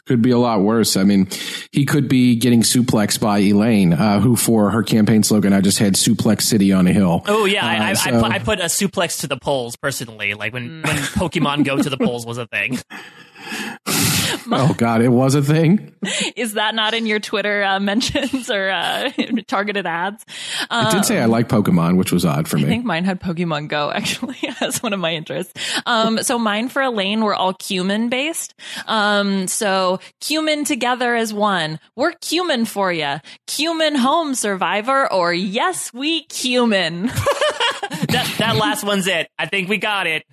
Could 0.08 0.22
be 0.22 0.32
a 0.32 0.38
lot 0.38 0.62
worse. 0.62 0.98
I 0.98 1.04
mean, 1.04 1.28
he 1.72 1.86
could 1.86 2.10
be 2.10 2.36
getting 2.36 2.64
suplexed 2.64 3.20
by 3.20 3.38
Elaine, 3.38 3.94
uh, 3.94 4.20
who 4.20 4.36
for 4.36 4.72
her 4.72 4.82
campaign 4.82 5.22
slogan, 5.22 5.54
I 5.54 5.62
just 5.62 5.78
had 5.78 5.94
suplex 5.94 6.42
city 6.42 6.74
on 6.74 6.88
a 6.88 6.92
hill. 6.92 7.24
Oh 7.28 7.46
yeah, 7.46 7.66
uh, 7.66 7.84
I, 7.84 7.94
so. 7.94 8.10
I, 8.10 8.22
put, 8.22 8.32
I, 8.32 8.40
put, 8.40 8.60
a 8.60 8.64
suplex 8.64 9.22
to 9.22 9.28
the 9.28 9.38
polls 9.38 9.76
personally, 9.76 10.34
like 10.34 10.54
when, 10.54 10.82
when 10.82 10.96
Pokemon 10.96 11.66
go 11.66 11.78
to 11.78 11.90
the 11.90 11.98
polls 11.98 12.26
was 12.26 12.40
a 12.40 12.48
thing. 12.48 12.80
oh 14.52 14.74
God, 14.78 15.02
it 15.02 15.10
was 15.10 15.36
a 15.36 15.42
thing. 15.42 15.94
Is 16.36 16.54
that 16.54 16.76
not 16.76 16.94
in 16.94 17.06
your 17.06 17.20
Twitter 17.20 17.64
uh, 17.64 17.80
mentions 17.82 18.50
or 18.50 18.70
uh, 18.70 19.12
targeted 19.48 19.86
ads? 19.86 20.26
Um, 20.70 20.88
I 20.88 20.92
did 20.92 21.06
say 21.06 21.20
I 21.20 21.26
like 21.26 21.48
Pokemon, 21.48 21.98
which 21.98 22.12
was 22.12 22.26
odd 22.26 22.48
for 22.48 22.58
me. 22.58 22.66
I 22.66 22.68
think 22.68 22.86
mine 22.86 23.06
had 23.06 23.22
Pokemon 23.22 23.68
Go 23.68 23.92
actually 23.96 24.38
as 24.60 24.82
one 24.82 24.94
of 24.94 25.00
my 25.00 25.14
interests. 25.14 25.54
Um, 25.86 26.22
so 26.24 26.38
mine 26.38 26.70
for 26.70 26.82
Elaine 26.82 27.22
were 27.24 27.36
all 27.36 27.54
cumin 27.54 28.10
based. 28.10 28.54
Um, 28.88 29.48
so 29.48 30.00
cumin 30.20 30.66
together 30.66 31.16
as 31.16 31.34
one. 31.34 31.80
We're 31.96 32.14
cumin 32.14 32.66
for 32.66 32.92
you. 32.92 33.18
Cumin 33.48 33.96
home 33.96 34.36
survivor 34.36 35.12
or 35.12 35.34
yes, 35.34 35.94
we 35.94 36.26
cumin. 36.26 37.08
that, 37.08 38.36
that 38.40 38.56
last 38.56 38.84
one's 38.84 39.08
it. 39.08 39.30
I 39.38 39.46
think 39.46 39.70
we 39.70 39.78
got 39.78 40.08
it. 40.08 40.24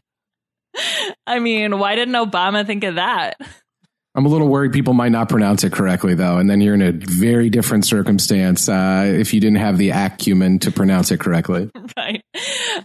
I 1.26 1.38
mean, 1.38 1.78
why 1.78 1.96
didn't 1.96 2.14
Obama 2.14 2.66
think 2.66 2.84
of 2.84 2.96
that? 2.96 3.36
I'm 4.18 4.26
a 4.26 4.30
little 4.30 4.48
worried 4.48 4.72
people 4.72 4.94
might 4.94 5.12
not 5.12 5.28
pronounce 5.28 5.62
it 5.62 5.72
correctly, 5.72 6.16
though, 6.16 6.38
and 6.38 6.50
then 6.50 6.60
you're 6.60 6.74
in 6.74 6.82
a 6.82 6.90
very 6.90 7.50
different 7.50 7.86
circumstance 7.86 8.68
uh, 8.68 9.04
if 9.06 9.32
you 9.32 9.40
didn't 9.40 9.58
have 9.58 9.78
the 9.78 9.90
acumen 9.90 10.58
to 10.58 10.72
pronounce 10.72 11.12
it 11.12 11.20
correctly. 11.20 11.70
Right. 11.96 12.22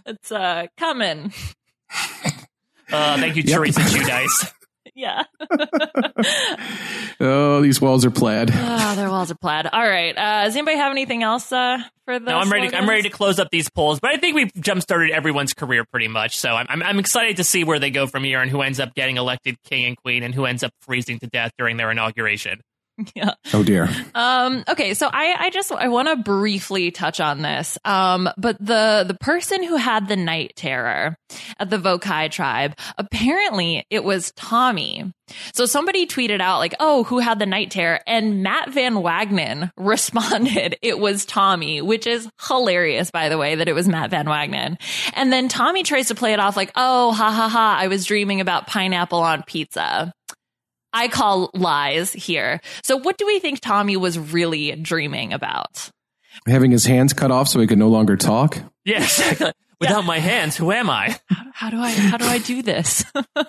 It's 0.07 0.31
uh, 0.31 0.67
coming. 0.77 1.33
Uh, 2.91 3.17
thank 3.17 3.35
you, 3.35 3.43
Teresa 3.43 3.81
yep. 3.81 4.29
Giudice. 4.97 5.25
yeah. 6.15 7.15
oh, 7.19 7.61
these 7.61 7.81
walls 7.81 8.05
are 8.05 8.11
plaid. 8.11 8.51
Oh, 8.53 8.95
their 8.95 9.09
walls 9.09 9.31
are 9.31 9.35
plaid. 9.35 9.67
All 9.67 9.87
right. 9.87 10.17
Uh, 10.17 10.45
does 10.45 10.55
anybody 10.55 10.77
have 10.77 10.91
anything 10.91 11.23
else 11.23 11.51
uh, 11.51 11.79
for 12.05 12.19
the? 12.19 12.25
No, 12.25 12.37
I'm 12.37 12.51
ready. 12.51 12.73
I'm 12.75 12.87
ready 12.87 13.03
to 13.03 13.09
close 13.09 13.39
up 13.39 13.49
these 13.51 13.69
polls, 13.69 13.99
but 13.99 14.11
I 14.11 14.17
think 14.17 14.35
we've 14.35 14.53
jump 14.55 14.81
started 14.81 15.11
everyone's 15.11 15.53
career 15.53 15.85
pretty 15.85 16.07
much. 16.07 16.37
So 16.37 16.49
I'm, 16.49 16.65
I'm 16.69 16.83
I'm 16.83 16.99
excited 16.99 17.37
to 17.37 17.43
see 17.43 17.63
where 17.63 17.79
they 17.79 17.91
go 17.91 18.07
from 18.07 18.23
here 18.23 18.41
and 18.41 18.49
who 18.49 18.61
ends 18.61 18.79
up 18.79 18.93
getting 18.93 19.17
elected 19.17 19.55
king 19.63 19.85
and 19.85 19.97
queen 19.97 20.23
and 20.23 20.33
who 20.33 20.45
ends 20.45 20.63
up 20.63 20.71
freezing 20.81 21.19
to 21.19 21.27
death 21.27 21.51
during 21.57 21.77
their 21.77 21.91
inauguration. 21.91 22.61
Yeah. 23.15 23.33
Oh 23.53 23.63
dear. 23.63 23.89
Um, 24.15 24.63
okay, 24.67 24.93
so 24.93 25.09
I, 25.11 25.35
I 25.37 25.49
just 25.49 25.71
I 25.71 25.87
want 25.87 26.07
to 26.07 26.15
briefly 26.15 26.91
touch 26.91 27.19
on 27.19 27.41
this. 27.41 27.77
Um, 27.85 28.29
but 28.37 28.57
the 28.59 29.03
the 29.07 29.15
person 29.19 29.63
who 29.63 29.75
had 29.77 30.07
the 30.07 30.15
night 30.15 30.53
terror 30.55 31.17
at 31.59 31.69
the 31.69 31.77
Vokai 31.77 32.29
tribe, 32.31 32.75
apparently 32.97 33.85
it 33.89 34.03
was 34.03 34.31
Tommy. 34.35 35.11
So 35.53 35.65
somebody 35.65 36.05
tweeted 36.05 36.39
out 36.41 36.59
like, 36.59 36.75
"Oh, 36.79 37.03
who 37.03 37.19
had 37.19 37.39
the 37.39 37.45
night 37.45 37.71
terror?" 37.71 37.99
And 38.05 38.43
Matt 38.43 38.71
Van 38.71 38.95
Wagenen 38.95 39.71
responded, 39.77 40.77
"It 40.81 40.99
was 40.99 41.25
Tommy," 41.25 41.81
which 41.81 42.05
is 42.07 42.29
hilarious, 42.47 43.09
by 43.11 43.29
the 43.29 43.37
way, 43.37 43.55
that 43.55 43.67
it 43.67 43.73
was 43.73 43.87
Matt 43.87 44.11
Van 44.11 44.25
Wagenen. 44.25 44.77
And 45.13 45.31
then 45.33 45.47
Tommy 45.49 45.83
tries 45.83 46.07
to 46.09 46.15
play 46.15 46.33
it 46.33 46.39
off 46.39 46.55
like, 46.57 46.71
"Oh, 46.75 47.11
ha 47.11 47.31
ha 47.31 47.49
ha! 47.49 47.77
I 47.79 47.87
was 47.87 48.05
dreaming 48.05 48.41
about 48.41 48.67
pineapple 48.67 49.19
on 49.19 49.43
pizza." 49.43 50.13
I 50.93 51.07
call 51.07 51.49
lies 51.53 52.13
here. 52.13 52.61
So 52.83 52.97
what 52.97 53.17
do 53.17 53.25
we 53.25 53.39
think 53.39 53.59
Tommy 53.59 53.97
was 53.97 54.17
really 54.17 54.75
dreaming 54.75 55.33
about? 55.33 55.89
Having 56.47 56.71
his 56.71 56.85
hands 56.85 57.13
cut 57.13 57.31
off 57.31 57.47
so 57.47 57.59
he 57.59 57.67
could 57.67 57.77
no 57.77 57.89
longer 57.89 58.15
talk? 58.15 58.59
Yes. 58.85 59.19
Without 59.79 60.01
yeah. 60.01 60.07
my 60.07 60.19
hands, 60.19 60.55
who 60.55 60.71
am 60.71 60.89
I? 60.89 61.19
How, 61.29 61.45
how, 61.53 61.69
do 61.69 61.77
I 61.77 61.91
how 61.91 62.17
do 62.17 62.25
I 62.25 62.37
do 62.37 62.61
this? 62.61 63.03
I 63.35 63.45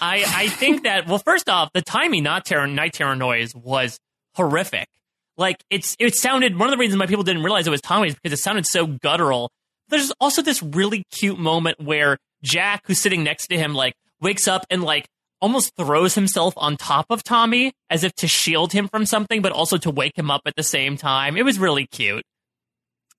I 0.00 0.48
think 0.48 0.84
that 0.84 1.06
well, 1.06 1.18
first 1.18 1.50
off, 1.50 1.70
the 1.74 1.82
timing 1.82 2.22
not 2.22 2.46
terror 2.46 2.66
night 2.66 2.94
terror 2.94 3.14
noise 3.14 3.54
was 3.54 3.98
horrific. 4.34 4.88
Like 5.36 5.62
it's 5.68 5.96
it 5.98 6.14
sounded 6.14 6.58
one 6.58 6.68
of 6.68 6.72
the 6.72 6.78
reasons 6.78 6.98
why 6.98 7.06
people 7.06 7.24
didn't 7.24 7.42
realize 7.42 7.66
it 7.66 7.70
was 7.70 7.82
Tommy 7.82 8.08
is 8.08 8.14
because 8.14 8.32
it 8.38 8.42
sounded 8.42 8.64
so 8.64 8.86
guttural. 8.86 9.50
There's 9.88 10.12
also 10.20 10.40
this 10.40 10.62
really 10.62 11.04
cute 11.10 11.38
moment 11.38 11.78
where 11.80 12.16
Jack, 12.42 12.84
who's 12.86 13.00
sitting 13.00 13.22
next 13.22 13.48
to 13.48 13.58
him, 13.58 13.74
like 13.74 13.94
wakes 14.20 14.48
up 14.48 14.64
and 14.70 14.82
like 14.82 15.08
almost 15.40 15.74
throws 15.76 16.14
himself 16.14 16.54
on 16.56 16.76
top 16.76 17.06
of 17.10 17.22
Tommy 17.22 17.72
as 17.88 18.04
if 18.04 18.14
to 18.16 18.28
shield 18.28 18.72
him 18.72 18.88
from 18.88 19.06
something, 19.06 19.42
but 19.42 19.52
also 19.52 19.76
to 19.78 19.90
wake 19.90 20.16
him 20.16 20.30
up 20.30 20.42
at 20.46 20.56
the 20.56 20.62
same 20.62 20.96
time. 20.96 21.36
It 21.36 21.44
was 21.44 21.58
really 21.58 21.86
cute. 21.86 22.24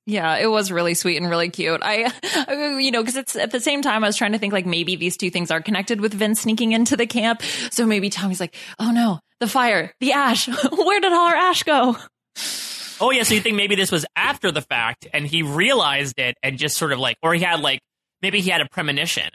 Yeah, 0.07 0.37
it 0.37 0.47
was 0.47 0.71
really 0.71 0.95
sweet 0.95 1.17
and 1.17 1.29
really 1.29 1.49
cute. 1.49 1.79
I, 1.83 2.11
you 2.79 2.91
know, 2.91 3.01
because 3.01 3.15
it's 3.15 3.35
at 3.35 3.51
the 3.51 3.59
same 3.59 3.81
time 3.81 4.03
I 4.03 4.07
was 4.07 4.17
trying 4.17 4.31
to 4.31 4.39
think 4.39 4.51
like 4.51 4.65
maybe 4.65 4.95
these 4.95 5.15
two 5.15 5.29
things 5.29 5.51
are 5.51 5.61
connected 5.61 6.01
with 6.01 6.13
Vince 6.13 6.41
sneaking 6.41 6.71
into 6.71 6.97
the 6.97 7.05
camp. 7.05 7.41
So 7.69 7.85
maybe 7.85 8.09
Tommy's 8.09 8.39
like, 8.39 8.55
oh 8.79 8.91
no, 8.91 9.19
the 9.39 9.47
fire, 9.47 9.93
the 9.99 10.13
ash. 10.13 10.47
Where 10.71 10.99
did 10.99 11.11
all 11.11 11.27
our 11.27 11.35
ash 11.35 11.63
go? 11.63 11.95
Oh 12.99 13.11
yeah, 13.11 13.23
so 13.23 13.33
you 13.35 13.41
think 13.41 13.55
maybe 13.55 13.75
this 13.75 13.91
was 13.91 14.05
after 14.15 14.51
the 14.51 14.61
fact 14.61 15.07
and 15.13 15.25
he 15.25 15.43
realized 15.43 16.19
it 16.19 16.35
and 16.41 16.57
just 16.57 16.77
sort 16.77 16.91
of 16.91 16.99
like, 16.99 17.17
or 17.21 17.33
he 17.33 17.41
had 17.41 17.59
like 17.59 17.79
maybe 18.21 18.41
he 18.41 18.49
had 18.49 18.61
a 18.61 18.67
premonition, 18.69 19.29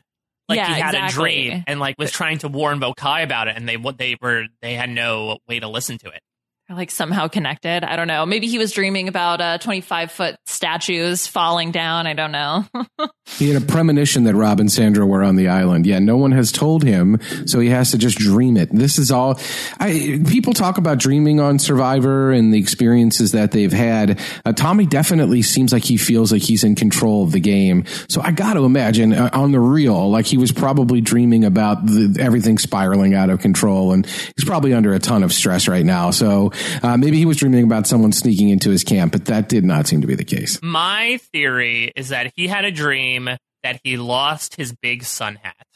like 0.49 0.57
Yeah, 0.59 0.75
he 0.75 0.81
had 0.81 0.95
exactly. 0.95 1.09
a 1.09 1.51
dream 1.51 1.65
and 1.67 1.81
like 1.81 1.97
was 1.99 2.11
trying 2.13 2.39
to 2.39 2.49
warn 2.49 2.81
Vokai 2.81 3.23
about 3.25 3.49
it, 3.49 3.57
and 3.57 3.69
they 3.69 3.77
what 3.77 3.99
they 3.99 4.17
were 4.21 4.45
they 4.63 4.75
had 4.75 4.91
no 4.91 5.39
way 5.49 5.61
to 5.61 5.69
listen 5.69 5.99
to 5.99 6.09
it. 6.09 6.21
They're 6.69 6.77
like 6.77 6.91
somehow 6.91 7.29
connected. 7.29 7.85
I 7.85 7.95
don't 7.95 8.09
know. 8.09 8.27
Maybe 8.27 8.49
he 8.49 8.59
was 8.59 8.73
dreaming 8.73 9.07
about 9.07 9.41
uh, 9.41 9.59
25 9.59 10.11
foot 10.11 10.37
statues 10.47 11.29
falling 11.29 11.71
down. 11.71 12.09
I 12.09 12.15
don't 12.15 12.33
know. 12.33 12.65
He 13.39 13.51
had 13.51 13.61
a 13.61 13.67
premonition 13.67 14.25
that 14.25 14.35
Rob 14.35 14.61
and 14.61 14.71
Sandra 14.71 15.05
were 15.05 15.23
on 15.23 15.37
the 15.37 15.49
island. 15.49 15.85
Yeah, 15.85 15.99
no 15.99 16.17
one 16.17 16.31
has 16.33 16.53
told 16.53 16.85
him, 16.85 17.19
so 17.45 17.59
he 17.59 17.69
has 17.69 17.91
to 17.91 17.99
just 17.99 18.17
dream 18.17 18.57
it. 18.57 18.71
This 18.73 18.99
is 18.99 19.11
all. 19.11 19.39
I, 19.79 20.23
people 20.27 20.55
talk 20.55 20.79
about 20.79 20.99
dreaming 20.99 21.41
on 21.41 21.59
Survivor 21.59 22.31
and 22.31 22.55
the 22.55 22.59
experiences 22.59 23.33
that 23.33 23.51
they've 23.51 23.73
had. 23.73 24.21
Uh, 24.45 24.53
Tommy 24.53 24.87
definitely 24.87 25.43
seems 25.43 25.73
like 25.73 25.85
he 25.85 25.97
feels 25.97 26.33
like 26.33 26.41
he's 26.41 26.63
in 26.65 26.77
control 26.77 27.25
of 27.25 27.33
the 27.33 27.41
game. 27.41 27.85
So 28.09 28.23
I 28.23 28.31
got 28.31 28.55
to 28.55 28.65
imagine 28.65 29.13
uh, 29.13 29.29
on 29.33 29.51
the 29.51 29.61
real, 29.61 30.09
like 30.09 30.27
he 30.27 30.39
was 30.39 30.53
probably 30.53 31.01
dreaming 31.01 31.45
about 31.45 31.85
the, 31.85 32.17
everything 32.21 32.59
spiraling 32.59 33.15
out 33.15 33.29
of 33.29 33.41
control, 33.41 33.93
and 33.93 34.07
he's 34.07 34.45
probably 34.47 34.73
under 34.73 34.95
a 34.95 35.01
ton 35.01 35.25
of 35.25 35.33
stress 35.33 35.67
right 35.69 35.85
now. 35.85 36.13
So 36.13 36.53
uh, 36.83 36.97
maybe 36.97 37.17
he 37.19 37.25
was 37.25 37.37
dreaming 37.39 37.65
about 37.65 37.87
someone 37.87 38.13
sneaking 38.13 38.49
into 38.51 38.71
his 38.71 38.85
camp, 38.85 39.13
but 39.13 39.27
that 39.27 39.49
did 39.49 39.65
not 39.65 39.87
seem 39.87 40.01
to 40.01 40.07
be 40.07 40.15
the 40.15 40.25
case. 40.25 40.59
My 40.63 41.19
theory 41.33 41.93
is 41.97 42.09
that 42.11 42.33
he 42.37 42.47
had 42.49 42.65
a 42.65 42.71
dream 42.71 43.29
that 43.63 43.81
he 43.85 43.97
lost 43.97 44.57
his 44.57 44.75
big 44.81 45.03
sun 45.05 45.37
hat. 45.43 45.67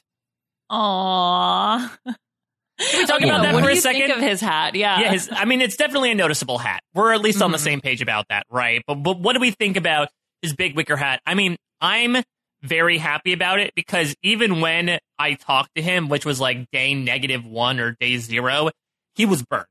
Aww. 0.70 1.90
Can 2.06 2.98
we 3.00 3.06
talk 3.06 3.20
about 3.20 3.42
that 3.42 3.52
what 3.52 3.60
for 3.62 3.66
do 3.68 3.72
a 3.72 3.74
you 3.74 3.80
second? 3.80 4.00
think 4.06 4.16
of 4.16 4.22
his 4.22 4.40
hat? 4.40 4.74
Yeah. 4.74 5.00
Yeah, 5.00 5.12
his, 5.12 5.28
I 5.30 5.44
mean, 5.44 5.60
it's 5.60 5.76
definitely 5.76 6.12
a 6.12 6.14
noticeable 6.14 6.58
hat. 6.58 6.80
We're 6.94 7.12
at 7.12 7.20
least 7.20 7.42
on 7.42 7.50
the 7.50 7.58
Mhm. 7.58 7.62
same 7.62 7.80
page 7.80 8.00
about 8.00 8.26
that, 8.30 8.44
right? 8.50 8.82
But, 8.86 8.96
but 8.96 9.18
what 9.20 9.34
do 9.34 9.40
we 9.40 9.50
think 9.50 9.76
about 9.76 10.08
his 10.40 10.54
big 10.54 10.76
wicker 10.76 10.96
hat? 10.96 11.20
I 11.26 11.34
mean, 11.34 11.56
I'm 11.80 12.16
very 12.62 12.96
happy 12.98 13.32
about 13.32 13.58
it 13.60 13.72
because 13.74 14.14
even 14.22 14.60
when 14.60 14.98
I 15.18 15.34
talked 15.34 15.70
to 15.76 15.82
him, 15.82 16.08
which 16.08 16.24
was 16.24 16.40
like 16.40 16.70
day 16.72 16.94
negative 16.94 17.44
one 17.44 17.80
or 17.80 17.96
day 18.00 18.16
zero, 18.18 18.70
he 19.14 19.26
was 19.26 19.42
burnt. 19.42 19.66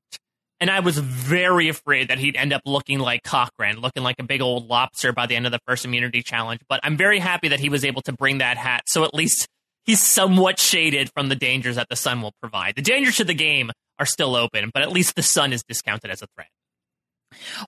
And 0.61 0.69
I 0.69 0.81
was 0.81 0.97
very 0.97 1.69
afraid 1.69 2.09
that 2.09 2.17
he'd 2.17 2.35
end 2.35 2.51
up 2.51 2.61
looking 2.65 2.99
like 2.99 3.23
Cochran, 3.23 3.79
looking 3.79 4.03
like 4.03 4.17
a 4.19 4.23
big 4.23 4.41
old 4.41 4.67
lobster 4.67 5.13
by 5.13 5.25
the 5.25 5.35
end 5.35 5.45
of 5.45 5.53
the 5.53 5.59
first 5.65 5.85
immunity 5.85 6.21
challenge. 6.21 6.61
But 6.67 6.81
I'm 6.83 6.97
very 6.97 7.19
happy 7.19 7.47
that 7.49 7.61
he 7.61 7.69
was 7.69 7.85
able 7.85 8.01
to 8.03 8.13
bring 8.13 8.39
that 8.39 8.57
hat. 8.57 8.83
So 8.87 9.05
at 9.05 9.13
least 9.13 9.47
he's 9.85 10.01
somewhat 10.01 10.59
shaded 10.59 11.09
from 11.13 11.29
the 11.29 11.35
dangers 11.35 11.77
that 11.77 11.87
the 11.89 11.95
sun 11.95 12.21
will 12.21 12.33
provide. 12.41 12.75
The 12.75 12.81
dangers 12.81 13.17
to 13.17 13.23
the 13.23 13.33
game 13.33 13.71
are 13.99 14.05
still 14.05 14.35
open, 14.35 14.71
but 14.73 14.83
at 14.83 14.91
least 14.91 15.15
the 15.15 15.23
sun 15.23 15.53
is 15.53 15.63
discounted 15.63 16.11
as 16.11 16.21
a 16.21 16.27
threat. 16.35 16.49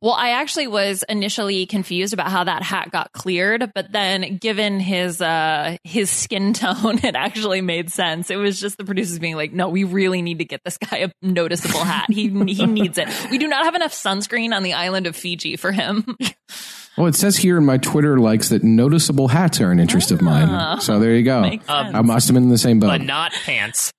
Well, 0.02 0.14
I 0.14 0.32
actually 0.32 0.68
was 0.68 1.04
initially 1.08 1.66
confused 1.66 2.14
about 2.14 2.32
how 2.32 2.44
that 2.44 2.64
hat 2.64 2.92
got 2.92 3.12
cleared, 3.12 3.72
but 3.74 3.92
then 3.92 4.38
given 4.38 4.80
his 4.80 5.22
uh 5.22 5.78
his 5.84 6.10
skin 6.10 6.54
tone, 6.54 7.00
it 7.04 7.16
actually 7.16 7.62
made 7.62 7.92
sense. 7.92 8.30
It 8.30 8.38
was 8.38 8.60
just 8.60 8.78
the 8.78 8.86
producers 8.86 9.20
being 9.20 9.36
like, 9.36 9.54
"No, 9.54 9.70
we 9.70 9.84
really 9.84 10.22
need 10.22 10.40
to 10.40 10.46
get 10.46 10.62
this 10.64 10.78
guy 10.78 10.98
a 10.98 11.10
noticeable 11.22 11.84
hat. 11.84 12.06
He 12.10 12.30
he 12.30 12.66
needs 12.66 12.98
it. 12.98 13.08
We 13.30 13.38
do 13.38 13.48
not 13.48 13.66
have 13.66 13.76
enough 13.76 13.94
sunscreen 13.94 14.56
on 14.56 14.64
the 14.64 14.74
island 14.74 15.08
of 15.08 15.16
Fiji 15.16 15.56
for 15.58 15.72
him." 15.72 16.16
Well, 16.98 17.08
it 17.08 17.16
says 17.16 17.38
here 17.38 17.58
in 17.58 17.66
my 17.66 17.78
Twitter 17.78 18.20
likes 18.20 18.50
that 18.50 18.64
noticeable 18.66 19.30
hats 19.30 19.62
are 19.62 19.72
an 19.72 19.80
interest 19.80 20.12
of 20.12 20.22
mine. 20.22 20.82
So 20.82 21.00
there 21.00 21.16
you 21.16 21.24
go. 21.24 21.42
Um. 21.70 21.96
I 21.96 22.02
must 22.02 22.28
have 22.28 22.34
been 22.34 22.44
in 22.44 22.50
the 22.50 22.58
same 22.58 22.82
boat. 22.82 22.88
But 22.88 23.02
not 23.02 23.32
pants. 23.32 23.94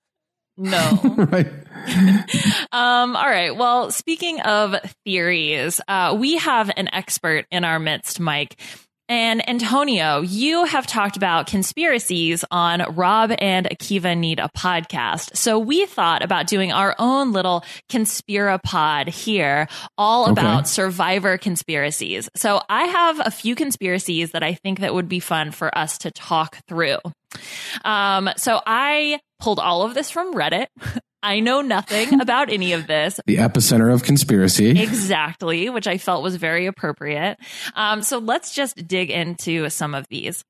no. 0.58 1.00
right. 1.16 1.50
Um, 2.72 3.16
all 3.16 3.28
right. 3.28 3.55
Well, 3.55 3.91
speaking 3.91 4.41
of 4.41 4.74
theories, 5.05 5.78
uh, 5.89 6.16
we 6.18 6.37
have 6.39 6.70
an 6.76 6.89
expert 6.93 7.45
in 7.51 7.64
our 7.64 7.78
midst, 7.78 8.18
Mike. 8.18 8.59
And 9.11 9.47
Antonio, 9.47 10.22
you 10.22 10.64
have 10.64 10.87
talked 10.87 11.18
about 11.18 11.47
conspiracies 11.47 12.47
on 12.51 12.83
Rob 12.95 13.33
and 13.39 13.66
Akiva 13.68 14.16
Need 14.16 14.39
a 14.39 14.49
podcast. 14.57 15.37
So 15.37 15.59
we 15.59 15.85
thought 15.85 16.22
about 16.24 16.47
doing 16.47 16.72
our 16.72 16.95
own 16.99 17.33
little 17.33 17.62
conspirapod 17.91 19.09
here, 19.09 19.68
all 19.99 20.22
Okay. 20.30 20.33
about 20.33 20.66
survivor 20.66 21.37
conspiracies. 21.37 22.30
So 22.37 22.62
I 22.70 22.85
have 22.85 23.20
a 23.26 23.30
few 23.30 23.55
conspiracies 23.55 24.30
that 24.30 24.43
I 24.43 24.55
think 24.55 24.80
that 24.80 24.95
would 24.95 25.09
be 25.11 25.20
fun 25.20 25.51
for 25.51 25.76
us 25.76 25.99
to 25.99 26.11
talk 26.11 26.57
through. 26.66 26.99
Um, 27.85 28.30
so 28.39 28.61
I 28.64 29.20
pulled 29.41 29.59
all 29.59 29.83
of 29.83 29.93
this 29.93 30.11
from 30.11 30.33
Reddit. 30.33 30.68
I 31.22 31.40
know 31.40 31.60
nothing 31.60 32.20
about 32.20 32.50
any 32.50 32.72
of 32.72 32.86
this, 32.86 33.20
The 33.26 33.36
epicenter 33.36 33.92
of 33.92 34.02
conspiracy. 34.02 34.70
exactly, 34.82 35.68
which 35.70 35.86
I 35.86 35.98
felt 35.98 36.22
was 36.22 36.36
very 36.36 36.66
appropriate. 36.66 37.38
Um, 37.74 38.02
so 38.02 38.18
let's 38.18 38.54
just 38.54 38.86
dig 38.88 39.10
into 39.10 39.68
some 39.70 39.94
of 39.94 40.06
these. 40.08 40.42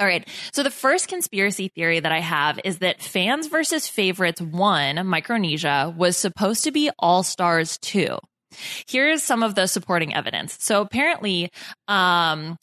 All 0.00 0.06
right. 0.06 0.26
So 0.52 0.64
the 0.64 0.70
first 0.72 1.06
conspiracy 1.06 1.68
theory 1.68 2.00
that 2.00 2.10
I 2.10 2.18
have 2.18 2.58
is 2.64 2.78
that 2.78 3.00
Fans 3.00 3.46
versus 3.46 3.86
Favorites 3.86 4.40
1, 4.40 5.06
Micronesia, 5.06 5.94
was 5.96 6.16
supposed 6.16 6.64
to 6.64 6.72
be 6.72 6.90
All 6.98 7.22
Stars 7.22 7.78
2. 7.78 8.18
Here's 8.88 9.22
some 9.22 9.42
of 9.44 9.54
the 9.54 9.66
supporting 9.68 10.12
evidence. 10.14 10.56
So 10.60 10.80
apparently, 10.80 11.50
um, 11.86 12.56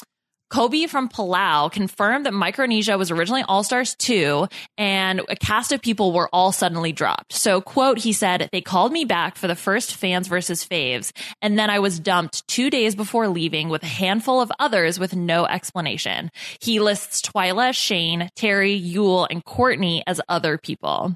Coby 0.51 0.89
from 0.89 1.07
Palau 1.07 1.71
confirmed 1.71 2.25
that 2.25 2.33
Micronesia 2.33 2.97
was 2.97 3.09
originally 3.09 3.43
All 3.47 3.63
Stars 3.63 3.95
2 3.95 4.47
and 4.77 5.21
a 5.29 5.35
cast 5.37 5.71
of 5.71 5.81
people 5.81 6.11
were 6.11 6.29
all 6.33 6.51
suddenly 6.51 6.91
dropped. 6.91 7.31
So, 7.31 7.61
quote, 7.61 7.99
he 7.99 8.11
said, 8.11 8.49
they 8.51 8.59
called 8.59 8.91
me 8.91 9.05
back 9.05 9.37
for 9.37 9.47
the 9.47 9.55
first 9.55 9.95
fans 9.95 10.27
versus 10.27 10.65
faves, 10.65 11.11
and 11.41 11.57
then 11.57 11.69
I 11.69 11.79
was 11.79 11.99
dumped 11.99 12.45
two 12.49 12.69
days 12.69 12.95
before 12.95 13.29
leaving 13.29 13.69
with 13.69 13.83
a 13.83 13.87
handful 13.87 14.41
of 14.41 14.51
others 14.59 14.99
with 14.99 15.15
no 15.15 15.45
explanation. 15.45 16.29
He 16.59 16.81
lists 16.81 17.21
Twila, 17.21 17.73
Shane, 17.73 18.29
Terry, 18.35 18.79
Yul, 18.79 19.27
and 19.29 19.45
Courtney 19.45 20.03
as 20.05 20.19
other 20.27 20.57
people. 20.57 21.15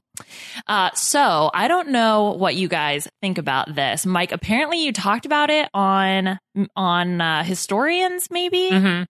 Uh, 0.66 0.92
so 0.94 1.52
I 1.54 1.68
don't 1.68 1.90
know 1.90 2.32
what 2.32 2.56
you 2.56 2.70
guys 2.70 3.10
think 3.22 3.38
about 3.38 3.76
this. 3.76 4.06
Mike, 4.06 4.32
apparently 4.32 4.84
you 4.84 4.94
talked 4.94 5.26
about 5.26 5.50
it 5.50 5.70
on, 5.74 6.40
on, 6.78 7.20
uh, 7.20 7.44
historians, 7.44 8.30
maybe? 8.32 8.70
Mm-hmm. 8.72 9.04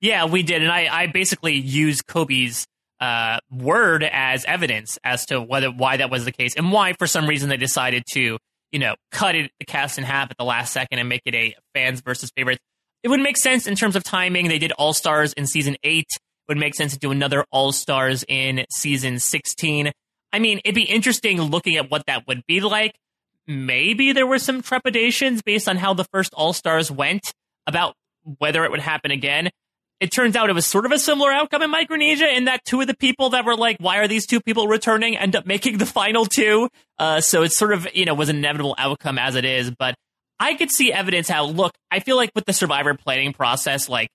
Yeah, 0.00 0.26
we 0.26 0.42
did, 0.42 0.62
and 0.62 0.70
I, 0.70 0.88
I 0.90 1.06
basically 1.06 1.54
used 1.54 2.06
Coby's 2.06 2.66
uh, 3.00 3.38
word 3.50 4.02
as 4.04 4.44
evidence 4.44 4.98
as 5.04 5.26
to 5.26 5.40
whether 5.40 5.70
why 5.70 5.98
that 5.98 6.10
was 6.10 6.24
the 6.24 6.32
case 6.32 6.54
and 6.54 6.72
why, 6.72 6.92
for 6.94 7.06
some 7.06 7.26
reason, 7.26 7.48
they 7.48 7.56
decided 7.56 8.02
to 8.12 8.38
you 8.72 8.78
know 8.78 8.94
cut 9.10 9.34
it 9.34 9.50
the 9.58 9.64
cast 9.64 9.98
in 9.98 10.04
half 10.04 10.30
at 10.30 10.36
the 10.36 10.44
last 10.44 10.72
second 10.72 10.98
and 10.98 11.08
make 11.08 11.22
it 11.24 11.34
a 11.34 11.54
fans 11.74 12.00
versus 12.00 12.30
favorites. 12.36 12.60
It 13.02 13.08
would 13.08 13.20
make 13.20 13.36
sense 13.36 13.66
in 13.66 13.74
terms 13.74 13.96
of 13.96 14.04
timing. 14.04 14.48
They 14.48 14.58
did 14.58 14.72
All 14.72 14.92
Stars 14.92 15.32
in 15.32 15.46
season 15.46 15.76
eight. 15.82 16.08
It 16.08 16.48
would 16.48 16.58
make 16.58 16.74
sense 16.74 16.92
to 16.92 16.98
do 16.98 17.10
another 17.10 17.44
All 17.50 17.72
Stars 17.72 18.24
in 18.28 18.66
season 18.70 19.18
sixteen. 19.18 19.92
I 20.32 20.38
mean, 20.38 20.60
it'd 20.64 20.74
be 20.74 20.82
interesting 20.82 21.40
looking 21.40 21.76
at 21.76 21.90
what 21.90 22.04
that 22.06 22.26
would 22.26 22.42
be 22.46 22.60
like. 22.60 22.94
Maybe 23.46 24.12
there 24.12 24.26
were 24.26 24.40
some 24.40 24.60
trepidations 24.60 25.40
based 25.40 25.68
on 25.68 25.76
how 25.76 25.94
the 25.94 26.04
first 26.04 26.34
All 26.34 26.52
Stars 26.52 26.90
went 26.90 27.32
about 27.66 27.94
whether 28.38 28.64
it 28.64 28.70
would 28.70 28.80
happen 28.80 29.10
again 29.10 29.50
it 30.00 30.10
turns 30.10 30.36
out 30.36 30.50
it 30.50 30.54
was 30.54 30.66
sort 30.66 30.84
of 30.84 30.92
a 30.92 30.98
similar 30.98 31.32
outcome 31.32 31.62
in 31.62 31.70
Micronesia 31.70 32.28
in 32.28 32.44
that 32.44 32.64
two 32.64 32.80
of 32.80 32.86
the 32.86 32.96
people 32.96 33.30
that 33.30 33.44
were 33.44 33.56
like, 33.56 33.78
why 33.80 33.98
are 33.98 34.08
these 34.08 34.26
two 34.26 34.40
people 34.40 34.68
returning 34.68 35.16
end 35.16 35.34
up 35.34 35.46
making 35.46 35.78
the 35.78 35.86
final 35.86 36.26
two. 36.26 36.68
Uh, 36.98 37.20
so 37.20 37.42
it's 37.42 37.56
sort 37.56 37.72
of, 37.72 37.86
you 37.94 38.04
know, 38.04 38.14
was 38.14 38.28
an 38.28 38.36
inevitable 38.36 38.74
outcome 38.78 39.18
as 39.18 39.36
it 39.36 39.44
is. 39.44 39.70
But 39.70 39.94
I 40.38 40.54
could 40.54 40.70
see 40.70 40.92
evidence 40.92 41.28
how, 41.28 41.46
look, 41.46 41.72
I 41.90 42.00
feel 42.00 42.16
like 42.16 42.30
with 42.34 42.44
the 42.44 42.52
survivor 42.52 42.94
planning 42.94 43.32
process, 43.32 43.88
like, 43.88 44.08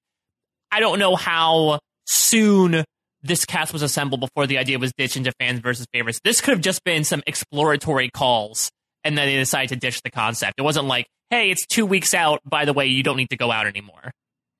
I 0.71 0.79
don't 0.79 0.99
know 0.99 1.15
how 1.15 1.79
soon 2.05 2.83
this 3.23 3.45
cast 3.45 3.73
was 3.73 3.81
assembled 3.81 4.19
before 4.19 4.47
the 4.47 4.57
idea 4.57 4.79
was 4.79 4.93
ditched 4.97 5.17
into 5.17 5.31
fans 5.39 5.59
versus 5.59 5.87
favorites. 5.93 6.19
This 6.23 6.41
could 6.41 6.51
have 6.51 6.61
just 6.61 6.83
been 6.83 7.03
some 7.03 7.23
exploratory 7.27 8.09
calls 8.09 8.71
and 9.03 9.17
then 9.17 9.27
they 9.27 9.35
decided 9.35 9.69
to 9.69 9.75
ditch 9.75 10.01
the 10.03 10.11
concept. 10.11 10.55
It 10.57 10.63
wasn't 10.63 10.85
like, 10.85 11.07
hey, 11.29 11.49
it's 11.49 11.65
two 11.65 11.85
weeks 11.85 12.13
out. 12.13 12.41
By 12.45 12.65
the 12.65 12.73
way, 12.73 12.87
you 12.87 13.03
don't 13.03 13.17
need 13.17 13.29
to 13.29 13.37
go 13.37 13.51
out 13.51 13.67
anymore. 13.67 14.11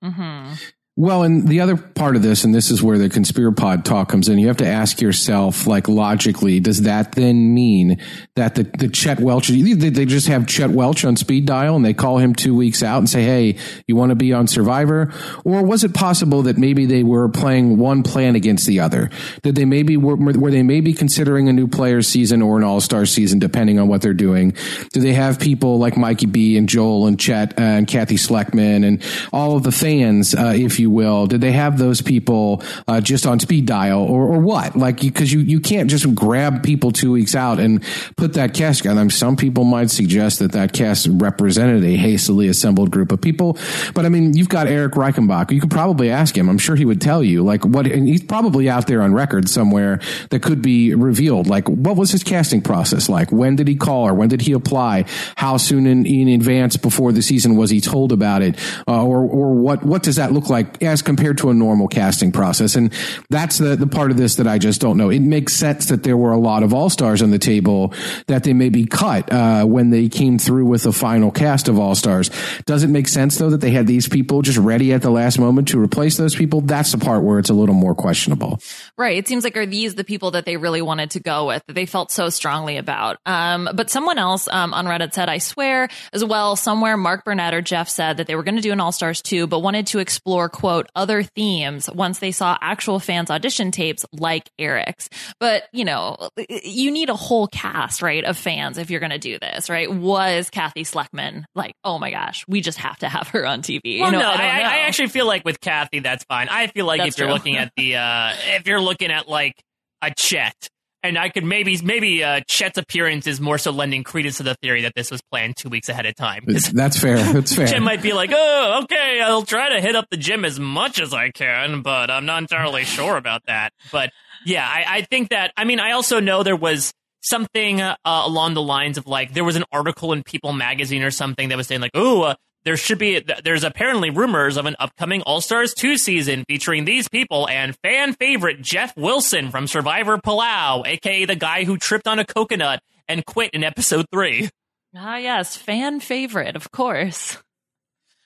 Mm-hmm. 0.02 0.54
Well, 0.94 1.22
and 1.22 1.48
the 1.48 1.60
other 1.60 1.78
part 1.78 2.16
of 2.16 2.22
this, 2.22 2.44
and 2.44 2.54
this 2.54 2.70
is 2.70 2.82
where 2.82 2.98
the 2.98 3.08
conspirapod 3.08 3.84
talk 3.84 4.10
comes 4.10 4.28
in, 4.28 4.38
you 4.38 4.48
have 4.48 4.58
to 4.58 4.66
ask 4.66 5.00
yourself, 5.00 5.66
like 5.66 5.88
logically, 5.88 6.60
does 6.60 6.82
that 6.82 7.12
then 7.12 7.54
mean 7.54 7.96
that 8.36 8.56
the, 8.56 8.64
the 8.64 8.88
Chet 8.88 9.18
Welch, 9.18 9.48
they, 9.48 10.04
just 10.04 10.28
have 10.28 10.46
Chet 10.46 10.68
Welch 10.68 11.06
on 11.06 11.16
speed 11.16 11.46
dial 11.46 11.76
and 11.76 11.84
they 11.84 11.94
call 11.94 12.18
him 12.18 12.34
two 12.34 12.54
weeks 12.54 12.82
out 12.82 12.98
and 12.98 13.08
say, 13.08 13.22
hey, 13.22 13.56
you 13.86 13.96
want 13.96 14.10
to 14.10 14.16
be 14.16 14.34
on 14.34 14.46
Survivor? 14.46 15.10
Or 15.46 15.64
was 15.64 15.82
it 15.82 15.94
possible 15.94 16.42
that 16.42 16.58
maybe 16.58 16.84
they 16.84 17.02
were 17.02 17.30
playing 17.30 17.78
one 17.78 18.02
plan 18.02 18.36
against 18.36 18.66
the 18.66 18.80
other? 18.80 19.08
Did 19.42 19.54
they 19.54 19.64
maybe, 19.64 19.96
were, 19.96 20.16
were 20.16 20.50
they 20.50 20.62
maybe 20.62 20.92
considering 20.92 21.48
a 21.48 21.54
new 21.54 21.68
players 21.68 22.06
season 22.06 22.42
or 22.42 22.58
an 22.58 22.64
all-star 22.64 23.06
season, 23.06 23.38
depending 23.38 23.78
on 23.78 23.88
what 23.88 24.02
they're 24.02 24.12
doing? 24.12 24.54
Do 24.92 25.00
they 25.00 25.14
have 25.14 25.40
people 25.40 25.78
like 25.78 25.96
Mikey 25.96 26.26
B 26.26 26.58
and 26.58 26.68
Joel 26.68 27.06
and 27.06 27.18
Chet 27.18 27.58
uh, 27.58 27.62
and 27.62 27.88
Kathy 27.88 28.16
Sleckman 28.16 28.86
and 28.86 29.02
all 29.32 29.56
of 29.56 29.62
the 29.62 29.72
fans, 29.72 30.34
uh, 30.34 30.52
if 30.54 30.78
you 30.81 30.81
will? 30.86 31.26
Did 31.26 31.40
they 31.40 31.52
have 31.52 31.78
those 31.78 32.00
people 32.00 32.62
uh, 32.88 33.00
just 33.00 33.26
on 33.26 33.40
speed 33.40 33.66
dial 33.66 34.00
or, 34.00 34.26
or 34.26 34.40
what? 34.40 34.76
Like, 34.76 35.00
because 35.00 35.32
you, 35.32 35.40
you 35.40 35.60
can't 35.60 35.90
just 35.90 36.14
grab 36.14 36.62
people 36.62 36.92
two 36.92 37.12
weeks 37.12 37.34
out 37.34 37.58
and 37.58 37.82
put 38.16 38.34
that 38.34 38.54
cast 38.54 38.78
together. 38.78 39.00
I 39.00 39.04
mean, 39.04 39.10
some 39.10 39.36
people 39.36 39.64
might 39.64 39.90
suggest 39.90 40.38
that 40.40 40.52
that 40.52 40.72
cast 40.72 41.08
represented 41.10 41.84
a 41.84 41.96
hastily 41.96 42.48
assembled 42.48 42.90
group 42.90 43.12
of 43.12 43.20
people. 43.20 43.58
But 43.94 44.04
I 44.04 44.08
mean, 44.08 44.34
you've 44.34 44.48
got 44.48 44.66
Eric 44.66 44.92
Reichenbach. 44.92 45.50
You 45.50 45.60
could 45.60 45.70
probably 45.70 46.10
ask 46.10 46.36
him. 46.36 46.48
I'm 46.48 46.58
sure 46.58 46.76
he 46.76 46.84
would 46.84 47.00
tell 47.00 47.22
you, 47.22 47.42
like, 47.42 47.64
what, 47.64 47.86
and 47.86 48.08
he's 48.08 48.22
probably 48.22 48.68
out 48.68 48.86
there 48.86 49.02
on 49.02 49.14
record 49.14 49.48
somewhere 49.48 50.00
that 50.30 50.42
could 50.42 50.62
be 50.62 50.94
revealed. 50.94 51.46
Like, 51.46 51.68
what 51.68 51.96
was 51.96 52.10
his 52.10 52.22
casting 52.22 52.62
process 52.62 53.08
like? 53.08 53.30
When 53.32 53.56
did 53.56 53.68
he 53.68 53.76
call 53.76 54.06
or 54.06 54.14
when 54.14 54.28
did 54.28 54.42
he 54.42 54.52
apply? 54.52 55.04
How 55.36 55.56
soon 55.56 55.86
in, 55.86 56.06
in 56.06 56.28
advance 56.28 56.76
before 56.76 57.12
the 57.12 57.22
season 57.22 57.56
was 57.56 57.70
he 57.70 57.80
told 57.80 58.12
about 58.12 58.42
it? 58.42 58.58
Uh, 58.86 59.04
or, 59.04 59.20
or 59.20 59.54
what, 59.54 59.82
what 59.82 60.02
does 60.02 60.16
that 60.16 60.32
look 60.32 60.48
like 60.48 60.71
as 60.80 61.02
compared 61.02 61.38
to 61.38 61.50
a 61.50 61.54
normal 61.54 61.88
casting 61.88 62.32
process. 62.32 62.76
And 62.76 62.92
that's 63.30 63.58
the, 63.58 63.76
the 63.76 63.86
part 63.86 64.10
of 64.10 64.16
this 64.16 64.36
that 64.36 64.46
I 64.46 64.58
just 64.58 64.80
don't 64.80 64.96
know. 64.96 65.10
It 65.10 65.20
makes 65.20 65.54
sense 65.54 65.86
that 65.86 66.02
there 66.02 66.16
were 66.16 66.32
a 66.32 66.38
lot 66.38 66.62
of 66.62 66.72
all 66.72 66.90
stars 66.90 67.22
on 67.22 67.30
the 67.30 67.38
table 67.38 67.92
that 68.26 68.44
they 68.44 68.52
maybe 68.52 68.86
cut 68.86 69.32
uh, 69.32 69.64
when 69.64 69.90
they 69.90 70.08
came 70.08 70.38
through 70.38 70.66
with 70.66 70.84
the 70.84 70.92
final 70.92 71.30
cast 71.30 71.68
of 71.68 71.78
all 71.78 71.94
stars. 71.94 72.30
Does 72.66 72.84
it 72.84 72.88
make 72.88 73.08
sense 73.08 73.38
though 73.38 73.50
that 73.50 73.60
they 73.60 73.70
had 73.70 73.86
these 73.86 74.08
people 74.08 74.42
just 74.42 74.58
ready 74.58 74.92
at 74.92 75.02
the 75.02 75.10
last 75.10 75.38
moment 75.38 75.68
to 75.68 75.80
replace 75.80 76.16
those 76.16 76.34
people? 76.34 76.60
That's 76.60 76.92
the 76.92 76.98
part 76.98 77.22
where 77.22 77.38
it's 77.38 77.50
a 77.50 77.54
little 77.54 77.74
more 77.74 77.94
questionable. 77.94 78.60
Right. 78.96 79.18
It 79.18 79.28
seems 79.28 79.44
like 79.44 79.56
are 79.56 79.66
these 79.66 79.94
the 79.94 80.04
people 80.04 80.32
that 80.32 80.44
they 80.44 80.56
really 80.56 80.82
wanted 80.82 81.10
to 81.12 81.20
go 81.20 81.46
with 81.46 81.64
that 81.66 81.74
they 81.74 81.86
felt 81.86 82.10
so 82.10 82.28
strongly 82.28 82.76
about? 82.76 83.18
Um, 83.26 83.68
but 83.74 83.90
someone 83.90 84.18
else 84.18 84.48
um, 84.48 84.74
on 84.74 84.86
Reddit 84.86 85.14
said, 85.14 85.28
I 85.28 85.38
swear, 85.38 85.88
as 86.12 86.24
well, 86.24 86.56
somewhere 86.56 86.96
Mark 86.96 87.24
Burnett 87.24 87.54
or 87.54 87.62
Jeff 87.62 87.88
said 87.88 88.16
that 88.18 88.26
they 88.26 88.34
were 88.34 88.42
going 88.42 88.56
to 88.56 88.62
do 88.62 88.72
an 88.72 88.80
All 88.80 88.92
Stars 88.92 89.22
too, 89.22 89.46
but 89.46 89.60
wanted 89.60 89.86
to 89.88 89.98
explore 89.98 90.48
quote 90.62 90.88
other 90.94 91.24
themes 91.24 91.90
once 91.92 92.20
they 92.20 92.30
saw 92.30 92.56
actual 92.60 93.00
fans 93.00 93.32
audition 93.32 93.72
tapes 93.72 94.06
like 94.12 94.48
Eric's. 94.60 95.08
But, 95.40 95.64
you 95.72 95.84
know, 95.84 96.28
you 96.46 96.92
need 96.92 97.10
a 97.10 97.16
whole 97.16 97.48
cast, 97.48 98.00
right, 98.00 98.22
of 98.24 98.36
fans 98.38 98.78
if 98.78 98.88
you're 98.88 99.00
going 99.00 99.10
to 99.10 99.18
do 99.18 99.40
this, 99.40 99.68
right? 99.68 99.92
Was 99.92 100.50
Kathy 100.50 100.84
Sleckman 100.84 101.42
like, 101.56 101.74
oh 101.82 101.98
my 101.98 102.12
gosh, 102.12 102.44
we 102.46 102.60
just 102.60 102.78
have 102.78 102.96
to 102.98 103.08
have 103.08 103.26
her 103.30 103.44
on 103.44 103.62
TV? 103.62 103.98
Well, 103.98 104.12
you 104.12 104.18
know, 104.18 104.20
no, 104.20 104.30
I, 104.30 104.34
I, 104.34 104.60
I 104.60 104.78
actually 104.86 105.08
feel 105.08 105.26
like 105.26 105.44
with 105.44 105.60
Kathy, 105.60 105.98
that's 105.98 106.22
fine. 106.26 106.46
I 106.48 106.68
feel 106.68 106.86
like 106.86 107.00
That's 107.00 107.16
if 107.16 107.18
you're 107.18 107.26
true. 107.26 107.34
looking 107.34 107.56
at 107.56 107.72
the, 107.76 107.96
uh, 107.96 108.32
if 108.54 108.68
you're 108.68 108.80
looking 108.80 109.10
at 109.10 109.28
like 109.28 109.60
a 110.00 110.12
Chet, 110.16 110.68
and 111.02 111.18
I 111.18 111.28
could 111.28 111.44
maybe, 111.44 111.78
maybe 111.82 112.22
uh, 112.22 112.40
Chet's 112.46 112.78
appearance 112.78 113.26
is 113.26 113.40
more 113.40 113.58
so 113.58 113.70
lending 113.70 114.04
credence 114.04 114.36
to 114.36 114.42
the 114.42 114.54
theory 114.56 114.82
that 114.82 114.94
this 114.94 115.10
was 115.10 115.20
planned 115.22 115.56
two 115.56 115.68
weeks 115.68 115.88
ahead 115.88 116.06
of 116.06 116.14
time. 116.14 116.44
That's 116.72 116.98
fair. 116.98 117.16
That's 117.32 117.54
fair. 117.54 117.66
Chet 117.66 117.82
might 117.82 118.02
be 118.02 118.12
like, 118.12 118.30
oh, 118.32 118.80
okay, 118.84 119.20
I'll 119.20 119.42
try 119.42 119.70
to 119.70 119.80
hit 119.80 119.96
up 119.96 120.06
the 120.10 120.16
gym 120.16 120.44
as 120.44 120.60
much 120.60 121.00
as 121.00 121.12
I 121.12 121.30
can, 121.30 121.82
but 121.82 122.10
I'm 122.10 122.26
not 122.26 122.42
entirely 122.42 122.84
sure 122.84 123.16
about 123.16 123.42
that. 123.46 123.72
But 123.90 124.10
yeah, 124.44 124.66
I, 124.66 124.84
I 124.88 125.02
think 125.02 125.30
that, 125.30 125.52
I 125.56 125.64
mean, 125.64 125.80
I 125.80 125.92
also 125.92 126.20
know 126.20 126.42
there 126.42 126.56
was 126.56 126.92
something 127.22 127.80
uh, 127.80 127.96
along 128.04 128.54
the 128.54 128.62
lines 128.62 128.98
of 128.98 129.06
like, 129.06 129.32
there 129.34 129.44
was 129.44 129.56
an 129.56 129.64
article 129.72 130.12
in 130.12 130.22
People 130.22 130.52
magazine 130.52 131.02
or 131.02 131.10
something 131.10 131.48
that 131.48 131.56
was 131.56 131.66
saying 131.66 131.80
like, 131.80 131.92
oh, 131.94 132.22
uh, 132.22 132.34
there 132.64 132.76
should 132.76 132.98
be, 132.98 133.24
there's 133.44 133.64
apparently 133.64 134.10
rumors 134.10 134.56
of 134.56 134.66
an 134.66 134.76
upcoming 134.78 135.22
All 135.22 135.40
Stars 135.40 135.74
2 135.74 135.96
season 135.96 136.44
featuring 136.48 136.84
these 136.84 137.08
people 137.08 137.48
and 137.48 137.76
fan 137.82 138.14
favorite 138.14 138.62
Jeff 138.62 138.96
Wilson 138.96 139.50
from 139.50 139.66
Survivor 139.66 140.18
Palau, 140.18 140.86
aka 140.86 141.24
the 141.24 141.36
guy 141.36 141.64
who 141.64 141.76
tripped 141.76 142.06
on 142.06 142.18
a 142.18 142.24
coconut 142.24 142.80
and 143.08 143.26
quit 143.26 143.50
in 143.52 143.64
episode 143.64 144.06
3. 144.12 144.48
Ah, 144.94 145.16
yes, 145.16 145.56
fan 145.56 146.00
favorite, 146.00 146.54
of 146.54 146.70
course. 146.70 147.38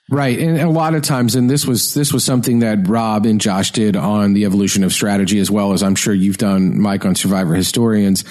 Right, 0.08 0.38
and 0.38 0.60
a 0.60 0.70
lot 0.70 0.94
of 0.94 1.02
times, 1.02 1.34
and 1.34 1.50
this 1.50 1.66
was 1.66 1.92
this 1.92 2.12
was 2.12 2.22
something 2.22 2.60
that 2.60 2.86
Rob 2.86 3.26
and 3.26 3.40
Josh 3.40 3.72
did 3.72 3.96
on 3.96 4.34
the 4.34 4.44
evolution 4.44 4.84
of 4.84 4.92
strategy, 4.92 5.40
as 5.40 5.50
well 5.50 5.72
as 5.72 5.82
I'm 5.82 5.96
sure 5.96 6.14
you've 6.14 6.38
done, 6.38 6.80
Mike, 6.80 7.04
on 7.04 7.16
Survivor 7.16 7.56
Historians. 7.56 8.24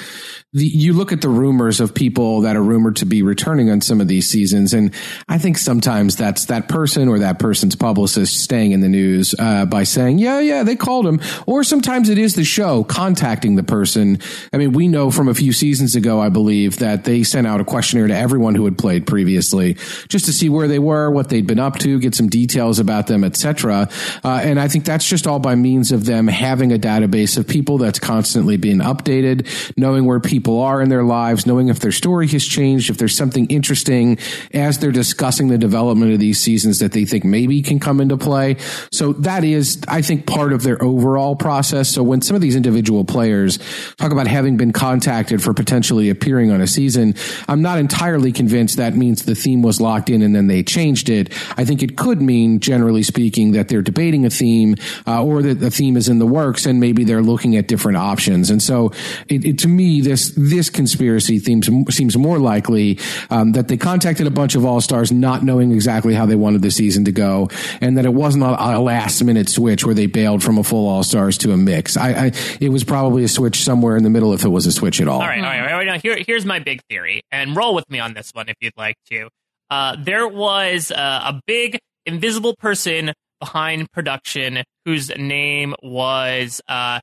The, 0.55 0.65
you 0.65 0.93
look 0.93 1.11
at 1.11 1.19
the 1.19 1.27
rumors 1.27 1.81
of 1.81 1.93
people 1.93 2.41
that 2.41 2.55
are 2.55 2.63
rumored 2.63 2.95
to 2.97 3.05
be 3.05 3.23
returning 3.23 3.69
on 3.69 3.81
some 3.81 3.99
of 3.99 4.07
these 4.07 4.29
seasons, 4.29 4.73
and 4.73 4.93
I 5.27 5.37
think 5.37 5.57
sometimes 5.57 6.15
that's 6.15 6.45
that 6.45 6.69
person 6.69 7.09
or 7.09 7.19
that 7.19 7.39
person's 7.39 7.75
publicist 7.75 8.39
staying 8.39 8.71
in 8.71 8.79
the 8.79 8.87
news 8.87 9.35
uh, 9.37 9.65
by 9.65 9.83
saying, 9.83 10.19
"Yeah, 10.19 10.39
yeah, 10.39 10.63
they 10.63 10.77
called 10.77 11.05
him," 11.05 11.19
or 11.45 11.65
sometimes 11.65 12.07
it 12.07 12.17
is 12.17 12.35
the 12.35 12.45
show 12.45 12.85
contacting 12.85 13.55
the 13.55 13.63
person. 13.63 14.19
I 14.53 14.57
mean, 14.57 14.71
we 14.71 14.87
know 14.87 15.11
from 15.11 15.27
a 15.27 15.33
few 15.33 15.51
seasons 15.51 15.93
ago, 15.93 16.21
I 16.21 16.29
believe, 16.29 16.79
that 16.79 17.03
they 17.03 17.23
sent 17.23 17.47
out 17.47 17.59
a 17.59 17.65
questionnaire 17.65 18.07
to 18.07 18.15
everyone 18.15 18.55
who 18.55 18.63
had 18.63 18.77
played 18.77 19.05
previously, 19.05 19.73
just 20.07 20.23
to 20.27 20.31
see 20.31 20.47
where 20.47 20.69
they 20.69 20.79
were, 20.79 21.11
what 21.11 21.27
they'd 21.27 21.45
been 21.45 21.59
up 21.59 21.79
to, 21.79 21.99
get 21.99 22.15
some 22.15 22.29
details 22.29 22.79
about 22.79 23.07
them, 23.07 23.25
etc. 23.25 23.89
Uh, 24.23 24.39
and 24.41 24.57
I 24.57 24.69
think 24.69 24.85
that's 24.85 25.09
just 25.09 25.27
all 25.27 25.39
by 25.39 25.55
means 25.55 25.91
of 25.91 26.05
them 26.05 26.29
having 26.29 26.71
a 26.71 26.77
database 26.77 27.37
of 27.37 27.45
people 27.45 27.77
that's 27.77 27.99
constantly 27.99 28.55
being 28.55 28.79
updated, 28.79 29.47
knowing 29.75 30.05
where 30.05 30.21
people 30.21 30.44
are 30.47 30.81
in 30.81 30.89
their 30.89 31.03
lives, 31.03 31.45
knowing 31.45 31.69
if 31.69 31.79
their 31.79 31.91
story 31.91 32.27
has 32.27 32.45
changed, 32.45 32.89
if 32.89 32.97
there's 32.97 33.15
something 33.15 33.45
interesting 33.47 34.17
as 34.53 34.79
they're 34.79 34.91
discussing 34.91 35.47
the 35.47 35.57
development 35.57 36.13
of 36.13 36.19
these 36.19 36.39
seasons 36.39 36.79
that 36.79 36.91
they 36.91 37.05
think 37.05 37.23
maybe 37.23 37.61
can 37.61 37.79
come 37.79 37.99
into 37.99 38.17
play. 38.17 38.57
So 38.91 39.13
that 39.13 39.43
is, 39.43 39.81
I 39.87 40.01
think, 40.01 40.25
part 40.25 40.53
of 40.53 40.63
their 40.63 40.81
overall 40.83 41.35
process. 41.35 41.89
So 41.89 42.03
when 42.03 42.21
some 42.21 42.35
of 42.35 42.41
these 42.41 42.55
individual 42.55 43.05
players 43.05 43.59
talk 43.97 44.11
about 44.11 44.27
having 44.27 44.57
been 44.57 44.71
contacted 44.71 45.41
for 45.41 45.53
potentially 45.53 46.09
appearing 46.09 46.51
on 46.51 46.61
a 46.61 46.67
season, 46.67 47.15
I'm 47.47 47.61
not 47.61 47.79
entirely 47.79 48.31
convinced 48.31 48.77
that 48.77 48.95
means 48.95 49.25
the 49.25 49.35
theme 49.35 49.61
was 49.61 49.81
locked 49.81 50.09
in 50.09 50.21
and 50.21 50.35
then 50.35 50.47
they 50.47 50.63
changed 50.63 51.09
it. 51.09 51.33
I 51.57 51.65
think 51.65 51.83
it 51.83 51.97
could 51.97 52.21
mean, 52.21 52.59
generally 52.59 53.03
speaking, 53.03 53.53
that 53.53 53.67
they're 53.67 53.81
debating 53.81 54.25
a 54.25 54.29
theme 54.29 54.75
uh, 55.07 55.23
or 55.23 55.41
that 55.41 55.59
the 55.59 55.71
theme 55.71 55.97
is 55.97 56.09
in 56.09 56.19
the 56.19 56.25
works 56.25 56.65
and 56.65 56.79
maybe 56.79 57.03
they're 57.03 57.21
looking 57.21 57.55
at 57.57 57.67
different 57.67 57.97
options. 57.97 58.49
And 58.49 58.61
so, 58.61 58.91
it, 59.27 59.45
it, 59.45 59.59
to 59.59 59.67
me, 59.67 60.01
this 60.01 60.34
this 60.35 60.69
conspiracy 60.69 61.39
seems 61.39 61.69
seems 61.89 62.17
more 62.17 62.39
likely 62.39 62.99
um, 63.29 63.53
that 63.53 63.67
they 63.67 63.77
contacted 63.77 64.27
a 64.27 64.31
bunch 64.31 64.55
of 64.55 64.65
all 64.65 64.81
stars 64.81 65.11
not 65.11 65.43
knowing 65.43 65.71
exactly 65.71 66.13
how 66.13 66.25
they 66.25 66.35
wanted 66.35 66.61
the 66.61 66.71
season 66.71 67.05
to 67.05 67.11
go, 67.11 67.49
and 67.81 67.97
that 67.97 68.05
it 68.05 68.13
wasn't 68.13 68.43
a, 68.43 68.77
a 68.77 68.79
last 68.79 69.23
minute 69.23 69.49
switch 69.49 69.85
where 69.85 69.95
they 69.95 70.05
bailed 70.05 70.43
from 70.43 70.57
a 70.57 70.63
full 70.63 70.87
all 70.87 71.03
stars 71.03 71.37
to 71.39 71.51
a 71.51 71.57
mix. 71.57 71.97
I, 71.97 72.09
I 72.09 72.31
it 72.59 72.69
was 72.69 72.83
probably 72.83 73.23
a 73.23 73.27
switch 73.27 73.63
somewhere 73.63 73.97
in 73.97 74.03
the 74.03 74.09
middle 74.09 74.33
if 74.33 74.43
it 74.45 74.49
was 74.49 74.65
a 74.65 74.71
switch 74.71 75.01
at 75.01 75.07
all. 75.07 75.21
All 75.21 75.27
right, 75.27 75.39
all 75.39 75.45
right, 75.45 75.71
all 75.71 75.77
right. 75.77 75.87
Now, 75.87 75.99
here, 75.99 76.17
here's 76.25 76.45
my 76.45 76.59
big 76.59 76.81
theory, 76.89 77.21
and 77.31 77.55
roll 77.55 77.75
with 77.75 77.89
me 77.89 77.99
on 77.99 78.13
this 78.13 78.31
one 78.33 78.49
if 78.49 78.55
you'd 78.61 78.77
like 78.77 78.95
to. 79.11 79.29
Uh, 79.69 79.95
there 79.99 80.27
was 80.27 80.91
uh, 80.91 81.33
a 81.33 81.41
big 81.47 81.79
invisible 82.05 82.55
person 82.55 83.13
behind 83.39 83.91
production 83.91 84.63
whose 84.85 85.09
name 85.17 85.75
was 85.81 86.61
uh, 86.67 86.99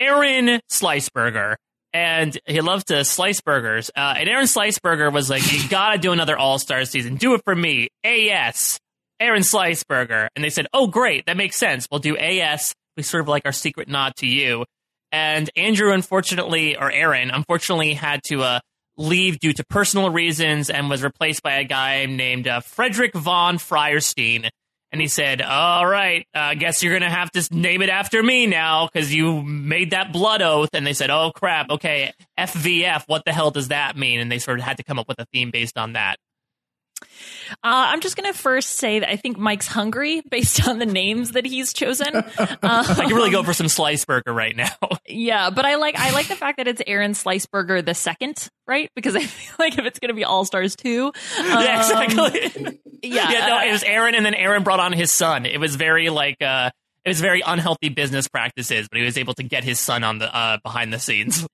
Aaron 0.00 0.60
Sliceburger. 0.70 1.56
And 1.98 2.38
he 2.46 2.60
loved 2.60 2.86
to 2.88 3.04
slice 3.04 3.40
burgers. 3.40 3.90
Uh, 3.96 4.14
and 4.18 4.28
Aaron 4.28 4.44
Sliceburger 4.44 5.12
was 5.12 5.28
like, 5.28 5.42
You 5.52 5.68
gotta 5.68 5.98
do 5.98 6.12
another 6.12 6.38
All 6.38 6.60
Star 6.60 6.84
season. 6.84 7.16
Do 7.16 7.34
it 7.34 7.40
for 7.44 7.56
me. 7.56 7.88
AS. 8.04 8.78
Aaron 9.18 9.42
Sliceburger. 9.42 10.28
And 10.36 10.44
they 10.44 10.50
said, 10.50 10.68
Oh, 10.72 10.86
great. 10.86 11.26
That 11.26 11.36
makes 11.36 11.56
sense. 11.56 11.88
We'll 11.90 11.98
do 11.98 12.16
AS. 12.16 12.72
We 12.96 13.02
sort 13.02 13.22
of 13.22 13.28
like 13.28 13.42
our 13.46 13.52
secret 13.52 13.88
nod 13.88 14.12
to 14.18 14.28
you. 14.28 14.64
And 15.10 15.50
Andrew, 15.56 15.92
unfortunately, 15.92 16.76
or 16.76 16.88
Aaron, 16.88 17.32
unfortunately, 17.32 17.94
had 17.94 18.22
to 18.26 18.42
uh, 18.42 18.60
leave 18.96 19.40
due 19.40 19.52
to 19.54 19.64
personal 19.64 20.10
reasons 20.10 20.70
and 20.70 20.88
was 20.88 21.02
replaced 21.02 21.42
by 21.42 21.54
a 21.54 21.64
guy 21.64 22.06
named 22.06 22.46
uh, 22.46 22.60
Frederick 22.60 23.12
von 23.12 23.58
Freierstein. 23.58 24.50
And 24.90 25.00
he 25.00 25.08
said, 25.08 25.42
All 25.42 25.86
right, 25.86 26.26
uh, 26.34 26.38
I 26.38 26.54
guess 26.54 26.82
you're 26.82 26.98
going 26.98 27.08
to 27.10 27.14
have 27.14 27.30
to 27.32 27.46
name 27.50 27.82
it 27.82 27.90
after 27.90 28.22
me 28.22 28.46
now 28.46 28.86
because 28.86 29.14
you 29.14 29.42
made 29.42 29.90
that 29.90 30.12
blood 30.12 30.40
oath. 30.42 30.70
And 30.72 30.86
they 30.86 30.94
said, 30.94 31.10
Oh, 31.10 31.30
crap. 31.34 31.70
Okay, 31.70 32.12
FVF, 32.38 33.04
what 33.06 33.24
the 33.24 33.32
hell 33.32 33.50
does 33.50 33.68
that 33.68 33.96
mean? 33.96 34.20
And 34.20 34.32
they 34.32 34.38
sort 34.38 34.58
of 34.58 34.64
had 34.64 34.78
to 34.78 34.82
come 34.82 34.98
up 34.98 35.08
with 35.08 35.18
a 35.18 35.26
theme 35.32 35.50
based 35.50 35.76
on 35.76 35.92
that. 35.92 36.16
Uh, 37.52 37.54
I'm 37.64 38.00
just 38.00 38.16
going 38.16 38.32
to 38.32 38.38
first 38.38 38.76
say 38.76 39.00
that 39.00 39.08
I 39.08 39.16
think 39.16 39.38
Mike's 39.38 39.66
hungry 39.66 40.22
based 40.30 40.66
on 40.66 40.78
the 40.78 40.86
names 40.86 41.32
that 41.32 41.44
he's 41.46 41.72
chosen. 41.72 42.14
Uh, 42.16 42.24
I 42.62 43.04
can 43.06 43.14
really 43.14 43.30
go 43.30 43.42
for 43.42 43.52
some 43.52 43.68
slice 43.68 44.04
burger 44.04 44.32
right 44.32 44.56
now. 44.56 44.76
yeah, 45.06 45.50
but 45.50 45.64
I 45.64 45.76
like 45.76 45.96
I 45.98 46.12
like 46.12 46.28
the 46.28 46.36
fact 46.36 46.58
that 46.58 46.68
it's 46.68 46.82
Aaron 46.86 47.12
Sliceburger 47.12 47.84
the 47.84 47.94
second, 47.94 48.48
right? 48.66 48.90
Because 48.94 49.16
I 49.16 49.20
feel 49.20 49.56
like 49.58 49.78
if 49.78 49.84
it's 49.84 49.98
going 49.98 50.08
to 50.08 50.14
be 50.14 50.24
All 50.24 50.44
Stars 50.44 50.76
two, 50.76 51.12
yeah, 51.38 51.56
um, 51.56 52.12
exactly. 52.12 52.80
yeah, 53.02 53.30
yeah, 53.30 53.46
no, 53.46 53.60
it 53.60 53.72
was 53.72 53.82
Aaron, 53.82 54.14
and 54.14 54.24
then 54.24 54.34
Aaron 54.34 54.62
brought 54.62 54.80
on 54.80 54.92
his 54.92 55.12
son. 55.12 55.46
It 55.46 55.58
was 55.58 55.76
very 55.76 56.10
like 56.10 56.42
uh, 56.42 56.70
it 57.04 57.08
was 57.08 57.20
very 57.20 57.42
unhealthy 57.44 57.88
business 57.88 58.28
practices, 58.28 58.88
but 58.90 58.98
he 58.98 59.04
was 59.04 59.16
able 59.18 59.34
to 59.34 59.42
get 59.42 59.64
his 59.64 59.80
son 59.80 60.04
on 60.04 60.18
the 60.18 60.34
uh, 60.34 60.58
behind 60.62 60.92
the 60.92 60.98
scenes. 60.98 61.46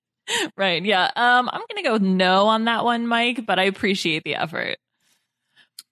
right. 0.57 0.83
Yeah, 0.83 1.05
um, 1.15 1.49
I'm 1.51 1.61
going 1.69 1.77
to 1.77 1.83
go 1.83 1.93
with 1.93 2.01
no 2.01 2.47
on 2.47 2.65
that 2.65 2.83
one, 2.83 3.07
Mike, 3.07 3.45
but 3.45 3.59
I 3.59 3.63
appreciate 3.63 4.23
the 4.23 4.35
effort. 4.35 4.77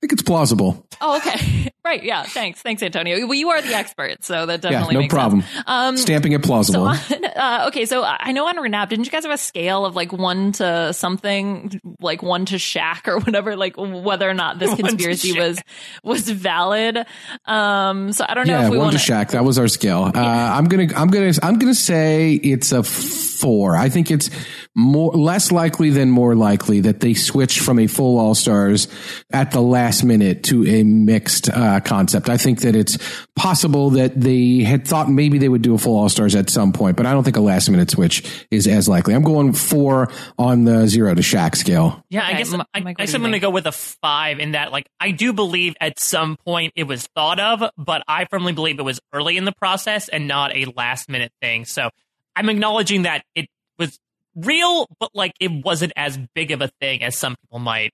I 0.04 0.06
think 0.06 0.12
it's 0.12 0.22
plausible. 0.24 0.86
Oh, 1.00 1.16
okay. 1.16 1.72
Right. 1.85 2.01
Yeah. 2.01 2.23
Thanks. 2.23 2.61
Thanks, 2.61 2.81
Antonio. 2.81 3.27
Well, 3.27 3.34
you 3.34 3.49
are 3.49 3.61
the 3.61 3.73
expert, 3.76 4.23
so 4.23 4.45
that 4.45 4.61
definitely 4.61 4.95
Yeah, 4.95 5.01
no 5.01 5.07
problem. 5.10 5.43
Um, 5.68 5.97
Stamping 5.97 6.31
it 6.31 6.41
so 6.41 6.47
plausible. 6.47 6.88
on, 6.88 6.97
uh, 7.35 7.65
okay, 7.68 7.85
so 7.85 8.03
I 8.05 8.31
know 8.31 8.47
on 8.47 8.55
Renap, 8.55 8.88
didn't 8.88 9.03
you 9.05 9.11
guys 9.11 9.23
have 9.26 9.34
a 9.34 9.38
scale 9.38 9.85
of 9.85 9.93
like 9.93 10.14
one 10.14 10.53
to 10.53 10.93
something, 10.93 11.81
like 11.99 12.23
one 12.23 12.45
to 12.45 12.55
Shaq 12.55 13.07
or 13.10 13.19
whatever, 13.19 13.57
like 13.57 13.76
whether 13.77 14.30
or 14.30 14.34
not 14.34 14.60
this 14.60 14.73
conspiracy 14.80 15.38
was 15.38 15.60
was 16.03 16.30
valid? 16.30 17.05
Um, 17.45 18.14
so 18.14 18.26
I 18.30 18.34
don't 18.34 18.47
know 18.47 18.60
yeah, 18.60 18.65
if 18.65 18.72
we 18.72 18.77
one 18.77 18.88
want 18.88 18.99
to 18.99 19.11
Shaq. 19.11 19.31
That 19.31 19.43
was 19.43 19.60
our 19.60 19.68
scale. 19.68 20.03
Uh, 20.03 20.19
I'm 20.19 20.65
gonna, 20.65 20.88
I'm 20.95 21.10
gonna, 21.10 21.34
I'm 21.43 21.60
gonna 21.60 21.76
say 21.76 22.34
it's 22.34 22.72
a 22.72 22.84
four. 22.84 23.76
I 23.76 23.89
think 23.89 24.10
it's 24.10 24.30
more 24.73 25.11
less 25.11 25.51
likely 25.51 25.89
than 25.89 26.10
more 26.10 26.34
likely 26.34 26.80
that 26.81 27.01
they 27.01 27.14
switch 27.14 27.60
from 27.60 27.77
a 27.77 27.88
full 27.88 28.18
All 28.18 28.35
Stars 28.35 28.88
at 29.31 29.51
the 29.51 29.60
last 29.60 30.03
minute 30.05 30.43
to 30.45 30.65
a 30.65 30.84
mixed 30.84 31.49
uh, 31.49 31.73
Uh, 31.74 31.80
concept. 31.80 32.30
I 32.30 32.38
think 32.38 32.62
that 32.62 32.76
it's 32.76 32.98
possible 33.36 33.90
that 33.91 34.20
they 34.20 34.60
had 34.60 34.88
thought 34.88 35.10
maybe 35.10 35.38
they 35.38 35.50
would 35.50 35.62
do 35.62 35.74
a 35.74 35.78
full 35.78 35.98
All 35.98 36.10
Stars 36.10 36.36
at 36.36 36.50
some 36.50 36.72
point, 36.72 36.98
but 36.98 37.06
I 37.06 37.12
don't 37.14 37.24
think 37.24 37.36
a 37.38 37.41
last 37.41 37.70
minute 37.70 37.90
switch 37.90 38.45
is 38.52 38.68
as 38.68 38.88
likely. 38.88 39.16
I'm 39.16 39.24
going 39.24 39.54
four 39.54 40.10
on 40.38 40.66
the 40.66 40.88
zero 40.88 41.14
to 41.16 41.22
Shaq 41.22 41.56
scale. 41.56 42.04
Yeah, 42.10 42.22
I 42.24 42.30
Okay, 42.30 42.38
guess 42.38 42.54
M- 42.54 42.62
I, 42.74 42.80
Mike, 42.82 42.98
I 43.00 43.06
guess 43.06 43.14
I'm 43.14 43.22
going 43.22 43.34
to 43.34 43.40
go 43.40 43.50
with 43.50 43.66
a 43.66 43.72
five 43.72 44.40
in 44.40 44.52
that, 44.52 44.72
like, 44.72 44.88
I 45.00 45.12
do 45.12 45.34
believe 45.34 45.76
at 45.82 46.00
some 46.00 46.38
point 46.38 46.74
it 46.76 46.84
was 46.84 47.08
thought 47.16 47.40
of, 47.40 47.64
but 47.78 48.04
I 48.08 48.26
firmly 48.26 48.54
believe 48.54 48.80
it 48.80 48.84
was 48.84 49.00
early 49.14 49.38
in 49.38 49.45
the 49.45 49.52
process 49.54 50.10
and 50.10 50.28
not 50.28 50.56
a 50.56 50.66
last 50.76 51.10
minute 51.10 51.32
thing. 51.41 51.66
So 51.66 51.90
I'm 52.36 52.50
acknowledging 52.50 53.04
that 53.04 53.24
it 53.36 53.48
was 53.80 54.00
real, 54.36 54.88
but 55.00 55.10
like 55.14 55.34
it 55.40 55.52
wasn't 55.66 55.94
as 55.95 56.20
big 56.36 56.52
of 56.52 56.62
a 56.62 56.70
thing 56.80 57.04
as 57.04 57.18
some 57.18 57.36
people 57.41 57.60
might, 57.60 57.91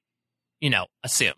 you 0.59 0.69
know, 0.69 0.85
assume. 1.03 1.33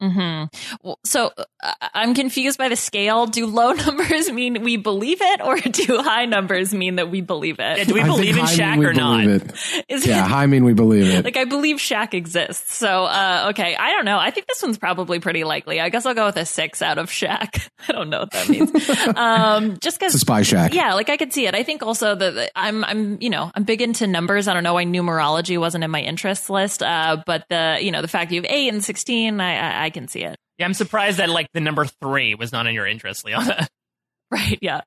Hmm 0.00 0.44
Well, 0.82 0.98
so 1.04 1.32
uh, 1.62 1.72
I'm 1.94 2.14
confused 2.14 2.58
by 2.58 2.68
the 2.68 2.76
scale. 2.76 3.26
Do 3.26 3.46
low 3.46 3.72
numbers 3.86 4.30
mean 4.30 4.62
we 4.62 4.76
believe 4.76 5.18
it, 5.20 5.40
or 5.40 5.56
do 5.58 6.02
high 6.02 6.26
numbers 6.26 6.74
mean 6.74 6.96
that 6.96 7.10
we 7.10 7.20
believe 7.20 7.56
Yeah, 7.58 7.76
it? 7.76 7.88
do 7.88 7.94
we 7.94 8.02
I 8.02 8.06
believe 8.06 8.36
in 8.36 8.44
high 8.44 8.52
Shaq 8.54 8.86
or 8.86 8.92
not? 8.92 9.24
believe 9.24 9.42
It. 9.42 9.84
Is 9.88 10.06
Yeah, 10.06 10.24
it 10.24 10.28
high 10.28 10.46
mean 10.46 10.64
we 10.64 10.74
believe 10.74 11.08
it. 11.08 11.24
like 11.24 11.36
I 11.36 11.44
believe 11.44 11.76
Shaq 11.76 12.14
exists. 12.14 12.74
So 12.76 13.04
uh, 13.04 13.48
okay, 13.50 13.74
I 13.76 13.90
don't 13.92 14.04
know. 14.04 14.18
I 14.18 14.30
think 14.30 14.46
this 14.46 14.62
one's 14.62 14.78
probably 14.78 15.18
pretty 15.18 15.44
likely. 15.44 15.80
I 15.80 15.88
guess 15.88 16.04
I'll 16.06 16.14
go 16.14 16.26
with 16.26 16.36
a 16.36 16.44
six 16.46 16.82
out 16.82 16.98
of 16.98 17.08
Shaq. 17.10 17.68
I 17.88 17.92
don't 17.92 18.10
know 18.10 18.20
what 18.20 18.30
that 18.32 18.48
means. 18.48 18.70
um, 19.16 19.78
just 19.80 19.96
it's 20.02 20.14
a 20.14 20.18
because. 20.18 20.20
spy 20.20 20.40
Shaq. 20.42 20.72
Yeah, 20.74 20.94
like 20.94 21.08
I 21.08 21.16
could 21.16 21.32
see 21.32 21.46
it. 21.46 21.54
I 21.54 21.62
think 21.62 21.82
also 21.82 22.14
that 22.14 22.34
that 22.34 22.50
I'm, 22.54 22.84
I'm, 22.84 23.18
you 23.20 23.30
know, 23.30 23.50
I'm 23.54 23.64
big 23.64 23.80
into 23.80 24.06
numbers. 24.06 24.46
I 24.48 24.54
don't 24.54 24.62
know 24.64 24.74
why 24.74 24.84
numerology 24.84 25.58
wasn't 25.58 25.84
in 25.84 25.90
my 25.90 26.00
interest 26.02 26.50
list, 26.50 26.82
uh, 26.82 27.22
but 27.24 27.46
the, 27.48 27.78
you 27.80 27.90
know, 27.90 28.02
the 28.02 28.08
fact 28.08 28.30
you 28.32 28.42
have 28.42 28.50
eight 28.50 28.68
and 28.72 28.82
sixteen, 28.84 29.40
I, 29.40 29.84
I, 29.84 29.85
I 29.86 29.90
can 29.90 30.08
see 30.08 30.24
it. 30.24 30.36
Yeah, 30.58 30.64
I'm 30.64 30.74
surprised 30.74 31.18
that 31.18 31.28
like 31.28 31.46
the 31.54 31.60
number 31.60 31.84
three 31.84 32.34
was 32.34 32.50
not 32.50 32.66
in 32.66 32.74
your 32.74 32.88
interest, 32.88 33.24
Liana. 33.24 33.68
Right, 34.36 34.58
yeah. 34.60 34.80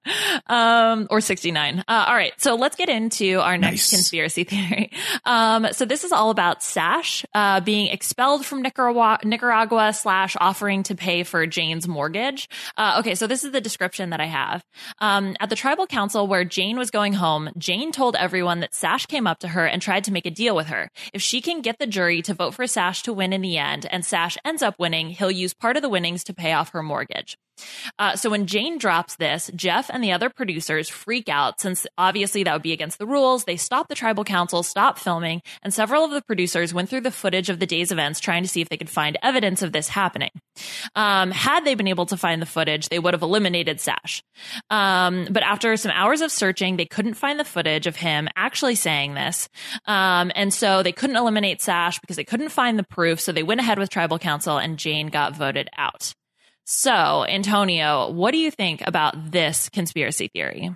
Um, 0.47 1.07
or 1.09 1.21
69. 1.21 1.79
Uh, 1.87 2.05
all 2.07 2.13
right. 2.13 2.33
So 2.37 2.55
let's 2.55 2.75
get 2.75 2.89
into 2.89 3.39
our 3.39 3.57
next 3.57 3.71
Nice. 3.71 3.89
conspiracy 3.91 4.43
theory. 4.45 4.91
Um, 5.23 5.67
so 5.71 5.85
this 5.85 6.03
is 6.03 6.11
all 6.11 6.29
about 6.29 6.61
Sash, 6.61 7.25
uh, 7.33 7.61
being 7.61 7.87
expelled 7.87 8.45
from 8.45 8.61
Nicaragua, 8.61 9.17
Nicaragua 9.23 9.93
slash 9.93 10.35
offering 10.41 10.83
to 10.83 10.95
pay 10.95 11.23
for 11.23 11.47
Jane's 11.47 11.87
mortgage. 11.87 12.49
Uh, 12.75 12.97
okay. 12.99 13.15
So 13.15 13.27
this 13.27 13.45
is 13.45 13.51
the 13.53 13.61
description 13.61 14.09
that 14.09 14.19
I 14.19 14.25
have. 14.25 14.61
Um, 14.99 15.37
at 15.39 15.49
the 15.49 15.55
tribal 15.55 15.87
council 15.87 16.27
where 16.27 16.43
Jane 16.43 16.77
was 16.77 16.91
going 16.91 17.13
home, 17.13 17.49
Jane 17.57 17.93
told 17.93 18.17
everyone 18.17 18.59
that 18.59 18.75
Sash 18.75 19.05
came 19.05 19.25
up 19.25 19.39
to 19.39 19.47
her 19.47 19.65
and 19.65 19.81
tried 19.81 20.03
to 20.03 20.11
make 20.11 20.25
a 20.25 20.31
deal 20.31 20.53
with 20.55 20.67
her. 20.67 20.91
If 21.13 21.21
she 21.21 21.39
can 21.39 21.61
get 21.61 21.79
the 21.79 21.87
jury 21.87 22.21
to 22.23 22.33
vote 22.33 22.55
for 22.55 22.67
Sash 22.67 23.03
to 23.03 23.13
win 23.13 23.31
in 23.31 23.41
the 23.41 23.57
end 23.57 23.85
and 23.89 24.05
Sash 24.05 24.37
ends 24.43 24.61
up 24.61 24.75
winning, 24.79 25.11
he'll 25.11 25.31
use 25.31 25.53
part 25.53 25.77
of 25.77 25.81
the 25.81 25.89
winnings 25.89 26.25
to 26.25 26.33
pay 26.33 26.51
off 26.51 26.71
her 26.71 26.83
mortgage. 26.83 27.37
Uh, 27.97 28.15
so 28.15 28.29
when 28.29 28.45
Jane 28.45 28.77
drops 28.77 29.15
this, 29.15 29.51
Jeff 29.55 29.89
and 29.89 30.03
the 30.03 30.11
other 30.11 30.29
producers 30.29 30.89
freak 30.89 31.29
out 31.29 31.59
since 31.59 31.85
obviously 31.97 32.43
that 32.43 32.53
would 32.53 32.61
be 32.61 32.73
against 32.73 32.99
the 32.99 33.07
rules. 33.07 33.43
They 33.43 33.57
stop 33.57 33.87
the 33.87 33.95
tribal 33.95 34.23
council, 34.23 34.63
stop 34.63 34.99
filming, 34.99 35.41
and 35.61 35.73
several 35.73 36.03
of 36.03 36.11
the 36.11 36.21
producers 36.21 36.73
went 36.73 36.89
through 36.89 37.01
the 37.01 37.11
footage 37.11 37.49
of 37.49 37.59
the 37.59 37.65
day's 37.65 37.91
events 37.91 38.19
trying 38.19 38.43
to 38.43 38.49
see 38.49 38.61
if 38.61 38.69
they 38.69 38.77
could 38.77 38.89
find 38.89 39.17
evidence 39.21 39.61
of 39.61 39.71
this 39.71 39.89
happening. 39.89 40.31
Um, 40.95 41.31
had 41.31 41.65
they 41.65 41.75
been 41.75 41.87
able 41.87 42.05
to 42.07 42.17
find 42.17 42.41
the 42.41 42.45
footage, 42.45 42.89
they 42.89 42.99
would 42.99 43.13
have 43.13 43.21
eliminated 43.21 43.79
Sash. 43.79 44.23
Um, 44.69 45.27
but 45.29 45.43
after 45.43 45.75
some 45.77 45.91
hours 45.93 46.21
of 46.21 46.31
searching, 46.31 46.77
they 46.77 46.85
couldn't 46.85 47.15
find 47.15 47.39
the 47.39 47.45
footage 47.45 47.87
of 47.87 47.95
him 47.95 48.27
actually 48.35 48.75
saying 48.75 49.13
this. 49.13 49.49
Um, 49.85 50.31
and 50.35 50.53
so 50.53 50.83
they 50.83 50.91
couldn't 50.91 51.15
eliminate 51.15 51.61
Sash 51.61 51.99
because 51.99 52.15
they 52.15 52.23
couldn't 52.23 52.49
find 52.49 52.77
the 52.77 52.83
proof. 52.83 53.19
So 53.19 53.31
they 53.31 53.43
went 53.43 53.61
ahead 53.61 53.79
with 53.79 53.89
tribal 53.89 54.19
council 54.19 54.57
and 54.57 54.77
Jane 54.77 55.07
got 55.07 55.35
voted 55.35 55.69
out. 55.77 56.13
So, 56.71 57.25
Antonio, 57.27 58.11
what 58.11 58.29
do 58.29 58.37
you 58.37 58.51
think 58.51 58.83
about 58.85 59.31
this 59.31 59.69
conspiracy 59.69 60.27
theory? 60.27 60.69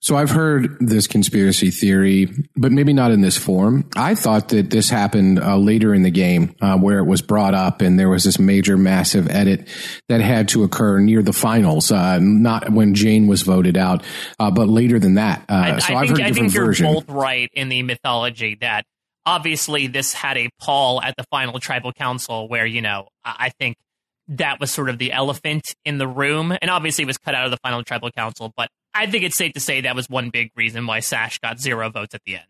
So 0.00 0.16
I've 0.16 0.30
heard 0.30 0.78
this 0.80 1.06
conspiracy 1.06 1.70
theory, 1.70 2.30
but 2.56 2.72
maybe 2.72 2.94
not 2.94 3.10
in 3.10 3.20
this 3.20 3.36
form. 3.36 3.90
I 3.94 4.14
thought 4.14 4.48
that 4.48 4.70
this 4.70 4.88
happened 4.88 5.38
uh, 5.38 5.58
later 5.58 5.92
in 5.92 6.02
the 6.02 6.10
game, 6.10 6.56
uh, 6.62 6.78
where 6.78 6.98
it 6.98 7.04
was 7.04 7.20
brought 7.20 7.52
up, 7.52 7.82
and 7.82 8.00
there 8.00 8.08
was 8.08 8.24
this 8.24 8.38
major, 8.38 8.78
massive 8.78 9.28
edit 9.28 9.68
that 10.08 10.22
had 10.22 10.48
to 10.48 10.64
occur 10.64 10.98
near 10.98 11.20
the 11.22 11.34
finals, 11.34 11.92
uh, 11.92 12.18
not 12.18 12.70
when 12.70 12.94
Jane 12.94 13.26
was 13.26 13.42
voted 13.42 13.76
out, 13.76 14.02
uh, 14.40 14.50
but 14.50 14.66
later 14.66 14.98
than 14.98 15.16
that. 15.16 15.44
Uh, 15.46 15.74
I, 15.76 15.78
so 15.78 15.92
I 15.92 15.98
I've 15.98 16.06
think 16.06 16.08
heard 16.08 16.20
a 16.20 16.24
I 16.24 16.28
different 16.28 16.34
think 16.34 16.54
you're 16.54 16.64
version. 16.64 16.86
both 16.86 17.08
right 17.10 17.50
in 17.52 17.68
the 17.68 17.82
mythology 17.82 18.56
that 18.62 18.86
obviously 19.26 19.88
this 19.88 20.14
had 20.14 20.38
a 20.38 20.48
Paul 20.58 21.02
at 21.02 21.16
the 21.18 21.24
final 21.30 21.60
tribal 21.60 21.92
council 21.92 22.48
where 22.48 22.64
you 22.64 22.80
know 22.80 23.08
I 23.26 23.36
I 23.38 23.48
think 23.50 23.76
that 24.28 24.60
was 24.60 24.70
sort 24.70 24.88
of 24.88 24.98
the 24.98 25.12
elephant 25.12 25.74
in 25.84 25.98
the 25.98 26.08
room, 26.08 26.56
and 26.60 26.70
obviously 26.70 27.02
it 27.02 27.06
was 27.06 27.18
cut 27.18 27.34
out 27.34 27.44
of 27.44 27.50
the 27.50 27.58
final 27.58 27.82
tribal 27.82 28.10
council. 28.10 28.52
But 28.56 28.68
I 28.94 29.06
think 29.06 29.24
it's 29.24 29.36
safe 29.36 29.52
to 29.54 29.60
say 29.60 29.82
that 29.82 29.96
was 29.96 30.08
one 30.08 30.30
big 30.30 30.50
reason 30.56 30.86
why 30.86 31.00
Sash 31.00 31.38
got 31.38 31.60
zero 31.60 31.90
votes 31.90 32.14
at 32.14 32.22
the 32.24 32.36
end. 32.36 32.46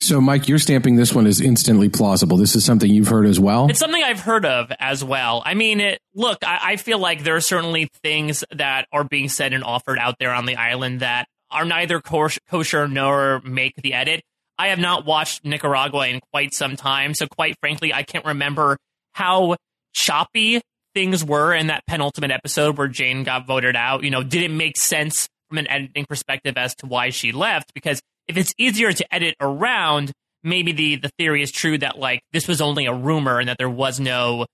So, 0.00 0.20
Mike, 0.20 0.48
you're 0.48 0.58
stamping 0.58 0.96
this 0.96 1.14
one 1.14 1.26
as 1.26 1.40
instantly 1.40 1.88
plausible. 1.88 2.36
This 2.36 2.54
is 2.56 2.64
something 2.64 2.90
you've 2.90 3.08
heard 3.08 3.26
as 3.26 3.40
well. 3.40 3.68
It's 3.70 3.78
something 3.78 4.02
I've 4.02 4.20
heard 4.20 4.44
of 4.44 4.70
as 4.78 5.02
well. 5.02 5.42
I 5.46 5.54
mean, 5.54 5.80
it, 5.80 6.00
look, 6.14 6.38
I, 6.44 6.58
I 6.62 6.76
feel 6.76 6.98
like 6.98 7.22
there 7.22 7.36
are 7.36 7.40
certainly 7.40 7.88
things 8.02 8.44
that 8.50 8.88
are 8.92 9.04
being 9.04 9.28
said 9.28 9.52
and 9.52 9.64
offered 9.64 9.98
out 9.98 10.16
there 10.18 10.32
on 10.32 10.44
the 10.44 10.56
island 10.56 11.00
that 11.00 11.28
are 11.50 11.64
neither 11.64 12.00
kosher, 12.00 12.40
kosher 12.48 12.88
nor 12.88 13.40
make 13.44 13.74
the 13.76 13.94
edit. 13.94 14.22
I 14.58 14.68
have 14.68 14.78
not 14.78 15.06
watched 15.06 15.44
Nicaragua 15.44 16.08
in 16.08 16.20
quite 16.32 16.52
some 16.52 16.76
time, 16.76 17.14
so 17.14 17.26
quite 17.26 17.56
frankly, 17.60 17.92
I 17.92 18.02
can't 18.02 18.24
remember 18.24 18.78
how 19.12 19.56
choppy 19.92 20.60
things 20.96 21.22
were 21.22 21.52
in 21.52 21.66
that 21.66 21.82
penultimate 21.86 22.30
episode 22.30 22.78
where 22.78 22.88
Jane 22.88 23.22
got 23.22 23.46
voted 23.46 23.76
out. 23.76 24.02
You 24.02 24.10
know, 24.10 24.22
did 24.22 24.42
it 24.42 24.50
make 24.50 24.78
sense 24.78 25.28
from 25.46 25.58
an 25.58 25.68
editing 25.68 26.06
perspective 26.06 26.54
as 26.56 26.74
to 26.76 26.86
why 26.86 27.10
she 27.10 27.32
left? 27.32 27.74
Because 27.74 28.00
if 28.26 28.38
it's 28.38 28.54
easier 28.56 28.90
to 28.94 29.14
edit 29.14 29.34
around, 29.38 30.10
maybe 30.42 30.72
the 30.72 30.96
the 30.96 31.10
theory 31.18 31.42
is 31.42 31.52
true 31.52 31.76
that 31.76 31.98
like 31.98 32.20
this 32.32 32.48
was 32.48 32.62
only 32.62 32.86
a 32.86 32.94
rumor 32.94 33.38
and 33.38 33.50
that 33.50 33.58
there 33.58 33.68
was 33.68 34.00
no 34.00 34.46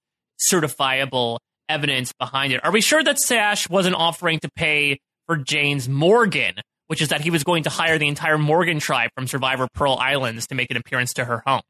certifiable 0.52 1.38
evidence 1.68 2.12
behind 2.18 2.52
it. 2.52 2.64
Are 2.64 2.72
we 2.72 2.80
sure 2.80 3.04
that 3.04 3.20
Sash 3.20 3.70
wasn't 3.70 3.94
offering 3.94 4.40
to 4.40 4.50
pay 4.56 4.98
for 5.28 5.36
Jane's 5.36 5.88
Morgan, 5.88 6.56
which 6.88 7.00
is 7.00 7.10
that 7.10 7.20
he 7.20 7.30
was 7.30 7.44
going 7.44 7.62
to 7.62 7.70
hire 7.70 7.98
the 7.98 8.08
entire 8.08 8.36
Morgan 8.36 8.80
tribe 8.80 9.10
from 9.14 9.28
Survivor 9.28 9.68
Pearl 9.74 9.94
Islands 9.94 10.48
to 10.48 10.56
make 10.56 10.72
an 10.72 10.76
appearance 10.76 11.12
to 11.14 11.24
her 11.24 11.44
home? 11.46 11.62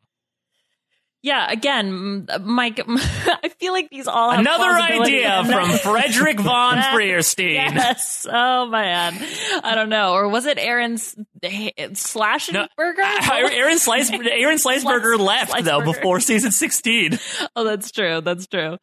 Yeah, 1.23 1.47
again, 1.49 2.27
Mike, 2.41 2.81
I 2.89 3.49
feel 3.61 3.73
like 3.73 3.91
these 3.91 4.09
all 4.09 4.31
have 4.31 4.41
Another 4.41 4.73
idea 4.73 5.45
from 5.47 5.71
Frederick 5.71 6.41
von 6.41 6.79
Frierstein. 6.93 7.55
Yes. 7.55 8.27
Oh 8.29 8.67
man. 8.67 9.15
I 9.63 9.77
don't 9.77 9.89
know. 9.89 10.15
Or 10.15 10.29
was 10.29 10.47
it 10.47 10.59
Aaron's 10.59 11.15
slash 11.95 12.51
No, 12.53 12.67
burger. 12.77 13.03
Aaron 13.33 13.79
Slice 13.79 14.11
Aaron 14.11 14.59
Sliceburger 14.59 15.19
left 15.19 15.65
though 15.65 15.81
before 15.83 16.21
season 16.21 16.51
sixteen. 16.53 17.19
Oh, 17.55 17.65
that's 17.65 17.91
true. 17.91 18.21
That's 18.21 18.47
true. 18.47 18.79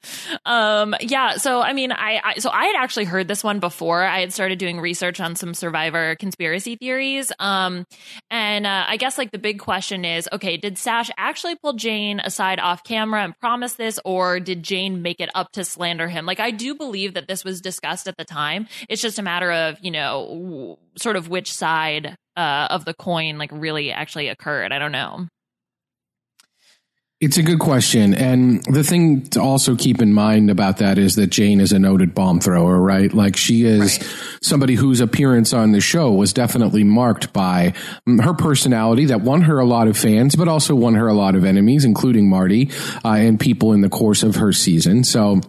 Um, 0.45 0.93
yeah. 1.01 1.37
So, 1.37 1.61
I 1.61 1.73
mean, 1.73 1.91
I, 1.91 2.21
I 2.23 2.33
so 2.39 2.49
I 2.49 2.65
had 2.65 2.75
actually 2.75 3.05
heard 3.05 3.27
this 3.27 3.43
one 3.43 3.59
before. 3.59 4.03
I 4.03 4.19
had 4.19 4.31
started 4.33 4.59
doing 4.59 4.79
research 4.79 5.19
on 5.19 5.35
some 5.35 5.53
Survivor 5.53 6.15
conspiracy 6.15 6.75
theories. 6.75 7.31
Um, 7.39 7.85
and 8.29 8.67
uh, 8.67 8.85
I 8.87 8.97
guess 8.97 9.17
like 9.17 9.31
the 9.31 9.39
big 9.39 9.59
question 9.59 10.05
is, 10.05 10.29
okay, 10.31 10.57
did 10.57 10.77
Sash 10.77 11.09
actually 11.17 11.55
pull 11.55 11.73
Jane 11.73 12.19
aside 12.19 12.59
off 12.59 12.83
camera 12.83 13.23
and 13.23 13.37
promise 13.39 13.73
this, 13.73 13.99
or 14.05 14.39
did 14.39 14.61
Jane 14.61 15.01
make 15.01 15.19
it 15.19 15.29
up 15.33 15.51
to 15.53 15.63
slander 15.63 16.07
him? 16.07 16.25
Like, 16.25 16.39
I 16.39 16.51
do 16.51 16.75
believe 16.75 17.15
that 17.15 17.27
this 17.27 17.43
was 17.43 17.61
discussed 17.61 18.07
at 18.07 18.17
the 18.17 18.25
time. 18.25 18.67
It's 18.87 19.01
just 19.01 19.17
a 19.19 19.23
matter 19.23 19.51
of 19.51 19.77
you 19.81 19.91
know, 19.91 20.27
w- 20.29 20.77
sort 20.97 21.15
of 21.15 21.29
which 21.29 21.53
side 21.53 22.17
uh, 22.37 22.67
of 22.69 22.85
the 22.85 22.93
coin 22.93 23.37
like 23.37 23.51
really 23.51 23.91
actually 23.91 24.27
occurred. 24.27 24.71
I 24.71 24.79
don't 24.79 24.91
know. 24.91 25.27
It's 27.21 27.37
a 27.37 27.43
good 27.43 27.59
question. 27.59 28.13
And 28.13 28.63
the 28.63 28.81
thing 28.81 29.23
to 29.31 29.41
also 29.41 29.75
keep 29.75 30.01
in 30.01 30.13
mind 30.13 30.49
about 30.49 30.77
that 30.77 30.97
is 30.97 31.15
that 31.15 31.27
Jane 31.27 31.59
is 31.59 31.73
a 31.73 31.79
noted 31.79 32.15
bomb 32.15 32.39
thrower, 32.39 32.79
right? 32.79 33.13
Like 33.13 33.35
she 33.35 33.65
is 33.65 33.99
somebody 34.41 34.75
whose 34.75 35.01
appearance 35.01 35.51
on 35.51 35.73
the 35.73 35.81
show 35.81 36.13
was 36.13 36.31
definitely 36.31 36.85
marked 36.85 37.33
by 37.33 37.73
mm, 38.07 38.23
her 38.23 38.33
personality 38.33 39.03
that 39.05 39.19
won 39.19 39.41
her 39.41 39.59
a 39.59 39.65
lot 39.65 39.89
of 39.89 39.97
fans, 39.97 40.37
but 40.37 40.47
also 40.47 40.75
won 40.75 40.93
her 40.93 41.09
a 41.09 41.13
lot 41.13 41.35
of 41.35 41.43
enemies, 41.43 41.83
including 41.83 42.29
Marty 42.29 42.71
uh, 43.03 43.15
and 43.15 43.37
people 43.37 43.73
in 43.73 43.81
the 43.81 43.89
course 43.89 44.23
of 44.23 44.37
her 44.37 44.53
season. 44.53 45.03
So 45.03 45.41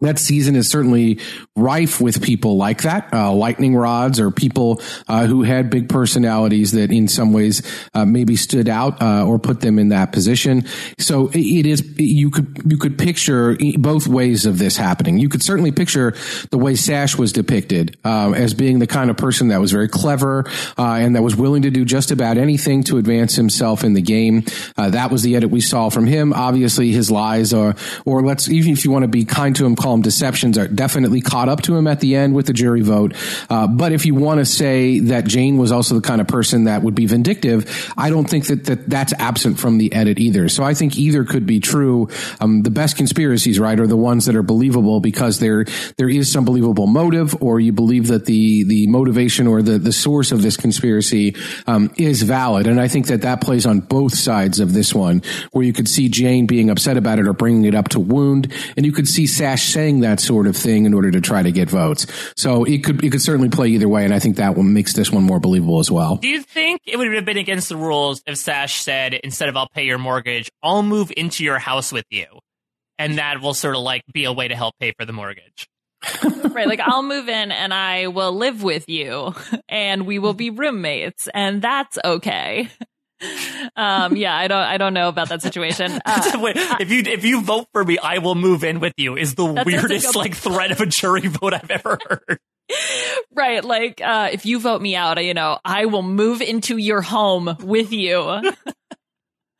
that 0.00 0.18
season 0.18 0.56
is 0.56 0.68
certainly 0.68 1.18
rife 1.56 2.00
with 2.00 2.22
people 2.22 2.56
like 2.56 2.82
that, 2.82 3.12
uh, 3.12 3.32
lightning 3.32 3.76
rods 3.76 4.18
or 4.18 4.30
people 4.30 4.80
uh, 5.08 5.26
who 5.26 5.42
had 5.42 5.70
big 5.70 5.88
personalities 5.88 6.72
that 6.72 6.90
in 6.90 7.06
some 7.08 7.32
ways 7.32 7.62
uh, 7.94 8.04
maybe 8.04 8.36
stood 8.36 8.68
out 8.68 9.00
uh, 9.02 9.26
or 9.26 9.38
put 9.38 9.60
them 9.60 9.78
in 9.78 9.90
that 9.90 10.12
position. 10.12 10.64
So 10.98 11.28
it- 11.34 11.60
is 11.66 11.82
you 11.98 12.30
could 12.30 12.62
you 12.66 12.78
could 12.78 12.96
picture 12.98 13.56
both 13.78 14.06
ways 14.06 14.46
of 14.46 14.58
this 14.58 14.76
happening. 14.78 15.18
You 15.18 15.28
could 15.28 15.42
certainly 15.42 15.72
picture 15.72 16.14
the 16.50 16.56
way 16.56 16.74
Sash 16.74 17.16
was 17.18 17.32
depicted 17.32 17.98
um, 18.04 18.32
as 18.34 18.54
being 18.54 18.78
the 18.78 18.86
kind 18.86 19.10
of 19.10 19.16
person 19.18 19.48
that 19.48 19.60
was 19.60 19.70
very 19.72 19.88
clever 19.88 20.44
uh, 20.78 20.94
and 20.94 21.14
that 21.14 21.22
was 21.22 21.36
willing 21.36 21.62
to 21.62 21.70
do 21.70 21.84
just 21.84 22.10
about 22.10 22.38
anything 22.38 22.82
to 22.84 22.96
advance 22.96 23.36
himself 23.36 23.84
in 23.84 23.92
the 23.92 24.00
game. 24.00 24.44
Uh, 24.76 24.90
that 24.90 25.10
was 25.10 25.22
the 25.22 25.36
edit 25.36 25.50
we 25.50 25.60
saw 25.60 25.90
from 25.90 26.06
him. 26.06 26.32
Obviously, 26.32 26.90
his 26.92 27.10
lies 27.10 27.52
are, 27.52 27.74
or 28.06 28.22
let's 28.24 28.48
even 28.48 28.72
if 28.72 28.84
you 28.84 28.90
want 28.90 29.02
to 29.02 29.08
be 29.08 29.24
kind 29.26 29.54
to 29.56 29.66
him, 29.66 29.76
call 29.76 29.89
them 29.92 30.02
deceptions, 30.02 30.58
are 30.58 30.68
definitely 30.68 31.20
caught 31.20 31.48
up 31.48 31.62
to 31.62 31.76
him 31.76 31.86
at 31.86 32.00
the 32.00 32.16
end 32.16 32.34
with 32.34 32.46
the 32.46 32.52
jury 32.52 32.82
vote. 32.82 33.14
Uh, 33.48 33.66
but 33.66 33.92
if 33.92 34.06
you 34.06 34.14
want 34.14 34.38
to 34.38 34.44
say 34.44 35.00
that 35.00 35.24
Jane 35.24 35.56
was 35.56 35.72
also 35.72 35.94
the 35.94 36.00
kind 36.00 36.20
of 36.20 36.28
person 36.28 36.64
that 36.64 36.82
would 36.82 36.94
be 36.94 37.06
vindictive, 37.06 37.92
I 37.96 38.10
don't 38.10 38.28
think 38.28 38.46
that, 38.46 38.64
that 38.64 38.88
that's 38.88 39.12
absent 39.14 39.58
from 39.58 39.78
the 39.78 39.92
edit 39.92 40.18
either. 40.18 40.48
So 40.48 40.64
I 40.64 40.74
think 40.74 40.96
either 40.96 41.24
could 41.24 41.46
be 41.46 41.60
true. 41.60 42.08
Um, 42.40 42.62
the 42.62 42.70
best 42.70 42.96
conspiracies, 42.96 43.58
right, 43.58 43.78
are 43.78 43.86
the 43.86 43.96
ones 43.96 44.26
that 44.26 44.36
are 44.36 44.42
believable 44.42 45.00
because 45.00 45.38
there 45.38 45.64
there 45.96 46.08
is 46.08 46.30
some 46.30 46.44
believable 46.44 46.86
motive, 46.86 47.40
or 47.42 47.60
you 47.60 47.72
believe 47.72 48.08
that 48.08 48.26
the 48.26 48.64
the 48.64 48.86
motivation 48.86 49.46
or 49.46 49.62
the 49.62 49.78
the 49.78 49.92
source 49.92 50.32
of 50.32 50.42
this 50.42 50.56
conspiracy 50.56 51.36
um, 51.66 51.92
is 51.96 52.22
valid. 52.22 52.66
And 52.66 52.80
I 52.80 52.88
think 52.88 53.06
that 53.06 53.22
that 53.22 53.40
plays 53.40 53.66
on 53.66 53.80
both 53.80 54.16
sides 54.16 54.60
of 54.60 54.72
this 54.72 54.94
one, 54.94 55.22
where 55.52 55.64
you 55.64 55.72
could 55.72 55.88
see 55.88 56.08
Jane 56.08 56.46
being 56.46 56.70
upset 56.70 56.96
about 56.96 57.18
it 57.18 57.26
or 57.26 57.32
bringing 57.32 57.64
it 57.64 57.74
up 57.74 57.88
to 57.88 58.00
wound, 58.00 58.52
and 58.76 58.86
you 58.86 58.92
could 58.92 59.08
see 59.08 59.26
Sash 59.26 59.64
saying 59.80 60.00
that 60.00 60.20
sort 60.20 60.46
of 60.46 60.54
thing 60.54 60.84
in 60.84 60.92
order 60.92 61.10
to 61.10 61.22
try 61.22 61.42
to 61.42 61.50
get 61.50 61.70
votes. 61.70 62.06
So 62.36 62.64
it 62.64 62.84
could 62.84 63.02
it 63.02 63.10
could 63.10 63.22
certainly 63.22 63.48
play 63.48 63.68
either 63.68 63.88
way, 63.88 64.04
and 64.04 64.12
I 64.12 64.18
think 64.18 64.36
that 64.36 64.54
one 64.54 64.74
makes 64.74 64.92
this 64.92 65.10
one 65.10 65.24
more 65.24 65.40
believable 65.40 65.78
as 65.78 65.90
well. 65.90 66.16
Do 66.16 66.28
you 66.28 66.42
think 66.42 66.82
it 66.84 66.98
would 66.98 67.12
have 67.14 67.24
been 67.24 67.38
against 67.38 67.70
the 67.70 67.76
rules 67.76 68.22
if 68.26 68.36
Sash 68.36 68.80
said 68.82 69.14
instead 69.14 69.48
of 69.48 69.56
"I'll 69.56 69.68
pay 69.68 69.84
your 69.84 69.98
mortgage," 69.98 70.50
"I'll 70.62 70.82
move 70.82 71.10
into 71.16 71.44
your 71.44 71.58
house 71.58 71.92
with 71.92 72.04
you," 72.10 72.26
and 72.98 73.16
that 73.16 73.40
will 73.40 73.54
sort 73.54 73.74
of 73.74 73.82
like 73.82 74.02
be 74.12 74.24
a 74.24 74.32
way 74.32 74.48
to 74.48 74.54
help 74.54 74.74
pay 74.78 74.92
for 74.98 75.06
the 75.06 75.14
mortgage? 75.14 75.66
right 76.52 76.66
like 76.66 76.80
i'll 76.80 77.02
move 77.02 77.28
in 77.28 77.52
and 77.52 77.74
i 77.74 78.06
will 78.06 78.32
live 78.32 78.62
with 78.62 78.88
you 78.88 79.34
and 79.68 80.06
we 80.06 80.18
will 80.18 80.32
be 80.32 80.48
roommates 80.48 81.28
and 81.34 81.60
that's 81.60 81.98
okay 82.02 82.70
um 83.76 84.16
yeah 84.16 84.34
i 84.36 84.48
don't 84.48 84.62
i 84.62 84.78
don't 84.78 84.94
know 84.94 85.08
about 85.08 85.28
that 85.28 85.42
situation 85.42 86.00
uh, 86.06 86.38
Wait, 86.40 86.56
if 86.56 86.90
you 86.90 87.00
if 87.00 87.24
you 87.24 87.42
vote 87.42 87.68
for 87.72 87.84
me, 87.84 87.98
I 87.98 88.18
will 88.18 88.34
move 88.34 88.64
in 88.64 88.80
with 88.80 88.94
you. 88.96 89.16
Is 89.16 89.34
the 89.34 89.44
weirdest 89.44 90.16
like 90.16 90.30
like 90.30 90.34
threat 90.34 90.70
of 90.70 90.80
a 90.80 90.86
jury 90.86 91.26
vote 91.26 91.52
I've 91.54 91.70
ever 91.70 91.98
heard. 92.08 92.38
right 93.34 93.64
like 93.64 94.00
uh 94.00 94.28
if 94.32 94.46
you 94.46 94.60
vote 94.60 94.80
me 94.80 94.94
out 94.94 95.22
you 95.24 95.34
know 95.34 95.58
i 95.64 95.86
will 95.86 96.02
move 96.02 96.40
into 96.40 96.76
your 96.76 97.02
home 97.02 97.56
with 97.60 97.92
you 97.92 98.52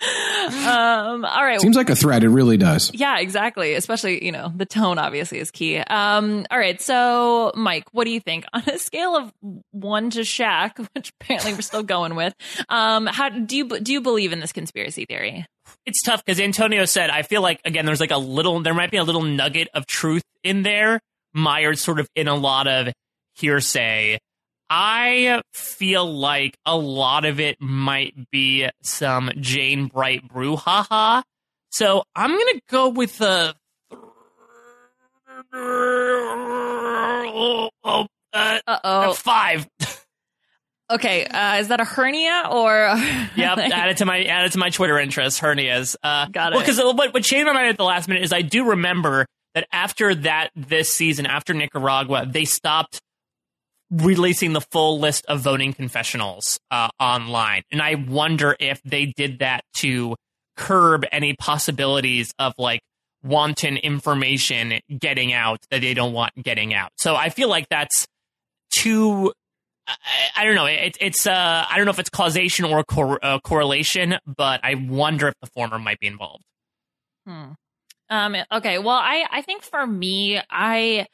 um 0.02 1.24
all 1.24 1.44
right 1.44 1.60
Seems 1.60 1.76
like 1.76 1.90
a 1.90 1.96
threat. 1.96 2.24
It 2.24 2.28
really 2.30 2.56
does. 2.56 2.90
yeah 2.94 3.18
exactly 3.18 3.74
especially 3.74 4.24
you 4.24 4.32
know 4.32 4.52
the 4.54 4.66
tone 4.66 4.98
obviously 4.98 5.38
is 5.38 5.50
key 5.50 5.76
um 5.78 6.46
all 6.50 6.58
right 6.58 6.80
so 6.80 7.52
mike 7.54 7.84
what 7.92 8.04
do 8.04 8.10
you 8.10 8.20
think 8.20 8.44
on 8.52 8.62
a 8.66 8.78
scale 8.78 9.16
of 9.16 9.32
one 9.72 10.10
to 10.10 10.20
Shaq, 10.20 10.78
which 10.94 11.12
apparently 11.20 11.52
we're 11.54 11.60
still 11.60 11.82
going 11.82 12.14
with 12.14 12.34
um 12.68 13.06
how 13.06 13.28
do 13.28 13.56
you 13.56 13.68
do 13.80 13.92
you 13.92 14.00
believe 14.00 14.32
in 14.32 14.40
this 14.40 14.52
conspiracy 14.52 15.04
theory 15.06 15.44
It's 15.86 16.02
tough 16.02 16.24
because 16.24 16.40
Antonio 16.40 16.84
said 16.86 17.10
I 17.10 17.22
feel 17.22 17.42
like 17.42 17.60
again 17.64 17.84
there's 17.86 18.00
like 18.00 18.10
a 18.10 18.18
little 18.18 18.60
there 18.60 18.74
might 18.74 18.90
be 18.90 18.96
a 18.96 19.04
little 19.04 19.22
nugget 19.22 19.68
of 19.74 19.86
truth 19.86 20.22
in 20.42 20.62
there, 20.62 21.00
mired 21.34 21.78
sort 21.78 22.00
of 22.00 22.08
in 22.16 22.26
a 22.26 22.34
lot 22.34 22.66
of 22.66 22.88
hearsay. 23.34 24.18
I 24.72 25.42
feel 25.52 26.06
like 26.10 26.56
a 26.64 26.76
lot 26.76 27.24
of 27.24 27.40
it 27.40 27.60
might 27.60 28.14
be 28.30 28.68
some 28.82 29.30
Jane 29.40 29.86
Bright 29.86 30.28
brouhaha. 30.28 31.22
So 31.72 32.04
I'm 32.14 32.30
gonna 32.30 32.60
go 32.68 32.88
with 32.90 33.20
a 33.20 33.54
oh, 35.52 37.68
uh, 37.84 38.06
uh-oh 38.66 39.12
five. 39.14 39.66
okay 40.90 41.24
uh 41.26 41.56
is 41.58 41.68
that 41.68 41.80
a 41.80 41.84
hernia 41.84 42.44
or 42.50 42.72
Yep, 43.36 43.58
add 43.58 43.88
it 43.90 43.96
to 43.98 44.06
my 44.06 44.22
add 44.24 44.46
it 44.46 44.52
to 44.52 44.58
my 44.58 44.70
Twitter 44.70 44.98
interest. 44.98 45.40
Hernias. 45.40 45.96
Uh, 46.02 46.26
Got 46.26 46.52
Well, 46.52 46.60
it. 46.60 46.64
because 46.66 46.78
what 46.78 47.14
what 47.14 47.22
changed 47.24 47.46
my 47.46 47.52
mind 47.52 47.68
at 47.68 47.76
the 47.76 47.84
last 47.84 48.08
minute 48.08 48.22
is 48.22 48.32
I 48.32 48.42
do 48.42 48.70
remember 48.70 49.26
that 49.54 49.66
after 49.72 50.14
that 50.14 50.50
this 50.54 50.92
season, 50.92 51.26
after 51.26 51.54
Nicaragua, 51.54 52.26
they 52.26 52.44
stopped 52.44 53.00
releasing 53.90 54.52
the 54.52 54.60
full 54.60 55.00
list 55.00 55.26
of 55.26 55.40
voting 55.40 55.72
confessionals 55.72 56.58
uh, 56.70 56.88
online, 56.98 57.62
and 57.70 57.82
I 57.82 57.94
wonder 57.94 58.56
if 58.58 58.82
they 58.82 59.06
did 59.06 59.40
that 59.40 59.62
to 59.78 60.16
curb 60.56 61.04
any 61.10 61.34
possibilities 61.34 62.32
of 62.38 62.54
like 62.58 62.80
wanton 63.22 63.76
information 63.76 64.80
getting 64.98 65.32
out 65.32 65.58
that 65.70 65.80
they 65.80 65.94
don't 65.94 66.12
want 66.12 66.32
getting 66.42 66.72
out. 66.74 66.90
So 66.96 67.16
I 67.16 67.28
feel 67.30 67.48
like 67.48 67.68
that's 67.68 68.06
too 68.74 69.32
I, 69.86 69.94
I 70.36 70.44
don't 70.44 70.54
know. 70.54 70.66
It, 70.66 70.96
it's 71.00 71.26
uh, 71.26 71.64
I 71.68 71.76
don't 71.76 71.86
know 71.86 71.90
if 71.90 71.98
it's 71.98 72.10
causation 72.10 72.64
or 72.64 72.84
cor- 72.84 73.24
uh, 73.24 73.40
correlation, 73.40 74.16
but 74.26 74.60
I 74.62 74.74
wonder 74.74 75.28
if 75.28 75.34
the 75.40 75.48
former 75.48 75.78
might 75.78 75.98
be 75.98 76.06
involved. 76.06 76.44
Hmm. 77.26 77.52
Um. 78.08 78.36
Okay. 78.52 78.78
Well, 78.78 78.96
I 78.96 79.24
I 79.30 79.42
think 79.42 79.62
for 79.62 79.86
me, 79.86 80.40
I 80.50 81.06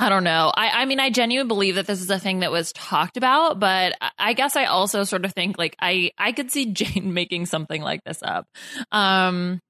I 0.00 0.08
don't 0.08 0.24
know. 0.24 0.52
I 0.54 0.82
I 0.82 0.84
mean, 0.84 1.00
I 1.00 1.10
genuinely 1.10 1.48
believe 1.48 1.74
that 1.74 1.86
this 1.86 2.00
is 2.00 2.08
a 2.10 2.18
thing 2.20 2.40
that 2.40 2.52
was 2.52 2.72
talked 2.72 3.16
about, 3.16 3.58
but 3.58 3.94
I- 4.18 4.32
guess 4.34 4.54
I 4.54 4.66
also 4.66 5.02
sort 5.02 5.24
of 5.24 5.32
think 5.32 5.58
like 5.58 5.74
I 5.80 6.12
I 6.16 6.32
could 6.32 6.50
see 6.52 6.66
Jane 6.72 7.12
making 7.12 7.46
something 7.46 7.82
like 7.82 8.04
this 8.04 8.22
up. 8.22 8.46
Um. 8.92 9.60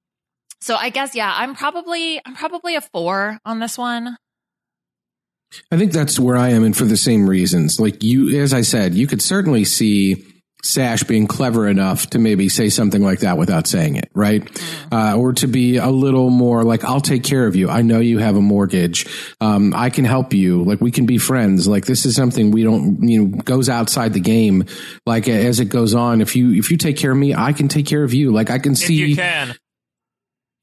So 0.60 0.74
I 0.74 0.90
guess 0.90 1.14
yeah, 1.14 1.32
I'm 1.34 1.54
probably 1.54 2.20
I'm 2.26 2.34
probably 2.34 2.74
a 2.76 2.80
four 2.80 3.38
on 3.44 3.60
this 3.60 3.78
one. 3.78 4.16
I 5.72 5.78
think 5.78 5.92
that's 5.92 6.20
where 6.20 6.36
I 6.36 6.50
am, 6.50 6.62
and 6.62 6.76
for 6.76 6.84
the 6.84 6.96
same 6.96 7.26
reasons. 7.28 7.80
Like 7.80 8.02
you, 8.02 8.38
as 8.38 8.52
I 8.52 8.60
said, 8.60 8.94
you 8.94 9.06
could 9.06 9.22
certainly 9.22 9.64
see 9.64 10.26
Sash 10.64 11.04
being 11.04 11.28
clever 11.28 11.68
enough 11.68 12.10
to 12.10 12.18
maybe 12.18 12.48
say 12.48 12.68
something 12.68 13.00
like 13.00 13.20
that 13.20 13.38
without 13.38 13.66
saying 13.68 13.94
it, 13.94 14.10
right? 14.12 14.42
Uh, 14.90 15.16
or 15.16 15.32
to 15.34 15.46
be 15.46 15.76
a 15.76 15.88
little 15.88 16.30
more 16.30 16.64
like, 16.64 16.84
"I'll 16.84 17.00
take 17.00 17.22
care 17.22 17.46
of 17.46 17.54
you. 17.54 17.68
I 17.68 17.82
know 17.82 18.00
you 18.00 18.18
have 18.18 18.34
a 18.36 18.40
mortgage. 18.40 19.06
Um, 19.40 19.72
I 19.74 19.88
can 19.90 20.04
help 20.04 20.34
you. 20.34 20.64
Like 20.64 20.80
we 20.80 20.90
can 20.90 21.06
be 21.06 21.16
friends. 21.16 21.68
Like 21.68 21.86
this 21.86 22.04
is 22.04 22.16
something 22.16 22.50
we 22.50 22.64
don't, 22.64 23.00
you 23.08 23.24
know, 23.24 23.38
goes 23.44 23.68
outside 23.68 24.12
the 24.14 24.20
game. 24.20 24.64
Like 25.06 25.28
as 25.28 25.60
it 25.60 25.66
goes 25.66 25.94
on, 25.94 26.20
if 26.20 26.34
you 26.34 26.52
if 26.52 26.70
you 26.72 26.76
take 26.76 26.96
care 26.96 27.12
of 27.12 27.18
me, 27.18 27.34
I 27.34 27.52
can 27.52 27.68
take 27.68 27.86
care 27.86 28.02
of 28.02 28.12
you. 28.12 28.32
Like 28.32 28.50
I 28.50 28.58
can 28.58 28.72
If 28.72 28.78
see." 28.78 28.94
you 28.94 29.14
can, 29.16 29.54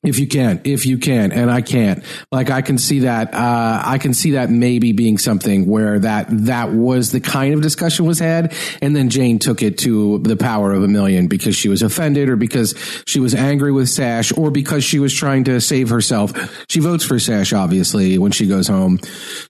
If 0.06 0.19
you 0.19 0.27
can, 0.27 0.61
if 0.64 0.86
you 0.86 0.98
can, 0.98 1.32
and 1.32 1.49
I 1.49 1.61
can't. 1.61 2.03
Like 2.32 2.49
I 2.49 2.61
can 2.61 2.77
see 2.77 2.99
that. 2.99 3.34
Uh, 3.34 3.82
I 3.86 3.98
can 3.98 4.14
see 4.14 4.32
that 4.32 4.49
maybe 4.49 4.91
being 4.91 5.18
something 5.18 5.65
where 5.65 5.99
that 5.99 6.27
that 6.30 6.72
was 6.72 7.11
the 7.11 7.19
kind 7.19 7.53
of 7.53 7.61
discussion 7.61 8.06
was 8.06 8.19
had, 8.19 8.53
and 8.82 8.95
then 8.95 9.10
Jane 9.10 9.40
took 9.40 9.64
it 9.64 9.77
to 9.80 10.19
the 10.19 10.38
power 10.38 10.73
of 10.73 10.84
a 10.84 10.88
million 10.88 11.27
because 11.27 11.56
she 11.56 11.69
was 11.69 11.82
offended, 11.82 12.30
or 12.30 12.36
because 12.36 12.76
she 13.07 13.19
was 13.19 13.34
angry 13.34 13.72
with 13.72 13.90
Sash, 13.90 14.32
or 14.38 14.52
because 14.52 14.84
she 14.84 14.99
was 14.99 15.14
trying 15.14 15.45
to 15.45 15.60
save 15.61 15.90
herself. 15.90 16.34
She 16.69 16.80
votes 16.80 17.03
for 17.03 17.19
Sash, 17.19 17.53
obviously, 17.53 18.18
when 18.18 18.32
she 18.32 18.48
goes 18.48 18.68
home. 18.68 18.99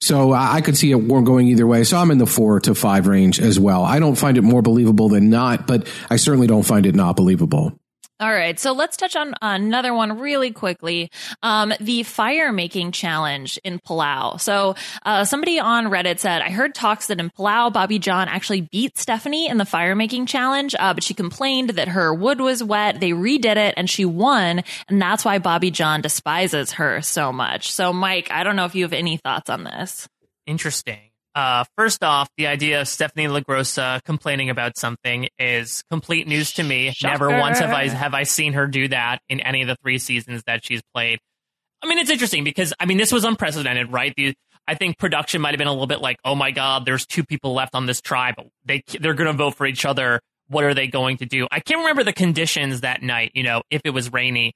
So 0.01 0.31
I, 0.31 0.55
I 0.55 0.61
could 0.61 0.77
see 0.77 0.91
it 0.91 1.07
going 1.07 1.47
either 1.47 1.67
way. 1.67 1.83
So 1.83 1.97
I'm 1.97 2.11
in 2.11 2.17
the 2.17 2.25
four 2.25 2.59
to 2.61 2.75
five 2.75 3.07
range 3.07 3.39
as 3.39 3.59
well. 3.59 3.83
I 3.83 3.99
don't 3.99 4.15
find 4.15 4.37
it 4.37 4.41
more 4.41 4.61
believable 4.61 5.09
than 5.09 5.29
not, 5.29 5.67
but 5.67 5.87
I 6.09 6.15
certainly 6.15 6.47
don't 6.47 6.63
find 6.63 6.85
it 6.85 6.95
not 6.95 7.15
believable. 7.15 7.77
All 8.17 8.31
right, 8.31 8.57
so 8.57 8.71
let's 8.71 8.95
touch 8.95 9.17
on 9.17 9.33
another 9.41 9.93
one 9.93 10.19
really 10.19 10.51
quickly. 10.51 11.11
Um, 11.43 11.73
the 11.81 12.03
fire 12.03 12.53
making 12.53 12.93
challenge 12.93 13.59
in 13.65 13.77
Palau. 13.77 14.39
So, 14.39 14.75
uh, 15.05 15.25
somebody 15.25 15.59
on 15.59 15.87
Reddit 15.87 16.19
said, 16.19 16.41
I 16.41 16.49
heard 16.49 16.73
talks 16.73 17.07
that 17.07 17.19
in 17.19 17.29
Palau, 17.29 17.73
Bobby 17.73 17.99
Jon 17.99 18.29
actually 18.29 18.61
beat 18.61 18.97
Stephanie 18.97 19.49
in 19.49 19.57
the 19.57 19.65
fire 19.65 19.95
making 19.95 20.27
challenge, 20.27 20.73
uh, 20.79 20.93
but 20.93 21.03
she 21.03 21.13
complained 21.13 21.71
that 21.71 21.89
her 21.89 22.13
wood 22.13 22.39
was 22.39 22.63
wet. 22.63 23.01
They 23.01 23.11
redid 23.11 23.57
it 23.57 23.73
and 23.75 23.89
she 23.89 24.05
won. 24.05 24.63
And 24.87 25.01
that's 25.01 25.25
why 25.25 25.39
Bobby 25.39 25.69
Jon 25.69 25.99
despises 25.99 26.71
her 26.73 27.01
so 27.01 27.33
much. 27.33 27.73
So, 27.73 27.91
Mike, 27.91 28.31
I 28.31 28.45
don't 28.45 28.55
know 28.55 28.65
if 28.65 28.75
you 28.75 28.85
have 28.85 28.93
any 28.93 29.17
thoughts 29.17 29.49
on 29.49 29.65
this. 29.65 30.07
Interesting. 30.47 31.04
Uh, 31.35 31.65
first 31.77 32.01
off, 32.01 32.29
the 32.37 32.47
idea 32.47 32.79
of 32.79 32.87
Stephanie 32.87 33.27
LaGrossa 33.27 34.01
complaining 34.05 34.49
about 34.49 34.77
something 34.77 35.27
is 35.37 35.83
complete 35.91 36.27
news 36.27 36.53
to 36.53 36.63
me. 36.63 36.91
Shocker. 36.91 37.11
Never 37.11 37.39
once 37.39 37.59
have 37.59 37.71
I 37.71 37.89
have 37.89 38.13
I 38.13 38.23
seen 38.23 38.53
her 38.53 38.67
do 38.67 38.87
that 38.87 39.19
in 39.27 39.41
any 39.41 39.61
of 39.61 39.67
the 39.67 39.75
three 39.83 39.99
seasons 39.99 40.43
that 40.47 40.63
she's 40.63 40.81
played. 40.93 41.19
I 41.83 41.87
mean, 41.87 41.99
it's 41.99 42.09
interesting 42.09 42.45
because 42.45 42.73
I 42.79 42.85
mean 42.85 42.97
this 42.97 43.11
was 43.11 43.25
unprecedented, 43.25 43.91
right? 43.91 44.13
The, 44.15 44.33
I 44.65 44.75
think 44.75 44.97
production 44.97 45.41
might 45.41 45.51
have 45.51 45.57
been 45.57 45.67
a 45.67 45.73
little 45.73 45.87
bit 45.87 45.99
like, 45.99 46.17
"Oh 46.23 46.35
my 46.35 46.51
God, 46.51 46.85
there's 46.85 47.05
two 47.05 47.25
people 47.25 47.53
left 47.53 47.75
on 47.75 47.85
this 47.85 47.99
tribe. 47.99 48.35
They 48.63 48.81
they're 49.01 49.13
going 49.13 49.27
to 49.29 49.37
vote 49.37 49.55
for 49.55 49.65
each 49.65 49.85
other. 49.85 50.21
What 50.47 50.63
are 50.63 50.73
they 50.73 50.87
going 50.87 51.17
to 51.17 51.25
do?" 51.25 51.49
I 51.51 51.59
can't 51.59 51.79
remember 51.79 52.05
the 52.05 52.13
conditions 52.13 52.81
that 52.81 53.03
night. 53.03 53.31
You 53.33 53.43
know, 53.43 53.61
if 53.69 53.81
it 53.83 53.91
was 53.91 54.11
rainy. 54.11 54.53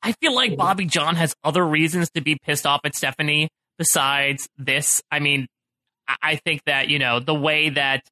I 0.00 0.12
feel 0.20 0.32
like 0.32 0.56
Bobby 0.56 0.84
Jon 0.84 1.16
has 1.16 1.34
other 1.42 1.66
reasons 1.66 2.10
to 2.10 2.20
be 2.20 2.38
pissed 2.40 2.66
off 2.66 2.80
at 2.84 2.94
Stephanie 2.94 3.48
besides 3.78 4.48
this. 4.56 5.02
I 5.10 5.18
mean, 5.18 5.48
I 6.22 6.36
think 6.36 6.62
that, 6.66 6.88
you 6.88 6.98
know, 6.98 7.20
the 7.20 7.34
way 7.34 7.70
that 7.70 8.02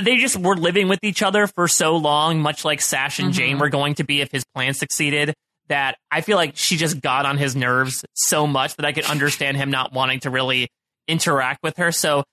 they 0.00 0.16
just 0.16 0.36
were 0.36 0.56
living 0.56 0.88
with 0.88 1.00
each 1.02 1.22
other 1.22 1.46
for 1.46 1.68
so 1.68 1.96
long, 1.96 2.40
much 2.40 2.64
like 2.64 2.80
Sash 2.80 3.18
and 3.18 3.32
Jane 3.32 3.58
were 3.58 3.68
going 3.68 3.94
to 3.94 4.04
be 4.04 4.20
if 4.20 4.30
his 4.30 4.44
plan 4.54 4.74
succeeded, 4.74 5.34
that 5.68 5.96
I 6.10 6.20
feel 6.22 6.36
like 6.36 6.56
she 6.56 6.76
just 6.76 7.00
got 7.00 7.26
on 7.26 7.38
his 7.38 7.54
nerves 7.54 8.04
so 8.14 8.46
much 8.46 8.76
that 8.76 8.86
I 8.86 8.92
could 8.92 9.04
understand 9.04 9.56
him 9.56 9.70
not 9.70 9.92
wanting 9.92 10.20
to 10.20 10.30
really 10.30 10.68
interact 11.08 11.62
with 11.62 11.76
her. 11.76 11.92
So 11.92 12.24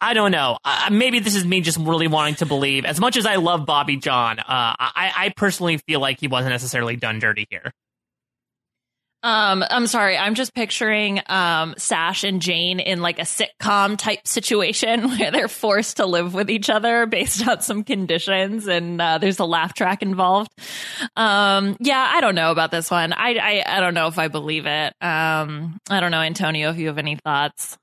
I 0.00 0.14
don't 0.14 0.30
know. 0.30 0.56
Uh, 0.64 0.88
maybe 0.90 1.18
this 1.18 1.34
is 1.34 1.44
me 1.44 1.60
just 1.60 1.78
really 1.78 2.08
wanting 2.08 2.36
to 2.36 2.46
believe. 2.46 2.84
As 2.84 2.98
much 2.98 3.16
as 3.16 3.26
I 3.26 3.36
love 3.36 3.66
Bobby 3.66 3.96
Jon, 3.96 4.38
uh, 4.38 4.44
I, 4.48 5.12
I 5.16 5.32
personally 5.36 5.78
feel 5.78 6.00
like 6.00 6.20
he 6.20 6.28
wasn't 6.28 6.52
necessarily 6.52 6.96
done 6.96 7.18
dirty 7.18 7.46
here. 7.50 7.72
Um, 9.22 9.64
I'm 9.68 9.86
sorry. 9.86 10.16
I'm 10.16 10.34
just 10.34 10.54
picturing 10.54 11.20
um, 11.26 11.74
Sash 11.76 12.24
and 12.24 12.40
Jane 12.40 12.80
in 12.80 13.02
like 13.02 13.18
a 13.18 13.22
sitcom 13.22 13.98
type 13.98 14.26
situation 14.26 15.08
where 15.18 15.30
they're 15.30 15.48
forced 15.48 15.98
to 15.98 16.06
live 16.06 16.32
with 16.32 16.50
each 16.50 16.70
other 16.70 17.06
based 17.06 17.46
on 17.46 17.60
some 17.60 17.84
conditions, 17.84 18.66
and 18.66 19.00
uh, 19.00 19.18
there's 19.18 19.38
a 19.38 19.44
laugh 19.44 19.74
track 19.74 20.02
involved. 20.02 20.50
Um, 21.16 21.76
yeah, 21.80 22.10
I 22.14 22.20
don't 22.20 22.34
know 22.34 22.50
about 22.50 22.70
this 22.70 22.90
one. 22.90 23.12
I, 23.12 23.34
I 23.34 23.76
I 23.76 23.80
don't 23.80 23.94
know 23.94 24.06
if 24.06 24.18
I 24.18 24.28
believe 24.28 24.66
it. 24.66 24.94
Um, 25.00 25.78
I 25.90 26.00
don't 26.00 26.10
know, 26.10 26.20
Antonio, 26.22 26.70
if 26.70 26.78
you 26.78 26.86
have 26.86 26.98
any 26.98 27.16
thoughts. 27.16 27.76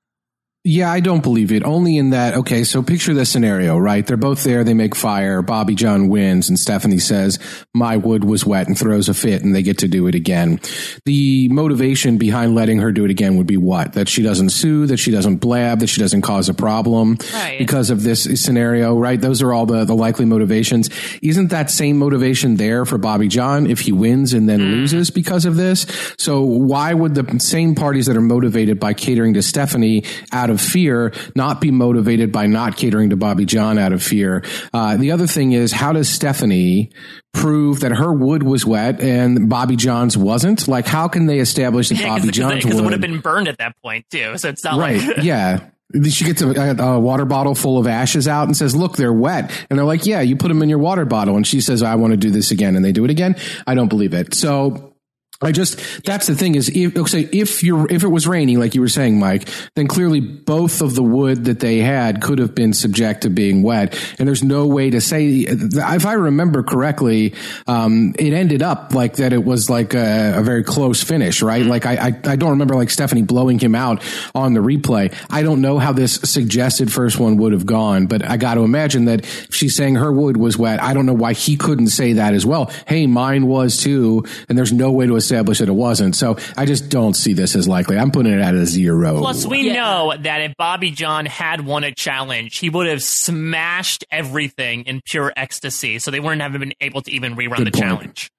Yeah, 0.70 0.92
I 0.92 1.00
don't 1.00 1.24
believe 1.24 1.54
it. 1.54 1.64
Only 1.64 1.96
in 1.96 2.10
that, 2.10 2.34
okay, 2.34 2.66
so 2.66 2.84
picture 2.84 3.14
this 3.14 3.30
scenario, 3.30 3.78
right? 3.78 4.06
They're 4.06 4.18
both 4.18 4.44
there, 4.44 4.66
they 4.66 4.74
make 4.74 4.96
fire, 4.96 5.42
Bobby 5.42 5.76
Jon 5.76 6.10
wins, 6.10 6.50
and 6.50 6.60
Stephanie 6.60 7.00
says, 7.00 7.40
My 7.74 7.96
wood 7.96 8.26
was 8.26 8.46
wet 8.46 8.68
and 8.68 8.78
throws 8.78 9.08
a 9.08 9.14
fit, 9.14 9.46
and 9.46 9.56
they 9.56 9.64
get 9.64 9.78
to 9.78 9.88
do 9.88 10.08
it 10.08 10.16
again. 10.16 10.60
The 11.06 11.48
motivation 11.48 12.18
behind 12.18 12.54
letting 12.54 12.80
her 12.80 12.92
do 12.92 13.06
it 13.06 13.12
again 13.12 13.38
would 13.38 13.48
be 13.48 13.56
what? 13.56 13.94
That 13.94 14.10
she 14.10 14.24
doesn't 14.24 14.50
sue, 14.50 14.88
that 14.88 14.98
she 14.98 15.10
doesn't 15.10 15.38
blab, 15.38 15.80
that 15.80 15.88
she 15.88 16.02
doesn't 16.02 16.24
cause 16.24 16.50
a 16.50 16.54
problem 16.54 17.18
Right. 17.34 17.58
because 17.58 17.90
of 17.90 18.04
this 18.04 18.26
scenario, 18.44 18.98
right? 18.98 19.22
Those 19.22 19.42
are 19.42 19.54
all 19.54 19.68
the, 19.68 19.86
the 19.86 19.96
likely 19.96 20.26
motivations. 20.26 20.90
Isn't 21.22 21.48
that 21.52 21.72
same 21.72 21.98
motivation 21.98 22.58
there 22.58 22.84
for 22.84 22.98
Bobby 22.98 23.30
Jon 23.30 23.68
if 23.68 23.80
he 23.80 23.94
wins 23.94 24.34
and 24.34 24.50
then 24.50 24.60
mm. 24.60 24.72
loses 24.72 25.12
because 25.12 25.46
of 25.46 25.56
this? 25.56 25.86
So 26.18 26.42
why 26.42 26.94
would 26.94 27.16
the 27.16 27.40
same 27.40 27.74
parties 27.74 28.08
that 28.08 28.18
are 28.18 28.22
motivated 28.22 28.82
by 28.82 28.94
catering 28.94 29.34
to 29.36 29.42
Stephanie 29.42 30.04
out 30.34 30.50
of 30.50 30.57
fear 30.58 31.14
not 31.36 31.62
be 31.62 31.72
motivated 31.72 32.32
by 32.32 32.48
not 32.48 32.78
catering 32.78 33.10
to 33.12 33.16
Bobby 33.18 33.46
Jon 33.46 33.78
out 33.78 33.94
of 33.94 34.02
fear? 34.04 34.44
Uh, 34.74 34.98
the 34.98 35.12
other 35.12 35.28
thing 35.28 35.52
is, 35.54 35.72
how 35.72 35.94
does 35.94 36.10
Stephanie 36.10 36.92
prove 37.34 37.82
that 37.82 37.92
her 37.92 38.12
wood 38.12 38.44
was 38.44 38.66
wet 38.66 39.00
and 39.02 39.50
Bobby 39.50 39.76
Jon's 39.76 40.18
wasn't? 40.18 40.68
Like, 40.68 40.86
how 40.88 41.08
can 41.08 41.26
they 41.26 41.40
establish 41.40 41.90
that 41.90 42.00
Yeah, 42.00 42.08
Bobby 42.18 42.32
Jon's 42.32 42.64
because 42.64 42.80
it 42.80 42.84
would 42.84 42.94
have 42.94 43.02
been 43.02 43.20
burned 43.20 43.48
at 43.48 43.58
that 43.60 43.76
point 43.82 44.06
too. 44.10 44.38
So 44.38 44.50
it's 44.50 44.64
not 44.64 44.80
Right. 44.80 45.02
like 45.02 45.18
yeah. 45.24 45.70
She 46.10 46.26
gets 46.26 46.42
a, 46.42 46.48
a 46.50 47.00
water 47.00 47.24
bottle 47.24 47.56
full 47.56 47.78
of 47.78 47.88
ashes 47.88 48.28
out 48.28 48.48
and 48.48 48.58
says, 48.58 48.76
look, 48.76 48.98
they're 48.98 49.14
wet. 49.14 49.50
And 49.70 49.80
they're 49.80 49.86
like, 49.86 50.06
yeah, 50.06 50.20
you 50.20 50.36
put 50.36 50.50
them 50.50 50.62
in 50.62 50.68
your 50.68 50.80
water 50.80 51.06
bottle. 51.06 51.38
And 51.38 51.48
she 51.48 51.62
says, 51.62 51.82
I 51.82 51.96
want 51.96 52.12
to 52.12 52.18
do 52.18 52.30
this 52.30 52.52
again. 52.52 52.76
And 52.76 52.84
they 52.84 52.92
do 52.92 53.06
it 53.06 53.10
again. 53.10 53.38
I 53.66 53.74
don't 53.74 53.88
believe 53.88 54.14
it. 54.14 54.34
So 54.34 54.96
I 55.42 55.52
just, 55.52 56.04
that's 56.04 56.26
the 56.26 56.34
thing 56.34 56.56
is, 56.56 56.68
if, 56.70 56.98
okay, 56.98 57.22
if 57.32 57.64
you're, 57.64 57.92
if 57.92 58.04
it 58.04 58.08
was 58.08 58.28
raining, 58.28 58.60
like 58.60 58.74
you 58.74 58.82
were 58.82 58.88
saying, 58.88 59.20
Mike, 59.20 59.48
then 59.76 59.88
clearly 59.88 60.20
both 60.20 60.82
of 60.82 60.96
the 60.96 61.04
wood 61.04 61.46
that 61.46 61.60
they 61.60 61.78
had 61.78 62.24
could 62.24 62.40
have 62.40 62.56
been 62.56 62.74
subject 62.74 63.22
to 63.22 63.30
being 63.30 63.62
wet. 63.62 63.96
And 64.18 64.28
there's 64.28 64.44
no 64.44 64.66
way 64.66 64.90
to 64.90 65.00
say, 65.00 65.46
if 65.48 66.06
I 66.08 66.14
remember 66.14 66.64
correctly, 66.64 67.36
um, 67.68 68.16
it 68.18 68.34
ended 68.34 68.64
up 68.64 68.96
like 68.96 69.18
that 69.18 69.32
it 69.32 69.44
was 69.44 69.70
like 69.70 69.94
a, 69.94 70.40
a 70.40 70.42
very 70.42 70.64
close 70.64 71.04
finish, 71.04 71.44
right? 71.44 71.66
Like 71.66 71.86
I, 71.86 72.08
I, 72.08 72.32
I 72.32 72.36
don't 72.36 72.52
remember 72.52 72.74
like 72.74 72.90
Stephanie 72.90 73.22
blowing 73.22 73.60
him 73.60 73.76
out 73.76 74.04
on 74.34 74.56
the 74.56 74.60
replay. 74.60 75.14
I 75.30 75.44
don't 75.44 75.62
know 75.62 75.78
how 75.78 75.94
this 75.94 76.16
suggested 76.16 76.92
first 76.92 77.20
one 77.20 77.38
would 77.38 77.52
have 77.52 77.68
gone, 77.68 78.08
but 78.08 78.26
I 78.26 78.38
got 78.38 78.56
to 78.56 78.62
imagine 78.62 79.06
that 79.06 79.24
if 79.24 79.54
she's 79.54 79.76
saying 79.76 79.96
her 79.96 80.12
wood 80.12 80.38
was 80.38 80.58
wet, 80.58 80.82
I 80.82 80.96
don't 80.96 81.06
know 81.06 81.14
why 81.14 81.34
he 81.34 81.58
couldn't 81.58 81.90
say 81.90 82.14
that 82.14 82.34
as 82.34 82.44
well. 82.44 82.72
Hey, 82.88 83.06
mine 83.06 83.46
was 83.46 83.78
too. 83.78 84.26
And 84.50 84.58
there's 84.58 84.74
no 84.74 84.92
way 84.92 85.06
to 85.06 85.16
establish 85.32 85.60
that 85.60 85.70
it 85.70 85.74
wasn't. 85.74 86.16
So 86.16 86.38
I 86.56 86.66
just 86.66 86.90
don't 86.90 87.14
see 87.16 87.34
this 87.34 87.56
as 87.56 87.68
likely. 87.68 87.98
I'm 87.98 88.12
putting 88.12 88.32
it 88.34 88.40
at 88.42 88.56
a 88.56 88.66
zero. 88.66 89.20
Plus, 89.20 89.46
we 89.46 89.68
Yeah. 89.68 89.74
know 89.74 90.14
that 90.20 90.42
if 90.42 90.54
Bobby 90.58 90.92
Jon 90.92 91.26
had 91.26 91.62
won 91.66 91.84
a 91.84 91.92
challenge, 91.94 92.58
he 92.58 92.70
would 92.70 92.88
have 92.88 93.04
smashed 93.04 94.06
everything 94.12 94.84
in 94.84 95.02
pure 95.06 95.34
ecstasy. 95.36 96.00
So 96.00 96.12
they 96.12 96.20
wouldn't 96.20 96.42
have 96.42 96.54
been 96.54 96.74
able 96.82 97.02
to 97.02 97.12
even 97.12 97.36
rerun 97.36 97.58
Good 97.58 97.68
the 97.68 97.72
point. 97.72 97.84
challenge. 97.84 98.32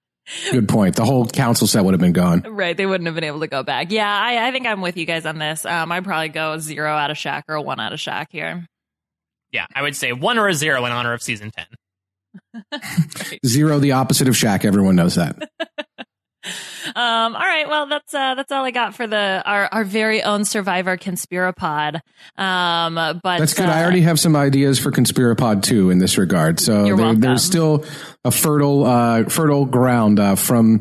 Good 0.51 0.69
point. 0.69 0.97
The 0.97 1.05
whole 1.07 1.27
council 1.27 1.67
set 1.67 1.85
would 1.85 1.95
have 1.95 2.01
been 2.01 2.13
gone. 2.13 2.43
Right, 2.47 2.77
they 2.77 2.85
wouldn't 2.85 3.07
have 3.07 3.15
been 3.15 3.25
able 3.25 3.41
to 3.41 3.47
go 3.47 3.63
back. 3.63 3.91
Yeah, 3.91 4.07
I, 4.11 4.49
I 4.49 4.53
think 4.53 4.67
I'm 4.67 4.81
with 4.83 4.97
you 4.99 5.07
guys 5.07 5.25
on 5.25 5.39
this. 5.39 5.65
Um, 5.65 5.91
I'd 5.91 6.05
probably 6.05 6.29
go 6.29 6.59
zero 6.59 6.91
out 6.93 7.11
of 7.11 7.17
Shaq 7.17 7.45
or 7.49 7.61
one 7.63 7.81
out 7.81 7.93
of 7.95 7.99
Shaq 7.99 8.27
here. 8.31 8.67
Yeah, 9.53 9.65
I 9.75 9.81
would 9.81 9.97
say 9.97 10.13
one 10.13 10.37
or 10.37 10.49
a 10.49 10.53
zero 10.55 10.85
in 10.85 10.93
honor 10.93 11.15
of 11.15 11.23
season 11.23 11.51
10. 11.51 11.65
Zero, 13.47 13.79
the 13.79 13.93
opposite 13.93 14.29
of 14.29 14.35
Shaq. 14.35 14.65
Everyone 14.67 14.97
knows 14.97 15.15
that. 15.15 15.49
Um, 16.45 17.35
all 17.35 17.41
right, 17.41 17.69
well 17.69 17.87
that's 17.87 18.15
uh, 18.15 18.35
that's 18.35 18.53
all 18.53 18.65
I 18.65 18.71
got 18.71 18.95
for 18.95 19.07
the 19.07 19.43
our, 19.45 19.69
our 19.73 19.85
very 19.85 20.23
own 20.23 20.45
Survivor 20.45 20.97
Conspirapod. 20.97 22.01
Um, 22.37 22.95
but 22.95 23.39
That's 23.39 23.55
good. 23.55 23.67
uh, 23.69 23.73
I 23.73 23.83
already 23.83 24.03
have 24.03 24.21
some 24.21 24.37
ideas 24.37 24.79
for 24.79 24.91
Conspirapod 24.91 25.63
2 25.63 25.91
in 25.91 25.99
this 25.99 26.19
regard. 26.19 26.61
So 26.61 26.97
there, 26.97 27.15
there's 27.15 27.43
still 27.43 27.85
a 28.25 28.31
fertile, 28.31 28.85
uh, 28.85 29.25
fertile 29.25 29.65
ground, 29.65 30.21
uh, 30.21 30.35
from, 30.37 30.81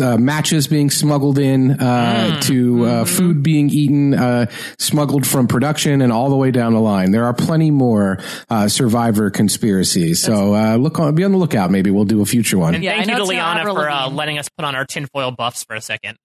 uh, 0.00 0.16
matches 0.16 0.66
being 0.66 0.90
smuggled 0.90 1.38
in, 1.38 1.72
uh, 1.72 2.40
to, 2.42 2.84
uh, 2.84 3.04
food 3.04 3.42
being 3.42 3.68
eaten, 3.70 4.14
uh, 4.14 4.46
smuggled 4.78 5.26
from 5.26 5.46
production 5.46 6.00
and 6.00 6.12
all 6.12 6.30
the 6.30 6.36
way 6.36 6.50
down 6.50 6.72
the 6.72 6.80
line. 6.80 7.10
There 7.10 7.24
are 7.24 7.34
plenty 7.34 7.70
more, 7.70 8.18
uh, 8.48 8.68
Survivor 8.68 9.30
conspiracies. 9.30 10.22
So, 10.22 10.54
uh, 10.54 10.76
look 10.76 10.98
on, 10.98 11.14
be 11.14 11.24
on 11.24 11.32
the 11.32 11.38
lookout. 11.38 11.70
Maybe 11.70 11.90
we'll 11.90 12.04
do 12.04 12.20
a 12.22 12.26
future 12.26 12.58
one. 12.58 12.74
And 12.74 12.84
Yeah, 12.84 12.96
thank 12.96 13.08
I 13.10 13.12
you 13.12 13.18
to 13.18 13.24
Liana 13.24 13.64
for 13.64 13.90
uh, 13.90 14.08
letting 14.10 14.38
us 14.38 14.48
put 14.48 14.64
on 14.64 14.74
our 14.74 14.86
tinfoil 14.94 15.30
buffs 15.32 15.64
for 15.64 15.74
a 15.76 15.80
second. 15.80 16.16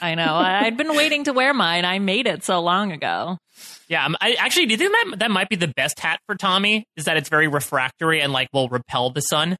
I 0.00 0.14
know 0.14 0.34
I- 0.36 0.66
I'd 0.66 0.76
been 0.76 0.94
waiting 0.94 1.24
to 1.24 1.32
wear 1.32 1.52
mine. 1.52 1.84
I 1.84 1.98
made 1.98 2.26
it 2.28 2.44
so 2.44 2.60
long 2.60 2.92
ago. 2.92 3.38
Yeah, 3.88 4.04
um, 4.06 4.16
I 4.20 4.34
actually 4.34 4.66
do 4.66 4.72
you 4.72 4.78
think 4.78 4.92
that 4.92 5.18
that 5.20 5.30
might 5.32 5.48
be 5.48 5.56
the 5.56 5.68
best 5.68 5.98
hat 5.98 6.20
for 6.26 6.36
Tommy? 6.36 6.84
Is 6.96 7.06
that 7.06 7.16
it's 7.16 7.28
very 7.28 7.48
refractory 7.48 8.20
and 8.20 8.32
like 8.32 8.48
will 8.52 8.68
repel 8.68 9.10
the 9.10 9.20
sun? 9.20 9.56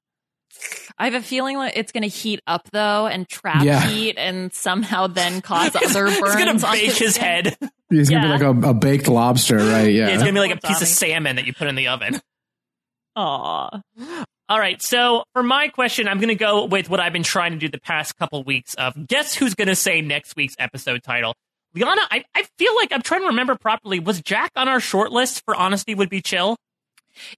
I 0.98 1.06
have 1.06 1.14
a 1.14 1.20
feeling 1.22 1.58
that 1.58 1.76
it's 1.76 1.90
going 1.90 2.02
to 2.04 2.08
heat 2.08 2.38
up 2.46 2.68
though 2.72 3.06
and 3.08 3.28
trap 3.28 3.64
Yeah. 3.64 3.80
heat 3.80 4.14
and 4.16 4.52
somehow 4.54 5.08
then 5.08 5.40
cause 5.42 5.74
other 5.74 6.04
burns. 6.04 6.16
it's 6.18 6.36
gonna 6.36 6.50
on 6.52 6.60
bake 6.60 6.92
his 6.92 7.14
skin. 7.16 7.24
head. 7.24 7.56
Yeah, 7.90 8.04
going 8.04 8.06
to 8.06 8.20
be 8.20 8.28
like 8.28 8.42
a, 8.42 8.68
a 8.70 8.74
baked 8.74 9.08
lobster, 9.08 9.56
right? 9.56 9.88
Yeah. 9.92 10.08
it's 10.10 10.22
gonna 10.22 10.32
be 10.32 10.38
like 10.38 10.54
a 10.56 10.64
piece 10.66 10.80
of 10.80 10.86
salmon 10.86 11.36
that 11.36 11.44
you 11.46 11.52
put 11.54 11.66
in 11.66 11.74
the 11.74 11.88
oven. 11.88 12.20
Aw. 13.16 13.80
All 14.46 14.58
right, 14.58 14.80
so 14.82 15.24
for 15.32 15.42
my 15.42 15.68
question, 15.68 16.06
I'm 16.06 16.18
going 16.18 16.28
to 16.28 16.34
go 16.34 16.66
with 16.66 16.90
what 16.90 17.00
I've 17.00 17.14
been 17.14 17.22
trying 17.22 17.52
to 17.52 17.58
do 17.58 17.68
the 17.68 17.80
past 17.80 18.18
couple 18.18 18.44
weeks 18.44 18.74
of 18.74 19.06
guess 19.06 19.34
who's 19.34 19.54
going 19.54 19.68
to 19.68 19.76
say 19.76 20.02
next 20.02 20.36
week's 20.36 20.54
episode 20.58 21.02
title. 21.02 21.34
Liana, 21.74 22.02
I, 22.10 22.24
I 22.34 22.44
feel 22.58 22.76
like 22.76 22.92
I'm 22.92 23.00
trying 23.00 23.22
to 23.22 23.28
remember 23.28 23.56
properly. 23.56 24.00
Was 24.00 24.20
Jack 24.20 24.52
on 24.54 24.68
our 24.68 24.80
short 24.80 25.12
list 25.12 25.42
for 25.46 25.56
Honesty 25.56 25.94
Would 25.94 26.10
Be 26.10 26.20
Chill? 26.20 26.56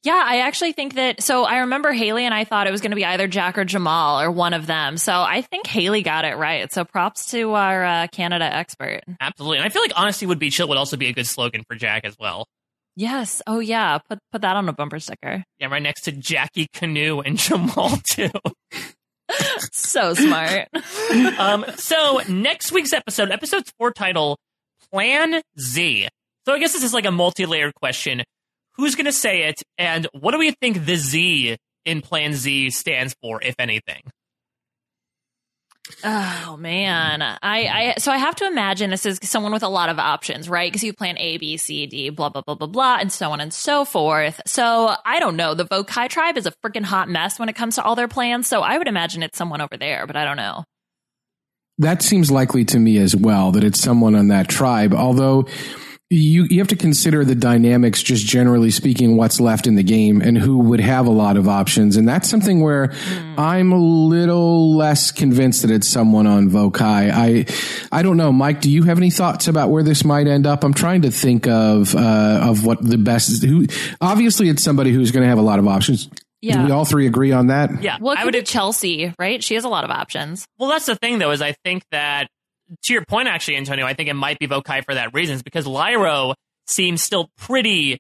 Yeah, 0.03 0.21
I 0.25 0.39
actually 0.41 0.73
think 0.73 0.95
that. 0.95 1.23
So 1.23 1.45
I 1.45 1.59
remember 1.59 1.93
Haley 1.93 2.25
and 2.25 2.35
I 2.35 2.43
thought 2.43 2.67
it 2.67 2.73
was 2.73 2.81
going 2.81 2.91
to 2.91 2.97
be 2.97 3.05
either 3.05 3.29
Jack 3.29 3.57
or 3.57 3.65
Jamal 3.65 4.21
or 4.21 4.31
one 4.31 4.53
of 4.53 4.67
them. 4.67 4.97
So 4.97 5.13
I 5.13 5.43
think 5.43 5.69
Haley 5.69 6.03
got 6.03 6.25
it 6.25 6.37
right. 6.37 6.73
So 6.73 6.85
props 6.85 7.31
to 7.31 7.53
our 7.53 7.85
uh, 7.85 8.07
Canada 8.09 8.45
expert. 8.45 9.03
Absolutely. 9.21 9.59
And 9.59 9.67
I 9.67 9.69
feel 9.69 9.83
like 9.83 9.93
Honesty 9.95 10.27
Would 10.27 10.41
Be 10.41 10.51
Chill 10.51 10.67
would 10.69 10.79
also 10.79 10.97
be 10.97 11.07
a 11.07 11.13
good 11.13 11.27
slogan 11.27 11.63
for 11.69 11.77
Jack 11.77 12.05
as 12.05 12.17
well. 12.19 12.49
Yes. 12.97 13.43
Oh 13.47 13.61
yeah. 13.61 13.99
Put 13.99 14.19
put 14.33 14.41
that 14.41 14.57
on 14.57 14.69
a 14.69 14.73
bumper 14.73 14.99
sticker. 14.99 15.45
Yeah, 15.59 15.69
right 15.69 15.83
next 15.83 16.03
to 16.03 16.13
Jackie 16.13 16.67
Canoe 16.73 17.21
and 17.21 17.39
Jamal 17.39 17.99
too. 18.11 18.31
so 19.73 20.15
smart. 20.15 20.69
um, 21.39 21.67
so 21.77 22.21
next 22.29 22.73
week's 22.73 22.95
episode, 22.95 23.31
episode 23.31 23.65
four 23.79 23.93
title, 23.93 24.39
Plan 24.91 25.43
Z. 25.59 26.09
So 26.47 26.55
I 26.55 26.59
guess 26.59 26.73
this 26.73 26.85
is 26.85 26.95
like 26.95 27.05
a 27.05 27.11
multi-layered 27.11 27.75
question. 27.75 28.23
Who's 28.77 28.95
going 28.95 29.07
to 29.07 29.13
say 29.13 29.45
it, 29.45 29.63
and 29.79 30.07
what 30.13 30.33
do 30.33 30.39
we 30.39 30.51
think 30.51 30.85
the 30.85 30.97
Z 30.97 31.57
in 31.85 32.03
Plan 32.03 32.35
Z 32.35 32.71
stands 32.71 33.15
for, 33.23 33.43
if 33.43 33.55
anything? 33.59 34.03
Oh 36.05 36.57
man, 36.59 37.23
I, 37.23 37.37
I 37.43 37.95
so 37.99 38.11
I 38.11 38.19
have 38.19 38.35
to 38.37 38.47
imagine 38.47 38.91
this 38.91 39.07
is 39.07 39.19
someone 39.23 39.53
with 39.53 39.63
a 39.63 39.69
lot 39.69 39.89
of 39.89 39.99
options, 39.99 40.49
right? 40.49 40.71
Because 40.71 40.83
you 40.83 40.93
plan 40.93 41.17
A, 41.19 41.39
B, 41.39 41.57
C, 41.57 41.87
D, 41.87 42.11
blah 42.11 42.29
blah 42.29 42.43
blah 42.43 42.55
blah 42.55 42.67
blah, 42.67 42.99
and 43.01 43.13
so 43.13 43.31
on 43.31 43.41
and 43.41 43.53
so 43.53 43.85
forth. 43.85 44.41
So 44.47 44.95
I 45.05 45.21
don't 45.21 45.37
know. 45.37 45.55
The 45.55 45.65
Vokai 45.65 46.09
tribe 46.09 46.37
is 46.37 46.47
a 46.47 46.53
freaking 46.65 46.85
hot 46.85 47.09
mess 47.09 47.39
when 47.39 47.49
it 47.49 47.55
comes 47.55 47.77
to 47.77 47.85
all 47.85 47.95
their 47.95 48.09
plans. 48.09 48.49
So 48.49 48.63
I 48.63 48.79
would 48.79 48.89
imagine 48.89 49.23
it's 49.23 49.39
someone 49.39 49.61
over 49.61 49.77
there, 49.77 50.07
but 50.07 50.17
I 50.17 50.25
don't 50.25 50.37
know. 50.37 50.65
That 51.79 52.03
seems 52.03 52.31
likely 52.31 52.65
to 52.67 52.79
me 52.79 52.99
as 52.99 53.15
well. 53.15 53.53
That 53.53 53.63
it's 53.63 53.81
someone 53.81 54.15
on 54.15 54.29
that 54.29 54.49
tribe. 54.49 54.93
Although 54.93 55.47
you 56.09 56.45
you 56.45 56.59
have 56.59 56.69
to 56.69 56.77
consider 56.77 57.25
the 57.25 57.35
dynamics 57.35 58.01
just 58.01 58.25
generally 58.25 58.71
speaking 58.71 59.17
what's 59.17 59.41
left 59.41 59.67
in 59.67 59.75
the 59.75 59.83
game 59.83 60.21
and 60.21 60.39
who 60.39 60.59
would 60.59 60.79
have 60.79 61.07
a 61.09 61.11
lot 61.11 61.37
of 61.37 61.49
options 61.49 61.97
and 61.97 62.09
that's 62.09 62.31
something 62.31 62.61
where 62.61 62.89
mm. 62.89 63.35
i'm 63.39 63.73
a 63.73 63.79
little 63.79 64.77
less 64.77 65.11
convinced 65.11 65.63
that 65.63 65.71
it's 65.71 65.89
someone 65.89 66.25
on 66.25 66.49
vokai 66.49 67.11
i 67.13 67.45
i 67.91 68.03
don't 68.03 68.17
know 68.17 68.31
mike 68.31 68.61
do 68.61 68.71
you 68.71 68.85
have 68.85 68.99
any 68.99 69.11
thoughts 69.11 69.49
about 69.49 69.69
where 69.69 69.83
this 69.83 70.05
might 70.05 70.29
end 70.29 70.47
up 70.47 70.63
i'm 70.63 70.75
trying 70.75 71.03
to 71.03 71.11
think 71.11 71.49
of 71.49 71.93
uh, 71.97 72.41
of 72.45 72.65
what 72.65 72.81
the 72.81 72.99
best 72.99 73.29
is 73.29 73.43
who 73.43 73.67
obviously 74.01 74.49
it's 74.49 74.63
somebody 74.63 74.93
who's 74.93 75.11
going 75.11 75.25
to 75.25 75.29
have 75.29 75.39
a 75.39 75.43
lot 75.43 75.59
of 75.59 75.67
options 75.67 76.09
yeah. 76.43 76.59
Do 76.59 76.67
we 76.67 76.71
all 76.71 76.85
three 76.85 77.07
agree 77.07 77.33
on 77.33 77.49
that? 77.49 77.83
Yeah. 77.83 77.97
Well, 78.01 78.15
I 78.17 78.25
would 78.25 78.35
have 78.35 78.45
Chelsea, 78.45 79.13
right? 79.19 79.43
She 79.43 79.55
has 79.55 79.65
a 79.65 79.69
lot 79.69 79.85
of 79.85 79.91
options. 79.91 80.47
Well, 80.59 80.69
that's 80.69 80.87
the 80.87 80.95
thing, 80.95 81.19
though, 81.19 81.33
is 81.33 81.43
I 81.43 81.55
think 81.65 81.83
that 81.91 82.29
to 82.85 82.93
your 82.93 83.05
point, 83.05 83.29
actually, 83.29 83.57
Antonio, 83.57 83.87
I 83.87 83.95
think 83.95 84.09
it 84.09 84.15
might 84.15 84.39
be 84.39 84.47
Vokai 84.47 84.85
for 84.85 84.95
that 84.95 85.15
reasons 85.15 85.43
because 85.43 85.67
Lairo 85.67 86.35
seems 86.67 87.03
still 87.03 87.31
pretty, 87.37 87.99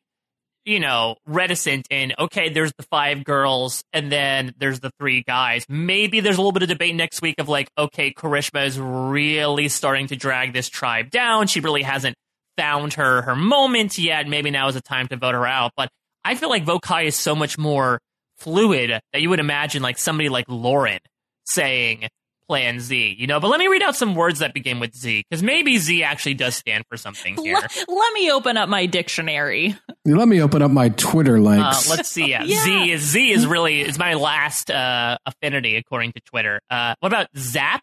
you 0.64 0.80
know, 0.80 1.16
reticent 1.26 1.86
in, 1.90 2.12
okay, 2.18 2.48
there's 2.48 2.72
the 2.76 2.82
five 2.84 3.24
girls 3.24 3.84
and 3.92 4.10
then 4.10 4.54
there's 4.58 4.80
the 4.80 4.90
three 4.98 5.22
guys. 5.22 5.64
Maybe 5.68 6.20
there's 6.20 6.36
a 6.36 6.40
little 6.40 6.52
bit 6.52 6.62
of 6.62 6.68
debate 6.68 6.94
next 6.94 7.22
week 7.22 7.36
of 7.38 7.48
like, 7.48 7.68
okay, 7.78 8.12
Karishma 8.12 8.66
is 8.66 8.78
really 8.78 9.68
starting 9.68 10.08
to 10.08 10.16
drag 10.16 10.52
this 10.52 10.68
tribe 10.68 11.10
down. 11.10 11.46
She 11.46 11.60
really 11.60 11.82
hasn't 11.82 12.16
found 12.56 12.94
her, 12.94 13.22
her 13.22 13.36
moment 13.36 13.98
yet. 13.98 14.26
Maybe 14.26 14.50
now 14.50 14.68
is 14.68 14.74
the 14.74 14.80
time 14.80 15.06
to 15.08 15.16
vote 15.16 15.34
her 15.34 15.46
out. 15.46 15.72
But 15.76 15.90
I 16.24 16.34
feel 16.34 16.48
like 16.48 16.64
Vokai 16.64 17.06
is 17.06 17.16
so 17.16 17.36
much 17.36 17.56
more 17.56 18.00
fluid 18.36 19.00
that 19.12 19.22
you 19.22 19.30
would 19.30 19.40
imagine 19.40 19.82
like 19.82 19.98
somebody 19.98 20.28
like 20.28 20.46
Lauren 20.48 20.98
saying, 21.44 22.08
Plan 22.48 22.80
Z, 22.80 23.16
you 23.18 23.26
know. 23.26 23.40
But 23.40 23.48
let 23.48 23.58
me 23.58 23.68
read 23.68 23.82
out 23.82 23.96
some 23.96 24.14
words 24.14 24.38
that 24.38 24.54
begin 24.54 24.80
with 24.80 24.94
Z, 24.94 25.24
because 25.28 25.42
maybe 25.42 25.78
Z 25.78 26.02
actually 26.02 26.34
does 26.34 26.54
stand 26.54 26.84
for 26.88 26.96
something 26.96 27.36
here. 27.36 27.54
Let, 27.54 27.84
let, 27.88 28.12
me 28.12 28.30
open 28.30 28.56
up 28.56 28.68
my 28.68 28.86
dictionary. 28.86 29.76
Let 30.04 30.28
me 30.28 30.40
open 30.40 30.62
up 30.62 30.70
my 30.70 30.90
Twitter 30.90 31.40
links. 31.40 31.90
Uh, 31.90 31.94
let's 31.94 32.10
see. 32.10 32.30
Yeah. 32.30 32.42
yeah. 32.44 32.64
Z 32.64 32.90
is 32.92 33.02
Z 33.02 33.30
is 33.30 33.46
really 33.46 33.80
is 33.80 33.98
my 33.98 34.14
last 34.14 34.70
uh, 34.70 35.18
affinity 35.26 35.76
according 35.76 36.12
to 36.12 36.20
Twitter. 36.20 36.60
Uh, 36.70 36.94
what 37.00 37.12
about 37.12 37.28
Zap? 37.36 37.82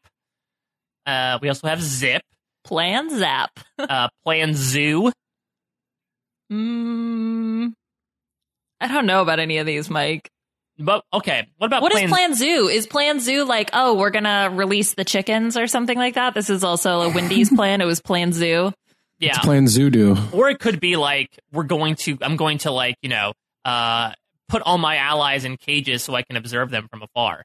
Uh, 1.06 1.40
we 1.42 1.50
also 1.50 1.68
have 1.68 1.82
Zip. 1.82 2.22
Plan 2.64 3.10
Zap. 3.10 3.52
uh, 3.78 4.08
Plan 4.24 4.54
Zoo. 4.54 5.12
Mm, 6.52 7.74
I 8.80 8.88
don't 8.88 9.06
know 9.06 9.22
about 9.22 9.40
any 9.40 9.58
of 9.58 9.66
these, 9.66 9.90
Mike. 9.90 10.30
But 10.80 11.04
okay, 11.14 11.48
what 11.58 11.68
about 11.68 11.82
what 11.82 11.92
Plan- 11.92 12.06
is 12.06 12.10
Plan 12.12 12.36
Zoo? 12.36 12.68
Is 12.68 12.88
Plan 12.88 13.20
Zoo 13.20 13.46
like, 13.46 13.70
oh, 13.74 13.94
we're 13.94 14.10
gonna 14.10 14.50
release 14.52 14.96
the 14.96 15.06
chickens 15.06 15.56
or 15.56 15.68
something 15.68 15.98
like 15.98 16.16
that? 16.16 16.34
This 16.34 16.50
is 16.50 16.64
also 16.64 17.02
a 17.02 17.10
Wendy's 17.10 17.50
plan. 17.56 17.82
It 17.82 17.86
was 17.86 18.02
Plan 18.02 18.34
Zoo. 18.34 18.72
Yeah, 19.20 19.30
it's 19.30 19.40
Plan 19.40 19.68
Zoo 19.68 20.18
Or 20.34 20.50
it 20.50 20.60
could 20.60 20.80
be 20.80 20.96
like 20.96 21.30
we're 21.52 21.64
going 21.64 21.96
to. 21.98 22.18
I'm 22.22 22.36
going 22.36 22.58
to 22.60 22.72
like 22.72 22.96
you 23.02 23.10
know, 23.10 23.34
uh, 23.64 24.14
put 24.50 24.62
all 24.64 24.78
my 24.78 24.98
allies 24.98 25.46
in 25.46 25.58
cages 25.58 26.04
so 26.04 26.16
I 26.16 26.24
can 26.24 26.38
observe 26.38 26.72
them 26.72 26.88
from 26.90 27.04
afar. 27.04 27.44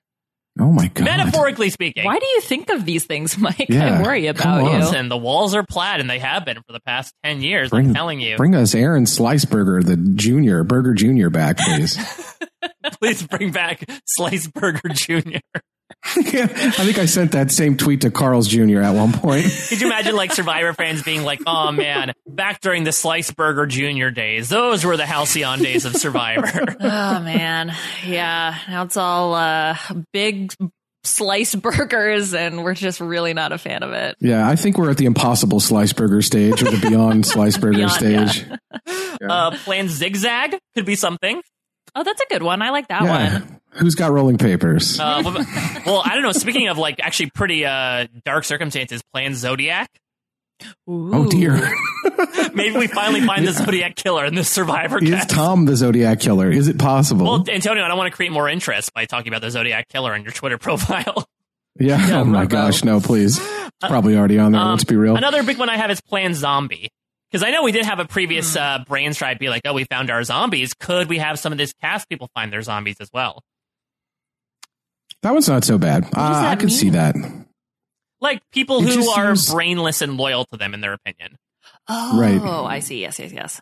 Oh 0.61 0.73
my 0.73 0.89
god! 0.89 1.05
Metaphorically 1.05 1.71
speaking, 1.71 2.05
why 2.05 2.19
do 2.19 2.27
you 2.27 2.41
think 2.41 2.71
of 2.71 2.85
these 2.85 3.05
things, 3.05 3.39
Mike? 3.39 3.67
Yeah, 3.69 3.99
I 3.99 4.03
worry 4.03 4.27
about 4.27 4.65
you. 4.65 4.79
Listen, 4.79 5.09
the 5.09 5.17
walls 5.17 5.55
are 5.55 5.63
plaid, 5.63 6.01
and 6.01 6.11
they 6.11 6.19
have 6.19 6.45
been 6.45 6.57
for 6.57 6.73
the 6.73 6.81
past 6.81 7.15
ten 7.25 7.41
years. 7.43 7.71
Bring, 7.71 7.89
I'm 7.89 7.95
telling 7.95 8.21
you. 8.21 8.37
Bring 8.37 8.55
us 8.55 8.75
Aaron 8.75 9.05
Sliceburger, 9.05 9.85
the 9.85 9.97
junior 9.97 10.65
Burger 10.65 10.95
Junior, 10.95 11.31
back, 11.31 11.59
please. 11.59 11.97
please 13.01 13.23
bring 13.27 13.53
back 13.53 13.85
Sliceburger 14.19 14.93
Junior. 14.93 15.41
Yeah, 16.17 16.45
I 16.45 16.85
think 16.85 16.99
I 16.99 17.07
sent 17.07 17.33
that 17.33 17.51
same 17.51 17.77
tweet 17.77 18.03
to 18.03 18.11
Carl's 18.11 18.49
Jr. 18.49 18.81
at 18.81 18.95
one 18.95 19.13
point. 19.13 19.47
Could 19.69 19.81
you 19.81 19.89
imagine 19.89 20.15
like 20.15 20.33
Survivor 20.33 20.73
fans 20.73 21.03
being 21.03 21.23
like, 21.23 21.41
"Oh 21.47 21.73
man, 21.73 22.13
back 22.27 22.61
during 22.61 22.85
the 22.85 22.93
Slice 22.93 23.31
Burger 23.31 23.67
Junior 23.67 24.11
days, 24.11 24.49
those 24.49 24.85
were 24.85 24.97
the 24.97 25.07
halcyon 25.07 25.61
days 25.61 25.85
of 25.85 25.97
Survivor." 25.97 26.77
oh 26.81 27.21
man, 27.21 27.75
yeah. 28.07 28.57
Now 28.69 28.85
it's 28.85 28.97
all 28.97 29.35
uh, 29.35 29.77
big 30.13 30.55
slice 31.05 31.55
burgers, 31.55 32.33
and 32.33 32.63
we're 32.63 32.75
just 32.75 33.01
really 33.01 33.35
not 33.35 33.53
a 33.53 33.59
fan 33.59 33.83
of 33.83 33.93
it. 33.93 34.17
Yeah, 34.21 34.49
I 34.49 34.57
think 34.57 34.79
we're 34.79 34.91
at 34.91 34.99
the 34.99 35.07
impossible 35.07 35.61
slice 35.61 35.93
burger 35.93 36.23
stage 36.23 36.63
or 36.63 36.71
the 36.71 36.89
beyond 36.89 37.27
slice 37.27 37.59
burger 37.59 37.79
beyond, 37.79 37.93
stage. 37.93 38.47
Yeah. 38.47 38.57
Yeah. 39.21 39.33
Uh, 39.33 39.51
Plan 39.65 39.89
Zigzag 39.89 40.59
could 40.77 40.87
be 40.87 40.95
something. 40.95 41.43
Oh, 41.99 42.05
that's 42.05 42.21
a 42.21 42.27
good 42.31 42.45
one. 42.45 42.63
I 42.63 42.71
like 42.71 42.87
that 42.89 43.03
yeah. 43.03 43.41
one. 43.41 43.61
Who's 43.73 43.97
got 43.97 44.13
rolling 44.13 44.39
papers? 44.39 45.01
Uh, 45.01 45.21
well, 45.85 46.01
I 46.05 46.15
don't 46.15 46.23
know. 46.23 46.31
Speaking 46.31 46.69
of 46.69 46.79
like 46.79 47.01
actually 47.01 47.31
pretty 47.31 47.67
uh, 47.67 48.07
dark 48.25 48.45
circumstances, 48.45 49.03
Plan 49.13 49.35
Zodiac. 49.35 49.91
Ooh. 50.89 51.11
Oh 51.13 51.29
dear. 51.29 51.55
Maybe 52.55 52.77
we 52.77 52.87
finally 52.87 53.21
find 53.21 53.45
the 53.45 53.53
Zodiac 53.53 53.97
killer 53.97 54.25
in 54.27 54.37
the 54.37 54.45
Survivor. 54.45 55.01
Game. 55.01 55.13
Is 55.13 55.21
cast. 55.23 55.31
Tom 55.31 55.65
the 55.65 55.75
Zodiac 55.75 56.21
killer? 56.21 56.49
Is 56.49 56.69
it 56.69 56.79
possible? 56.79 57.27
Well, 57.27 57.45
Antonio, 57.49 57.83
I 57.83 57.89
don't 57.89 57.99
want 57.99 58.13
to 58.13 58.17
create 58.17 58.31
more 58.31 58.49
interest 58.49 58.95
by 58.95 59.05
talking 59.05 59.33
about 59.33 59.41
the 59.41 59.51
Zodiac 59.51 59.89
killer 59.89 60.15
on 60.15 60.23
your 60.23 60.33
Twitter 60.33 60.59
profile. 60.59 61.27
Yeah. 61.81 62.07
yeah 62.07 62.21
oh 62.21 62.25
my 62.25 62.47
gosh, 62.47 62.85
no, 62.85 63.01
please. 63.01 63.39
It's 63.39 63.89
probably 63.89 64.17
already 64.17 64.39
on 64.39 64.53
there. 64.53 64.61
Um, 64.61 64.71
let's 64.71 64.85
be 64.85 64.97
real. 64.97 65.17
Another 65.17 65.43
big 65.43 65.59
one 65.59 65.69
I 65.69 65.77
have 65.77 65.91
is 65.91 66.01
Plan 66.01 66.35
Zombie. 66.35 66.91
Because 67.31 67.47
I 67.47 67.51
know 67.51 67.63
we 67.63 67.73
did 67.73 67.85
have 67.85 67.99
a 67.99 68.07
previous 68.07 68.55
hmm. 68.55 68.61
uh, 68.61 68.85
brain 68.85 69.13
strike 69.13 69.39
be 69.39 69.49
like, 69.49 69.63
oh, 69.65 69.75
we 69.75 69.85
found 69.85 70.11
our 70.11 70.23
zombies. 70.25 70.75
Could 70.75 71.09
we 71.09 71.19
have 71.19 71.39
some 71.39 71.53
of 71.53 71.59
this 71.59 71.73
cast 71.75 72.09
people 72.09 72.31
find 72.35 72.53
their 72.53 72.63
zombies 72.63 72.97
as 73.01 73.11
well? 73.13 73.43
That 75.23 75.33
one's 75.33 75.49
not 75.49 75.65
so 75.65 75.79
bad. 75.79 76.05
Uh, 76.05 76.11
I 76.17 76.57
could 76.57 76.73
see 76.73 76.91
that. 76.91 77.17
Like 78.21 78.41
people 78.53 78.87
it 78.87 78.95
who 78.95 79.11
are 79.11 79.35
seems... 79.35 79.53
brainless 79.53 80.01
and 80.01 80.17
loyal 80.17 80.45
to 80.47 80.57
them, 80.57 80.75
in 80.75 80.81
their 80.81 80.93
opinion. 80.93 81.37
Oh, 81.89 82.21
right. 82.21 82.41
I 82.41 82.81
see. 82.81 83.01
Yes, 83.01 83.19
yes, 83.19 83.33
yes. 83.33 83.61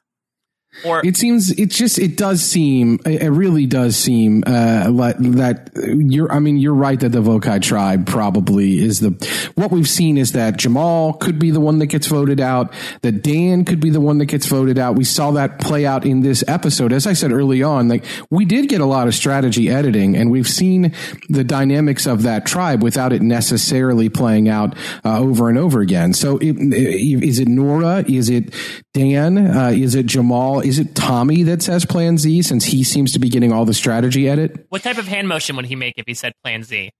Or 0.84 1.04
it 1.04 1.16
seems 1.16 1.50
it 1.50 1.70
just 1.70 1.98
it 1.98 2.16
does 2.16 2.42
seem 2.42 2.98
it 3.04 3.30
really 3.30 3.66
does 3.66 3.96
seem 3.96 4.44
uh, 4.46 4.90
that 4.90 5.70
you're 5.74 6.30
I 6.30 6.38
mean 6.38 6.58
you're 6.58 6.74
right 6.74 6.98
that 7.00 7.10
the 7.10 7.22
Vokai 7.22 7.62
tribe 7.62 8.06
probably 8.06 8.78
is 8.78 9.00
the 9.00 9.10
what 9.54 9.70
we've 9.70 9.88
seen 9.88 10.18
is 10.18 10.32
that 10.32 10.58
Jamal 10.58 11.14
could 11.14 11.38
be 11.38 11.50
the 11.50 11.60
one 11.60 11.78
that 11.78 11.86
gets 11.86 12.06
voted 12.06 12.40
out 12.40 12.72
that 13.02 13.22
Dan 13.22 13.64
could 13.64 13.80
be 13.80 13.90
the 13.90 14.00
one 14.00 14.18
that 14.18 14.26
gets 14.26 14.46
voted 14.46 14.78
out. 14.78 14.96
We 14.96 15.04
saw 15.04 15.30
that 15.32 15.60
play 15.60 15.86
out 15.86 16.04
in 16.04 16.20
this 16.20 16.44
episode. 16.46 16.92
As 16.92 17.06
I 17.06 17.14
said 17.14 17.32
early 17.32 17.62
on 17.62 17.88
like 17.88 18.04
we 18.30 18.44
did 18.44 18.68
get 18.68 18.80
a 18.80 18.86
lot 18.86 19.08
of 19.08 19.14
strategy 19.14 19.70
editing 19.70 20.16
and 20.16 20.30
we've 20.30 20.48
seen 20.48 20.92
the 21.28 21.44
dynamics 21.44 22.06
of 22.06 22.22
that 22.22 22.46
tribe 22.46 22.82
without 22.82 23.12
it 23.12 23.22
necessarily 23.22 24.08
playing 24.08 24.48
out 24.48 24.76
uh, 25.04 25.18
over 25.18 25.48
and 25.48 25.58
over 25.58 25.80
again. 25.80 26.12
So 26.12 26.38
it, 26.38 26.56
is 26.58 27.38
it 27.38 27.48
Noura? 27.48 28.04
Is 28.06 28.28
it 28.28 28.54
Dan 28.96 29.36
uh, 29.36 29.68
is 29.74 29.94
it 29.94 30.06
Jamal 30.06 30.60
is 30.60 30.78
it 30.78 30.94
Tommy 30.94 31.42
that 31.42 31.60
says 31.60 31.84
Plan 31.84 32.16
Z 32.16 32.40
since 32.40 32.64
he 32.64 32.82
seems 32.82 33.12
to 33.12 33.18
be 33.18 33.28
getting 33.28 33.52
all 33.52 33.66
the 33.66 33.74
strategy 33.74 34.26
edit? 34.26 34.64
What 34.70 34.82
type 34.82 34.96
of 34.96 35.06
hand 35.06 35.28
motion 35.28 35.54
would 35.56 35.66
he 35.66 35.76
make 35.76 35.98
if 35.98 36.06
he 36.06 36.14
said 36.14 36.32
Plan 36.42 36.62
Z? 36.62 36.90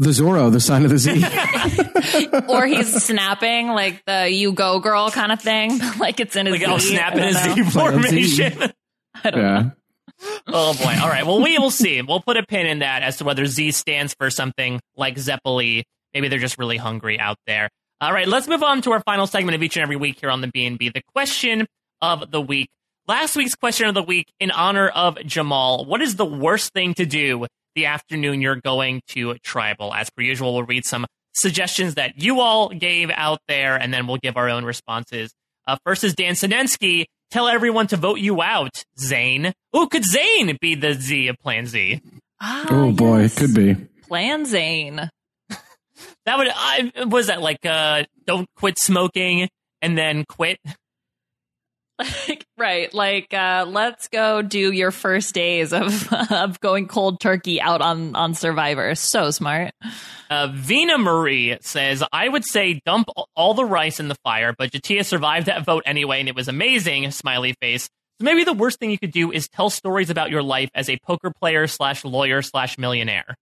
The 0.00 0.08
Zorro, 0.08 0.50
the 0.50 0.58
sign 0.58 0.84
of 0.84 0.90
the 0.90 0.98
Z. 0.98 1.24
or 2.48 2.66
he's 2.66 3.04
snapping 3.04 3.68
like 3.68 4.02
the 4.04 4.28
you 4.28 4.50
go 4.50 4.80
girl 4.80 5.12
kind 5.12 5.30
of 5.30 5.40
thing. 5.40 5.78
like 6.00 6.18
it's 6.18 6.34
in 6.34 6.46
his 6.46 6.58
like 6.58 6.68
I'll 6.68 6.80
snap 6.80 7.14
in 7.14 7.22
his 7.22 7.40
Z 7.40 7.62
formation. 7.70 8.72
I 9.22 9.30
don't 9.30 9.40
yeah. 9.40 9.62
know. 9.62 9.72
Oh 10.48 10.74
boy. 10.74 10.96
All 11.00 11.08
right. 11.08 11.24
Well, 11.24 11.40
we 11.40 11.56
will 11.58 11.70
see. 11.70 12.02
We'll 12.02 12.20
put 12.20 12.36
a 12.36 12.44
pin 12.44 12.66
in 12.66 12.80
that 12.80 13.02
as 13.02 13.18
to 13.18 13.24
whether 13.24 13.46
Z 13.46 13.70
stands 13.70 14.12
for 14.14 14.28
something 14.28 14.80
like 14.96 15.14
Zeppeli. 15.14 15.84
Maybe 16.12 16.26
they're 16.26 16.40
just 16.40 16.58
really 16.58 16.78
hungry 16.78 17.20
out 17.20 17.36
there. 17.46 17.68
All 18.00 18.12
right. 18.12 18.28
Let's 18.28 18.46
move 18.46 18.62
on 18.62 18.82
to 18.82 18.92
our 18.92 19.00
final 19.00 19.26
segment 19.26 19.54
of 19.56 19.62
each 19.62 19.76
and 19.76 19.82
every 19.82 19.96
week 19.96 20.20
here 20.20 20.30
on 20.30 20.40
the 20.40 20.48
BNB, 20.48 20.92
the 20.92 21.02
question 21.14 21.66
of 22.00 22.30
the 22.30 22.40
week. 22.40 22.68
Last 23.08 23.34
week's 23.36 23.54
question 23.54 23.88
of 23.88 23.94
the 23.94 24.02
week 24.02 24.26
in 24.38 24.50
honor 24.50 24.88
of 24.88 25.18
Jamal. 25.24 25.84
What 25.84 26.00
is 26.02 26.16
the 26.16 26.26
worst 26.26 26.72
thing 26.72 26.94
to 26.94 27.06
do 27.06 27.46
the 27.74 27.86
afternoon 27.86 28.40
you're 28.42 28.56
going 28.60 29.00
to 29.08 29.34
tribal? 29.42 29.92
As 29.94 30.10
per 30.10 30.22
usual, 30.22 30.54
we'll 30.54 30.64
read 30.64 30.84
some 30.84 31.06
suggestions 31.34 31.94
that 31.94 32.22
you 32.22 32.40
all 32.40 32.68
gave 32.68 33.10
out 33.14 33.38
there, 33.48 33.76
and 33.76 33.92
then 33.94 34.06
we'll 34.06 34.18
give 34.18 34.36
our 34.36 34.48
own 34.48 34.64
responses. 34.64 35.32
Uh, 35.66 35.76
first 35.84 36.04
is 36.04 36.14
Dan 36.14 36.34
Sinensky. 36.34 37.06
Tell 37.30 37.48
everyone 37.48 37.86
to 37.88 37.96
vote 37.96 38.18
you 38.20 38.40
out, 38.42 38.82
Zane. 38.98 39.52
Oh, 39.72 39.86
could 39.86 40.04
Zane 40.04 40.56
be 40.60 40.74
the 40.74 40.94
Z 40.94 41.28
of 41.28 41.36
Plan 41.38 41.66
Z? 41.66 42.00
Ah, 42.40 42.66
Oh 42.70 42.92
boy, 42.92 43.22
yes. 43.22 43.36
it 43.36 43.40
could 43.40 43.54
be. 43.54 43.74
Plan 44.06 44.44
Zane. 44.46 45.10
That 46.28 46.36
would 46.36 46.48
I 46.54 46.92
was 47.06 47.28
that 47.28 47.40
like 47.40 47.64
uh 47.64 48.04
don't 48.26 48.46
quit 48.54 48.78
smoking 48.78 49.48
and 49.80 49.96
then 49.96 50.24
quit. 50.28 50.58
Like, 51.98 52.46
right. 52.56 52.94
Like, 52.94 53.34
uh, 53.34 53.66
let's 53.66 54.06
go 54.06 54.40
do 54.40 54.70
your 54.70 54.92
first 54.92 55.34
days 55.34 55.72
of, 55.72 56.12
of 56.30 56.60
going 56.60 56.86
cold 56.86 57.18
turkey 57.18 57.60
out 57.60 57.80
on, 57.80 58.14
on 58.14 58.34
Survivor. 58.34 58.94
So 58.94 59.32
smart. 59.32 59.72
Uh, 60.30 60.46
Vina 60.52 60.96
Marie 60.96 61.58
says, 61.60 62.04
I 62.12 62.28
would 62.28 62.44
say 62.44 62.80
dump 62.86 63.08
all 63.34 63.54
the 63.54 63.64
rice 63.64 63.98
in 63.98 64.06
the 64.06 64.14
fire, 64.22 64.54
but 64.56 64.70
J'Tia 64.70 65.04
survived 65.04 65.46
that 65.46 65.64
vote 65.64 65.82
anyway, 65.86 66.20
and 66.20 66.28
it 66.28 66.36
was 66.36 66.46
amazing. 66.46 67.10
Smiley 67.10 67.56
face. 67.60 67.88
So 68.20 68.24
maybe 68.24 68.44
the 68.44 68.52
worst 68.52 68.78
thing 68.78 68.92
you 68.92 68.98
could 68.98 69.10
do 69.10 69.32
is 69.32 69.48
tell 69.48 69.68
stories 69.68 70.08
about 70.08 70.30
your 70.30 70.44
life 70.44 70.70
as 70.76 70.88
a 70.88 70.98
poker 71.04 71.32
player 71.40 71.66
slash 71.66 72.04
lawyer 72.04 72.42
slash 72.42 72.78
millionaire. 72.78 73.34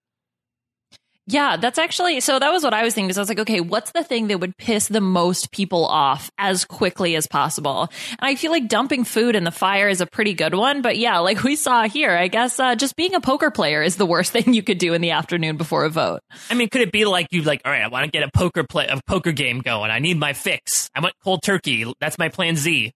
Yeah, 1.28 1.56
that's 1.56 1.78
actually 1.78 2.20
so 2.20 2.38
that 2.38 2.52
was 2.52 2.62
what 2.62 2.72
I 2.72 2.84
was 2.84 2.94
thinking. 2.94 3.08
Because 3.08 3.18
I 3.18 3.22
was 3.22 3.28
like, 3.28 3.40
okay, 3.40 3.60
what's 3.60 3.90
the 3.90 4.04
thing 4.04 4.28
that 4.28 4.38
would 4.38 4.56
piss 4.56 4.86
the 4.86 5.00
most 5.00 5.50
people 5.50 5.84
off 5.84 6.30
as 6.38 6.64
quickly 6.64 7.16
as 7.16 7.26
possible? 7.26 7.88
And 8.10 8.18
I 8.20 8.36
feel 8.36 8.52
like 8.52 8.68
dumping 8.68 9.02
food 9.04 9.34
in 9.34 9.42
the 9.42 9.50
fire 9.50 9.88
is 9.88 10.00
a 10.00 10.06
pretty 10.06 10.34
good 10.34 10.54
one. 10.54 10.82
But 10.82 10.98
yeah, 10.98 11.18
like 11.18 11.42
we 11.42 11.56
saw 11.56 11.88
here, 11.88 12.12
I 12.12 12.28
guess 12.28 12.60
uh, 12.60 12.76
just 12.76 12.94
being 12.94 13.14
a 13.14 13.20
poker 13.20 13.50
player 13.50 13.82
is 13.82 13.96
the 13.96 14.06
worst 14.06 14.32
thing 14.36 14.54
you 14.54 14.62
could 14.62 14.78
do 14.78 14.94
in 14.94 15.00
the 15.00 15.10
afternoon 15.10 15.56
before 15.56 15.84
a 15.84 15.90
vote. 15.90 16.20
I 16.48 16.54
mean, 16.54 16.68
could 16.68 16.82
it 16.82 16.92
be 16.92 17.04
like 17.04 17.26
you 17.32 17.42
like, 17.42 17.62
all 17.64 17.72
right, 17.72 17.82
I 17.82 17.88
want 17.88 18.04
to 18.04 18.10
get 18.10 18.22
a 18.22 18.30
poker 18.30 18.62
play 18.62 18.86
a 18.86 19.00
poker 19.08 19.32
game 19.32 19.60
going. 19.60 19.90
I 19.90 19.98
need 19.98 20.18
my 20.18 20.32
fix. 20.32 20.88
I 20.94 21.00
want 21.00 21.14
cold 21.24 21.42
turkey. 21.42 21.92
That's 22.00 22.18
my 22.18 22.28
plan 22.28 22.56
Z. 22.56 22.92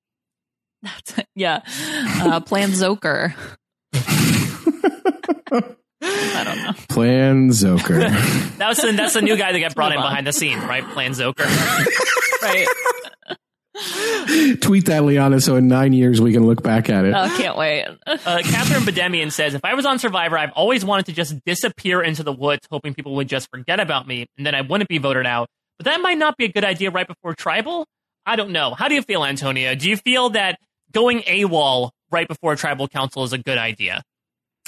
That's 0.83 1.15
yeah, 1.35 1.63
uh, 2.21 2.41
Plan 2.41 2.71
Zoker. 2.71 3.35
I 6.03 6.43
don't 6.45 6.57
know. 6.63 6.73
Plan 6.89 7.51
Zoker. 7.51 8.11
That 8.61 8.69
was 8.69 8.79
the, 8.79 8.93
that's 8.93 9.15
the 9.15 9.23
new 9.23 9.39
guy 9.39 9.53
that 9.53 9.59
got 9.61 9.75
brought 9.75 9.93
in 9.93 9.99
on. 9.99 10.05
behind 10.05 10.27
the 10.27 10.33
scenes, 10.35 10.63
right? 10.65 10.85
Plan 10.91 11.13
Zoker. 11.13 11.47
Right. 12.43 12.67
Tweet 14.61 14.87
that, 14.87 15.05
Liana, 15.05 15.41
so 15.41 15.57
in 15.57 15.69
nine 15.69 15.93
years 15.93 16.21
we 16.21 16.33
can 16.33 16.47
look 16.47 16.63
back 16.63 16.89
at 16.89 17.05
it. 17.05 17.13
Oh, 17.15 17.35
can't 17.37 17.57
wait. 17.57 17.87
Uh, 18.07 18.17
Catherine 18.43 18.83
Bademian 18.83 19.31
says, 19.31 19.55
if 19.55 19.63
I 19.65 19.75
was 19.75 19.85
on 19.87 19.99
Survivor, 19.99 20.39
I've 20.39 20.53
always 20.53 20.85
wanted 20.85 21.07
to 21.07 21.13
just 21.13 21.37
disappear 21.45 22.03
into 22.03 22.23
the 22.23 22.33
woods, 22.33 22.67
hoping 22.71 22.95
people 22.95 23.15
would 23.17 23.29
just 23.29 23.49
forget 23.51 23.79
about 23.81 24.07
me, 24.07 24.27
and 24.37 24.47
then 24.47 24.55
I 24.55 24.63
wouldn't 24.63 24.89
be 24.89 24.99
voted 24.99 25.27
out. 25.27 25.49
But 25.79 25.85
that 25.85 26.01
might 26.01 26.19
not 26.19 26.37
be 26.37 26.47
a 26.47 26.53
good 26.53 26.65
idea 26.65 26.91
right 26.91 27.07
before 27.07 27.35
tribal. 27.35 27.87
I 28.27 28.37
don't 28.37 28.51
know. 28.51 28.75
How 28.75 28.89
do 28.89 28.95
you 28.95 29.03
feel, 29.03 29.25
Antonio? 29.25 29.75
Do 29.75 29.89
you 29.89 29.97
feel 29.97 30.31
that 30.31 30.59
going 30.93 31.21
AWOL 31.21 31.91
right 32.11 32.29
before 32.29 32.57
tribal 32.57 32.89
council 32.89 33.25
is 33.25 33.33
a 33.33 33.39
good 33.39 33.59
idea? 33.59 34.03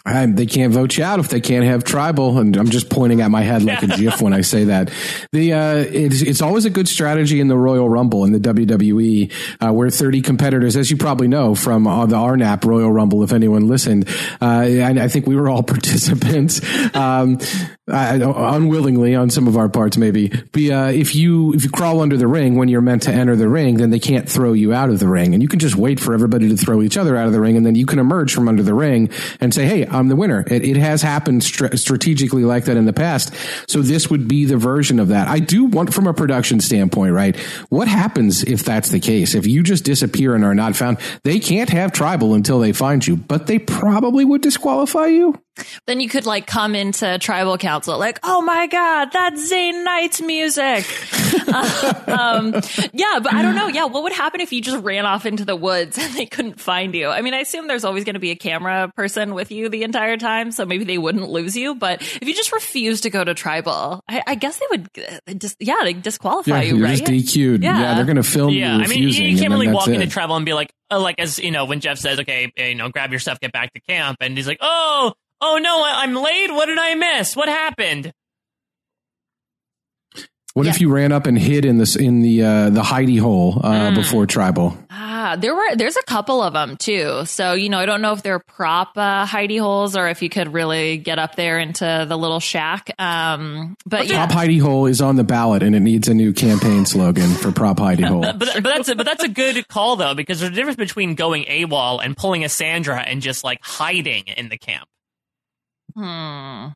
I, 0.04 0.26
they 0.26 0.46
can't 0.46 0.72
vote 0.72 0.96
you 0.98 1.04
out 1.04 1.20
if 1.20 1.28
they 1.28 1.40
can't 1.40 1.64
have 1.64 1.84
tribal. 1.84 2.38
And 2.38 2.56
I'm 2.56 2.70
just 2.70 2.90
pointing 2.90 3.20
at 3.20 3.30
my 3.30 3.42
head 3.42 3.62
like 3.62 3.82
a 3.82 3.86
GIF 3.86 4.20
when 4.20 4.32
I 4.32 4.40
say 4.40 4.64
that. 4.64 4.90
The 5.32 5.52
uh, 5.52 5.76
it's, 5.76 6.22
it's 6.22 6.42
always 6.42 6.64
a 6.64 6.70
good 6.70 6.88
strategy 6.88 7.40
in 7.40 7.48
the 7.48 7.56
Royal 7.56 7.88
Rumble 7.88 8.24
in 8.24 8.32
the 8.32 8.40
WWE, 8.40 9.32
uh, 9.60 9.72
where 9.72 9.90
30 9.90 10.22
competitors, 10.22 10.76
as 10.76 10.90
you 10.90 10.96
probably 10.96 11.28
know 11.28 11.54
from 11.54 11.86
uh, 11.86 12.06
the 12.06 12.16
RHAP 12.16 12.64
Royal 12.64 12.90
Rumble, 12.90 13.22
if 13.22 13.32
anyone 13.32 13.68
listened, 13.68 14.08
uh, 14.40 14.64
and 14.66 14.98
I 14.98 15.08
think 15.08 15.26
we 15.26 15.36
were 15.36 15.48
all 15.48 15.62
participants. 15.72 16.60
Um, 16.94 17.38
Unwillingly 17.88 19.16
on 19.16 19.28
some 19.28 19.48
of 19.48 19.56
our 19.56 19.68
parts, 19.68 19.96
maybe. 19.96 20.28
But 20.28 20.62
uh, 20.70 20.90
if 20.94 21.16
you 21.16 21.52
if 21.52 21.64
you 21.64 21.70
crawl 21.70 22.00
under 22.00 22.16
the 22.16 22.28
ring 22.28 22.54
when 22.54 22.68
you're 22.68 22.80
meant 22.80 23.02
to 23.02 23.12
enter 23.12 23.34
the 23.34 23.48
ring, 23.48 23.78
then 23.78 23.90
they 23.90 23.98
can't 23.98 24.28
throw 24.28 24.52
you 24.52 24.72
out 24.72 24.88
of 24.88 25.00
the 25.00 25.08
ring, 25.08 25.34
and 25.34 25.42
you 25.42 25.48
can 25.48 25.58
just 25.58 25.74
wait 25.74 25.98
for 25.98 26.14
everybody 26.14 26.48
to 26.48 26.56
throw 26.56 26.80
each 26.80 26.96
other 26.96 27.16
out 27.16 27.26
of 27.26 27.32
the 27.32 27.40
ring, 27.40 27.56
and 27.56 27.66
then 27.66 27.74
you 27.74 27.84
can 27.84 27.98
emerge 27.98 28.32
from 28.32 28.46
under 28.46 28.62
the 28.62 28.72
ring 28.72 29.10
and 29.40 29.52
say, 29.52 29.66
"Hey, 29.66 29.84
I'm 29.84 30.06
the 30.06 30.14
winner." 30.14 30.44
It, 30.46 30.64
it 30.64 30.76
has 30.76 31.02
happened 31.02 31.42
str- 31.42 31.74
strategically 31.74 32.44
like 32.44 32.66
that 32.66 32.76
in 32.76 32.84
the 32.84 32.92
past, 32.92 33.34
so 33.66 33.82
this 33.82 34.08
would 34.08 34.28
be 34.28 34.44
the 34.44 34.56
version 34.56 35.00
of 35.00 35.08
that. 35.08 35.26
I 35.26 35.40
do 35.40 35.64
want, 35.64 35.92
from 35.92 36.06
a 36.06 36.14
production 36.14 36.60
standpoint, 36.60 37.14
right? 37.14 37.36
What 37.68 37.88
happens 37.88 38.44
if 38.44 38.62
that's 38.62 38.90
the 38.90 39.00
case? 39.00 39.34
If 39.34 39.44
you 39.44 39.64
just 39.64 39.82
disappear 39.82 40.36
and 40.36 40.44
are 40.44 40.54
not 40.54 40.76
found, 40.76 40.98
they 41.24 41.40
can't 41.40 41.70
have 41.70 41.90
tribal 41.90 42.34
until 42.34 42.60
they 42.60 42.72
find 42.72 43.04
you, 43.04 43.16
but 43.16 43.48
they 43.48 43.58
probably 43.58 44.24
would 44.24 44.40
disqualify 44.40 45.06
you. 45.06 45.36
Then 45.86 46.00
you 46.00 46.08
could 46.08 46.26
like 46.26 46.46
come 46.46 46.74
into 46.74 47.18
tribal 47.18 47.58
council, 47.58 47.98
like, 47.98 48.18
oh 48.22 48.40
my 48.42 48.66
god, 48.66 49.10
that's 49.12 49.48
Zane 49.48 49.84
Knight's 49.84 50.20
music. 50.20 50.86
um, 52.08 52.52
yeah, 52.92 53.18
but 53.22 53.34
I 53.34 53.42
don't 53.42 53.54
know. 53.54 53.68
Yeah, 53.68 53.84
what 53.84 54.02
would 54.04 54.12
happen 54.12 54.40
if 54.40 54.52
you 54.52 54.62
just 54.62 54.82
ran 54.82 55.04
off 55.06 55.26
into 55.26 55.44
the 55.44 55.56
woods 55.56 55.98
and 56.00 56.12
they 56.14 56.26
couldn't 56.26 56.60
find 56.60 56.94
you? 56.94 57.08
I 57.08 57.20
mean, 57.22 57.34
I 57.34 57.38
assume 57.38 57.68
there's 57.68 57.84
always 57.84 58.04
going 58.04 58.14
to 58.14 58.20
be 58.20 58.30
a 58.30 58.36
camera 58.36 58.90
person 58.96 59.34
with 59.34 59.50
you 59.50 59.68
the 59.68 59.82
entire 59.82 60.16
time, 60.16 60.52
so 60.52 60.64
maybe 60.64 60.84
they 60.84 60.98
wouldn't 60.98 61.28
lose 61.28 61.56
you. 61.56 61.74
But 61.74 62.02
if 62.02 62.24
you 62.26 62.34
just 62.34 62.52
refuse 62.52 63.02
to 63.02 63.10
go 63.10 63.22
to 63.24 63.34
tribal, 63.34 64.02
I, 64.08 64.22
I 64.26 64.34
guess 64.34 64.58
they 64.58 64.66
would 64.70 64.88
uh, 65.28 65.34
just 65.34 65.56
yeah, 65.60 65.76
they 65.82 65.92
disqualify 65.92 66.56
Yeah, 66.58 66.62
you, 66.62 66.76
you're 66.76 66.86
right? 66.86 66.98
just 66.98 67.10
DQ'd. 67.10 67.62
Yeah, 67.62 67.80
Yeah. 67.80 67.94
they're 67.94 68.04
going 68.04 68.16
to 68.16 68.22
film 68.22 68.54
yeah, 68.54 68.76
you 68.78 68.84
I 68.84 68.86
mean, 68.86 69.02
you 69.08 69.38
can't 69.38 69.52
really 69.52 69.66
that's 69.66 69.76
walk 69.76 69.88
into 69.88 70.06
tribal 70.06 70.36
and 70.36 70.46
be 70.46 70.54
like, 70.54 70.72
oh, 70.90 71.00
like 71.00 71.18
as 71.18 71.38
you 71.38 71.50
know, 71.50 71.64
when 71.64 71.80
Jeff 71.80 71.98
says, 71.98 72.20
okay, 72.20 72.52
you 72.56 72.74
know, 72.74 72.88
grab 72.88 73.10
your 73.10 73.20
stuff, 73.20 73.40
get 73.40 73.52
back 73.52 73.72
to 73.74 73.80
camp, 73.80 74.18
and 74.20 74.36
he's 74.36 74.46
like, 74.46 74.58
oh, 74.60 75.12
oh 75.42 75.58
no, 75.58 75.82
I- 75.82 76.02
I'm 76.04 76.14
late. 76.14 76.50
What 76.52 76.66
did 76.66 76.78
I 76.78 76.94
miss? 76.94 77.36
What 77.36 77.48
happened? 77.50 78.12
What 80.54 80.66
if 80.66 80.82
you 80.82 80.90
ran 80.92 81.12
up 81.12 81.26
and 81.26 81.38
hid 81.38 81.64
in 81.64 81.78
this 81.78 81.96
in 81.96 82.20
the 82.20 82.42
uh, 82.42 82.68
the 82.70 82.82
hidey 82.82 83.18
hole 83.18 83.58
uh, 83.64 83.88
Hmm. 83.88 83.94
before 83.94 84.26
tribal? 84.26 84.76
Ah, 84.90 85.34
there 85.40 85.54
were 85.54 85.76
there's 85.76 85.96
a 85.96 86.02
couple 86.02 86.42
of 86.42 86.52
them 86.52 86.76
too. 86.76 87.24
So 87.24 87.54
you 87.54 87.70
know, 87.70 87.78
I 87.78 87.86
don't 87.86 88.02
know 88.02 88.12
if 88.12 88.22
they're 88.22 88.38
prop 88.38 88.90
uh, 88.98 89.24
hidey 89.24 89.58
holes 89.58 89.96
or 89.96 90.08
if 90.08 90.20
you 90.20 90.28
could 90.28 90.52
really 90.52 90.98
get 90.98 91.18
up 91.18 91.36
there 91.36 91.58
into 91.58 92.04
the 92.06 92.18
little 92.18 92.38
shack. 92.38 92.90
Um, 92.98 93.76
but 93.86 94.08
yeah, 94.08 94.26
Prop 94.26 94.44
hidey 94.44 94.60
hole 94.60 94.84
is 94.84 95.00
on 95.00 95.16
the 95.16 95.24
ballot, 95.24 95.62
and 95.62 95.74
it 95.74 95.80
needs 95.80 96.06
a 96.08 96.12
new 96.14 96.34
campaign 96.34 96.84
slogan 96.84 97.30
for 97.32 97.50
prop 97.50 97.78
hidey 97.78 98.04
hole. 98.04 98.20
But, 98.38 98.38
but 98.38 98.62
that's 98.64 98.88
a, 98.90 98.94
but 98.94 99.06
that's 99.06 99.24
a 99.24 99.28
good 99.28 99.66
call 99.68 99.96
though, 99.96 100.14
because 100.14 100.40
there's 100.40 100.52
a 100.52 100.54
difference 100.54 100.76
between 100.76 101.14
going 101.14 101.44
AWOL 101.44 102.04
and 102.04 102.14
pulling 102.14 102.44
a 102.44 102.50
Sandra 102.50 103.00
and 103.00 103.22
just 103.22 103.42
like 103.42 103.60
hiding 103.62 104.24
in 104.26 104.50
the 104.50 104.58
camp. 104.58 104.86
Hmm. 105.94 106.68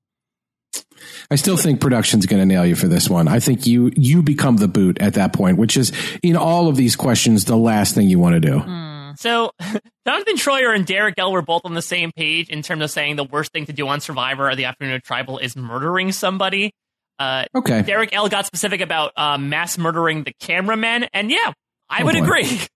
I 1.31 1.37
still 1.37 1.57
think 1.57 1.81
production's 1.81 2.27
going 2.27 2.41
to 2.41 2.47
nail 2.47 2.65
you 2.65 2.75
for 2.77 2.89
this 2.89 3.09
one. 3.11 3.29
I 3.29 3.41
think 3.41 3.67
you 3.67 3.91
you 3.97 4.23
become 4.23 4.57
the 4.59 4.69
boot 4.69 4.99
at 5.01 5.15
that 5.15 5.33
point, 5.33 5.59
which 5.59 5.77
is 5.77 5.93
in 6.23 6.37
all 6.37 6.69
of 6.69 6.77
these 6.77 6.97
questions 6.97 7.45
the 7.45 7.57
last 7.57 7.95
thing 7.95 8.09
you 8.09 8.19
want 8.19 8.35
to 8.35 8.41
do. 8.41 8.63
So 9.19 9.51
Jonathan 10.07 10.37
Troyer 10.37 10.75
and 10.75 10.87
Derek 10.87 11.15
L 11.19 11.33
were 11.33 11.43
both 11.43 11.63
on 11.65 11.75
the 11.75 11.83
same 11.83 12.13
page 12.13 12.49
in 12.51 12.63
terms 12.63 12.83
of 12.83 12.91
saying 12.91 13.17
the 13.17 13.25
worst 13.25 13.53
thing 13.53 13.67
to 13.67 13.73
do 13.73 13.89
on 13.89 14.01
Survivor 14.01 14.49
or 14.51 14.55
the 14.57 14.67
Afternoon 14.67 14.95
of 14.95 15.03
Tribal 15.03 15.39
is 15.39 15.57
murdering 15.57 16.13
somebody. 16.13 16.73
Uh, 17.19 17.45
Okay, 17.55 17.83
Derek 17.83 18.13
L 18.15 18.29
got 18.29 18.47
specific 18.47 18.81
about 18.81 19.13
uh, 19.17 19.39
mass 19.39 19.79
murdering 19.79 20.23
the 20.25 20.33
cameraman, 20.41 21.09
and 21.15 21.31
yeah, 21.31 21.53
I 21.89 22.03
Oh, 22.03 22.07
would 22.07 22.15
boy. 22.15 22.23
agree. 22.25 22.61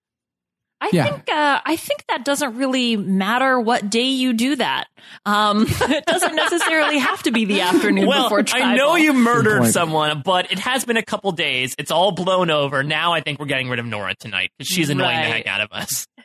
I 0.82 0.90
Yeah. 0.92 1.04
think 1.04 1.28
uh, 1.30 1.60
I 1.64 1.76
think 1.76 2.04
that 2.08 2.24
doesn't 2.24 2.56
really 2.56 2.96
matter 2.96 3.60
what 3.60 3.90
day 3.90 4.08
you 4.08 4.32
do 4.32 4.56
that. 4.56 4.86
Um, 5.26 5.66
it 5.68 6.06
doesn't 6.06 6.34
necessarily 6.34 6.98
have 6.98 7.22
to 7.24 7.30
be 7.32 7.44
the 7.44 7.60
afternoon 7.60 8.06
well, 8.06 8.24
before 8.24 8.42
tribal. 8.42 8.66
I 8.68 8.76
know 8.76 8.96
you 8.96 9.12
murdered 9.12 9.66
someone, 9.66 10.22
but 10.24 10.50
it 10.50 10.58
has 10.60 10.84
been 10.86 10.96
a 10.96 11.02
couple 11.02 11.32
days. 11.32 11.74
It's 11.78 11.90
all 11.90 12.12
blown 12.12 12.50
over. 12.50 12.82
Now 12.82 13.12
I 13.12 13.20
think 13.20 13.38
we're 13.38 13.46
getting 13.46 13.68
rid 13.68 13.78
of 13.78 13.86
Noura 13.86 14.14
tonight 14.14 14.50
because 14.56 14.68
she's 14.72 14.88
annoying 14.88 15.16
the 15.20 15.26
heck 15.26 15.46
out 15.46 15.60
of 15.60 15.68
us. 15.72 16.06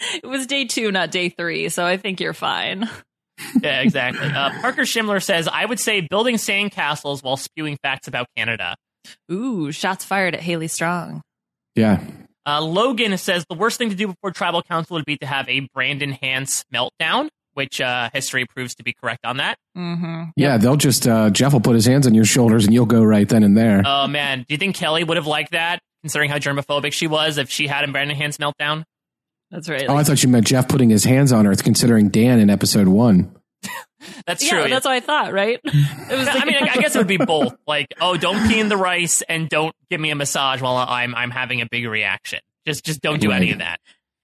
It 0.22 0.26
was 0.26 0.46
day 0.46 0.64
two, 0.64 0.92
not 0.92 1.10
day 1.10 1.28
three, 1.28 1.68
so 1.70 1.84
I 1.84 1.96
think 1.96 2.20
you're 2.20 2.32
fine. 2.34 2.88
Yeah, 3.60 3.80
exactly. 3.80 4.26
Uh, 4.28 4.50
Parker 4.60 4.82
Schimler 4.82 5.20
says, 5.22 5.48
I 5.48 5.64
would 5.64 5.80
say 5.80 6.00
building 6.00 6.38
sand 6.38 6.70
castles 6.72 7.22
while 7.22 7.36
spewing 7.36 7.78
facts 7.82 8.06
about 8.08 8.26
Canada. 8.36 8.76
Ooh, 9.30 9.72
shots 9.72 10.04
fired 10.04 10.34
at 10.34 10.40
Haley 10.40 10.68
Strong. 10.68 11.22
yeah, 11.74 12.00
Uh, 12.48 12.62
Logan 12.62 13.16
says 13.18 13.44
the 13.50 13.56
worst 13.56 13.76
thing 13.76 13.90
to 13.90 13.94
do 13.94 14.06
before 14.06 14.30
tribal 14.30 14.62
council 14.62 14.94
would 14.94 15.04
be 15.04 15.18
to 15.18 15.26
have 15.26 15.46
a 15.50 15.68
Brandon 15.74 16.14
Hantz 16.14 16.64
meltdown, 16.72 17.28
which 17.52 17.78
uh, 17.78 18.08
history 18.14 18.46
proves 18.46 18.74
to 18.76 18.82
be 18.82 18.94
correct 18.94 19.26
on 19.26 19.36
that. 19.36 19.58
Mm-hmm. 19.76 20.30
yeah. 20.34 20.56
They'll 20.56 20.76
just 20.76 21.06
uh, 21.06 21.28
Jeff 21.28 21.52
will 21.52 21.60
put 21.60 21.74
his 21.74 21.84
hands 21.84 22.06
on 22.06 22.14
your 22.14 22.24
shoulders, 22.24 22.64
and 22.64 22.72
you'll 22.72 22.86
go 22.86 23.04
right 23.04 23.28
then 23.28 23.42
and 23.42 23.54
there. 23.54 23.82
Oh 23.84 24.06
man, 24.06 24.38
do 24.48 24.54
you 24.54 24.56
think 24.56 24.76
Kelly 24.76 25.04
would 25.04 25.18
have 25.18 25.26
liked 25.26 25.52
that, 25.52 25.80
considering 26.02 26.30
how 26.30 26.38
germophobic 26.38 26.94
she 26.94 27.06
was, 27.06 27.36
if 27.36 27.50
she 27.50 27.66
had 27.66 27.86
a 27.86 27.92
Brandon 27.92 28.16
Hantz 28.16 28.38
meltdown? 28.38 28.84
That's 29.50 29.68
right. 29.68 29.84
Oh, 29.86 29.96
I 29.96 30.04
thought 30.04 30.22
you 30.22 30.30
meant 30.30 30.46
Jeff 30.46 30.68
putting 30.68 30.88
his 30.88 31.04
hands 31.04 31.32
on 31.32 31.46
Earth, 31.46 31.64
considering 31.64 32.08
Dan 32.08 32.38
in 32.38 32.48
episode 32.48 32.88
one. 32.88 33.37
That's 34.26 34.44
yeah, 34.44 34.50
true. 34.62 34.68
that's 34.70 34.84
what 34.84 34.92
I 34.94 35.00
thought, 35.00 35.32
right? 35.32 35.60
It 35.64 36.16
was 36.16 36.28
I 36.28 36.44
mean, 36.44 36.56
I 36.56 36.68
I 36.72 36.76
guess 36.80 36.94
it 36.94 36.98
would 36.98 37.06
be 37.06 37.16
both. 37.18 37.54
Like, 37.66 37.88
oh, 38.00 38.16
don't 38.16 38.48
pee 38.48 38.58
in 38.60 38.68
the 38.68 38.76
rice 38.76 39.22
and 39.28 39.48
don't 39.48 39.74
give 39.90 40.00
me 40.00 40.10
a 40.10 40.14
massage 40.14 40.60
while 40.62 40.76
I'm 40.76 41.14
I'm 41.14 41.30
having 41.30 41.60
a 41.60 41.66
big 41.70 41.86
reaction. 41.86 42.40
Just 42.66 42.84
just 42.84 43.00
don't 43.00 43.20
do 43.20 43.30
any 43.32 43.52
of 43.52 43.58
that. 43.58 43.80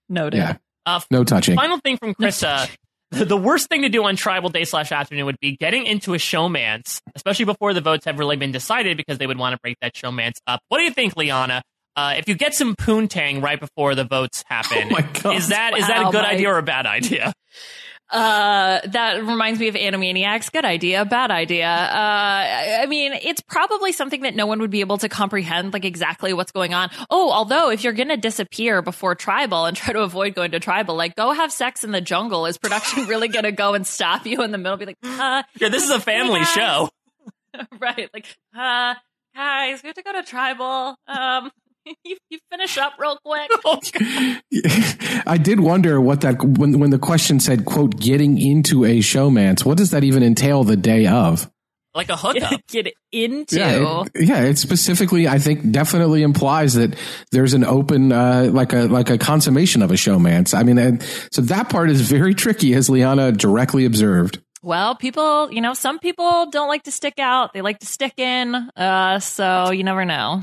noted. 0.08 0.38
Yeah, 0.38 0.56
Uh, 0.86 1.00
no 1.10 1.24
touching. 1.24 1.56
Final 1.56 1.78
thing 1.78 1.96
from 1.98 2.14
Krista. 2.14 2.70
The 3.10 3.24
the 3.24 3.36
worst 3.36 3.68
thing 3.68 3.82
to 3.82 3.88
do 3.88 4.02
on 4.04 4.16
Tribal 4.16 4.48
Day 4.48 4.64
slash 4.64 4.90
afternoon 4.92 5.26
would 5.26 5.38
be 5.40 5.56
getting 5.56 5.86
into 5.86 6.14
a 6.14 6.18
showmance, 6.18 7.00
especially 7.14 7.44
before 7.44 7.72
the 7.74 7.80
votes 7.80 8.04
have 8.06 8.18
really 8.18 8.36
been 8.36 8.50
decided, 8.52 8.96
because 8.96 9.18
they 9.18 9.26
would 9.26 9.38
want 9.38 9.52
to 9.54 9.58
break 9.62 9.76
that 9.82 9.94
showmance 9.94 10.34
up. 10.46 10.60
What 10.68 10.78
do 10.78 10.84
you 10.84 10.90
think, 10.90 11.16
Liana? 11.16 11.62
Uh, 11.96 12.14
if 12.18 12.28
you 12.28 12.34
get 12.34 12.54
some 12.54 12.74
poontang 12.74 13.40
right 13.40 13.60
before 13.60 13.94
the 13.94 14.02
votes 14.04 14.42
happen, 14.48 14.84
Oh 14.90 14.90
my 14.90 15.02
God. 15.22 15.36
is 15.36 15.48
that 15.50 15.78
is 15.78 15.86
that 15.86 16.00
a 16.08 16.10
good 16.10 16.22
Mike. 16.22 16.34
idea 16.34 16.50
or 16.50 16.58
a 16.58 16.62
bad 16.62 16.86
idea? 16.86 17.32
Uh, 18.10 18.80
that 18.86 19.24
reminds 19.24 19.58
me 19.58 19.68
of 19.68 19.74
Animaniacs. 19.74 20.52
Good 20.52 20.64
idea, 20.64 21.04
bad 21.04 21.30
idea. 21.30 21.66
Uh, 21.66 22.82
I 22.82 22.86
mean, 22.86 23.12
it's 23.14 23.40
probably 23.40 23.92
something 23.92 24.22
that 24.22 24.36
no 24.36 24.46
one 24.46 24.60
would 24.60 24.70
be 24.70 24.80
able 24.80 24.98
to 24.98 25.08
comprehend, 25.08 25.72
like 25.72 25.84
exactly 25.84 26.32
what's 26.32 26.52
going 26.52 26.74
on. 26.74 26.90
Oh, 27.10 27.32
although 27.32 27.70
if 27.70 27.82
you're 27.82 27.92
gonna 27.94 28.16
disappear 28.16 28.82
before 28.82 29.14
tribal 29.14 29.64
and 29.64 29.76
try 29.76 29.92
to 29.92 30.00
avoid 30.02 30.34
going 30.34 30.52
to 30.52 30.60
tribal, 30.60 30.94
like 30.94 31.16
go 31.16 31.32
have 31.32 31.50
sex 31.50 31.82
in 31.82 31.92
the 31.92 32.00
jungle. 32.00 32.46
Is 32.46 32.58
production 32.58 33.06
really 33.08 33.28
gonna 33.28 33.52
go 33.52 33.74
and 33.74 33.86
stop 33.86 34.26
you 34.26 34.42
in 34.42 34.52
the 34.52 34.58
middle? 34.58 34.76
Be 34.76 34.86
like, 34.86 34.98
uh, 35.02 35.42
Yeah, 35.58 35.70
this 35.70 35.84
is 35.84 35.90
a 35.90 36.00
family 36.00 36.44
show. 36.44 36.90
right? 37.80 38.10
Like, 38.12 38.26
uh, 38.54 38.94
guys, 39.34 39.82
we 39.82 39.88
have 39.88 39.96
to 39.96 40.02
go 40.02 40.12
to 40.12 40.22
tribal. 40.22 40.96
Um, 41.06 41.50
you, 42.04 42.16
you 42.30 42.38
finish 42.50 42.78
up 42.78 42.94
real 42.98 43.18
quick. 43.24 43.50
I 45.26 45.38
did 45.38 45.60
wonder 45.60 46.00
what 46.00 46.22
that 46.22 46.42
when 46.42 46.78
when 46.78 46.90
the 46.90 46.98
question 46.98 47.40
said 47.40 47.64
quote 47.64 47.98
getting 47.98 48.40
into 48.40 48.84
a 48.84 49.00
showmance. 49.00 49.64
What 49.64 49.78
does 49.78 49.90
that 49.90 50.04
even 50.04 50.22
entail 50.22 50.64
the 50.64 50.76
day 50.76 51.06
of? 51.06 51.50
Like 51.94 52.08
a 52.08 52.16
hookup. 52.16 52.60
Get 52.68 52.92
into. 53.12 53.56
Yeah, 53.56 54.02
it, 54.04 54.26
yeah. 54.26 54.40
It 54.42 54.58
specifically, 54.58 55.28
I 55.28 55.38
think, 55.38 55.70
definitely 55.70 56.22
implies 56.22 56.74
that 56.74 56.96
there's 57.30 57.54
an 57.54 57.62
open, 57.62 58.10
uh, 58.10 58.50
like 58.52 58.72
a 58.72 58.86
like 58.86 59.10
a 59.10 59.18
consummation 59.18 59.80
of 59.80 59.92
a 59.92 59.94
showmance. 59.94 60.58
I 60.58 60.64
mean, 60.64 60.78
and, 60.78 61.02
so 61.30 61.40
that 61.42 61.68
part 61.68 61.90
is 61.90 62.00
very 62.00 62.34
tricky, 62.34 62.74
as 62.74 62.90
Liana 62.90 63.30
directly 63.30 63.84
observed. 63.84 64.40
Well, 64.60 64.96
people, 64.96 65.52
you 65.52 65.60
know, 65.60 65.74
some 65.74 66.00
people 66.00 66.46
don't 66.50 66.68
like 66.68 66.84
to 66.84 66.90
stick 66.90 67.18
out. 67.18 67.52
They 67.52 67.60
like 67.60 67.78
to 67.80 67.86
stick 67.86 68.14
in. 68.18 68.54
Uh, 68.54 69.20
so 69.20 69.70
you 69.70 69.84
never 69.84 70.04
know. 70.04 70.42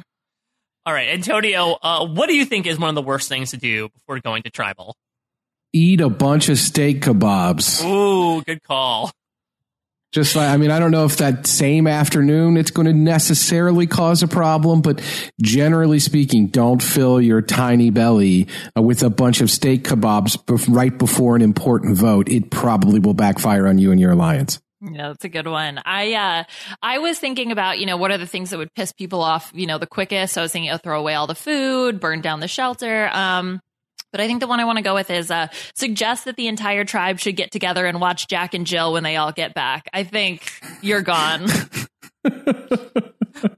All 0.84 0.94
right, 0.94 1.10
Antonio, 1.10 1.78
uh, 1.82 2.08
what 2.08 2.28
do 2.28 2.36
you 2.36 2.44
think 2.44 2.66
is 2.66 2.80
one 2.80 2.90
of 2.90 2.96
the 2.96 3.04
worst 3.04 3.30
things 3.30 3.52
to 3.52 3.58
do 3.58 3.90
before 3.90 4.20
going 4.20 4.44
to 4.44 4.50
tribal? 4.50 4.96
Eat 5.74 6.02
a 6.02 6.10
bunch 6.10 6.50
of 6.50 6.58
steak 6.58 7.02
kebabs. 7.02 7.84
Ooh, 7.86 8.42
good 8.42 8.64
call. 8.64 9.12
Just 10.12 10.36
like, 10.36 10.50
I 10.50 10.58
mean, 10.58 10.72
I 10.72 10.80
don't 10.80 10.92
know 10.92 11.06
if 11.06 11.18
that 11.18 11.48
same 11.48 11.88
afternoon 11.88 12.58
it's 12.58 12.72
going 12.72 12.88
to 12.88 12.94
necessarily 12.94 13.88
cause 13.88 14.24
a 14.24 14.28
problem, 14.28 14.82
but 14.82 15.02
generally 15.40 16.00
speaking, 16.00 16.48
don't 16.48 16.82
fill 16.84 17.22
your 17.22 17.42
tiny 17.42 17.92
belly 17.92 18.48
uh, 18.76 18.82
with 18.82 19.04
a 19.04 19.10
bunch 19.10 19.40
of 19.40 19.50
steak 19.50 19.84
kebabs 19.84 20.36
bef- 20.46 20.66
right 20.68 20.98
before 20.98 21.38
an 21.38 21.42
important 21.42 21.96
vote. 21.96 22.28
It 22.28 22.52
probably 22.52 23.00
will 23.00 23.14
backfire 23.14 23.68
on 23.68 23.78
you 23.78 23.92
and 23.92 24.02
your 24.02 24.12
alliance. 24.12 24.60
Yeah, 24.82 25.10
that's 25.10 25.26
a 25.26 25.30
good 25.30 25.48
one. 25.48 25.80
I 25.86 26.14
uh 26.14 26.44
I 26.82 26.98
was 26.98 27.20
thinking 27.20 27.52
about, 27.52 27.80
you 27.80 27.86
know, 27.86 27.98
what 27.98 28.12
are 28.12 28.18
the 28.18 28.26
things 28.26 28.50
that 28.50 28.58
would 28.58 28.74
piss 28.74 28.92
people 28.92 29.22
off, 29.22 29.52
you 29.54 29.68
know, 29.68 29.78
the 29.78 29.88
quickest. 29.88 30.34
So 30.34 30.42
I 30.42 30.44
was 30.44 30.52
thinking, 30.52 30.72
oh, 30.72 30.78
throw 30.78 31.00
away 31.00 31.14
all 31.14 31.28
the 31.28 31.36
food, 31.36 32.00
burn 32.00 32.22
down 32.22 32.40
the 32.40 32.48
shelter. 32.48 33.10
Um 33.14 33.60
but 34.12 34.20
I 34.20 34.28
think 34.28 34.42
the 34.42 34.48
one 34.48 34.60
I 34.60 34.66
want 34.66 34.78
to 34.78 34.84
go 34.84 34.94
with 34.94 35.10
is 35.10 35.32
uh, 35.32 35.48
suggest 35.74 36.26
that 36.26 36.36
the 36.36 36.48
entire 36.48 36.84
tribe 36.84 37.20
should 37.20 37.38
get 37.38 37.50
together 37.50 37.86
and 37.86 38.02
watch 38.02 38.28
Jack 38.28 38.54
and 38.54 38.68
Jill 38.68 38.92
when 38.92 39.04
they 39.04 39.16
all 39.16 39.32
get 39.32 39.54
back. 39.54 39.90
I 39.94 40.04
think 40.04 40.52
you're 40.82 41.02
gone. 41.02 41.46
I, 42.26 42.66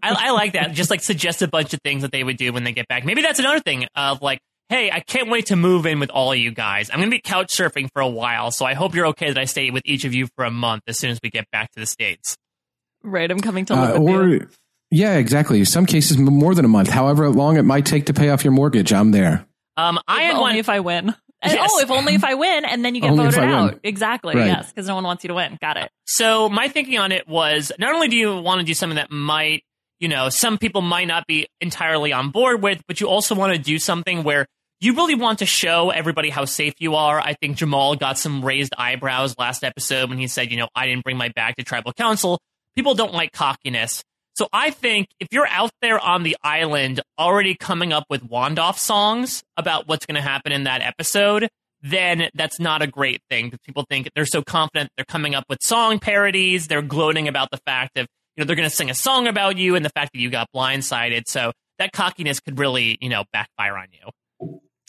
I 0.04 0.32
like 0.32 0.54
that. 0.54 0.74
Just 0.74 0.92
like 0.92 1.02
suggest 1.02 1.42
a 1.42 1.48
bunch 1.48 1.74
of 1.74 1.80
things 1.84 2.04
that 2.04 2.12
they 2.12 2.24
would 2.24 2.38
do 2.38 2.54
when 2.54 2.64
they 2.64 2.72
get 2.72 2.88
back. 2.88 3.04
Maybe 3.04 3.24
that's 3.24 3.40
another 3.40 3.62
thing 3.62 3.88
of 3.96 4.22
like, 4.22 4.40
hey, 4.74 4.90
I 4.92 5.00
can't 5.02 5.30
wait 5.30 5.48
to 5.48 5.56
move 5.56 5.86
in 5.86 6.00
with 6.00 6.10
all 6.10 6.32
of 6.32 6.38
you 6.40 6.52
guys. 6.52 6.90
I'm 6.90 6.98
going 6.98 7.10
to 7.10 7.16
be 7.16 7.22
couch 7.22 7.56
surfing 7.56 7.90
for 7.94 8.02
a 8.02 8.08
while, 8.08 8.50
so 8.52 8.66
I 8.66 8.74
hope 8.74 8.96
you're 8.96 9.08
okay 9.08 9.28
that 9.28 9.38
I 9.38 9.46
stay 9.46 9.70
with 9.70 9.84
each 9.86 10.04
of 10.04 10.14
you 10.16 10.28
for 10.36 10.46
a 10.46 10.52
month 10.52 10.84
as 10.88 10.98
soon 10.98 11.12
as 11.12 11.20
we 11.22 11.30
get 11.30 11.46
back 11.52 11.72
to 11.74 11.80
the 11.80 11.86
states. 11.86 12.36
right, 13.04 13.30
I'm 13.30 13.40
coming 13.40 13.66
to 13.66 13.76
live 13.76 13.98
Uh, 13.98 14.02
with 14.02 14.16
or, 14.16 14.28
you. 14.30 14.48
yeah, 14.90 15.18
exactly. 15.18 15.64
Some 15.66 15.86
cases, 15.86 16.18
more 16.18 16.56
than 16.56 16.66
a 16.66 16.70
month. 16.70 16.90
However 16.90 17.30
long 17.30 17.58
it 17.58 17.64
might 17.64 17.86
take 17.86 18.06
to 18.08 18.14
pay 18.14 18.30
off 18.30 18.44
your 18.44 18.54
mortgage, 18.54 18.92
I'm 18.94 19.12
there. 19.12 19.46
Um, 19.78 20.00
I 20.08 20.22
If 20.24 20.28
had 20.28 20.32
only 20.36 20.42
one. 20.42 20.56
if 20.58 20.70
I 20.70 20.80
win. 20.80 21.16
And, 21.46 21.52
Yes. 21.52 21.70
Oh, 21.74 21.80
if 21.82 21.92
only 21.92 22.16
if 22.16 22.24
I 22.24 22.36
win, 22.36 22.64
and 22.64 22.86
then 22.86 22.96
you 22.96 23.02
get 23.02 23.12
Only 23.12 23.26
voted 23.26 23.40
I 23.42 23.46
win. 23.48 23.54
out. 23.54 23.80
Exactly. 23.84 24.34
Right. 24.34 24.46
Yes, 24.48 24.72
because 24.72 24.88
no 24.88 24.96
one 24.96 25.04
wants 25.04 25.26
you 25.26 25.28
to 25.28 25.34
win. 25.34 25.58
Got 25.60 25.76
it. 25.76 25.92
So 26.06 26.48
my 26.48 26.70
thinking 26.70 26.98
on 27.00 27.12
it 27.12 27.28
was 27.28 27.70
not 27.78 27.94
only 27.94 28.08
do 28.08 28.16
you 28.16 28.38
want 28.38 28.60
to 28.62 28.66
do 28.66 28.74
something 28.74 28.96
that 28.96 29.12
might, 29.12 29.62
you 30.00 30.08
know, 30.08 30.30
some 30.30 30.58
people 30.58 30.82
might 30.82 31.08
not 31.10 31.28
be 31.28 31.48
entirely 31.60 32.14
on 32.14 32.30
board 32.30 32.62
with, 32.64 32.82
but 32.88 33.02
you 33.02 33.08
also 33.10 33.36
want 33.36 33.54
to 33.54 33.60
do 33.60 33.78
something 33.78 34.24
where 34.24 34.48
you 34.84 34.94
really 34.96 35.16
want 35.16 35.40
to 35.40 35.46
show 35.46 35.92
everybody 35.92 36.30
how 36.30 36.44
safe 36.44 36.74
you 36.80 36.96
are. 36.96 37.18
I 37.18 37.36
think 37.36 37.56
Jamal 37.56 37.96
got 37.96 38.18
some 38.18 38.44
raised 38.44 38.74
eyebrows 38.78 39.34
last 39.38 39.64
episode 39.64 40.10
when 40.10 40.18
he 40.18 40.28
said, 40.28 40.52
you 40.52 40.58
know, 40.58 40.68
I 40.76 40.88
didn't 40.88 41.06
bring 41.06 41.16
my 41.16 41.30
bag 41.30 41.56
to 41.58 41.64
tribal 41.64 41.94
council. 41.94 42.38
People 42.76 42.94
don't 42.94 43.14
like 43.14 43.32
cockiness. 43.32 44.04
So 44.36 44.50
I 44.52 44.72
think 44.72 45.08
if 45.22 45.30
you're 45.32 45.48
out 45.48 45.72
there 45.82 46.00
on 46.00 46.24
the 46.24 46.36
island 46.44 47.00
already 47.18 47.56
coming 47.56 47.94
up 47.94 48.04
with 48.10 48.28
Wandoff 48.28 48.78
songs 48.78 49.42
about 49.56 49.88
what's 49.88 50.06
going 50.06 50.16
to 50.16 50.22
happen 50.22 50.52
in 50.52 50.66
that 50.66 50.82
episode, 50.82 51.48
then 51.82 52.30
that's 52.34 52.60
not 52.60 52.82
a 52.82 52.88
great 52.88 53.22
thing 53.30 53.46
because 53.46 53.60
people 53.66 53.86
think 53.90 54.10
they're 54.16 54.26
so 54.26 54.42
confident 54.42 54.90
they're 54.98 55.06
coming 55.06 55.34
up 55.34 55.46
with 55.48 55.60
song 55.62 56.00
parodies. 56.00 56.68
They're 56.68 56.82
gloating 56.82 57.30
about 57.30 57.52
the 57.52 57.60
fact 57.66 57.98
of, 57.98 58.08
you 58.36 58.42
know, 58.42 58.48
they're 58.48 58.58
going 58.58 58.70
to 58.70 58.76
sing 58.76 58.90
a 58.90 58.96
song 58.96 59.28
about 59.28 59.58
you 59.58 59.76
and 59.76 59.86
the 59.86 59.92
fact 59.92 60.12
that 60.14 60.20
you 60.20 60.30
got 60.30 60.48
blindsided. 60.54 61.24
So 61.28 61.54
that 61.80 61.94
cockiness 61.94 62.42
could 62.42 62.60
really, 62.60 62.98
you 63.00 63.08
know, 63.08 63.24
backfire 63.32 63.78
on 63.78 63.88
you. 63.94 64.10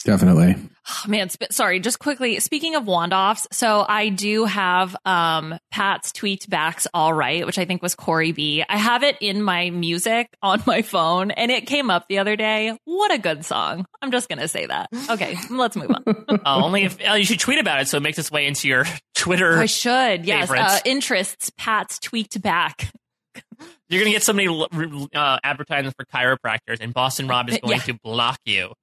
Definitely. 0.05 0.55
Oh, 0.87 1.09
man, 1.09 1.29
sp- 1.33 1.49
sorry, 1.51 1.79
just 1.79 1.97
quickly. 1.97 2.39
Speaking 2.39 2.75
of 2.75 2.85
wand 2.85 3.11
offs, 3.11 3.47
so 3.51 3.83
I 3.89 4.09
do 4.09 4.45
have 4.45 4.95
um 5.03 5.57
Pat's 5.71 6.11
tweaked 6.13 6.47
backs 6.47 6.85
all 6.93 7.11
right, 7.11 7.43
which 7.45 7.57
I 7.57 7.65
think 7.65 7.81
was 7.81 7.95
Corey 7.95 8.31
B. 8.31 8.63
I 8.69 8.77
have 8.77 9.01
it 9.01 9.17
in 9.19 9.41
my 9.41 9.71
music 9.71 10.29
on 10.43 10.61
my 10.67 10.83
phone, 10.83 11.31
and 11.31 11.49
it 11.51 11.65
came 11.65 11.89
up 11.89 12.07
the 12.07 12.19
other 12.19 12.35
day. 12.35 12.77
What 12.85 13.11
a 13.11 13.17
good 13.17 13.43
song! 13.43 13.87
I'm 14.03 14.11
just 14.11 14.29
gonna 14.29 14.47
say 14.47 14.67
that. 14.67 14.89
Okay, 15.09 15.35
let's 15.49 15.75
move 15.75 15.89
on. 15.89 16.03
Uh, 16.29 16.37
only 16.45 16.83
if 16.83 16.97
uh, 17.09 17.13
you 17.15 17.25
should 17.25 17.39
tweet 17.39 17.57
about 17.59 17.81
it 17.81 17.87
so 17.87 17.97
it 17.97 18.03
makes 18.03 18.19
its 18.19 18.31
way 18.31 18.45
into 18.45 18.67
your 18.67 18.85
Twitter. 19.15 19.57
I 19.57 19.65
should. 19.65 20.25
Yes, 20.27 20.51
uh, 20.51 20.79
interests. 20.85 21.51
Pat's 21.57 21.97
tweaked 21.97 22.39
back. 22.43 22.91
You're 23.89 24.01
going 24.01 24.11
to 24.11 24.15
get 24.15 24.23
so 24.23 24.33
many 24.33 24.47
uh, 25.13 25.37
advertisements 25.43 25.95
for 25.97 26.05
chiropractors, 26.05 26.77
and 26.79 26.93
Boston 26.93 27.27
Rob 27.27 27.49
is 27.49 27.57
going 27.63 27.77
Yeah. 27.77 27.83
to 27.83 27.99
block 28.03 28.37
you. 28.45 28.73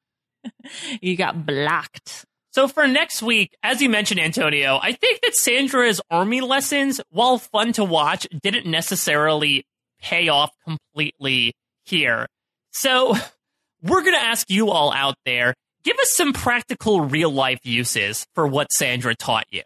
You 1.00 1.16
got 1.16 1.46
blocked. 1.46 2.24
So 2.52 2.68
for 2.68 2.86
next 2.86 3.22
week, 3.22 3.56
as 3.62 3.80
you 3.80 3.88
mentioned, 3.88 4.20
Antonio, 4.20 4.78
I 4.80 4.92
think 4.92 5.20
that 5.22 5.34
Sandra's 5.34 6.00
army 6.10 6.40
lessons, 6.40 7.00
while 7.10 7.38
fun 7.38 7.72
to 7.74 7.84
watch, 7.84 8.26
didn't 8.42 8.66
necessarily 8.66 9.64
pay 10.00 10.28
off 10.28 10.50
completely 10.64 11.54
here. 11.84 12.26
So 12.70 13.16
we're 13.82 14.02
going 14.02 14.14
to 14.14 14.22
ask 14.22 14.50
you 14.50 14.70
all 14.70 14.92
out 14.92 15.14
there, 15.24 15.54
give 15.82 15.98
us 15.98 16.10
some 16.10 16.32
practical 16.32 17.00
real 17.00 17.30
life 17.30 17.60
uses 17.64 18.26
for 18.34 18.46
what 18.46 18.70
Sandra 18.72 19.14
taught 19.14 19.46
you. 19.50 19.62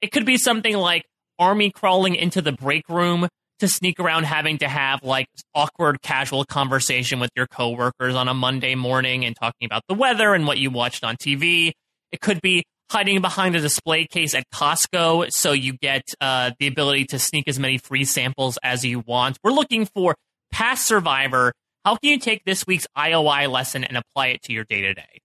It 0.00 0.12
could 0.12 0.24
be 0.24 0.38
something 0.38 0.76
like 0.76 1.04
army 1.38 1.70
crawling 1.70 2.14
into 2.14 2.40
the 2.40 2.52
break 2.52 2.88
room 2.88 3.28
to 3.60 3.68
sneak 3.68 4.00
around 4.00 4.24
having 4.24 4.58
to 4.58 4.68
have 4.68 5.02
like 5.02 5.26
awkward 5.54 6.02
casual 6.02 6.44
conversation 6.44 7.20
with 7.20 7.30
your 7.36 7.46
coworkers 7.46 8.14
on 8.14 8.28
a 8.28 8.34
Monday 8.34 8.74
morning 8.74 9.24
and 9.24 9.36
talking 9.36 9.66
about 9.66 9.82
the 9.88 9.94
weather 9.94 10.34
and 10.34 10.46
what 10.46 10.58
you 10.58 10.70
watched 10.70 11.04
on 11.04 11.16
TV. 11.16 11.72
It 12.12 12.20
could 12.20 12.40
be 12.40 12.64
hiding 12.90 13.20
behind 13.20 13.54
a 13.54 13.60
display 13.60 14.04
case 14.04 14.34
at 14.34 14.44
Costco 14.52 15.30
so 15.30 15.52
you 15.52 15.74
get 15.74 16.02
uh, 16.20 16.50
the 16.58 16.66
ability 16.66 17.04
to 17.06 17.18
sneak 17.18 17.46
as 17.46 17.58
many 17.58 17.78
free 17.78 18.04
samples 18.04 18.58
as 18.64 18.84
you 18.84 19.00
want. 19.00 19.38
We're 19.44 19.52
looking 19.52 19.86
for 19.86 20.16
past 20.50 20.86
survivor. 20.86 21.52
How 21.84 21.96
can 21.96 22.10
you 22.10 22.18
take 22.18 22.44
this 22.44 22.66
week's 22.66 22.86
IOI 22.98 23.50
lesson 23.50 23.84
and 23.84 23.96
apply 23.96 24.28
it 24.28 24.42
to 24.42 24.52
your 24.52 24.64
day 24.64 24.82
to 24.82 24.94
day? 24.94 25.20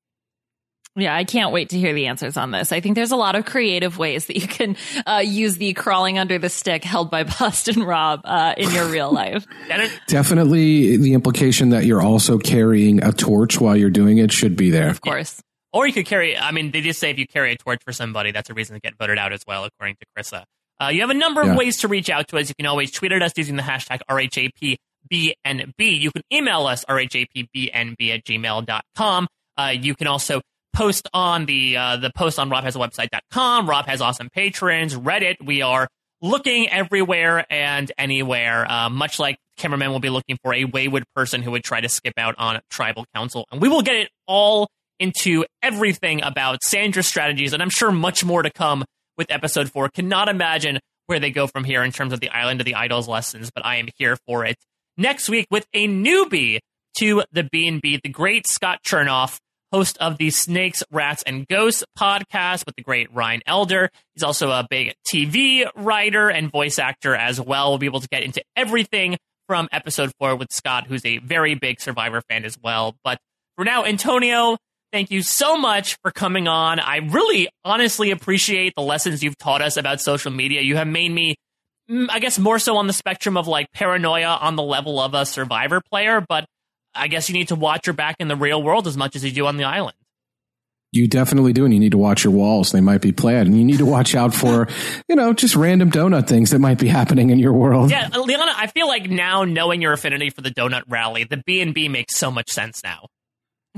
Yeah, 0.97 1.13
I 1.13 1.25
can't 1.25 1.51
wait 1.51 1.69
to 1.69 1.77
hear 1.77 1.93
the 1.93 2.07
answers 2.07 2.37
on 2.37 2.51
this. 2.51 2.71
I 2.71 2.79
think 2.79 2.95
there's 2.95 3.11
a 3.11 3.17
lot 3.17 3.35
of 3.35 3.43
creative 3.45 3.97
ways 3.97 4.27
that 4.27 4.37
you 4.39 4.47
can 4.47 4.77
uh, 5.05 5.21
use 5.25 5.57
the 5.57 5.73
crawling 5.73 6.17
under 6.17 6.39
the 6.39 6.47
stick 6.47 6.85
held 6.85 7.11
by 7.11 7.23
Boston 7.39 7.83
Rob 7.83 8.21
uh, 8.23 8.53
in 8.57 8.71
your 8.71 8.85
real 8.87 9.11
life. 9.11 9.45
Definitely 10.07 10.95
the 10.97 11.13
implication 11.13 11.69
that 11.69 11.85
you're 11.85 12.01
also 12.01 12.37
carrying 12.37 13.03
a 13.03 13.11
torch 13.11 13.59
while 13.59 13.75
you're 13.75 13.89
doing 13.89 14.19
it 14.19 14.31
should 14.31 14.55
be 14.55 14.71
there. 14.71 14.89
Of 14.89 15.01
course. 15.01 15.41
Or 15.73 15.85
you 15.85 15.91
could 15.91 16.05
carry, 16.05 16.37
I 16.37 16.51
mean, 16.51 16.71
they 16.71 16.79
just 16.79 17.01
say 17.01 17.11
if 17.11 17.19
you 17.19 17.27
carry 17.27 17.51
a 17.51 17.57
torch 17.57 17.81
for 17.83 17.91
somebody, 17.91 18.31
that's 18.31 18.49
a 18.49 18.53
reason 18.53 18.75
to 18.75 18.79
get 18.79 18.93
voted 18.97 19.17
out 19.17 19.33
as 19.33 19.41
well, 19.45 19.65
according 19.65 19.97
to 19.97 20.05
Krissa. 20.17 20.43
Uh, 20.81 20.87
you 20.87 21.01
have 21.01 21.09
a 21.09 21.13
number 21.13 21.41
of 21.41 21.47
Yeah. 21.47 21.55
ways 21.57 21.77
to 21.81 21.89
reach 21.89 22.09
out 22.09 22.29
to 22.29 22.37
us. 22.37 22.47
You 22.47 22.55
can 22.55 22.67
always 22.67 22.91
tweet 22.91 23.11
at 23.11 23.21
us 23.21 23.33
using 23.35 23.57
the 23.57 23.63
hashtag 23.63 23.99
RHAPBNB. 24.09 25.99
You 25.99 26.11
can 26.11 26.21
email 26.31 26.65
us, 26.67 26.85
RHAPBNB 26.85 28.11
at 28.13 28.23
gmail.com. 28.23 29.27
Uh, 29.57 29.73
you 29.77 29.95
can 29.95 30.07
also 30.07 30.41
post 30.75 31.07
on 31.13 31.45
the 31.45 31.77
uh, 31.77 31.97
the 31.97 32.11
post 32.15 32.37
on 32.37 32.49
robhasawebsite.com. 32.49 33.69
Rob 33.69 33.85
has 33.87 34.01
awesome 34.01 34.29
patrons. 34.29 34.95
Reddit. 34.95 35.43
We 35.43 35.61
are 35.61 35.87
looking 36.21 36.69
everywhere 36.69 37.45
and 37.49 37.91
anywhere. 37.97 38.69
Uh, 38.69 38.89
much 38.89 39.17
like 39.17 39.37
cameraman 39.57 39.91
will 39.91 39.99
be 39.99 40.09
looking 40.09 40.37
for 40.43 40.53
a 40.53 40.65
wayward 40.65 41.05
person 41.15 41.41
who 41.41 41.51
would 41.51 41.63
try 41.63 41.81
to 41.81 41.89
skip 41.89 42.13
out 42.17 42.35
on 42.37 42.59
tribal 42.69 43.05
council, 43.15 43.45
and 43.51 43.61
we 43.61 43.69
will 43.69 43.81
get 43.81 43.95
it 43.95 44.09
all 44.27 44.67
into 44.99 45.45
everything 45.63 46.21
about 46.21 46.63
Sandra's 46.63 47.07
strategies, 47.07 47.53
and 47.53 47.61
I'm 47.61 47.69
sure 47.69 47.91
much 47.91 48.23
more 48.23 48.43
to 48.43 48.49
come 48.49 48.85
with 49.17 49.31
episode 49.31 49.71
four. 49.71 49.89
Cannot 49.89 50.29
imagine 50.29 50.79
where 51.07 51.19
they 51.19 51.31
go 51.31 51.47
from 51.47 51.63
here 51.63 51.83
in 51.83 51.91
terms 51.91 52.13
of 52.13 52.19
the 52.19 52.29
island 52.29 52.61
of 52.61 52.65
the 52.65 52.75
idols 52.75 53.07
lessons, 53.07 53.51
but 53.53 53.65
I 53.65 53.77
am 53.77 53.87
here 53.97 54.17
for 54.25 54.45
it. 54.45 54.55
Next 54.97 55.29
week 55.29 55.47
with 55.51 55.65
a 55.73 55.87
newbie 55.87 56.59
to 56.97 57.23
the 57.31 57.43
B&B, 57.43 57.99
the 58.01 58.09
great 58.09 58.47
Scott 58.47 58.79
Chernoff, 58.87 59.37
host 59.75 59.97
of 59.97 60.17
the 60.17 60.29
Snakes, 60.29 60.83
Rats, 60.89 61.21
and 61.27 61.45
Ghosts 61.49 61.83
podcast 61.99 62.65
with 62.65 62.77
the 62.77 62.81
great 62.81 63.13
Ryan 63.13 63.41
Elder. 63.45 63.89
He's 64.13 64.23
also 64.23 64.49
a 64.49 64.65
big 64.69 64.93
TV 65.05 65.69
writer 65.75 66.29
and 66.29 66.49
voice 66.49 66.79
actor 66.79 67.13
as 67.13 67.41
well. 67.41 67.71
We'll 67.71 67.79
be 67.79 67.85
able 67.85 67.99
to 67.99 68.07
get 68.07 68.23
into 68.23 68.41
everything 68.55 69.17
from 69.49 69.67
episode 69.73 70.13
four 70.17 70.37
with 70.37 70.53
Scott, 70.53 70.87
who's 70.87 71.05
a 71.05 71.17
very 71.17 71.55
big 71.55 71.81
Survivor 71.81 72.21
fan 72.29 72.45
as 72.45 72.57
well. 72.63 72.95
But 73.03 73.19
for 73.57 73.65
now, 73.65 73.83
Antonio, 73.83 74.55
thank 74.93 75.11
you 75.11 75.21
so 75.21 75.57
much 75.57 75.97
for 76.01 76.09
coming 76.09 76.47
on. 76.47 76.79
I 76.79 76.99
really 76.99 77.49
honestly 77.65 78.11
appreciate 78.11 78.75
the 78.77 78.81
lessons 78.81 79.23
you've 79.23 79.37
taught 79.37 79.61
us 79.61 79.75
about 79.75 79.99
social 79.99 80.31
media. 80.31 80.61
You 80.61 80.77
have 80.77 80.87
made 80.87 81.11
me, 81.11 81.35
mm, 81.91 82.07
I 82.09 82.19
guess, 82.19 82.39
more 82.39 82.59
so 82.59 82.77
on 82.77 82.87
the 82.87 82.93
spectrum 82.93 83.35
of 83.35 83.45
like 83.45 83.67
paranoia 83.73 84.37
on 84.39 84.55
the 84.55 84.63
level 84.63 85.01
of 85.01 85.13
a 85.13 85.25
survivor 85.25 85.81
player, 85.91 86.23
but 86.25 86.45
I 86.95 87.07
guess 87.07 87.29
you 87.29 87.33
need 87.33 87.49
to 87.49 87.55
watch 87.55 87.87
your 87.87 87.93
back 87.93 88.15
in 88.19 88.27
the 88.27 88.35
real 88.35 88.61
world 88.61 88.87
as 88.87 88.97
much 88.97 89.15
as 89.15 89.23
you 89.23 89.31
do 89.31 89.45
on 89.47 89.57
the 89.57 89.63
island. 89.65 89.95
You 90.91 91.09
definitely 91.09 91.51
do, 91.51 91.65
and 91.65 91.73
you 91.73 91.79
need 91.79 91.91
to 91.91 91.97
watch 91.97 92.23
your 92.23 92.31
walls. 92.31 92.71
They 92.71 92.79
might 92.79 93.01
be 93.01 93.11
planted, 93.11 93.47
and 93.47 93.57
you 93.57 93.65
need 93.65 93.79
to 93.79 93.85
watch 93.85 94.15
out 94.15 94.33
for, 94.33 94.69
you 95.09 95.15
know, 95.15 95.33
just 95.33 95.55
random 95.55 95.91
donut 95.91 96.25
things 96.27 96.51
that 96.51 96.59
might 96.59 96.79
be 96.79 96.87
happening 96.87 97.31
in 97.31 97.39
your 97.39 97.51
world. 97.51 97.91
Yeah, 97.91 98.07
Liana, 98.07 98.53
I 98.55 98.67
feel 98.67 98.87
like 98.87 99.09
now 99.09 99.43
knowing 99.43 99.81
your 99.81 99.91
affinity 99.91 100.29
for 100.29 100.39
the 100.41 100.51
donut 100.51 100.83
rally, 100.87 101.25
the 101.25 101.43
B 101.45 101.59
and 101.59 101.73
B 101.73 101.89
makes 101.89 102.15
so 102.15 102.31
much 102.31 102.49
sense 102.49 102.81
now. 102.81 103.07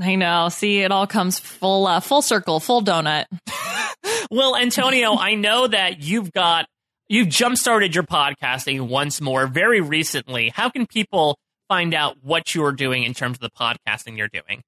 I 0.00 0.14
know. 0.14 0.48
See, 0.48 0.80
it 0.82 0.92
all 0.92 1.08
comes 1.08 1.40
full 1.40 1.86
uh, 1.86 2.00
full 2.00 2.22
circle, 2.22 2.60
full 2.60 2.82
donut. 2.82 3.24
well, 4.30 4.56
Antonio, 4.56 5.16
I 5.16 5.34
know 5.34 5.66
that 5.66 6.00
you've 6.00 6.32
got 6.32 6.66
you've 7.08 7.28
jump 7.28 7.56
started 7.56 7.94
your 7.94 8.04
podcasting 8.04 8.88
once 8.88 9.20
more 9.20 9.48
very 9.48 9.80
recently. 9.80 10.50
How 10.50 10.70
can 10.70 10.86
people 10.86 11.36
find 11.68 11.94
out 11.94 12.16
what 12.22 12.54
you're 12.54 12.72
doing 12.72 13.04
in 13.04 13.14
terms 13.14 13.36
of 13.36 13.40
the 13.40 13.50
podcasting 13.50 14.16
you're 14.16 14.28
doing? 14.28 14.62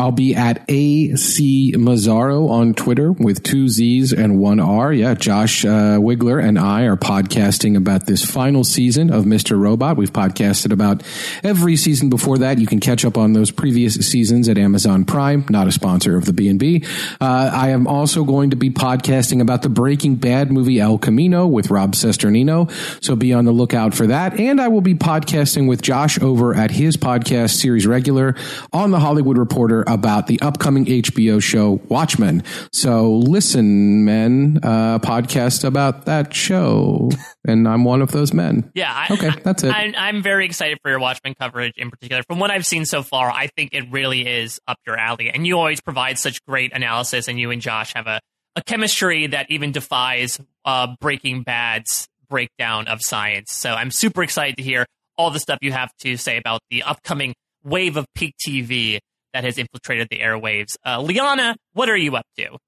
I'll 0.00 0.12
be 0.12 0.34
at 0.34 0.64
AC 0.66 1.74
Mazzaro 1.76 2.48
on 2.48 2.72
Twitter 2.72 3.12
with 3.12 3.42
two 3.42 3.68
Z's 3.68 4.14
and 4.14 4.38
one 4.38 4.58
R. 4.58 4.94
Yeah, 4.94 5.12
Josh 5.12 5.62
uh, 5.66 5.98
Wigler 5.98 6.42
and 6.42 6.58
I 6.58 6.84
are 6.84 6.96
podcasting 6.96 7.76
about 7.76 8.06
this 8.06 8.24
final 8.24 8.64
season 8.64 9.12
of 9.12 9.26
Mr. 9.26 9.60
Robot. 9.60 9.98
We've 9.98 10.10
podcasted 10.10 10.72
about 10.72 11.02
every 11.44 11.76
season 11.76 12.08
before 12.08 12.38
that. 12.38 12.58
You 12.58 12.66
can 12.66 12.80
catch 12.80 13.04
up 13.04 13.18
on 13.18 13.34
those 13.34 13.50
previous 13.50 13.96
seasons 13.96 14.48
at 14.48 14.56
Amazon 14.56 15.04
Prime, 15.04 15.44
not 15.50 15.68
a 15.68 15.72
sponsor 15.72 16.16
of 16.16 16.24
the 16.24 16.32
B&B. 16.32 16.82
Uh, 17.20 17.50
I 17.52 17.68
am 17.68 17.86
also 17.86 18.24
going 18.24 18.48
to 18.50 18.56
be 18.56 18.70
podcasting 18.70 19.42
about 19.42 19.60
the 19.60 19.68
Breaking 19.68 20.14
Bad 20.14 20.50
movie 20.50 20.80
El 20.80 20.96
Camino 20.96 21.46
with 21.46 21.70
Rob 21.70 21.92
Cesternino. 21.92 22.70
So 23.04 23.16
be 23.16 23.34
on 23.34 23.44
the 23.44 23.52
lookout 23.52 23.92
for 23.92 24.06
that. 24.06 24.40
And 24.40 24.62
I 24.62 24.68
will 24.68 24.80
be 24.80 24.94
podcasting 24.94 25.68
with 25.68 25.82
Josh 25.82 26.18
over 26.22 26.54
at 26.54 26.70
his 26.70 26.96
podcast 26.96 27.60
series 27.60 27.86
regular 27.86 28.34
on 28.72 28.92
the 28.92 28.98
Hollywood 28.98 29.36
Reporter 29.36 29.84
about 29.94 30.26
the 30.26 30.40
upcoming 30.40 30.84
HBO 30.84 31.42
show 31.42 31.80
Watchmen. 31.88 32.42
So 32.72 33.12
listen, 33.12 34.04
men, 34.04 34.60
uh, 34.62 34.98
podcast 34.98 35.64
about 35.64 36.06
that 36.06 36.34
show. 36.34 37.10
and 37.46 37.66
I'm 37.68 37.84
one 37.84 38.02
of 38.02 38.12
those 38.12 38.32
men. 38.32 38.70
Yeah. 38.74 38.92
I, 38.92 39.12
okay, 39.12 39.30
that's 39.42 39.64
it. 39.64 39.72
I, 39.72 39.92
I'm 39.96 40.22
very 40.22 40.44
excited 40.44 40.78
for 40.82 40.90
your 40.90 41.00
Watchmen 41.00 41.34
coverage 41.34 41.74
in 41.76 41.90
particular. 41.90 42.22
From 42.28 42.38
what 42.38 42.50
I've 42.50 42.66
seen 42.66 42.84
so 42.84 43.02
far, 43.02 43.30
I 43.30 43.48
think 43.48 43.70
it 43.72 43.90
really 43.90 44.26
is 44.26 44.60
up 44.66 44.78
your 44.86 44.96
alley. 44.96 45.30
And 45.30 45.46
you 45.46 45.58
always 45.58 45.80
provide 45.80 46.18
such 46.18 46.44
great 46.44 46.72
analysis, 46.72 47.28
and 47.28 47.38
you 47.38 47.50
and 47.50 47.62
Josh 47.62 47.94
have 47.94 48.06
a, 48.06 48.20
a 48.56 48.62
chemistry 48.62 49.28
that 49.28 49.50
even 49.50 49.72
defies 49.72 50.40
uh, 50.64 50.94
Breaking 51.00 51.42
Bad's 51.42 52.08
breakdown 52.28 52.86
of 52.88 53.02
science. 53.02 53.52
So 53.52 53.72
I'm 53.72 53.90
super 53.90 54.22
excited 54.22 54.56
to 54.56 54.62
hear 54.62 54.86
all 55.18 55.30
the 55.30 55.40
stuff 55.40 55.58
you 55.60 55.72
have 55.72 55.90
to 55.98 56.16
say 56.16 56.38
about 56.38 56.60
the 56.70 56.82
upcoming 56.82 57.34
wave 57.62 57.96
of 57.96 58.06
peak 58.14 58.34
TV 58.38 58.98
that 59.32 59.44
has 59.44 59.58
infiltrated 59.58 60.08
the 60.10 60.18
airwaves. 60.20 60.76
Uh, 60.84 61.00
Liana, 61.00 61.56
what 61.72 61.88
are 61.88 61.96
you 61.96 62.16
up 62.16 62.26
to? 62.38 62.58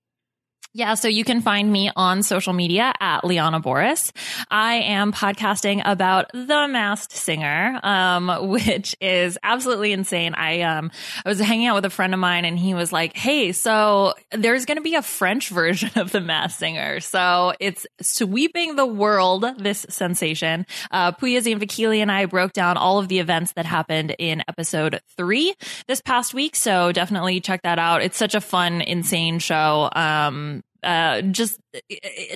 Yeah, 0.74 0.94
so 0.94 1.06
you 1.06 1.22
can 1.22 1.42
find 1.42 1.70
me 1.70 1.90
on 1.94 2.22
social 2.22 2.54
media 2.54 2.94
at 2.98 3.26
Liana 3.26 3.60
Boraas. 3.60 4.10
I 4.50 4.76
am 4.76 5.12
podcasting 5.12 5.82
about 5.84 6.30
The 6.32 6.66
Masked 6.66 7.12
Singer, 7.12 7.78
um, 7.82 8.30
which 8.48 8.96
is 8.98 9.38
absolutely 9.42 9.92
insane. 9.92 10.32
I 10.34 10.62
um 10.62 10.90
I 11.26 11.28
was 11.28 11.40
hanging 11.40 11.66
out 11.66 11.74
with 11.74 11.84
a 11.84 11.90
friend 11.90 12.14
of 12.14 12.20
mine 12.20 12.46
and 12.46 12.58
he 12.58 12.72
was 12.72 12.90
like, 12.90 13.14
"Hey, 13.14 13.52
so 13.52 14.14
there's 14.30 14.64
going 14.64 14.78
to 14.78 14.82
be 14.82 14.94
a 14.94 15.02
French 15.02 15.48
version 15.50 15.90
of 15.96 16.10
The 16.10 16.22
Masked 16.22 16.60
Singer." 16.60 17.00
So 17.00 17.52
it's 17.60 17.86
sweeping 18.00 18.74
the 18.76 18.86
world. 18.86 19.44
This 19.58 19.84
sensation. 19.90 20.64
Uh, 20.90 21.12
Puya 21.12 21.42
Vakili 21.42 21.98
and 21.98 22.10
I 22.10 22.24
broke 22.24 22.54
down 22.54 22.78
all 22.78 22.98
of 22.98 23.08
the 23.08 23.18
events 23.18 23.52
that 23.52 23.66
happened 23.66 24.16
in 24.18 24.42
episode 24.48 25.00
three 25.18 25.54
this 25.86 26.00
past 26.00 26.32
week. 26.32 26.56
So 26.56 26.92
definitely 26.92 27.42
check 27.42 27.60
that 27.62 27.78
out. 27.78 28.00
It's 28.00 28.16
such 28.16 28.34
a 28.34 28.40
fun, 28.40 28.80
insane 28.80 29.38
show. 29.38 29.90
Um, 29.94 30.61
uh, 30.82 31.22
just 31.22 31.58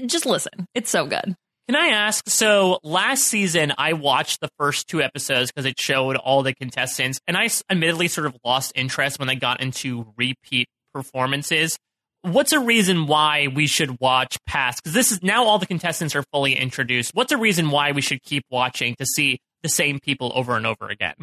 just 0.06 0.26
listen. 0.26 0.66
It's 0.74 0.90
so 0.90 1.06
good. 1.06 1.34
Can 1.68 1.74
I 1.74 1.88
ask? 1.88 2.28
So 2.28 2.78
last 2.84 3.26
season, 3.26 3.72
I 3.76 3.94
watched 3.94 4.40
the 4.40 4.48
first 4.56 4.86
two 4.86 5.02
episodes 5.02 5.50
because 5.50 5.66
it 5.66 5.80
showed 5.80 6.14
all 6.14 6.44
the 6.44 6.54
contestants, 6.54 7.18
and 7.26 7.36
I 7.36 7.48
admittedly 7.68 8.06
sort 8.06 8.28
of 8.28 8.36
lost 8.44 8.72
interest 8.76 9.18
when 9.18 9.26
they 9.26 9.34
got 9.34 9.60
into 9.60 10.12
repeat 10.16 10.68
performances. 10.94 11.76
What's 12.22 12.52
a 12.52 12.60
reason 12.60 13.06
why 13.06 13.48
we 13.48 13.66
should 13.66 14.00
watch 14.00 14.38
past? 14.46 14.82
Because 14.82 14.94
this 14.94 15.10
is 15.10 15.22
now 15.22 15.44
all 15.44 15.58
the 15.58 15.66
contestants 15.66 16.14
are 16.14 16.24
fully 16.32 16.54
introduced. 16.54 17.12
What's 17.14 17.32
a 17.32 17.36
reason 17.36 17.70
why 17.70 17.92
we 17.92 18.00
should 18.00 18.22
keep 18.22 18.44
watching 18.50 18.94
to 18.96 19.06
see 19.06 19.38
the 19.62 19.68
same 19.68 19.98
people 19.98 20.32
over 20.34 20.56
and 20.56 20.66
over 20.66 20.88
again? 20.88 21.14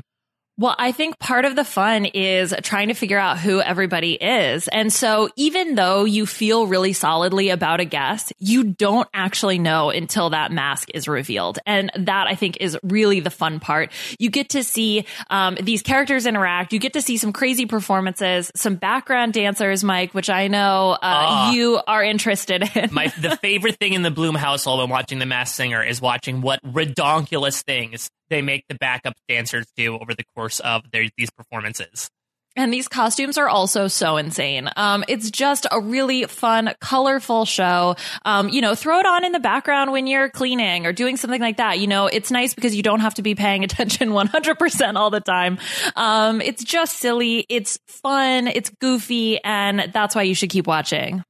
Well, 0.56 0.76
I 0.78 0.92
think 0.92 1.18
part 1.18 1.46
of 1.46 1.56
the 1.56 1.64
fun 1.64 2.06
is 2.06 2.54
trying 2.62 2.90
to 2.90 2.94
figure 2.94 3.18
out 3.18 3.40
who 3.40 3.60
everybody 3.60 4.14
is. 4.14 4.68
And 4.68 4.94
so 4.94 5.30
even 5.36 5.74
though 5.74 6.06
you 6.06 6.28
feel 6.28 6.68
really 6.68 6.94
solidly 6.94 7.50
about 7.50 7.80
a 7.80 7.86
guest, 7.86 8.34
you 8.38 8.64
don't 8.64 9.08
actually 9.16 9.58
know 9.58 9.90
until 9.90 10.30
that 10.30 10.52
mask 10.52 10.90
is 10.94 11.08
revealed. 11.08 11.58
And 11.66 11.92
that 11.96 12.28
I 12.28 12.36
think 12.36 12.58
is 12.62 12.78
really 12.84 13.20
the 13.20 13.32
fun 13.32 13.60
part. 13.60 13.92
You 14.20 14.30
get 14.30 14.50
to 14.50 14.64
see 14.64 15.06
um, 15.32 15.58
these 15.60 15.82
characters 15.82 16.28
interact. 16.28 16.72
You 16.72 16.78
get 16.78 16.94
to 16.94 17.02
see 17.02 17.18
some 17.18 17.34
crazy 17.34 17.66
performances, 17.66 18.52
some 18.56 18.76
background 18.76 19.34
dancers, 19.34 19.84
Mike, 19.84 20.14
which 20.14 20.30
I 20.30 20.50
know 20.50 20.92
uh, 20.92 20.98
uh, 21.02 21.52
you 21.54 21.82
are 21.88 22.04
interested 22.04 22.64
in. 22.76 22.94
my 22.94 23.12
the 23.20 23.38
favorite 23.42 23.78
thing 23.78 23.94
in 23.94 24.04
the 24.04 24.12
Bloom 24.12 24.36
household 24.36 24.82
when 24.82 24.90
watching 24.90 25.18
The 25.18 25.26
Masked 25.26 25.56
Singer 25.56 25.82
is 25.82 26.00
watching 26.00 26.42
what 26.42 26.62
redonkulous 26.64 27.64
things 27.64 28.12
they 28.34 28.42
make 28.42 28.66
the 28.68 28.76
backup 28.76 29.14
dancers 29.30 29.66
do 29.78 29.96
over 29.98 30.14
the 30.14 30.24
course 30.36 30.60
of 30.60 30.82
their, 30.92 31.08
these 31.18 31.30
performances. 31.30 32.10
And 32.56 32.72
these 32.72 32.88
costumes 32.88 33.40
are 33.40 33.50
also 33.50 33.88
so 33.88 34.18
insane. 34.18 34.70
Um, 34.76 35.04
it's 35.08 35.32
just 35.32 35.66
a 35.72 35.80
really 35.80 36.26
fun, 36.26 36.74
colorful 36.80 37.46
show. 37.46 37.96
Um, 38.26 38.50
you 38.50 38.62
know, 38.62 38.76
throw 38.76 39.00
it 39.00 39.08
on 39.08 39.26
in 39.26 39.32
the 39.32 39.40
background 39.40 39.92
when 39.92 40.06
you're 40.06 40.30
cleaning 40.30 40.86
or 40.86 40.94
doing 40.94 41.18
something 41.18 41.42
like 41.42 41.58
that. 41.58 41.80
You 41.80 41.88
know, 41.88 42.06
it's 42.06 42.30
nice 42.30 42.54
because 42.54 42.76
you 42.76 42.84
don't 42.84 43.00
have 43.00 43.16
to 43.16 43.24
be 43.24 43.34
paying 43.34 43.64
attention 43.64 44.10
100% 44.10 44.96
all 44.96 45.10
the 45.10 45.20
time. 45.20 45.58
Um, 45.96 46.42
it's 46.42 46.64
just 46.64 46.98
silly. 46.98 47.46
It's 47.50 47.80
fun. 47.88 48.48
It's 48.48 48.70
goofy. 48.70 49.44
And 49.44 49.92
that's 49.92 50.14
why 50.14 50.22
you 50.22 50.36
should 50.36 50.52
keep 50.52 50.68
watching. 50.68 51.24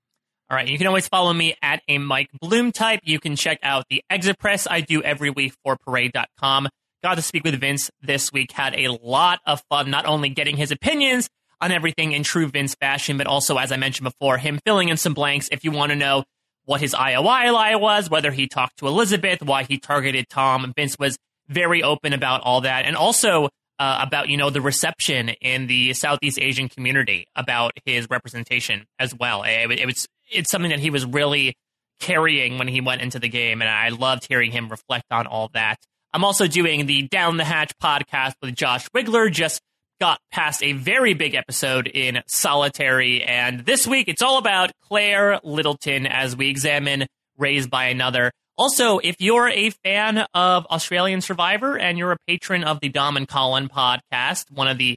All 0.49 0.57
right. 0.57 0.67
You 0.67 0.77
can 0.77 0.88
always 0.88 1.07
follow 1.07 1.31
me 1.31 1.55
at 1.61 1.81
a 1.88 1.99
Mike 1.99 2.30
Bloom 2.41 2.73
type. 2.73 2.99
You 3.03 3.19
can 3.19 3.38
check 3.38 3.59
out 3.63 3.85
the 3.89 4.03
exit 4.09 4.38
press 4.39 4.67
I 4.69 4.81
do 4.81 5.01
every 5.01 5.30
week 5.30 5.53
for 5.63 5.77
parade.com 5.77 6.67
got 7.03 7.15
to 7.15 7.21
speak 7.21 7.43
with 7.43 7.59
Vince 7.59 7.91
this 8.01 8.31
week. 8.31 8.51
Had 8.51 8.73
a 8.75 8.88
lot 9.03 9.39
of 9.45 9.61
fun, 9.69 9.91
not 9.91 10.05
only 10.05 10.30
getting 10.30 10.57
his 10.57 10.71
opinions 10.71 11.30
on 11.61 11.71
everything 11.71 12.13
in 12.13 12.23
true 12.23 12.47
Vince 12.47 12.75
fashion, 12.75 13.17
but 13.17 13.27
also, 13.27 13.57
as 13.57 13.71
I 13.71 13.77
mentioned 13.77 14.05
before, 14.05 14.38
him 14.38 14.59
filling 14.65 14.89
in 14.89 14.97
some 14.97 15.13
blanks 15.13 15.49
if 15.51 15.63
you 15.63 15.71
want 15.71 15.91
to 15.91 15.95
know 15.95 16.23
what 16.65 16.81
his 16.81 16.93
IOI 16.93 17.53
lie 17.53 17.75
was, 17.75 18.09
whether 18.09 18.31
he 18.31 18.47
talked 18.47 18.77
to 18.77 18.88
Elizabeth, 18.88 19.43
why 19.43 19.63
he 19.63 19.77
targeted 19.77 20.30
Tom. 20.30 20.71
Vince 20.75 20.97
was 20.97 21.17
very 21.49 21.84
open 21.84 22.13
about 22.13 22.41
all 22.41 22.61
that. 22.61 22.85
And 22.85 22.95
also 22.95 23.49
uh, 23.80 23.99
about, 24.01 24.30
you 24.30 24.38
know, 24.38 24.49
the 24.49 24.61
reception 24.61 25.30
in 25.41 25.67
the 25.67 25.93
Southeast 25.93 26.39
Asian 26.39 26.69
community 26.69 27.27
about 27.35 27.73
his 27.85 28.07
representation 28.09 28.85
as 28.97 29.13
well. 29.13 29.43
It, 29.43 29.71
it 29.71 29.85
was, 29.85 30.07
it's 30.31 30.49
something 30.49 30.71
that 30.71 30.80
he 30.80 30.89
was 30.89 31.05
really 31.05 31.55
carrying 31.99 32.57
when 32.57 32.67
he 32.67 32.81
went 32.81 33.01
into 33.01 33.19
the 33.19 33.30
game. 33.30 33.61
And 33.61 33.69
I 33.69 33.89
loved 33.89 34.25
hearing 34.27 34.51
him 34.51 34.69
reflect 34.69 35.05
on 35.11 35.27
all 35.27 35.49
that. 35.53 35.77
I'm 36.14 36.23
also 36.23 36.45
doing 36.45 36.85
the 36.85 37.07
Down 37.07 37.38
the 37.38 37.44
Hatch 37.44 37.72
podcast 37.81 38.34
with 38.40 38.53
Josh 38.53 38.88
Wigler, 38.95 39.31
just 39.31 39.61
got 39.99 40.19
past 40.31 40.61
a 40.61 40.73
very 40.73 41.15
big 41.15 41.34
episode 41.34 41.88
in 41.88 42.22
Solitary, 42.27 43.23
and 43.23 43.61
this 43.61 43.88
week 43.88 44.07
it's 44.07 44.22
all 44.22 44.38
about 44.38 44.72
Claire 44.84 45.40
Littleton 45.44 46.06
as 46.06 46.35
we 46.35 46.49
examine 46.49 47.07
Raised 47.40 47.72
by 47.72 47.85
Another. 47.85 48.31
Also, 48.60 48.99
if 48.99 49.15
you're 49.18 49.49
a 49.49 49.72
fan 49.84 50.23
of 50.35 50.68
Australian 50.68 51.22
Survivor 51.22 51.80
and 51.80 51.98
you're 51.98 52.11
a 52.11 52.18
patron 52.27 52.64
of 52.64 52.80
the 52.80 52.90
Dom 52.90 53.18
and 53.18 53.27
Colin 53.27 53.68
podcast, 53.68 54.52
one 54.52 54.68
of 54.68 54.77
the 54.77 54.95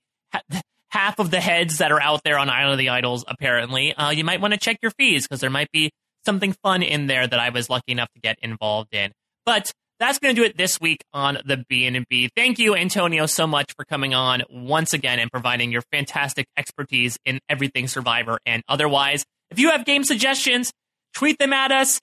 half 0.91 1.19
of 1.19 1.31
the 1.31 1.41
heads 1.41 1.79
that 1.79 1.93
are 1.93 2.01
out 2.01 2.21
there 2.25 2.39
on 2.39 2.51
Island 2.51 2.73
of 2.73 2.79
the 2.79 2.91
Idols, 2.91 3.25
apparently, 3.27 3.95
uh, 3.95 4.11
you 4.11 4.23
might 4.23 4.43
want 4.43 4.53
to 4.53 4.61
check 4.61 4.77
your 4.83 4.93
fees 4.99 5.27
because 5.27 5.41
there 5.41 5.49
might 5.49 5.73
be 5.73 5.91
something 6.27 6.55
fun 6.63 6.83
in 6.83 7.07
there 7.07 7.27
that 7.27 7.39
I 7.39 7.49
was 7.49 7.71
lucky 7.71 7.93
enough 7.93 8.11
to 8.13 8.21
get 8.21 8.39
involved 8.43 8.95
in. 8.95 9.13
But 9.47 9.73
that's 9.99 10.19
going 10.19 10.35
to 10.35 10.41
do 10.41 10.45
it 10.45 10.57
this 10.57 10.81
week 10.81 11.03
on 11.13 11.39
the 11.45 11.65
B&B. 11.69 12.31
Thank 12.37 12.59
you, 12.59 12.75
Antonio, 12.75 13.27
so 13.27 13.47
much 13.47 13.73
for 13.77 13.85
coming 13.85 14.15
on 14.15 14.43
once 14.51 14.93
again 14.93 15.19
and 15.19 15.31
providing 15.31 15.73
your 15.73 15.83
fantastic 15.91 16.47
expertise 16.57 17.19
in 17.25 17.41
everything 17.49 17.89
Survivor 17.89 18.39
and 18.45 18.63
otherwise. 18.69 19.25
If 19.51 19.59
you 19.59 19.71
have 19.71 19.85
game 19.85 20.05
suggestions, 20.05 20.73
tweet 21.15 21.39
them 21.39 21.53
at 21.53 21.73
us, 21.73 22.01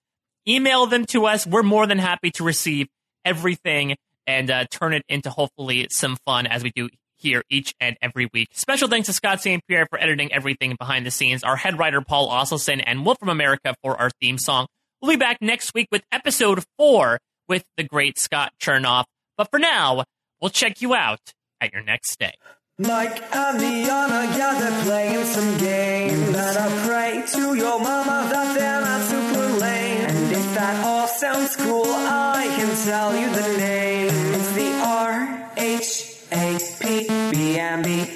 email 0.47 0.85
them 0.87 1.05
to 1.07 1.25
us. 1.25 1.45
We're 1.45 1.63
more 1.63 1.85
than 1.85 1.99
happy 1.99 2.31
to 2.31 2.43
receive 2.43 2.87
everything 3.25 3.95
and 4.25 4.49
uh, 4.49 4.65
turn 4.71 4.93
it 4.93 5.03
into 5.07 5.29
hopefully 5.29 5.87
some 5.91 6.17
fun 6.25 6.47
as 6.47 6.63
we 6.63 6.71
do 6.75 6.89
here 7.17 7.43
each 7.49 7.73
and 7.79 7.97
every 8.01 8.29
week. 8.33 8.49
Special 8.53 8.87
thanks 8.87 9.07
to 9.07 9.13
Scott 9.13 9.41
St. 9.41 9.61
Pierre 9.67 9.87
for 9.89 9.99
editing 9.99 10.31
everything 10.31 10.75
behind 10.77 11.05
the 11.05 11.11
scenes, 11.11 11.43
our 11.43 11.55
head 11.55 11.77
writer 11.79 12.01
Paul 12.01 12.29
Osselson, 12.29 12.83
and 12.85 13.05
Wolf 13.05 13.17
from 13.19 13.29
America 13.29 13.75
for 13.81 13.99
our 13.99 14.09
theme 14.21 14.37
song. 14.37 14.67
We'll 15.01 15.11
be 15.11 15.17
back 15.17 15.37
next 15.41 15.73
week 15.73 15.87
with 15.91 16.01
episode 16.11 16.63
four 16.77 17.19
with 17.47 17.63
the 17.77 17.83
great 17.83 18.17
Scott 18.17 18.53
Chernoff. 18.59 19.05
But 19.37 19.49
for 19.49 19.59
now, 19.59 20.03
we'll 20.41 20.49
check 20.49 20.81
you 20.81 20.93
out 20.93 21.33
at 21.61 21.73
your 21.73 21.83
next 21.83 22.11
stay. 22.11 22.33
Mike 22.79 23.21
and 23.31 23.59
Liana, 23.59 24.35
yeah, 24.35 24.59
they're 24.59 24.83
playing 24.83 25.25
some 25.25 25.57
games. 25.59 26.27
And 26.29 26.57
I 26.57 26.87
pray 26.87 27.23
to 27.33 27.53
your 27.53 27.79
mama 27.79 28.27
that 28.31 28.57
they're 28.57 28.81
not 28.81 29.01
super 29.01 29.59
lame. 29.59 30.09
And 30.09 30.31
if 30.31 30.55
that 30.55 30.83
all 30.83 31.07
sounds 31.07 31.55
cool, 31.55 31.85
I 31.85 32.51
can 32.55 32.75
tell 32.83 33.15
you 33.15 33.29
the 33.29 33.57
name. 33.59 34.09
It's 34.33 34.51
the 34.53 34.71
R 34.83 35.51
H 35.55 36.17
A 36.31 36.57
P 36.81 37.07
B 37.31 37.59
N 37.59 37.83
B. 37.83 38.07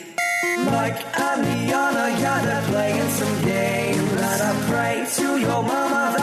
Mike 0.66 1.20
and 1.20 1.42
Liana, 1.46 2.20
yeah, 2.20 2.42
they're 2.44 2.62
playing 2.64 3.10
some 3.12 3.46
games. 3.46 4.12
And 4.12 4.42
I 4.42 4.54
pray 4.68 5.06
to 5.18 5.38
your 5.40 5.62
mama 5.62 6.17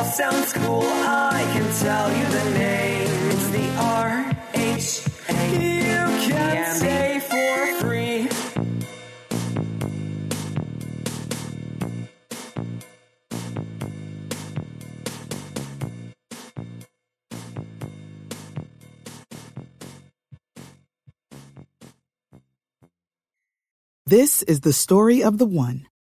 all 0.00 0.06
sounds 0.06 0.52
cool, 0.54 0.82
I 0.82 1.42
can 1.52 1.68
tell 1.74 2.08
you 2.10 2.24
the 2.38 2.58
name. 2.58 3.08
It's 3.32 3.48
the 3.50 3.68
R 3.76 4.32
H 4.54 5.06
A 5.28 5.58
P 5.58 5.76
You 5.76 6.32
can 6.32 6.74
stay 6.74 7.20
for 7.20 7.80
free. 7.80 8.28
This 24.06 24.42
is 24.44 24.60
the 24.60 24.72
story 24.72 25.22
of 25.22 25.36
the 25.36 25.44
one. 25.44 25.89